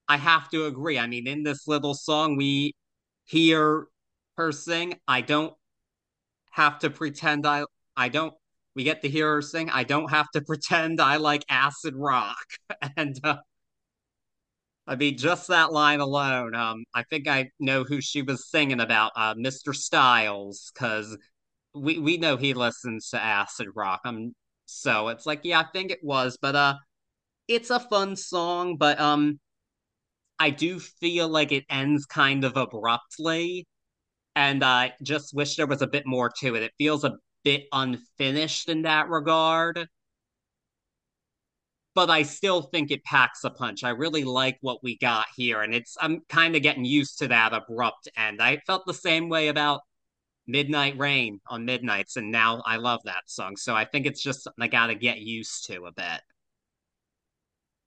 I 0.08 0.18
have 0.18 0.50
to 0.52 0.66
agree. 0.66 1.00
I 1.00 1.08
mean, 1.08 1.28
in 1.28 1.44
this 1.44 1.68
little 1.68 1.94
song, 1.94 2.36
we 2.38 2.74
hear 3.26 3.88
her 4.38 4.52
sing. 4.52 5.00
I 5.08 5.22
don't 5.22 5.54
have 6.52 6.80
to 6.80 6.90
pretend 6.90 7.46
I 7.46 7.66
I 7.98 8.10
don't 8.10 8.34
we 8.76 8.84
get 8.84 9.02
to 9.04 9.10
hear 9.10 9.36
her 9.36 9.42
sing. 9.42 9.70
I 9.70 9.84
don't 9.84 10.10
have 10.12 10.30
to 10.32 10.42
pretend 10.46 11.02
I 11.02 11.18
like 11.18 11.44
acid 11.50 11.96
rock. 11.96 12.46
and 12.98 13.20
uh, 13.24 13.38
I 14.88 14.96
mean, 14.96 15.18
just 15.18 15.48
that 15.48 15.72
line 15.74 16.00
alone. 16.00 16.54
Um, 16.56 16.84
I 16.94 17.04
think 17.04 17.28
I 17.28 17.50
know 17.60 17.84
who 17.84 18.02
she 18.02 18.22
was 18.22 18.50
singing 18.50 18.80
about, 18.80 19.12
uh, 19.16 19.34
Mr. 19.36 19.74
Styles, 19.74 20.72
because 20.74 21.18
we 21.74 22.00
we 22.00 22.18
know 22.18 22.38
he 22.38 22.54
listens 22.54 23.10
to 23.10 23.22
acid 23.22 23.68
rock. 23.76 24.02
Um, 24.06 24.34
so 24.66 25.10
it's 25.10 25.26
like, 25.26 25.42
yeah, 25.44 25.60
I 25.62 25.66
think 25.74 25.92
it 25.92 26.00
was, 26.04 26.38
but 26.42 26.56
uh, 26.56 26.76
it's 27.48 27.72
a 27.72 27.80
fun 27.80 28.16
song, 28.16 28.78
but 28.78 29.00
um, 29.00 29.40
I 30.40 30.50
do 30.50 30.80
feel 30.80 31.30
like 31.30 31.52
it 31.52 31.66
ends 31.70 32.06
kind 32.06 32.44
of 32.44 32.58
abruptly, 32.58 33.68
and 34.36 34.64
I 34.64 34.94
just 35.04 35.34
wish 35.34 35.56
there 35.56 35.68
was 35.68 35.82
a 35.82 35.88
bit 35.88 36.06
more 36.06 36.32
to 36.42 36.56
it. 36.56 36.64
It 36.64 36.74
feels 36.78 37.04
a 37.04 37.18
bit 37.44 37.66
unfinished 37.72 38.70
in 38.70 38.84
that 38.84 39.10
regard 39.10 39.88
but 41.96 42.10
I 42.10 42.24
still 42.24 42.62
think 42.62 42.92
it 42.92 43.04
packs 43.06 43.44
a 43.46 43.50
punch. 43.50 43.84
I 43.84 43.90
really 43.92 44.26
like 44.26 44.58
what 44.62 44.84
we 44.84 44.98
got 44.98 45.28
here, 45.36 45.62
and 45.62 45.74
it's 45.74 45.98
I'm 46.02 46.22
kind 46.30 46.56
of 46.56 46.62
getting 46.62 46.86
used 46.86 47.18
to 47.20 47.30
that 47.30 47.54
abrupt 47.54 48.10
end. 48.18 48.42
I 48.42 48.58
felt 48.68 48.86
the 48.86 48.94
same 48.94 49.30
way 49.30 49.48
about 49.48 49.82
Midnight 50.48 50.98
Rain 50.98 51.42
on 51.48 51.66
Midnights, 51.66 52.18
and 52.18 52.32
now 52.32 52.62
I 52.66 52.78
love 52.78 53.02
that 53.06 53.24
song. 53.28 53.56
So 53.58 53.76
I 53.76 53.86
think 53.86 54.06
it's 54.06 54.22
just 54.22 54.48
I 54.60 54.68
got 54.68 54.88
to 54.88 54.96
get 54.96 55.20
used 55.20 55.66
to 55.68 55.86
a 55.86 55.92
bit. 55.94 56.22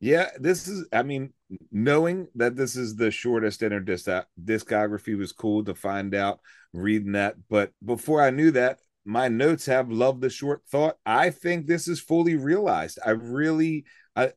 Yeah, 0.00 0.30
this 0.38 0.68
is. 0.68 0.86
I 0.92 1.02
mean, 1.02 1.32
knowing 1.72 2.28
that 2.36 2.54
this 2.56 2.76
is 2.76 2.94
the 2.96 3.10
shortest 3.10 3.62
in 3.62 3.84
disc- 3.84 4.08
uh, 4.08 4.24
discography 4.42 5.18
was 5.18 5.32
cool 5.32 5.64
to 5.64 5.74
find 5.74 6.14
out 6.14 6.40
reading 6.72 7.12
that. 7.12 7.34
But 7.48 7.72
before 7.84 8.22
I 8.22 8.30
knew 8.30 8.52
that, 8.52 8.78
my 9.04 9.26
notes 9.28 9.66
have 9.66 9.90
loved 9.90 10.20
the 10.20 10.30
short 10.30 10.62
thought. 10.70 10.98
I 11.04 11.30
think 11.30 11.66
this 11.66 11.88
is 11.88 12.00
fully 12.00 12.36
realized. 12.36 12.98
I 13.04 13.10
really 13.10 13.86
I 14.14 14.32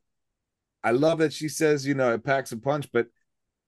I 0.84 0.92
love 0.92 1.20
that 1.20 1.34
she 1.34 1.50
says, 1.50 1.86
you 1.86 1.94
know, 1.94 2.14
it 2.14 2.24
packs 2.24 2.52
a 2.52 2.58
punch, 2.58 2.90
but 2.92 3.08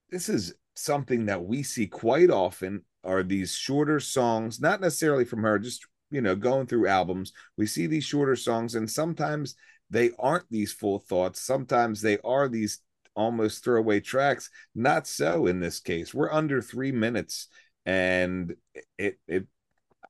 this 0.09 0.29
is 0.29 0.53
something 0.75 1.25
that 1.25 1.43
we 1.45 1.63
see 1.63 1.87
quite 1.87 2.29
often 2.29 2.83
are 3.03 3.23
these 3.23 3.53
shorter 3.55 3.99
songs, 3.99 4.59
not 4.61 4.81
necessarily 4.81 5.25
from 5.25 5.43
her, 5.43 5.59
just 5.59 5.85
you 6.11 6.21
know, 6.21 6.35
going 6.35 6.67
through 6.67 6.87
albums. 6.87 7.33
We 7.57 7.65
see 7.67 7.87
these 7.87 8.03
shorter 8.05 8.35
songs, 8.35 8.75
and 8.75 8.89
sometimes 8.89 9.55
they 9.93 10.11
aren't 10.17 10.49
these 10.49 10.73
full 10.73 10.99
thoughts. 10.99 11.39
Sometimes 11.39 12.01
they 12.01 12.17
are 12.23 12.47
these 12.49 12.79
almost 13.15 13.63
throwaway 13.63 13.99
tracks. 13.99 14.49
Not 14.73 15.07
so 15.07 15.45
in 15.45 15.59
this 15.59 15.79
case. 15.79 16.13
We're 16.13 16.31
under 16.31 16.61
three 16.61 16.91
minutes, 16.91 17.47
and 17.85 18.55
it 18.97 19.19
it 19.27 19.45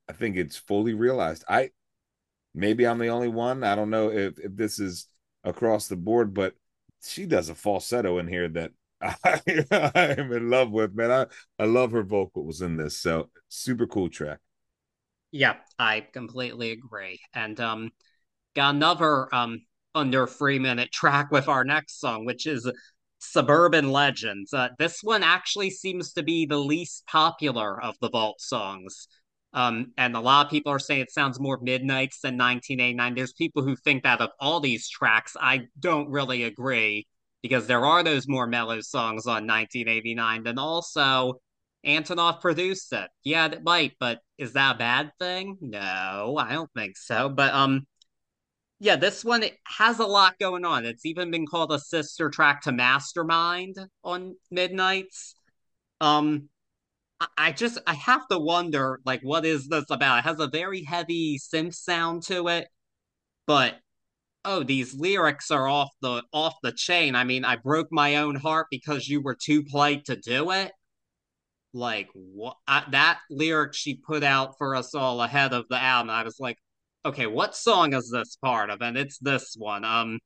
I 0.09 0.13
think 0.13 0.37
it's 0.37 0.57
fully 0.57 0.93
realized. 0.93 1.43
I 1.49 1.71
maybe 2.55 2.87
I'm 2.87 2.99
the 2.99 3.09
only 3.09 3.27
one. 3.27 3.63
I 3.63 3.75
don't 3.75 3.89
know 3.89 4.09
if, 4.09 4.39
if 4.39 4.55
this 4.55 4.79
is 4.79 5.07
across 5.43 5.87
the 5.87 5.97
board, 5.97 6.33
but 6.33 6.53
she 7.03 7.25
does 7.25 7.49
a 7.49 7.55
falsetto 7.55 8.19
in 8.19 8.27
here 8.27 8.47
that 8.47 8.71
I, 9.01 9.41
I 9.71 10.15
am 10.17 10.31
in 10.31 10.49
love 10.49 10.71
with, 10.71 10.95
man. 10.95 11.11
I, 11.11 11.25
I 11.61 11.65
love 11.65 11.91
her 11.91 12.03
vocals 12.03 12.61
in 12.61 12.77
this. 12.77 12.97
So 12.97 13.29
super 13.49 13.85
cool 13.85 14.09
track. 14.09 14.39
Yeah, 15.31 15.55
I 15.77 16.07
completely 16.13 16.71
agree. 16.71 17.19
And 17.33 17.59
um 17.59 17.91
got 18.55 18.75
another 18.75 19.33
um 19.35 19.65
under 19.95 20.27
three 20.27 20.59
minute 20.59 20.91
track 20.91 21.31
with 21.31 21.47
our 21.47 21.63
next 21.63 21.99
song, 21.99 22.25
which 22.25 22.45
is 22.45 22.69
Suburban 23.19 23.91
Legends. 23.91 24.53
Uh, 24.53 24.69
this 24.77 24.99
one 25.01 25.23
actually 25.23 25.69
seems 25.69 26.13
to 26.13 26.23
be 26.23 26.45
the 26.45 26.57
least 26.57 27.05
popular 27.07 27.81
of 27.81 27.95
the 28.01 28.09
Vault 28.09 28.41
songs. 28.41 29.07
Um, 29.53 29.93
and 29.97 30.15
a 30.15 30.19
lot 30.19 30.45
of 30.45 30.51
people 30.51 30.71
are 30.71 30.79
saying 30.79 31.01
it 31.01 31.11
sounds 31.11 31.39
more 31.39 31.59
Midnights 31.61 32.19
than 32.21 32.33
1989. 32.33 33.15
There's 33.15 33.33
people 33.33 33.63
who 33.63 33.75
think 33.75 34.03
that 34.03 34.19
of 34.19 34.31
all 34.39 34.59
these 34.59 34.89
tracks. 34.89 35.37
I 35.39 35.67
don't 35.79 36.09
really 36.09 36.43
agree 36.43 37.07
because 37.41 37.67
there 37.67 37.85
are 37.85 38.03
those 38.03 38.27
more 38.27 38.47
mellow 38.47 38.81
songs 38.81 39.27
on 39.27 39.45
1989. 39.47 40.47
And 40.47 40.59
also, 40.59 41.39
Antonoff 41.85 42.41
produced 42.41 42.93
it. 42.93 43.09
Yeah, 43.23 43.47
it 43.47 43.63
might, 43.63 43.93
but 43.99 44.19
is 44.37 44.53
that 44.53 44.75
a 44.75 44.77
bad 44.79 45.11
thing? 45.19 45.57
No, 45.61 46.37
I 46.39 46.53
don't 46.53 46.71
think 46.73 46.97
so. 46.97 47.29
But 47.29 47.53
um, 47.53 47.85
yeah, 48.83 48.97
this 48.97 49.23
one 49.23 49.45
has 49.65 49.99
a 49.99 50.05
lot 50.05 50.37
going 50.39 50.65
on. 50.65 50.85
It's 50.85 51.05
even 51.05 51.31
been 51.31 51.47
called 51.47 51.71
a 51.71 51.79
sister 51.79 52.29
track 52.29 52.63
to 52.63 52.73
Mastermind 52.73 53.77
on 54.03 54.35
Midnights. 54.51 55.35
Um, 56.01 56.49
I 57.37 57.53
just 57.53 57.79
I 57.87 57.93
have 57.93 58.27
to 58.27 58.37
wonder 58.37 58.99
like 59.05 59.21
what 59.21 59.45
is 59.45 59.69
this 59.69 59.85
about? 59.89 60.19
It 60.19 60.25
has 60.25 60.41
a 60.41 60.49
very 60.49 60.83
heavy 60.83 61.39
synth 61.39 61.75
sound 61.75 62.23
to 62.23 62.49
it, 62.49 62.67
but 63.47 63.75
oh, 64.43 64.63
these 64.63 64.93
lyrics 64.93 65.49
are 65.49 65.65
off 65.69 65.91
the 66.01 66.21
off 66.33 66.55
the 66.61 66.73
chain. 66.73 67.15
I 67.15 67.23
mean, 67.23 67.45
I 67.45 67.55
broke 67.55 67.87
my 67.89 68.17
own 68.17 68.35
heart 68.35 68.67
because 68.69 69.07
you 69.07 69.21
were 69.21 69.35
too 69.35 69.63
polite 69.63 70.03
to 70.05 70.17
do 70.17 70.51
it. 70.51 70.73
Like 71.73 72.09
what 72.13 72.57
that 72.67 73.19
lyric 73.29 73.75
she 73.75 73.95
put 73.95 74.23
out 74.23 74.57
for 74.57 74.75
us 74.75 74.93
all 74.93 75.21
ahead 75.21 75.53
of 75.53 75.67
the 75.69 75.81
album, 75.81 76.09
I 76.09 76.23
was 76.23 76.37
like, 76.37 76.57
okay, 77.05 77.27
what 77.27 77.55
song 77.55 77.93
is 77.93 78.09
this 78.09 78.35
part 78.37 78.69
of? 78.69 78.81
And 78.81 78.97
it's 78.97 79.17
this 79.19 79.55
one. 79.57 79.85
Um, 79.85 80.19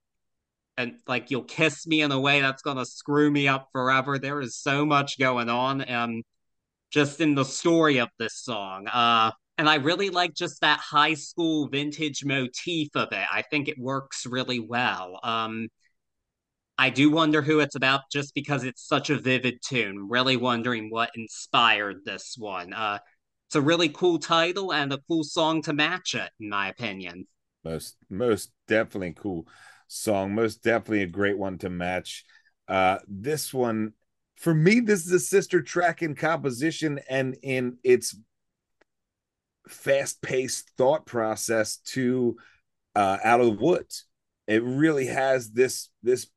and 0.77 0.93
like 1.07 1.31
you'll 1.31 1.43
kiss 1.43 1.87
me 1.87 2.01
in 2.01 2.11
a 2.11 2.19
way 2.19 2.41
that's 2.41 2.61
gonna 2.61 2.85
screw 2.85 3.31
me 3.31 3.47
up 3.47 3.69
forever. 3.71 4.19
There 4.19 4.41
is 4.41 4.55
so 4.57 4.85
much 4.85 5.17
going 5.19 5.49
on, 5.49 5.89
um, 5.91 6.21
just 6.91 7.19
in 7.21 7.35
the 7.35 7.45
story 7.45 7.97
of 7.99 8.09
this 8.19 8.35
song. 8.35 8.87
Uh, 8.87 9.31
and 9.57 9.67
I 9.67 9.75
really 9.75 10.09
like 10.09 10.33
just 10.35 10.61
that 10.61 10.79
high 10.79 11.15
school 11.15 11.67
vintage 11.67 12.23
motif 12.23 12.89
of 12.95 13.11
it. 13.11 13.25
I 13.31 13.41
think 13.41 13.67
it 13.67 13.77
works 13.79 14.25
really 14.27 14.59
well. 14.59 15.19
Um, 15.23 15.69
I 16.77 16.91
do 16.91 17.09
wonder 17.09 17.41
who 17.41 17.59
it's 17.59 17.75
about 17.75 18.01
just 18.11 18.35
because 18.35 18.63
it's 18.63 18.87
such 18.87 19.09
a 19.09 19.17
vivid 19.17 19.59
tune. 19.63 20.07
Really 20.09 20.37
wondering 20.37 20.89
what 20.91 21.09
inspired 21.15 22.05
this 22.05 22.35
one. 22.37 22.71
Uh, 22.71 22.99
it's 23.47 23.55
a 23.55 23.61
really 23.61 23.89
cool 23.89 24.19
title 24.19 24.73
and 24.73 24.91
a 24.91 24.99
cool 25.07 25.23
song 25.23 25.61
to 25.63 25.73
match 25.73 26.15
it, 26.15 26.29
in 26.39 26.49
my 26.49 26.67
opinion. 26.69 27.27
Most 27.63 27.95
most 28.09 28.51
definitely 28.67 29.13
cool 29.13 29.47
song. 29.87 30.35
Most 30.35 30.63
definitely 30.63 31.03
a 31.03 31.07
great 31.07 31.37
one 31.37 31.57
to 31.59 31.69
match. 31.69 32.25
Uh, 32.67 32.99
this 33.07 33.53
one 33.53 33.93
for 34.35 34.53
me, 34.53 34.79
this 34.81 35.05
is 35.05 35.11
a 35.11 35.19
sister 35.19 35.61
track 35.61 36.01
in 36.01 36.13
composition 36.13 36.99
and 37.09 37.35
in 37.41 37.77
its 37.83 38.15
fast-paced 39.67 40.69
thought 40.77 41.05
process 41.05 41.77
to 41.77 42.37
uh, 42.95 43.17
Out 43.23 43.41
of 43.41 43.47
the 43.47 43.63
Woods. 43.63 44.05
It 44.45 44.63
really 44.63 45.07
has 45.07 45.51
this 45.51 45.89
this 46.03 46.27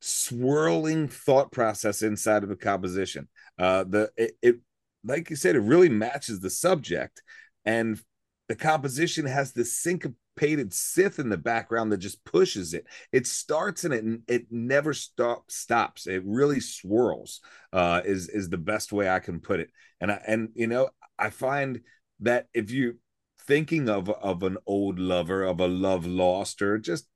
swirling 0.00 1.08
thought 1.08 1.52
process 1.52 2.02
inside 2.02 2.42
of 2.42 2.48
the 2.48 2.56
composition. 2.56 3.28
Uh, 3.58 3.84
the 3.84 4.10
it, 4.16 4.32
it 4.40 4.56
like 5.04 5.30
you 5.30 5.36
said, 5.36 5.56
it 5.56 5.60
really 5.60 5.88
matches 5.88 6.40
the 6.40 6.50
subject. 6.50 7.22
And 7.64 8.00
the 8.48 8.56
composition 8.56 9.26
has 9.26 9.52
this 9.52 9.78
syncopated 9.78 10.70
synth 10.70 11.18
in 11.18 11.28
the 11.28 11.38
background 11.38 11.92
that 11.92 11.98
just 11.98 12.24
pushes 12.24 12.74
it. 12.74 12.84
It 13.12 13.26
starts 13.26 13.84
and 13.84 13.94
it 13.94 14.20
it 14.26 14.46
never 14.50 14.92
stop 14.92 15.50
stops. 15.50 16.06
It 16.06 16.22
really 16.24 16.60
swirls. 16.60 17.40
Uh, 17.72 18.00
is 18.04 18.28
is 18.28 18.48
the 18.48 18.58
best 18.58 18.92
way 18.92 19.08
I 19.08 19.20
can 19.20 19.40
put 19.40 19.60
it. 19.60 19.70
And 20.00 20.10
I 20.10 20.20
and 20.26 20.48
you 20.54 20.66
know 20.66 20.90
I 21.18 21.30
find 21.30 21.80
that 22.20 22.48
if 22.52 22.70
you 22.70 22.98
thinking 23.46 23.88
of 23.88 24.10
of 24.10 24.42
an 24.42 24.58
old 24.66 24.98
lover 24.98 25.44
of 25.44 25.60
a 25.60 25.68
love 25.68 26.06
lost 26.06 26.60
or 26.60 26.78
just 26.78 27.06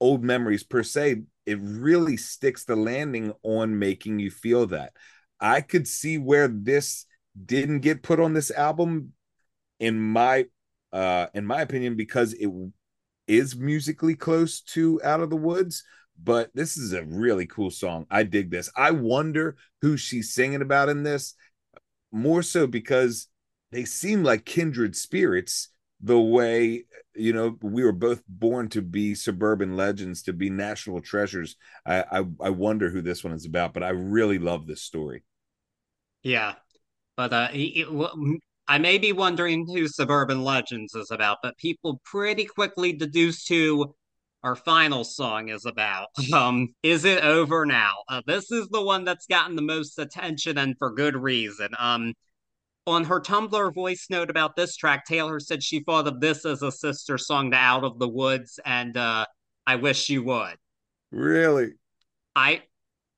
old 0.00 0.24
memories 0.24 0.62
per 0.62 0.82
se, 0.82 1.22
it 1.46 1.58
really 1.60 2.16
sticks 2.16 2.64
the 2.64 2.76
landing 2.76 3.32
on 3.42 3.78
making 3.78 4.18
you 4.18 4.30
feel 4.30 4.66
that. 4.68 4.92
I 5.40 5.60
could 5.60 5.86
see 5.86 6.18
where 6.18 6.48
this 6.48 7.06
didn't 7.46 7.80
get 7.80 8.02
put 8.02 8.20
on 8.20 8.32
this 8.32 8.50
album 8.50 9.12
in 9.78 10.00
my 10.00 10.46
uh 10.92 11.26
in 11.34 11.46
my 11.46 11.60
opinion 11.60 11.96
because 11.96 12.32
it 12.34 12.50
is 13.26 13.56
musically 13.56 14.14
close 14.14 14.60
to 14.60 15.00
out 15.04 15.20
of 15.20 15.30
the 15.30 15.36
woods 15.36 15.84
but 16.22 16.50
this 16.54 16.76
is 16.76 16.92
a 16.92 17.04
really 17.04 17.46
cool 17.46 17.70
song. 17.70 18.06
I 18.10 18.24
dig 18.24 18.50
this. 18.50 18.70
I 18.76 18.90
wonder 18.90 19.56
who 19.80 19.96
she's 19.96 20.34
singing 20.34 20.62
about 20.62 20.88
in 20.88 21.02
this 21.02 21.34
more 22.12 22.42
so 22.42 22.66
because 22.66 23.28
they 23.72 23.84
seem 23.84 24.22
like 24.22 24.44
kindred 24.44 24.96
spirits 24.96 25.68
the 26.02 26.18
way 26.18 26.84
you 27.14 27.32
know 27.32 27.58
we 27.62 27.84
were 27.84 27.92
both 27.92 28.22
born 28.26 28.68
to 28.70 28.82
be 28.82 29.14
suburban 29.14 29.76
legends 29.76 30.22
to 30.22 30.32
be 30.32 30.50
national 30.50 31.00
treasures. 31.00 31.56
I 31.86 32.02
i, 32.02 32.24
I 32.40 32.50
wonder 32.50 32.90
who 32.90 33.00
this 33.00 33.22
one 33.22 33.32
is 33.32 33.46
about 33.46 33.74
but 33.74 33.82
i 33.82 33.90
really 33.90 34.38
love 34.38 34.66
this 34.66 34.82
story. 34.82 35.22
Yeah 36.22 36.54
but 37.20 37.34
uh, 37.34 37.48
he, 37.48 37.84
I 38.66 38.78
may 38.78 38.96
be 38.96 39.12
wondering 39.12 39.66
who 39.66 39.88
Suburban 39.88 40.42
Legends 40.42 40.94
is 40.94 41.10
about, 41.10 41.36
but 41.42 41.58
people 41.58 42.00
pretty 42.02 42.46
quickly 42.46 42.94
deduced 42.94 43.46
who 43.46 43.94
our 44.42 44.56
final 44.56 45.04
song 45.04 45.50
is 45.50 45.66
about. 45.66 46.06
Um, 46.32 46.68
is 46.82 47.04
it 47.04 47.22
over 47.22 47.66
now? 47.66 47.96
Uh, 48.08 48.22
this 48.26 48.50
is 48.50 48.68
the 48.68 48.80
one 48.80 49.04
that's 49.04 49.26
gotten 49.26 49.54
the 49.54 49.60
most 49.60 49.98
attention 49.98 50.56
and 50.56 50.78
for 50.78 50.94
good 50.94 51.14
reason. 51.14 51.68
Um, 51.78 52.14
on 52.86 53.04
her 53.04 53.20
Tumblr 53.20 53.74
voice 53.74 54.06
note 54.08 54.30
about 54.30 54.56
this 54.56 54.74
track, 54.74 55.04
Taylor 55.04 55.40
said 55.40 55.62
she 55.62 55.80
thought 55.80 56.08
of 56.08 56.20
this 56.20 56.46
as 56.46 56.62
a 56.62 56.72
sister 56.72 57.18
song 57.18 57.50
to 57.50 57.56
Out 57.58 57.84
of 57.84 57.98
the 57.98 58.08
Woods, 58.08 58.58
and 58.64 58.96
uh, 58.96 59.26
I 59.66 59.76
wish 59.76 60.08
you 60.08 60.22
would. 60.22 60.56
Really? 61.12 61.72
I 62.34 62.62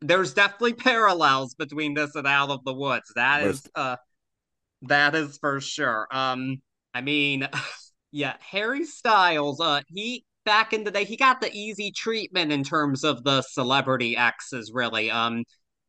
there's 0.03 0.35
definitely 0.35 0.75
parallels 0.75 1.55
between 1.55 1.95
this 1.95 2.15
and 2.15 2.27
Out 2.27 2.51
of 2.51 2.65
the 2.65 2.75
Woods. 2.75 3.13
That 3.15 3.43
is 3.45 3.63
uh 3.75 3.97
that 4.83 5.15
is 5.15 5.39
for 5.39 5.61
sure. 5.61 6.07
Um 6.11 6.61
I 6.95 7.01
mean 7.01 7.49
yeah, 8.13 8.35
Harry 8.41 8.85
Styles, 8.85 9.61
uh 9.61 9.83
he 9.87 10.25
back 10.45 10.73
in 10.73 10.85
the 10.85 10.91
day 10.91 11.05
he 11.05 11.17
got 11.17 11.41
the 11.41 11.53
easy 11.53 11.93
treatment 11.93 12.53
in 12.53 12.65
terms 12.65 13.05
of 13.05 13.23
the 13.25 13.43
celebrity 13.43 14.17
exes 14.17 14.73
really. 14.73 15.11
Um 15.11 15.45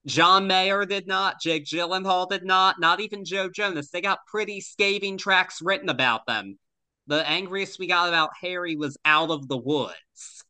John 0.06 0.48
Mayer 0.48 0.86
did 0.86 1.08
not, 1.08 1.40
Jake 1.42 1.66
Gyllenhaal 1.66 2.30
did 2.30 2.44
not, 2.44 2.80
not 2.80 3.00
even 3.00 3.24
Joe 3.24 3.50
Jonas. 3.50 3.90
They 3.90 4.02
got 4.02 4.20
pretty 4.28 4.60
scathing 4.60 5.18
tracks 5.18 5.62
written 5.62 5.88
about 5.88 6.26
them. 6.28 6.60
The 7.08 7.28
angriest 7.28 7.80
we 7.80 7.88
got 7.88 8.10
about 8.10 8.32
Harry 8.42 8.76
was 8.76 8.98
Out 9.06 9.30
of 9.32 9.48
the 9.48 9.58
Woods. 9.58 10.44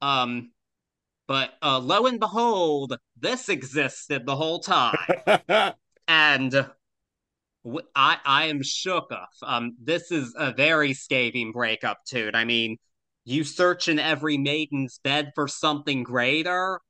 Um, 0.00 0.50
but 1.28 1.50
uh, 1.62 1.78
lo 1.78 2.06
and 2.06 2.18
behold, 2.18 2.96
this 3.20 3.50
existed 3.50 4.24
the 4.26 4.34
whole 4.34 4.60
time. 4.60 4.96
and 6.08 6.66
I, 7.94 8.16
I 8.24 8.46
am 8.46 8.62
shook 8.62 9.12
of. 9.12 9.28
Um, 9.42 9.76
this 9.82 10.10
is 10.10 10.34
a 10.38 10.52
very 10.52 10.94
scathing 10.94 11.52
breakup, 11.52 11.98
too. 12.08 12.30
I 12.32 12.46
mean, 12.46 12.78
you 13.26 13.44
search 13.44 13.88
in 13.88 13.98
every 13.98 14.38
maiden's 14.38 15.00
bed 15.04 15.32
for 15.34 15.46
something 15.46 16.02
greater. 16.02 16.80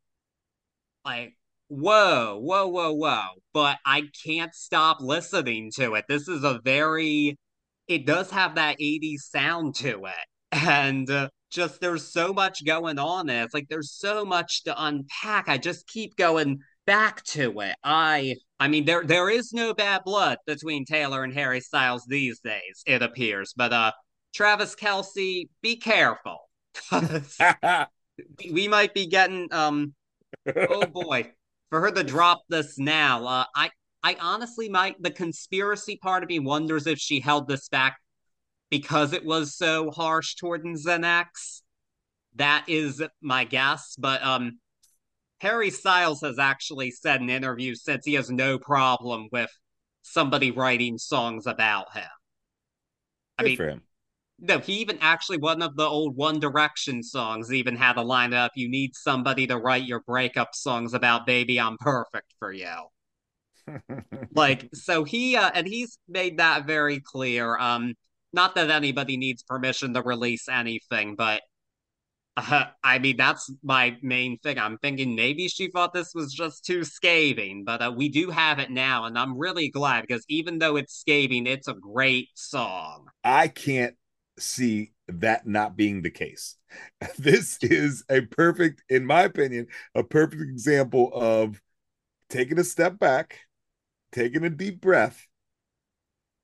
Like, 1.04 1.34
whoa, 1.66 2.38
whoa, 2.40 2.68
whoa, 2.68 2.92
whoa. 2.92 3.26
But 3.52 3.78
I 3.84 4.04
can't 4.24 4.54
stop 4.54 5.00
listening 5.00 5.72
to 5.76 5.94
it. 5.94 6.04
This 6.08 6.28
is 6.28 6.44
a 6.44 6.60
very, 6.62 7.36
it 7.88 8.06
does 8.06 8.30
have 8.30 8.54
that 8.54 8.78
80s 8.78 9.22
sound 9.22 9.74
to 9.76 10.06
it. 10.06 10.12
And 10.50 11.10
uh, 11.10 11.28
just 11.50 11.80
there's 11.80 12.12
so 12.12 12.32
much 12.32 12.64
going 12.64 12.98
on 12.98 13.26
there. 13.26 13.44
It's 13.44 13.54
like 13.54 13.68
there's 13.68 13.92
so 13.92 14.24
much 14.24 14.64
to 14.64 14.74
unpack. 14.84 15.48
I 15.48 15.58
just 15.58 15.86
keep 15.86 16.16
going 16.16 16.60
back 16.86 17.22
to 17.24 17.60
it. 17.60 17.76
I 17.84 18.36
I 18.58 18.68
mean 18.68 18.84
there 18.84 19.04
there 19.04 19.30
is 19.30 19.52
no 19.52 19.74
bad 19.74 20.02
blood 20.04 20.38
between 20.46 20.84
Taylor 20.84 21.24
and 21.24 21.32
Harry 21.32 21.60
Styles 21.60 22.04
these 22.06 22.40
days, 22.40 22.82
it 22.86 23.02
appears. 23.02 23.52
But 23.56 23.72
uh 23.72 23.92
Travis 24.34 24.74
Kelce, 24.74 25.48
be 25.62 25.76
careful. 25.76 26.38
we 28.50 28.68
might 28.68 28.94
be 28.94 29.06
getting 29.06 29.52
um 29.52 29.94
oh 30.56 30.86
boy. 30.86 31.32
For 31.70 31.82
her 31.82 31.90
to 31.90 32.02
drop 32.02 32.42
this 32.48 32.78
now, 32.78 33.26
uh 33.26 33.44
I 33.54 33.70
I 34.02 34.16
honestly 34.20 34.68
might 34.68 35.02
the 35.02 35.10
conspiracy 35.10 35.98
part 36.02 36.22
of 36.22 36.28
me 36.28 36.38
wonders 36.38 36.86
if 36.86 36.98
she 36.98 37.20
held 37.20 37.48
this 37.48 37.68
back 37.68 37.98
because 38.70 39.12
it 39.12 39.24
was 39.24 39.56
so 39.56 39.90
harsh 39.90 40.34
toward 40.34 40.64
Xanax. 40.64 41.62
That 42.36 42.64
is 42.68 43.02
my 43.20 43.44
guess. 43.44 43.96
But 43.98 44.22
um, 44.22 44.58
Harry 45.40 45.70
Styles 45.70 46.20
has 46.22 46.38
actually 46.38 46.90
said 46.90 47.20
in 47.20 47.30
interviews 47.30 47.82
since 47.84 48.04
he 48.04 48.14
has 48.14 48.30
no 48.30 48.58
problem 48.58 49.28
with 49.32 49.50
somebody 50.02 50.50
writing 50.50 50.98
songs 50.98 51.46
about 51.46 51.92
him. 51.94 52.04
I 53.38 53.42
Good 53.42 53.48
mean, 53.48 53.56
for 53.56 53.68
him. 53.68 53.82
No, 54.40 54.58
he 54.58 54.74
even 54.74 54.98
actually 55.00 55.38
one 55.38 55.62
of 55.62 55.76
the 55.76 55.86
old 55.86 56.16
One 56.16 56.38
Direction 56.38 57.02
songs 57.02 57.52
even 57.52 57.76
had 57.76 57.96
a 57.96 58.02
line 58.02 58.32
up. 58.32 58.52
You 58.54 58.68
need 58.68 58.94
somebody 58.94 59.46
to 59.48 59.56
write 59.56 59.84
your 59.84 60.00
breakup 60.00 60.54
songs 60.54 60.94
about, 60.94 61.26
baby. 61.26 61.58
I'm 61.58 61.76
perfect 61.78 62.34
for 62.38 62.52
you. 62.52 62.72
like 64.34 64.68
so 64.74 65.04
he 65.04 65.36
uh, 65.36 65.50
and 65.54 65.66
he's 65.66 65.98
made 66.08 66.38
that 66.38 66.66
very 66.66 67.00
clear. 67.00 67.58
Um, 67.58 67.94
not 68.32 68.54
that 68.54 68.70
anybody 68.70 69.16
needs 69.16 69.42
permission 69.42 69.94
to 69.94 70.02
release 70.02 70.48
anything, 70.48 71.14
but 71.16 71.42
uh, 72.38 72.66
I 72.84 72.98
mean, 72.98 73.16
that's 73.16 73.52
my 73.62 73.96
main 74.00 74.38
thing. 74.38 74.58
I'm 74.58 74.78
thinking 74.78 75.16
maybe 75.16 75.48
she 75.48 75.70
thought 75.70 75.92
this 75.92 76.14
was 76.14 76.32
just 76.32 76.64
too 76.64 76.84
scathing, 76.84 77.64
but 77.64 77.82
uh, 77.82 77.92
we 77.94 78.08
do 78.08 78.30
have 78.30 78.58
it 78.58 78.70
now, 78.70 79.04
and 79.04 79.18
I'm 79.18 79.36
really 79.36 79.70
glad 79.70 80.02
because 80.02 80.24
even 80.28 80.58
though 80.58 80.76
it's 80.76 80.94
scathing, 80.94 81.46
it's 81.46 81.68
a 81.68 81.74
great 81.74 82.28
song. 82.34 83.06
I 83.24 83.48
can't 83.48 83.96
see 84.38 84.92
that 85.08 85.46
not 85.46 85.76
being 85.76 86.02
the 86.02 86.10
case. 86.10 86.56
This 87.18 87.58
is 87.62 88.04
a 88.08 88.20
perfect, 88.20 88.82
in 88.88 89.04
my 89.04 89.22
opinion, 89.22 89.66
a 89.94 90.04
perfect 90.04 90.42
example 90.42 91.10
of 91.12 91.60
taking 92.28 92.58
a 92.58 92.64
step 92.64 92.98
back, 92.98 93.40
taking 94.12 94.44
a 94.44 94.50
deep 94.50 94.80
breath. 94.80 95.26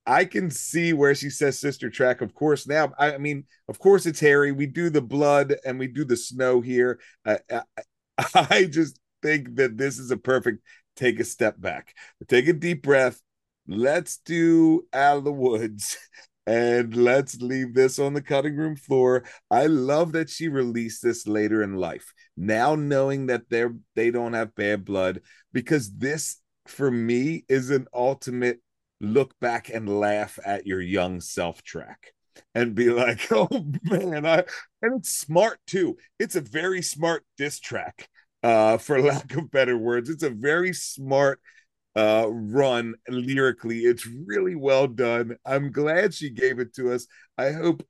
I 0.05 0.25
can 0.25 0.51
see 0.51 0.93
where 0.93 1.15
she 1.15 1.29
says 1.29 1.59
sister 1.59 1.89
track. 1.89 2.21
Of 2.21 2.33
course, 2.33 2.67
now 2.67 2.93
I, 2.99 3.17
mean, 3.17 3.45
of 3.67 3.79
course, 3.79 4.05
it's 4.05 4.19
Harry. 4.19 4.51
We 4.51 4.67
do 4.67 4.89
the 4.89 5.01
blood 5.01 5.55
and 5.65 5.79
we 5.79 5.87
do 5.87 6.05
the 6.05 6.17
snow 6.17 6.61
here. 6.61 6.99
I, 7.25 7.39
uh, 7.51 7.61
I, 7.77 7.81
uh, 8.17 8.45
I 8.51 8.65
just 8.65 8.99
think 9.21 9.55
that 9.55 9.77
this 9.77 9.97
is 9.97 10.11
a 10.11 10.17
perfect 10.17 10.63
take 10.95 11.19
a 11.19 11.23
step 11.23 11.59
back, 11.59 11.95
take 12.27 12.47
a 12.47 12.53
deep 12.53 12.83
breath. 12.83 13.21
Let's 13.67 14.17
do 14.17 14.85
out 14.93 15.17
of 15.17 15.23
the 15.23 15.31
woods 15.31 15.97
and 16.47 16.95
let's 16.95 17.41
leave 17.41 17.73
this 17.73 17.97
on 17.97 18.13
the 18.13 18.21
cutting 18.21 18.55
room 18.55 18.75
floor. 18.75 19.23
I 19.49 19.65
love 19.65 20.11
that 20.11 20.29
she 20.29 20.47
released 20.47 21.01
this 21.01 21.25
later 21.27 21.63
in 21.63 21.75
life. 21.75 22.13
Now 22.37 22.75
knowing 22.75 23.25
that 23.27 23.49
they're 23.49 23.73
they 23.95 24.11
don't 24.11 24.33
have 24.33 24.55
bad 24.55 24.85
blood, 24.85 25.21
because 25.51 25.91
this 25.91 26.37
for 26.67 26.89
me 26.91 27.45
is 27.49 27.69
an 27.69 27.87
ultimate 27.93 28.59
look 29.01 29.37
back 29.39 29.69
and 29.69 29.99
laugh 29.99 30.39
at 30.45 30.65
your 30.65 30.81
young 30.81 31.21
self 31.21 31.61
track 31.63 32.13
and 32.53 32.75
be 32.75 32.89
like, 32.89 33.27
oh 33.31 33.47
man, 33.83 34.25
I 34.25 34.43
and 34.81 34.99
it's 34.99 35.11
smart 35.11 35.59
too. 35.67 35.97
It's 36.19 36.35
a 36.35 36.41
very 36.41 36.81
smart 36.81 37.23
diss 37.37 37.59
track, 37.59 38.09
uh, 38.43 38.77
for 38.77 39.01
lack 39.01 39.35
of 39.35 39.51
better 39.51 39.77
words. 39.77 40.09
It's 40.09 40.23
a 40.23 40.29
very 40.29 40.73
smart 40.73 41.39
uh, 41.95 42.27
run 42.29 42.95
lyrically. 43.07 43.79
It's 43.79 44.05
really 44.05 44.55
well 44.55 44.87
done. 44.87 45.37
I'm 45.45 45.71
glad 45.71 46.13
she 46.13 46.29
gave 46.29 46.59
it 46.59 46.73
to 46.75 46.91
us. 46.91 47.07
I 47.37 47.51
hope 47.51 47.85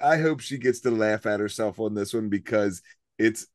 I 0.00 0.18
hope 0.18 0.40
she 0.40 0.58
gets 0.58 0.80
to 0.80 0.90
laugh 0.90 1.26
at 1.26 1.40
herself 1.40 1.78
on 1.78 1.94
this 1.94 2.12
one 2.12 2.28
because 2.28 2.82
it's 3.18 3.46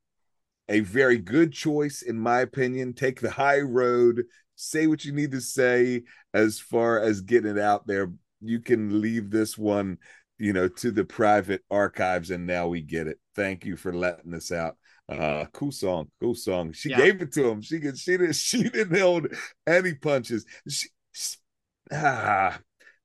a 0.69 0.79
very 0.81 1.17
good 1.17 1.51
choice 1.51 2.01
in 2.01 2.17
my 2.17 2.39
opinion. 2.41 2.93
Take 2.93 3.19
the 3.19 3.31
high 3.31 3.59
road, 3.59 4.23
say 4.57 4.87
what 4.87 5.05
you 5.05 5.13
need 5.13 5.31
to 5.31 5.41
say 5.41 6.03
as 6.33 6.59
far 6.59 6.99
as 6.99 7.21
getting 7.21 7.51
it 7.51 7.59
out 7.59 7.87
there. 7.87 8.11
You 8.41 8.59
can 8.59 9.01
leave 9.01 9.29
this 9.29 9.57
one, 9.57 9.97
you 10.37 10.51
know, 10.51 10.67
to 10.67 10.91
the 10.91 11.05
private 11.05 11.63
archives 11.71 12.31
and 12.31 12.45
now 12.45 12.67
we 12.67 12.81
get 12.81 13.07
it. 13.07 13.19
Thank 13.35 13.65
you 13.65 13.77
for 13.77 13.93
letting 13.93 14.33
us 14.33 14.51
out. 14.51 14.75
Uh, 15.09 15.45
cool 15.53 15.71
song, 15.71 16.09
cool 16.19 16.35
song. 16.35 16.73
She 16.73 16.89
yeah. 16.89 16.97
gave 16.97 17.21
it 17.21 17.31
to 17.33 17.47
him. 17.47 17.61
She 17.61 17.79
could, 17.79 17.97
she 17.97 18.17
didn't, 18.17 18.33
she 18.35 18.63
didn't 18.63 18.99
hold 18.99 19.27
any 19.65 19.93
punches. 19.93 20.45
She, 20.67 20.89
she 21.13 21.37
ah, 21.93 22.59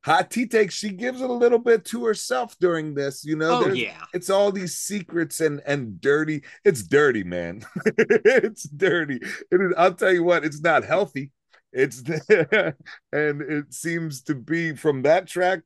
hot 0.04 0.30
tea 0.30 0.46
takes. 0.46 0.74
She 0.74 0.90
gives 0.90 1.20
it 1.20 1.30
a 1.30 1.32
little 1.32 1.58
bit 1.58 1.84
to 1.86 2.04
herself 2.04 2.56
during 2.58 2.94
this. 2.94 3.24
You 3.24 3.36
know, 3.36 3.64
oh 3.64 3.72
yeah, 3.72 4.02
it's 4.12 4.30
all 4.30 4.50
these 4.52 4.76
secrets 4.78 5.40
and 5.40 5.60
and 5.66 6.00
dirty. 6.00 6.42
It's 6.64 6.82
dirty, 6.82 7.24
man. 7.24 7.62
it's 7.86 8.64
dirty. 8.64 9.20
It 9.50 9.60
is, 9.60 9.72
I'll 9.76 9.94
tell 9.94 10.12
you 10.12 10.24
what, 10.24 10.44
it's 10.44 10.60
not 10.60 10.84
healthy. 10.84 11.30
It's 11.72 12.00
and 13.12 13.42
it 13.42 13.72
seems 13.72 14.22
to 14.22 14.34
be 14.34 14.74
from 14.74 15.02
that 15.02 15.26
track. 15.26 15.60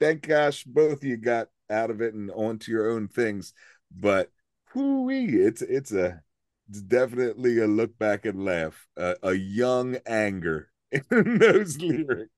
Thank 0.00 0.28
gosh, 0.28 0.64
both 0.64 1.02
you 1.02 1.16
got 1.16 1.48
out 1.70 1.90
of 1.90 2.00
it 2.00 2.14
and 2.14 2.30
onto 2.30 2.70
your 2.70 2.90
own 2.90 3.08
things. 3.08 3.52
But 3.90 4.30
whoo-wee, 4.74 5.36
it's 5.36 5.62
it's 5.62 5.92
a 5.92 6.20
it's 6.68 6.82
definitely 6.82 7.60
a 7.60 7.66
look 7.66 7.96
back 7.98 8.26
and 8.26 8.44
laugh, 8.44 8.86
uh, 8.96 9.14
a 9.22 9.32
young 9.32 9.96
anger 10.06 10.70
in 11.10 11.38
those 11.38 11.78
lyrics. 11.78 12.30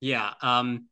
Yeah, 0.00 0.34
um, 0.42 0.86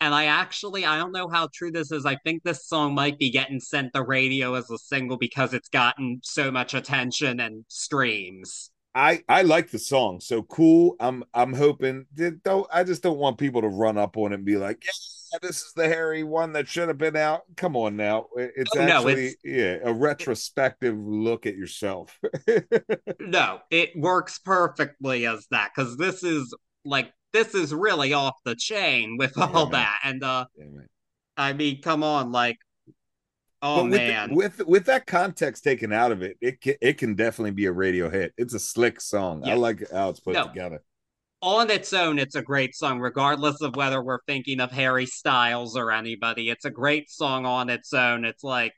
and 0.00 0.14
I 0.14 0.26
actually 0.26 0.84
I 0.84 0.98
don't 0.98 1.12
know 1.12 1.28
how 1.28 1.48
true 1.54 1.70
this 1.70 1.92
is. 1.92 2.04
I 2.04 2.16
think 2.24 2.42
this 2.42 2.66
song 2.66 2.94
might 2.94 3.18
be 3.18 3.30
getting 3.30 3.60
sent 3.60 3.92
the 3.92 4.02
radio 4.02 4.54
as 4.54 4.70
a 4.70 4.78
single 4.78 5.16
because 5.16 5.54
it's 5.54 5.68
gotten 5.68 6.20
so 6.22 6.50
much 6.50 6.74
attention 6.74 7.40
and 7.40 7.64
streams. 7.68 8.70
I 8.94 9.22
I 9.28 9.42
like 9.42 9.70
the 9.70 9.78
song, 9.78 10.20
so 10.20 10.42
cool. 10.42 10.96
I'm 10.98 11.24
I'm 11.34 11.52
hoping. 11.52 12.06
Don't 12.44 12.66
I 12.72 12.84
just 12.84 13.02
don't 13.02 13.18
want 13.18 13.38
people 13.38 13.62
to 13.62 13.68
run 13.68 13.98
up 13.98 14.16
on 14.16 14.32
it 14.32 14.36
and 14.36 14.44
be 14.44 14.56
like, 14.56 14.84
yeah 14.84 14.92
this 15.42 15.62
is 15.62 15.72
the 15.74 15.88
Harry 15.88 16.22
one 16.22 16.52
that 16.52 16.68
should 16.68 16.88
have 16.88 16.98
been 16.98 17.16
out. 17.16 17.42
Come 17.56 17.76
on 17.76 17.96
now. 17.96 18.26
It's 18.36 18.70
oh, 18.76 18.80
actually 18.80 19.14
no, 19.14 19.18
it's, 19.18 19.36
yeah, 19.44 19.76
a 19.84 19.92
retrospective 19.92 20.94
it, 20.94 21.00
look 21.00 21.46
at 21.46 21.56
yourself. 21.56 22.18
no, 23.20 23.60
it 23.70 23.90
works 23.96 24.38
perfectly 24.38 25.26
as 25.26 25.46
that 25.50 25.70
because 25.74 25.96
this 25.96 26.22
is 26.22 26.54
like 26.84 27.12
this 27.32 27.54
is 27.54 27.74
really 27.74 28.12
off 28.12 28.36
the 28.44 28.56
chain 28.56 29.16
with 29.18 29.36
all 29.38 29.66
yeah, 29.66 29.70
that. 29.72 30.00
And 30.04 30.22
uh 30.22 30.46
yeah, 30.56 30.64
I 31.36 31.52
mean, 31.52 31.82
come 31.82 32.02
on, 32.02 32.32
like 32.32 32.56
Oh 33.60 33.84
with 33.84 33.92
man, 33.92 34.34
with 34.34 34.64
with 34.66 34.84
that 34.86 35.06
context 35.06 35.64
taken 35.64 35.92
out 35.92 36.12
of 36.12 36.22
it, 36.22 36.36
it 36.40 36.60
can, 36.60 36.74
it 36.80 36.98
can 36.98 37.14
definitely 37.16 37.50
be 37.50 37.66
a 37.66 37.72
radio 37.72 38.08
hit. 38.08 38.32
It's 38.36 38.54
a 38.54 38.60
slick 38.60 39.00
song. 39.00 39.42
Yeah. 39.44 39.52
I 39.52 39.56
like 39.56 39.90
how 39.90 40.10
it's 40.10 40.20
put 40.20 40.34
no, 40.34 40.46
together 40.46 40.80
on 41.40 41.70
its 41.70 41.92
own, 41.92 42.18
it's 42.18 42.34
a 42.34 42.42
great 42.42 42.74
song, 42.74 43.00
regardless 43.00 43.60
of 43.60 43.76
whether 43.76 44.02
we're 44.02 44.22
thinking 44.26 44.60
of 44.60 44.72
Harry 44.72 45.06
Styles 45.06 45.76
or 45.76 45.92
anybody. 45.92 46.50
It's 46.50 46.64
a 46.64 46.70
great 46.70 47.10
song 47.10 47.46
on 47.46 47.70
its 47.70 47.92
own. 47.92 48.24
It's 48.24 48.42
like 48.42 48.74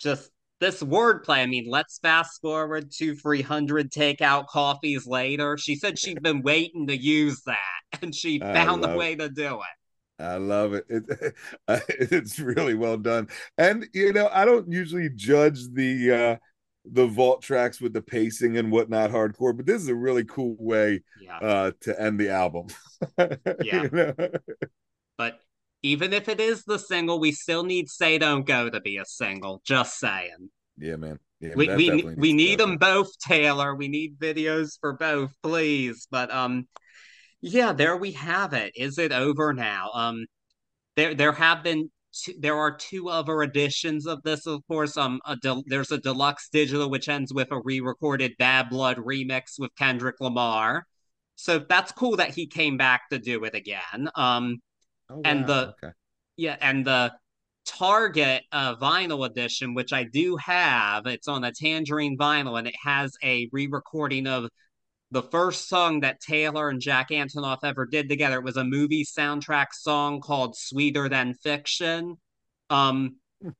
just 0.00 0.30
this 0.58 0.82
wordplay. 0.82 1.42
I 1.42 1.46
mean, 1.46 1.66
let's 1.68 1.98
fast 1.98 2.40
forward 2.40 2.90
to 2.98 3.14
300 3.14 3.90
takeout 3.90 4.48
coffees 4.48 5.06
later. 5.06 5.56
She 5.56 5.76
said 5.76 5.98
she'd 5.98 6.22
been 6.22 6.42
waiting 6.42 6.88
to 6.88 6.96
use 6.96 7.42
that, 7.46 8.02
and 8.02 8.14
she 8.14 8.40
found 8.40 8.84
a 8.84 8.96
way 8.96 9.14
to 9.14 9.28
do 9.28 9.54
it. 9.54 9.79
I 10.20 10.36
love 10.36 10.74
it. 10.74 10.84
it. 10.88 11.34
It's 11.68 12.38
really 12.38 12.74
well 12.74 12.96
done. 12.96 13.28
And, 13.58 13.86
you 13.92 14.12
know, 14.12 14.28
I 14.32 14.44
don't 14.44 14.70
usually 14.70 15.10
judge 15.10 15.68
the, 15.72 16.12
uh, 16.12 16.36
the 16.84 17.06
vault 17.06 17.42
tracks 17.42 17.80
with 17.80 17.92
the 17.92 18.02
pacing 18.02 18.56
and 18.56 18.70
whatnot 18.70 19.10
hardcore, 19.10 19.56
but 19.56 19.66
this 19.66 19.82
is 19.82 19.88
a 19.88 19.94
really 19.94 20.24
cool 20.24 20.56
way 20.58 21.02
yeah. 21.20 21.38
uh, 21.38 21.72
to 21.82 22.00
end 22.00 22.18
the 22.18 22.30
album. 22.30 22.66
yeah. 23.18 23.82
You 23.82 23.90
know? 23.92 24.14
But 25.16 25.40
even 25.82 26.12
if 26.12 26.28
it 26.28 26.40
is 26.40 26.64
the 26.64 26.78
single, 26.78 27.20
we 27.20 27.32
still 27.32 27.62
need 27.62 27.88
Say 27.88 28.18
Don't 28.18 28.46
Go 28.46 28.70
to 28.70 28.80
be 28.80 28.98
a 28.98 29.04
single. 29.04 29.62
Just 29.64 29.98
saying. 29.98 30.50
Yeah, 30.78 30.96
man. 30.96 31.18
Yeah, 31.40 31.54
we 31.56 31.74
we, 31.74 32.02
we 32.16 32.32
need 32.34 32.60
them 32.60 32.76
both, 32.76 33.18
Taylor. 33.18 33.74
We 33.74 33.88
need 33.88 34.18
videos 34.18 34.78
for 34.78 34.92
both, 34.92 35.32
please. 35.42 36.06
But 36.10 36.30
um, 36.30 36.68
yeah, 37.40 37.72
there 37.72 37.96
we 37.96 38.12
have 38.12 38.52
it. 38.52 38.72
Is 38.76 38.98
it 38.98 39.12
over 39.12 39.52
now? 39.52 39.90
Um, 39.94 40.26
there 40.96 41.14
there 41.14 41.32
have 41.32 41.62
been 41.62 41.90
two, 42.12 42.34
there 42.38 42.56
are 42.56 42.76
two 42.76 43.08
other 43.08 43.42
editions 43.42 44.06
of 44.06 44.22
this, 44.22 44.46
of 44.46 44.60
course. 44.68 44.96
Um, 44.96 45.20
a 45.26 45.36
de- 45.36 45.62
there's 45.66 45.92
a 45.92 45.98
deluxe 45.98 46.48
digital 46.50 46.90
which 46.90 47.08
ends 47.08 47.32
with 47.32 47.50
a 47.50 47.60
re-recorded 47.62 48.32
Bad 48.38 48.70
Blood 48.70 48.98
remix 48.98 49.58
with 49.58 49.74
Kendrick 49.76 50.16
Lamar. 50.20 50.84
So 51.36 51.58
that's 51.58 51.92
cool 51.92 52.16
that 52.16 52.34
he 52.34 52.46
came 52.46 52.76
back 52.76 53.08
to 53.10 53.18
do 53.18 53.44
it 53.44 53.54
again. 53.54 54.10
Um, 54.14 54.58
oh, 55.08 55.16
wow. 55.16 55.22
and 55.24 55.46
the 55.46 55.74
okay. 55.82 55.92
yeah, 56.36 56.56
and 56.60 56.84
the 56.84 57.12
Target 57.66 58.42
uh, 58.52 58.74
vinyl 58.76 59.26
edition, 59.26 59.74
which 59.74 59.92
I 59.92 60.04
do 60.04 60.36
have, 60.36 61.06
it's 61.06 61.28
on 61.28 61.44
a 61.44 61.52
tangerine 61.52 62.16
vinyl, 62.18 62.58
and 62.58 62.66
it 62.66 62.74
has 62.82 63.12
a 63.22 63.48
re-recording 63.52 64.26
of 64.26 64.48
the 65.10 65.22
first 65.22 65.68
song 65.68 66.00
that 66.00 66.20
Taylor 66.20 66.68
and 66.68 66.80
Jack 66.80 67.10
Antonoff 67.10 67.58
ever 67.64 67.86
did 67.86 68.08
together. 68.08 68.40
Was 68.40 68.56
a 68.56 68.64
movie 68.64 69.04
soundtrack 69.04 69.68
song 69.72 70.20
called 70.20 70.56
Sweeter 70.56 71.08
Than 71.08 71.34
Fiction. 71.34 72.16
Um, 72.68 73.16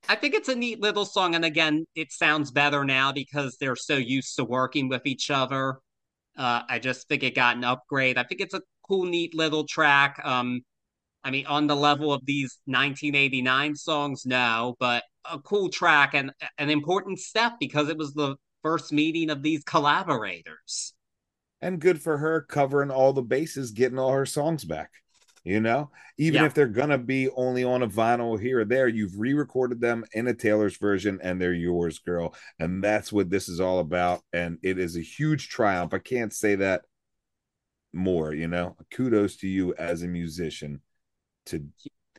I 0.08 0.14
think 0.14 0.34
it's 0.34 0.48
a 0.48 0.54
neat 0.54 0.80
little 0.80 1.04
song. 1.04 1.34
And 1.34 1.44
again, 1.44 1.86
it 1.94 2.12
sounds 2.12 2.50
better 2.50 2.84
now 2.84 3.12
because 3.12 3.56
they're 3.58 3.76
so 3.76 3.96
used 3.96 4.36
to 4.36 4.44
working 4.44 4.88
with 4.88 5.06
each 5.06 5.30
other. 5.30 5.78
Uh, 6.36 6.62
I 6.68 6.78
just 6.78 7.08
think 7.08 7.22
it 7.22 7.34
got 7.34 7.56
an 7.56 7.64
upgrade. 7.64 8.16
I 8.16 8.22
think 8.22 8.40
it's 8.40 8.54
a 8.54 8.62
cool, 8.88 9.04
neat 9.06 9.34
little 9.34 9.66
track. 9.66 10.20
Um, 10.22 10.60
I 11.24 11.30
mean, 11.30 11.46
on 11.46 11.66
the 11.66 11.76
level 11.76 12.12
of 12.12 12.24
these 12.24 12.58
1989 12.66 13.74
songs, 13.74 14.22
no, 14.24 14.76
but 14.78 15.02
a 15.30 15.38
cool 15.38 15.68
track 15.68 16.14
and 16.14 16.30
an 16.58 16.70
important 16.70 17.18
step 17.18 17.54
because 17.58 17.88
it 17.88 17.98
was 17.98 18.14
the 18.14 18.36
first 18.62 18.92
meeting 18.92 19.30
of 19.30 19.42
these 19.42 19.62
collaborators 19.64 20.94
and 21.62 21.80
good 21.80 22.00
for 22.00 22.18
her 22.18 22.42
covering 22.42 22.90
all 22.90 23.12
the 23.12 23.22
bases, 23.22 23.70
getting 23.70 23.98
all 23.98 24.12
her 24.12 24.26
songs 24.26 24.64
back. 24.64 24.90
You 25.42 25.60
know, 25.60 25.90
even 26.18 26.42
yeah. 26.42 26.46
if 26.46 26.52
they're 26.52 26.66
gonna 26.66 26.98
be 26.98 27.30
only 27.30 27.64
on 27.64 27.82
a 27.82 27.88
vinyl 27.88 28.38
here 28.38 28.60
or 28.60 28.64
there, 28.66 28.88
you've 28.88 29.18
re-recorded 29.18 29.80
them 29.80 30.04
in 30.12 30.28
a 30.28 30.34
Taylor's 30.34 30.76
version, 30.76 31.18
and 31.22 31.40
they're 31.40 31.54
yours, 31.54 31.98
girl. 31.98 32.34
And 32.58 32.84
that's 32.84 33.10
what 33.10 33.30
this 33.30 33.48
is 33.48 33.58
all 33.58 33.78
about. 33.78 34.20
And 34.34 34.58
it 34.62 34.78
is 34.78 34.98
a 34.98 35.02
huge 35.02 35.48
triumph. 35.48 35.94
I 35.94 35.98
can't 35.98 36.32
say 36.32 36.56
that 36.56 36.82
more. 37.94 38.34
You 38.34 38.48
know, 38.48 38.76
kudos 38.90 39.36
to 39.38 39.48
you 39.48 39.74
as 39.76 40.02
a 40.02 40.08
musician 40.08 40.82
to 41.46 41.64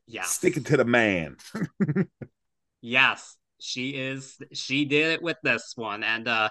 yeah 0.07 0.23
stick 0.23 0.57
it 0.57 0.65
to 0.65 0.77
the 0.77 0.85
man. 0.85 1.37
yes, 2.81 3.37
she 3.59 3.91
is. 3.91 4.35
She 4.51 4.85
did 4.85 5.11
it 5.11 5.21
with 5.21 5.37
this 5.43 5.73
one, 5.75 6.03
and 6.03 6.27
uh 6.27 6.49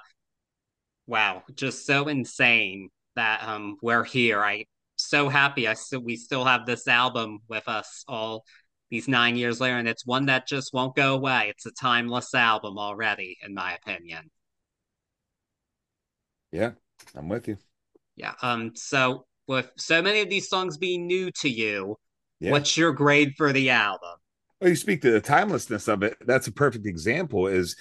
wow, 1.11 1.43
just 1.57 1.85
so 1.85 2.09
insane 2.09 2.89
that 3.16 3.43
um 3.47 3.77
we're 3.82 4.05
here. 4.05 4.43
I 4.43 4.65
so 4.97 5.28
happy 5.28 5.66
I 5.66 5.74
still 5.74 6.01
we 6.01 6.16
still 6.16 6.45
have 6.45 6.65
this 6.65 6.87
album 6.87 7.41
with 7.49 7.69
us 7.69 8.05
all 8.09 8.45
these 8.91 9.09
nine 9.09 9.37
years 9.37 9.61
later, 9.61 9.77
and 9.77 9.89
it's 9.89 10.07
one 10.07 10.27
that 10.27 10.47
just 10.47 10.73
won't 10.73 10.95
go 10.95 11.15
away. 11.15 11.49
It's 11.49 11.66
a 11.66 11.73
timeless 11.73 12.32
album 12.35 12.78
already, 12.78 13.37
in 13.45 13.55
my 13.55 13.74
opinion. 13.74 14.31
Yeah, 16.53 16.73
I'm 17.15 17.28
with 17.28 17.49
you. 17.49 17.59
Yeah. 18.16 18.35
Um. 18.41 18.73
So 18.77 19.27
with 19.47 19.70
so 19.77 20.01
many 20.01 20.20
of 20.20 20.31
these 20.31 20.49
songs 20.49 20.78
being 20.78 21.07
new 21.07 21.32
to 21.41 21.49
you, 21.49 21.97
yeah. 22.39 22.53
what's 22.53 22.77
your 22.77 22.93
grade 22.93 23.35
for 23.37 23.53
the 23.53 23.70
album? 23.70 24.15
Well, 24.61 24.70
you 24.70 24.77
speak 24.77 25.03
to 25.03 25.11
the 25.11 25.20
timelessness 25.20 25.89
of 25.89 26.03
it. 26.03 26.16
That's 26.20 26.47
a 26.47 26.53
perfect 26.53 26.87
example. 26.87 27.47
Is 27.47 27.77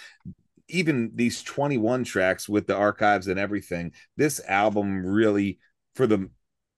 even 0.69 1.11
these 1.15 1.41
21 1.43 2.03
tracks 2.03 2.47
with 2.47 2.67
the 2.67 2.75
archives 2.75 3.27
and 3.27 3.39
everything. 3.39 3.91
This 4.17 4.41
album 4.47 5.05
really, 5.05 5.59
for 5.95 6.07
the 6.07 6.29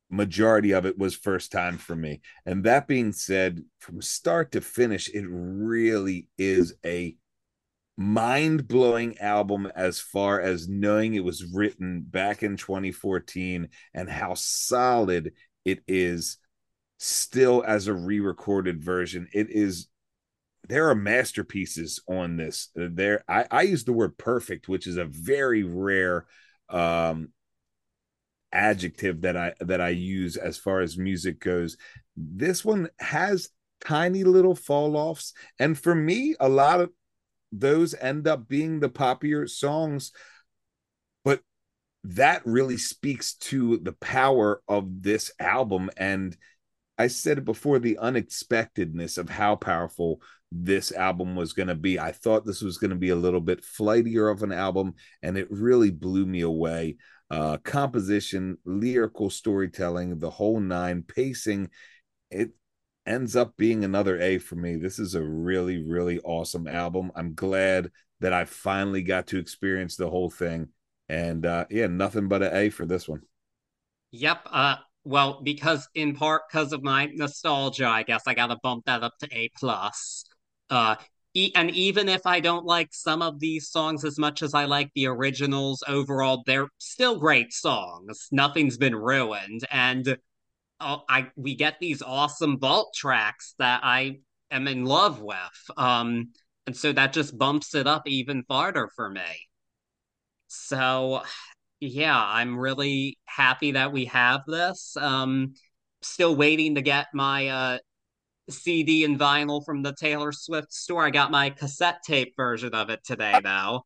majority 0.09 0.72
of 0.72 0.85
it 0.85 0.97
was 0.97 1.15
first 1.15 1.51
time 1.51 1.77
for 1.77 1.95
me. 1.95 2.22
And 2.45 2.63
that 2.63 2.88
being 2.88 3.13
said, 3.13 3.63
from 3.80 4.01
start 4.01 4.51
to 4.53 4.61
finish, 4.61 5.09
it 5.09 5.26
really 5.27 6.27
is 6.38 6.76
a 6.85 7.15
mind 7.97 8.68
blowing 8.68 9.18
album 9.19 9.72
as 9.76 9.99
far 9.99 10.41
as 10.41 10.68
knowing 10.68 11.13
it 11.13 11.23
was 11.23 11.45
written 11.45 12.01
back 12.01 12.43
in 12.43 12.57
2014 12.57 13.69
and 13.93 14.09
how 14.09 14.34
solid 14.34 15.34
it 15.65 15.81
is 15.88 16.38
still 16.97 17.63
as 17.65 17.88
a 17.88 17.93
re 17.93 18.19
recorded 18.19 18.84
version. 18.84 19.27
It 19.34 19.49
is. 19.49 19.88
There 20.67 20.89
are 20.89 20.95
masterpieces 20.95 22.01
on 22.07 22.38
this. 22.38 22.69
There, 22.75 23.23
I, 23.27 23.45
I 23.51 23.61
use 23.63 23.83
the 23.83 23.93
word 23.93 24.17
perfect, 24.17 24.69
which 24.69 24.88
is 24.88 24.97
a 24.97 25.05
very 25.05 25.63
rare 25.63 26.25
um 26.69 27.29
adjective 28.53 29.21
that 29.21 29.38
I 29.38 29.53
that 29.59 29.81
I 29.81 29.89
use 29.89 30.38
as 30.38 30.57
far 30.57 30.81
as 30.81 30.97
music 30.97 31.39
goes. 31.39 31.77
This 32.15 32.63
one 32.63 32.89
has 32.99 33.49
tiny 33.83 34.23
little 34.23 34.55
fall 34.55 34.95
offs, 34.95 35.33
and 35.59 35.77
for 35.77 35.95
me, 35.95 36.35
a 36.39 36.49
lot 36.49 36.81
of 36.81 36.91
those 37.51 37.93
end 37.95 38.27
up 38.27 38.47
being 38.47 38.79
the 38.79 38.89
popular 38.89 39.47
songs. 39.47 40.11
But 41.23 41.41
that 42.03 42.45
really 42.45 42.77
speaks 42.77 43.33
to 43.35 43.77
the 43.77 43.93
power 43.93 44.61
of 44.67 45.03
this 45.03 45.31
album, 45.39 45.89
and 45.97 46.35
I 47.02 47.07
said 47.07 47.40
it 47.40 47.45
before 47.45 47.80
the 47.80 47.98
unexpectedness 47.98 49.18
of 49.18 49.28
how 49.28 49.56
powerful 49.56 50.22
this 50.52 50.91
album 50.91 51.36
was 51.36 51.53
going 51.53 51.69
to 51.69 51.76
be. 51.76 51.98
I 51.98 52.11
thought 52.11 52.45
this 52.45 52.61
was 52.61 52.78
going 52.78 52.91
to 52.91 52.95
be 52.95 53.10
a 53.10 53.15
little 53.15 53.41
bit 53.41 53.64
flightier 53.64 54.32
of 54.32 54.44
an 54.44 54.52
album, 54.52 54.94
and 55.23 55.36
it 55.36 55.48
really 55.49 55.90
blew 55.90 56.28
me 56.28 56.41
away 56.41 56.98
uh, 57.32 57.57
composition, 57.64 58.60
lyrical 58.65 59.32
storytelling, 59.32 60.19
the 60.19 60.30
whole 60.30 60.60
nine, 60.60 61.02
pacing. 61.02 61.69
It 62.30 62.52
ends 63.07 63.36
up 63.36 63.57
being 63.57 63.84
another 63.84 64.22
A 64.22 64.38
for 64.38 64.56
me. 64.56 64.76
This 64.76 64.99
is 64.99 65.15
a 65.15 65.23
really, 65.23 65.84
really 65.84 66.19
awesome 66.19 66.68
album. 66.68 67.11
I'm 67.15 67.34
glad 67.34 67.90
that 68.19 68.32
I 68.32 68.45
finally 68.45 69.02
got 69.02 69.26
to 69.28 69.40
experience 69.40 69.95
the 69.95 70.10
whole 70.10 70.30
thing. 70.30 70.68
And 71.10 71.48
uh, 71.48 71.65
yeah, 71.72 71.88
nothing 71.88 72.28
but 72.28 72.44
an 72.44 72.56
A 72.56 72.69
for 72.69 72.86
this 72.86 73.10
one. 73.10 73.22
Yep. 74.11 74.41
Uh, 74.52 74.76
well, 75.03 75.41
because 75.44 75.88
in 75.95 76.15
part 76.15 76.44
because 76.49 76.73
of 76.73 76.84
my 76.84 77.07
nostalgia, 77.14 77.88
I 77.88 78.03
guess 78.03 78.23
I 78.28 78.34
gotta 78.34 78.57
bump 78.61 78.86
that 78.86 79.03
up 79.03 79.14
to 79.19 79.28
A 79.32 79.49
plus. 79.57 80.26
Uh, 80.69 80.95
e- 81.34 81.52
and 81.56 81.72
even 81.72 82.07
if 82.10 82.26
I 82.26 82.40
don't 82.40 82.65
like 82.65 82.90
some 82.94 83.22
of 83.22 83.40
these 83.40 83.69
songs 83.69 84.06
as 84.06 84.18
much 84.19 84.41
as 84.44 84.53
I 84.53 84.65
like 84.65 84.91
the 84.95 85.07
originals 85.07 85.84
overall, 85.88 86.44
they're 86.45 86.68
still 86.78 87.18
great 87.19 87.53
songs. 87.53 88.28
Nothing's 88.32 88.78
been 88.78 88.95
ruined, 88.95 89.61
and 89.72 90.18
uh, 90.80 90.98
I 91.10 91.32
we 91.36 91.56
get 91.56 91.80
these 91.80 92.02
awesome 92.02 92.60
vault 92.60 92.94
tracks 92.95 93.56
that 93.60 93.82
I 93.84 94.19
am 94.52 94.68
in 94.68 94.86
love 94.86 95.22
with. 95.22 95.38
Um, 95.78 96.32
and 96.68 96.76
so 96.76 96.91
that 96.94 97.14
just 97.14 97.38
bumps 97.38 97.76
it 97.76 97.88
up 97.88 98.07
even 98.07 98.44
farther 98.44 98.90
for 98.95 99.10
me. 99.10 99.49
So, 100.48 101.23
yeah, 101.81 102.15
I'm 102.15 102.57
really 102.57 103.17
happy 103.25 103.71
that 103.71 103.91
we 103.91 104.05
have 104.05 104.41
this. 104.45 104.95
Um, 104.95 105.55
still 106.01 106.35
waiting 106.35 106.75
to 106.75 106.81
get 106.81 107.07
my 107.13 107.47
uh 107.47 107.77
CD 108.49 109.03
and 109.03 109.19
vinyl 109.19 109.65
from 109.65 109.81
the 109.81 109.93
Taylor 109.93 110.31
Swift 110.31 110.71
store. 110.71 111.05
I 111.05 111.09
got 111.09 111.31
my 111.31 111.49
cassette 111.49 112.03
tape 112.05 112.35
version 112.37 112.73
of 112.73 112.89
it 112.89 113.03
today, 113.03 113.39
though. 113.43 113.85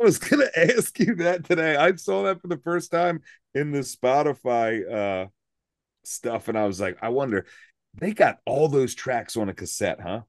I 0.00 0.04
was 0.04 0.18
gonna 0.18 0.48
ask 0.56 0.98
you 0.98 1.14
that 1.16 1.44
today. 1.44 1.76
I 1.76 1.94
saw 1.96 2.24
that 2.24 2.40
for 2.40 2.48
the 2.48 2.58
first 2.58 2.90
time 2.90 3.20
in 3.54 3.70
the 3.70 3.80
Spotify 3.80 4.90
uh 4.90 5.26
stuff, 6.04 6.48
and 6.48 6.58
I 6.58 6.66
was 6.66 6.80
like, 6.80 6.98
I 7.02 7.10
wonder, 7.10 7.46
they 7.94 8.12
got 8.12 8.38
all 8.46 8.68
those 8.68 8.94
tracks 8.94 9.36
on 9.36 9.48
a 9.48 9.54
cassette, 9.54 10.00
huh? 10.00 10.22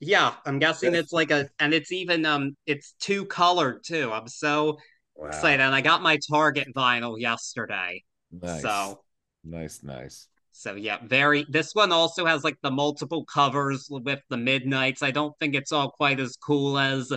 Yeah, 0.00 0.34
I'm 0.46 0.58
guessing 0.58 0.94
it's 0.94 1.12
like 1.12 1.30
a, 1.30 1.48
and 1.58 1.74
it's 1.74 1.92
even 1.92 2.24
um, 2.24 2.56
it's 2.66 2.92
two 3.00 3.26
colored 3.26 3.84
too. 3.84 4.10
I'm 4.12 4.28
so 4.28 4.78
wow. 5.20 5.28
excited, 5.28 5.60
and 5.60 5.74
I 5.74 5.80
got 5.80 6.02
my 6.02 6.18
Target 6.30 6.68
vinyl 6.74 7.18
yesterday. 7.18 8.02
Nice. 8.32 8.62
So 8.62 9.00
nice, 9.44 9.82
nice. 9.82 10.28
So 10.52 10.74
yeah, 10.74 10.98
very. 11.04 11.46
This 11.48 11.74
one 11.74 11.92
also 11.92 12.26
has 12.26 12.44
like 12.44 12.58
the 12.62 12.70
multiple 12.70 13.24
covers 13.24 13.88
with 13.90 14.20
the 14.28 14.36
Midnights. 14.36 15.02
I 15.02 15.10
don't 15.10 15.36
think 15.38 15.54
it's 15.54 15.72
all 15.72 15.90
quite 15.90 16.20
as 16.20 16.36
cool 16.36 16.78
as 16.78 17.12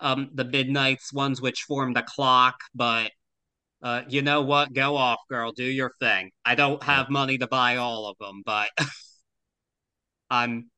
um 0.00 0.30
the 0.34 0.44
Midnights 0.44 1.12
ones, 1.12 1.40
which 1.40 1.62
form 1.62 1.92
the 1.92 2.02
clock. 2.02 2.56
But 2.74 3.10
uh, 3.82 4.02
you 4.08 4.22
know 4.22 4.42
what? 4.42 4.72
Go 4.72 4.96
off, 4.96 5.20
girl. 5.28 5.52
Do 5.52 5.64
your 5.64 5.92
thing. 6.00 6.30
I 6.44 6.54
don't 6.54 6.82
have 6.82 7.10
money 7.10 7.38
to 7.38 7.46
buy 7.46 7.76
all 7.76 8.06
of 8.06 8.16
them, 8.18 8.42
but 8.44 8.70
I'm 10.30 10.70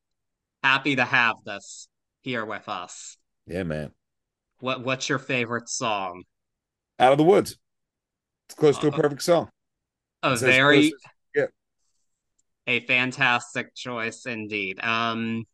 happy 0.62 0.96
to 0.96 1.04
have 1.04 1.36
this 1.44 1.88
here 2.22 2.44
with 2.44 2.68
us. 2.68 3.16
Yeah, 3.46 3.62
man. 3.62 3.92
What 4.58 4.82
What's 4.82 5.08
your 5.08 5.20
favorite 5.20 5.68
song? 5.68 6.24
Out 6.98 7.12
of 7.12 7.18
the 7.18 7.24
Woods. 7.24 7.58
It's 8.48 8.54
close 8.54 8.78
uh, 8.78 8.82
to 8.82 8.86
a 8.88 8.90
uh, 8.90 8.96
perfect 8.96 9.22
song. 9.22 9.50
A 10.22 10.36
very 10.36 10.92
yeah. 11.34 11.46
a 12.66 12.80
fantastic 12.80 13.74
choice 13.74 14.26
indeed. 14.26 14.80
Um, 14.80 15.44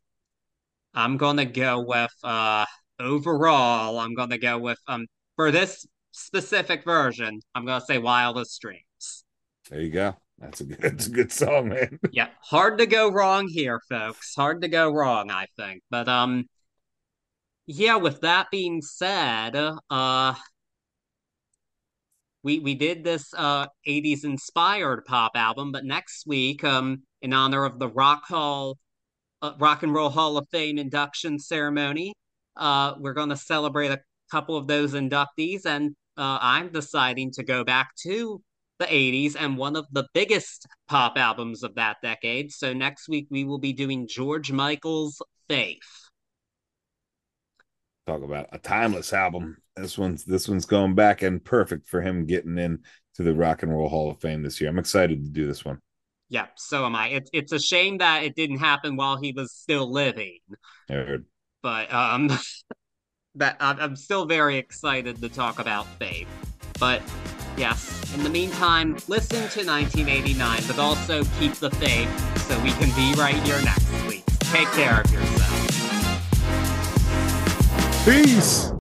I'm 0.95 1.17
gonna 1.17 1.47
go 1.47 1.81
with 1.81 2.15
uh 2.23 2.67
overall. 3.01 3.99
I'm 3.99 4.15
gonna 4.15 4.39
go 4.39 4.59
with 4.59 4.79
um 4.87 5.07
for 5.37 5.51
this 5.51 5.87
specific 6.13 6.85
version. 6.85 7.41
I'm 7.55 7.67
gonna 7.67 7.85
say 7.85 7.99
Wildest 7.99 8.61
Dreams. 8.61 9.25
There 9.71 9.81
you 9.81 9.91
go. 9.91 10.17
That's 10.39 10.61
a 10.61 10.65
good. 10.65 10.79
That's 10.81 11.07
a 11.07 11.11
good 11.11 11.33
song, 11.33 11.69
man. 11.69 11.99
yeah, 12.11 12.29
hard 12.43 12.79
to 12.79 12.87
go 12.87 13.11
wrong 13.11 13.49
here, 13.49 13.81
folks. 13.89 14.35
Hard 14.35 14.63
to 14.63 14.69
go 14.69 14.91
wrong, 14.91 15.31
I 15.31 15.47
think. 15.57 15.83
But 15.91 16.09
um, 16.09 16.49
yeah. 17.67 17.97
With 17.97 18.21
that 18.23 18.49
being 18.51 18.83
said, 18.83 19.57
uh, 19.57 20.35
we 22.43 22.59
we 22.59 22.75
did 22.75 23.05
this 23.05 23.33
uh 23.35 23.67
80s 23.87 24.25
inspired 24.25 25.05
pop 25.05 25.33
album, 25.35 25.73
but 25.73 25.85
next 25.85 26.27
week, 26.27 26.65
um, 26.65 27.03
in 27.21 27.33
honor 27.33 27.65
of 27.65 27.79
the 27.79 27.89
Rock 27.89 28.25
Hall 28.27 28.79
uh, 29.43 29.53
Rock 29.59 29.83
and 29.83 29.93
Roll 29.93 30.11
Hall 30.11 30.37
of 30.37 30.47
Fame 30.51 30.79
induction 30.79 31.39
ceremony, 31.39 32.15
uh, 32.57 32.95
we're 32.99 33.13
going 33.13 33.31
to 33.31 33.37
celebrate 33.37 33.91
a 33.91 34.01
couple 34.31 34.57
of 34.57 34.67
those 34.67 34.95
inductees, 34.95 35.67
and 35.67 35.95
uh, 36.17 36.39
I'm 36.41 36.71
deciding 36.71 37.33
to 37.33 37.43
go 37.43 37.65
back 37.65 37.95
to 38.03 38.41
the 38.79 38.87
80s 38.87 39.37
and 39.39 39.57
one 39.57 39.77
of 39.77 39.87
the 39.93 40.07
biggest 40.13 40.67
pop 40.89 41.17
albums 41.17 41.63
of 41.63 41.75
that 41.77 41.99
decade. 42.03 42.53
So 42.53 42.73
next 42.73 43.09
week 43.09 43.29
we 43.31 43.45
will 43.45 43.59
be 43.59 43.73
doing 43.73 44.09
George 44.09 44.51
Michael's 44.51 45.21
Faith. 45.49 45.79
Talk 48.07 48.23
about 48.23 48.49
a 48.51 48.59
timeless 48.59 49.13
album. 49.13 49.59
This 49.77 49.97
one's 49.97 50.25
this 50.25 50.49
one's 50.49 50.67
going 50.67 50.95
back 50.95 51.23
and 51.23 51.43
perfect 51.43 51.89
for 51.89 52.03
him 52.03 52.27
getting 52.27 52.59
in 52.59 52.81
to 53.15 53.23
the 53.23 53.35
Rock 53.35 53.63
and 53.63 53.73
Roll 53.73 53.89
Hall 53.89 54.11
of 54.11 54.21
Fame 54.21 54.43
this 54.43 54.61
year. 54.61 54.69
I'm 54.69 54.79
excited 54.79 55.25
to 55.25 55.31
do 55.31 55.47
this 55.47 55.65
one. 55.65 55.81
Yep, 56.29 56.53
so 56.57 56.87
am 56.87 56.95
I. 56.95 57.09
It's 57.09 57.31
it's 57.33 57.53
a 57.53 57.59
shame 57.59 57.99
that 57.99 58.23
it 58.25 58.35
didn't 58.35 58.59
happen 58.59 58.97
while 58.97 59.17
he 59.19 59.33
was 59.33 59.53
still 59.53 59.91
living. 59.91 60.39
I 60.89 60.95
heard. 60.95 61.25
But 61.63 61.93
um, 61.93 62.31
that 63.37 63.57
I'm 63.61 63.97
still 63.97 64.27
very 64.27 64.57
excited 64.59 65.21
to 65.21 65.29
talk 65.29 65.59
about 65.59 65.87
Faith. 65.99 66.29
But 66.79 67.03
yes, 67.57 68.15
in 68.15 68.23
the 68.25 68.31
meantime, 68.31 68.97
listen 69.09 69.49
to 69.51 69.67
1989, 69.67 70.63
but 70.67 70.79
also 70.79 71.25
keep 71.39 71.55
the 71.55 71.71
faith 71.71 72.11
so 72.49 72.59
we 72.63 72.73
can 72.73 72.91
be 72.97 73.19
right 73.19 73.37
here 73.45 73.61
next 73.63 74.07
week. 74.07 74.25
Take 74.41 74.69
care 74.73 75.01
of 75.01 75.11
yourself. 75.13 75.63
Peace. 78.05 78.71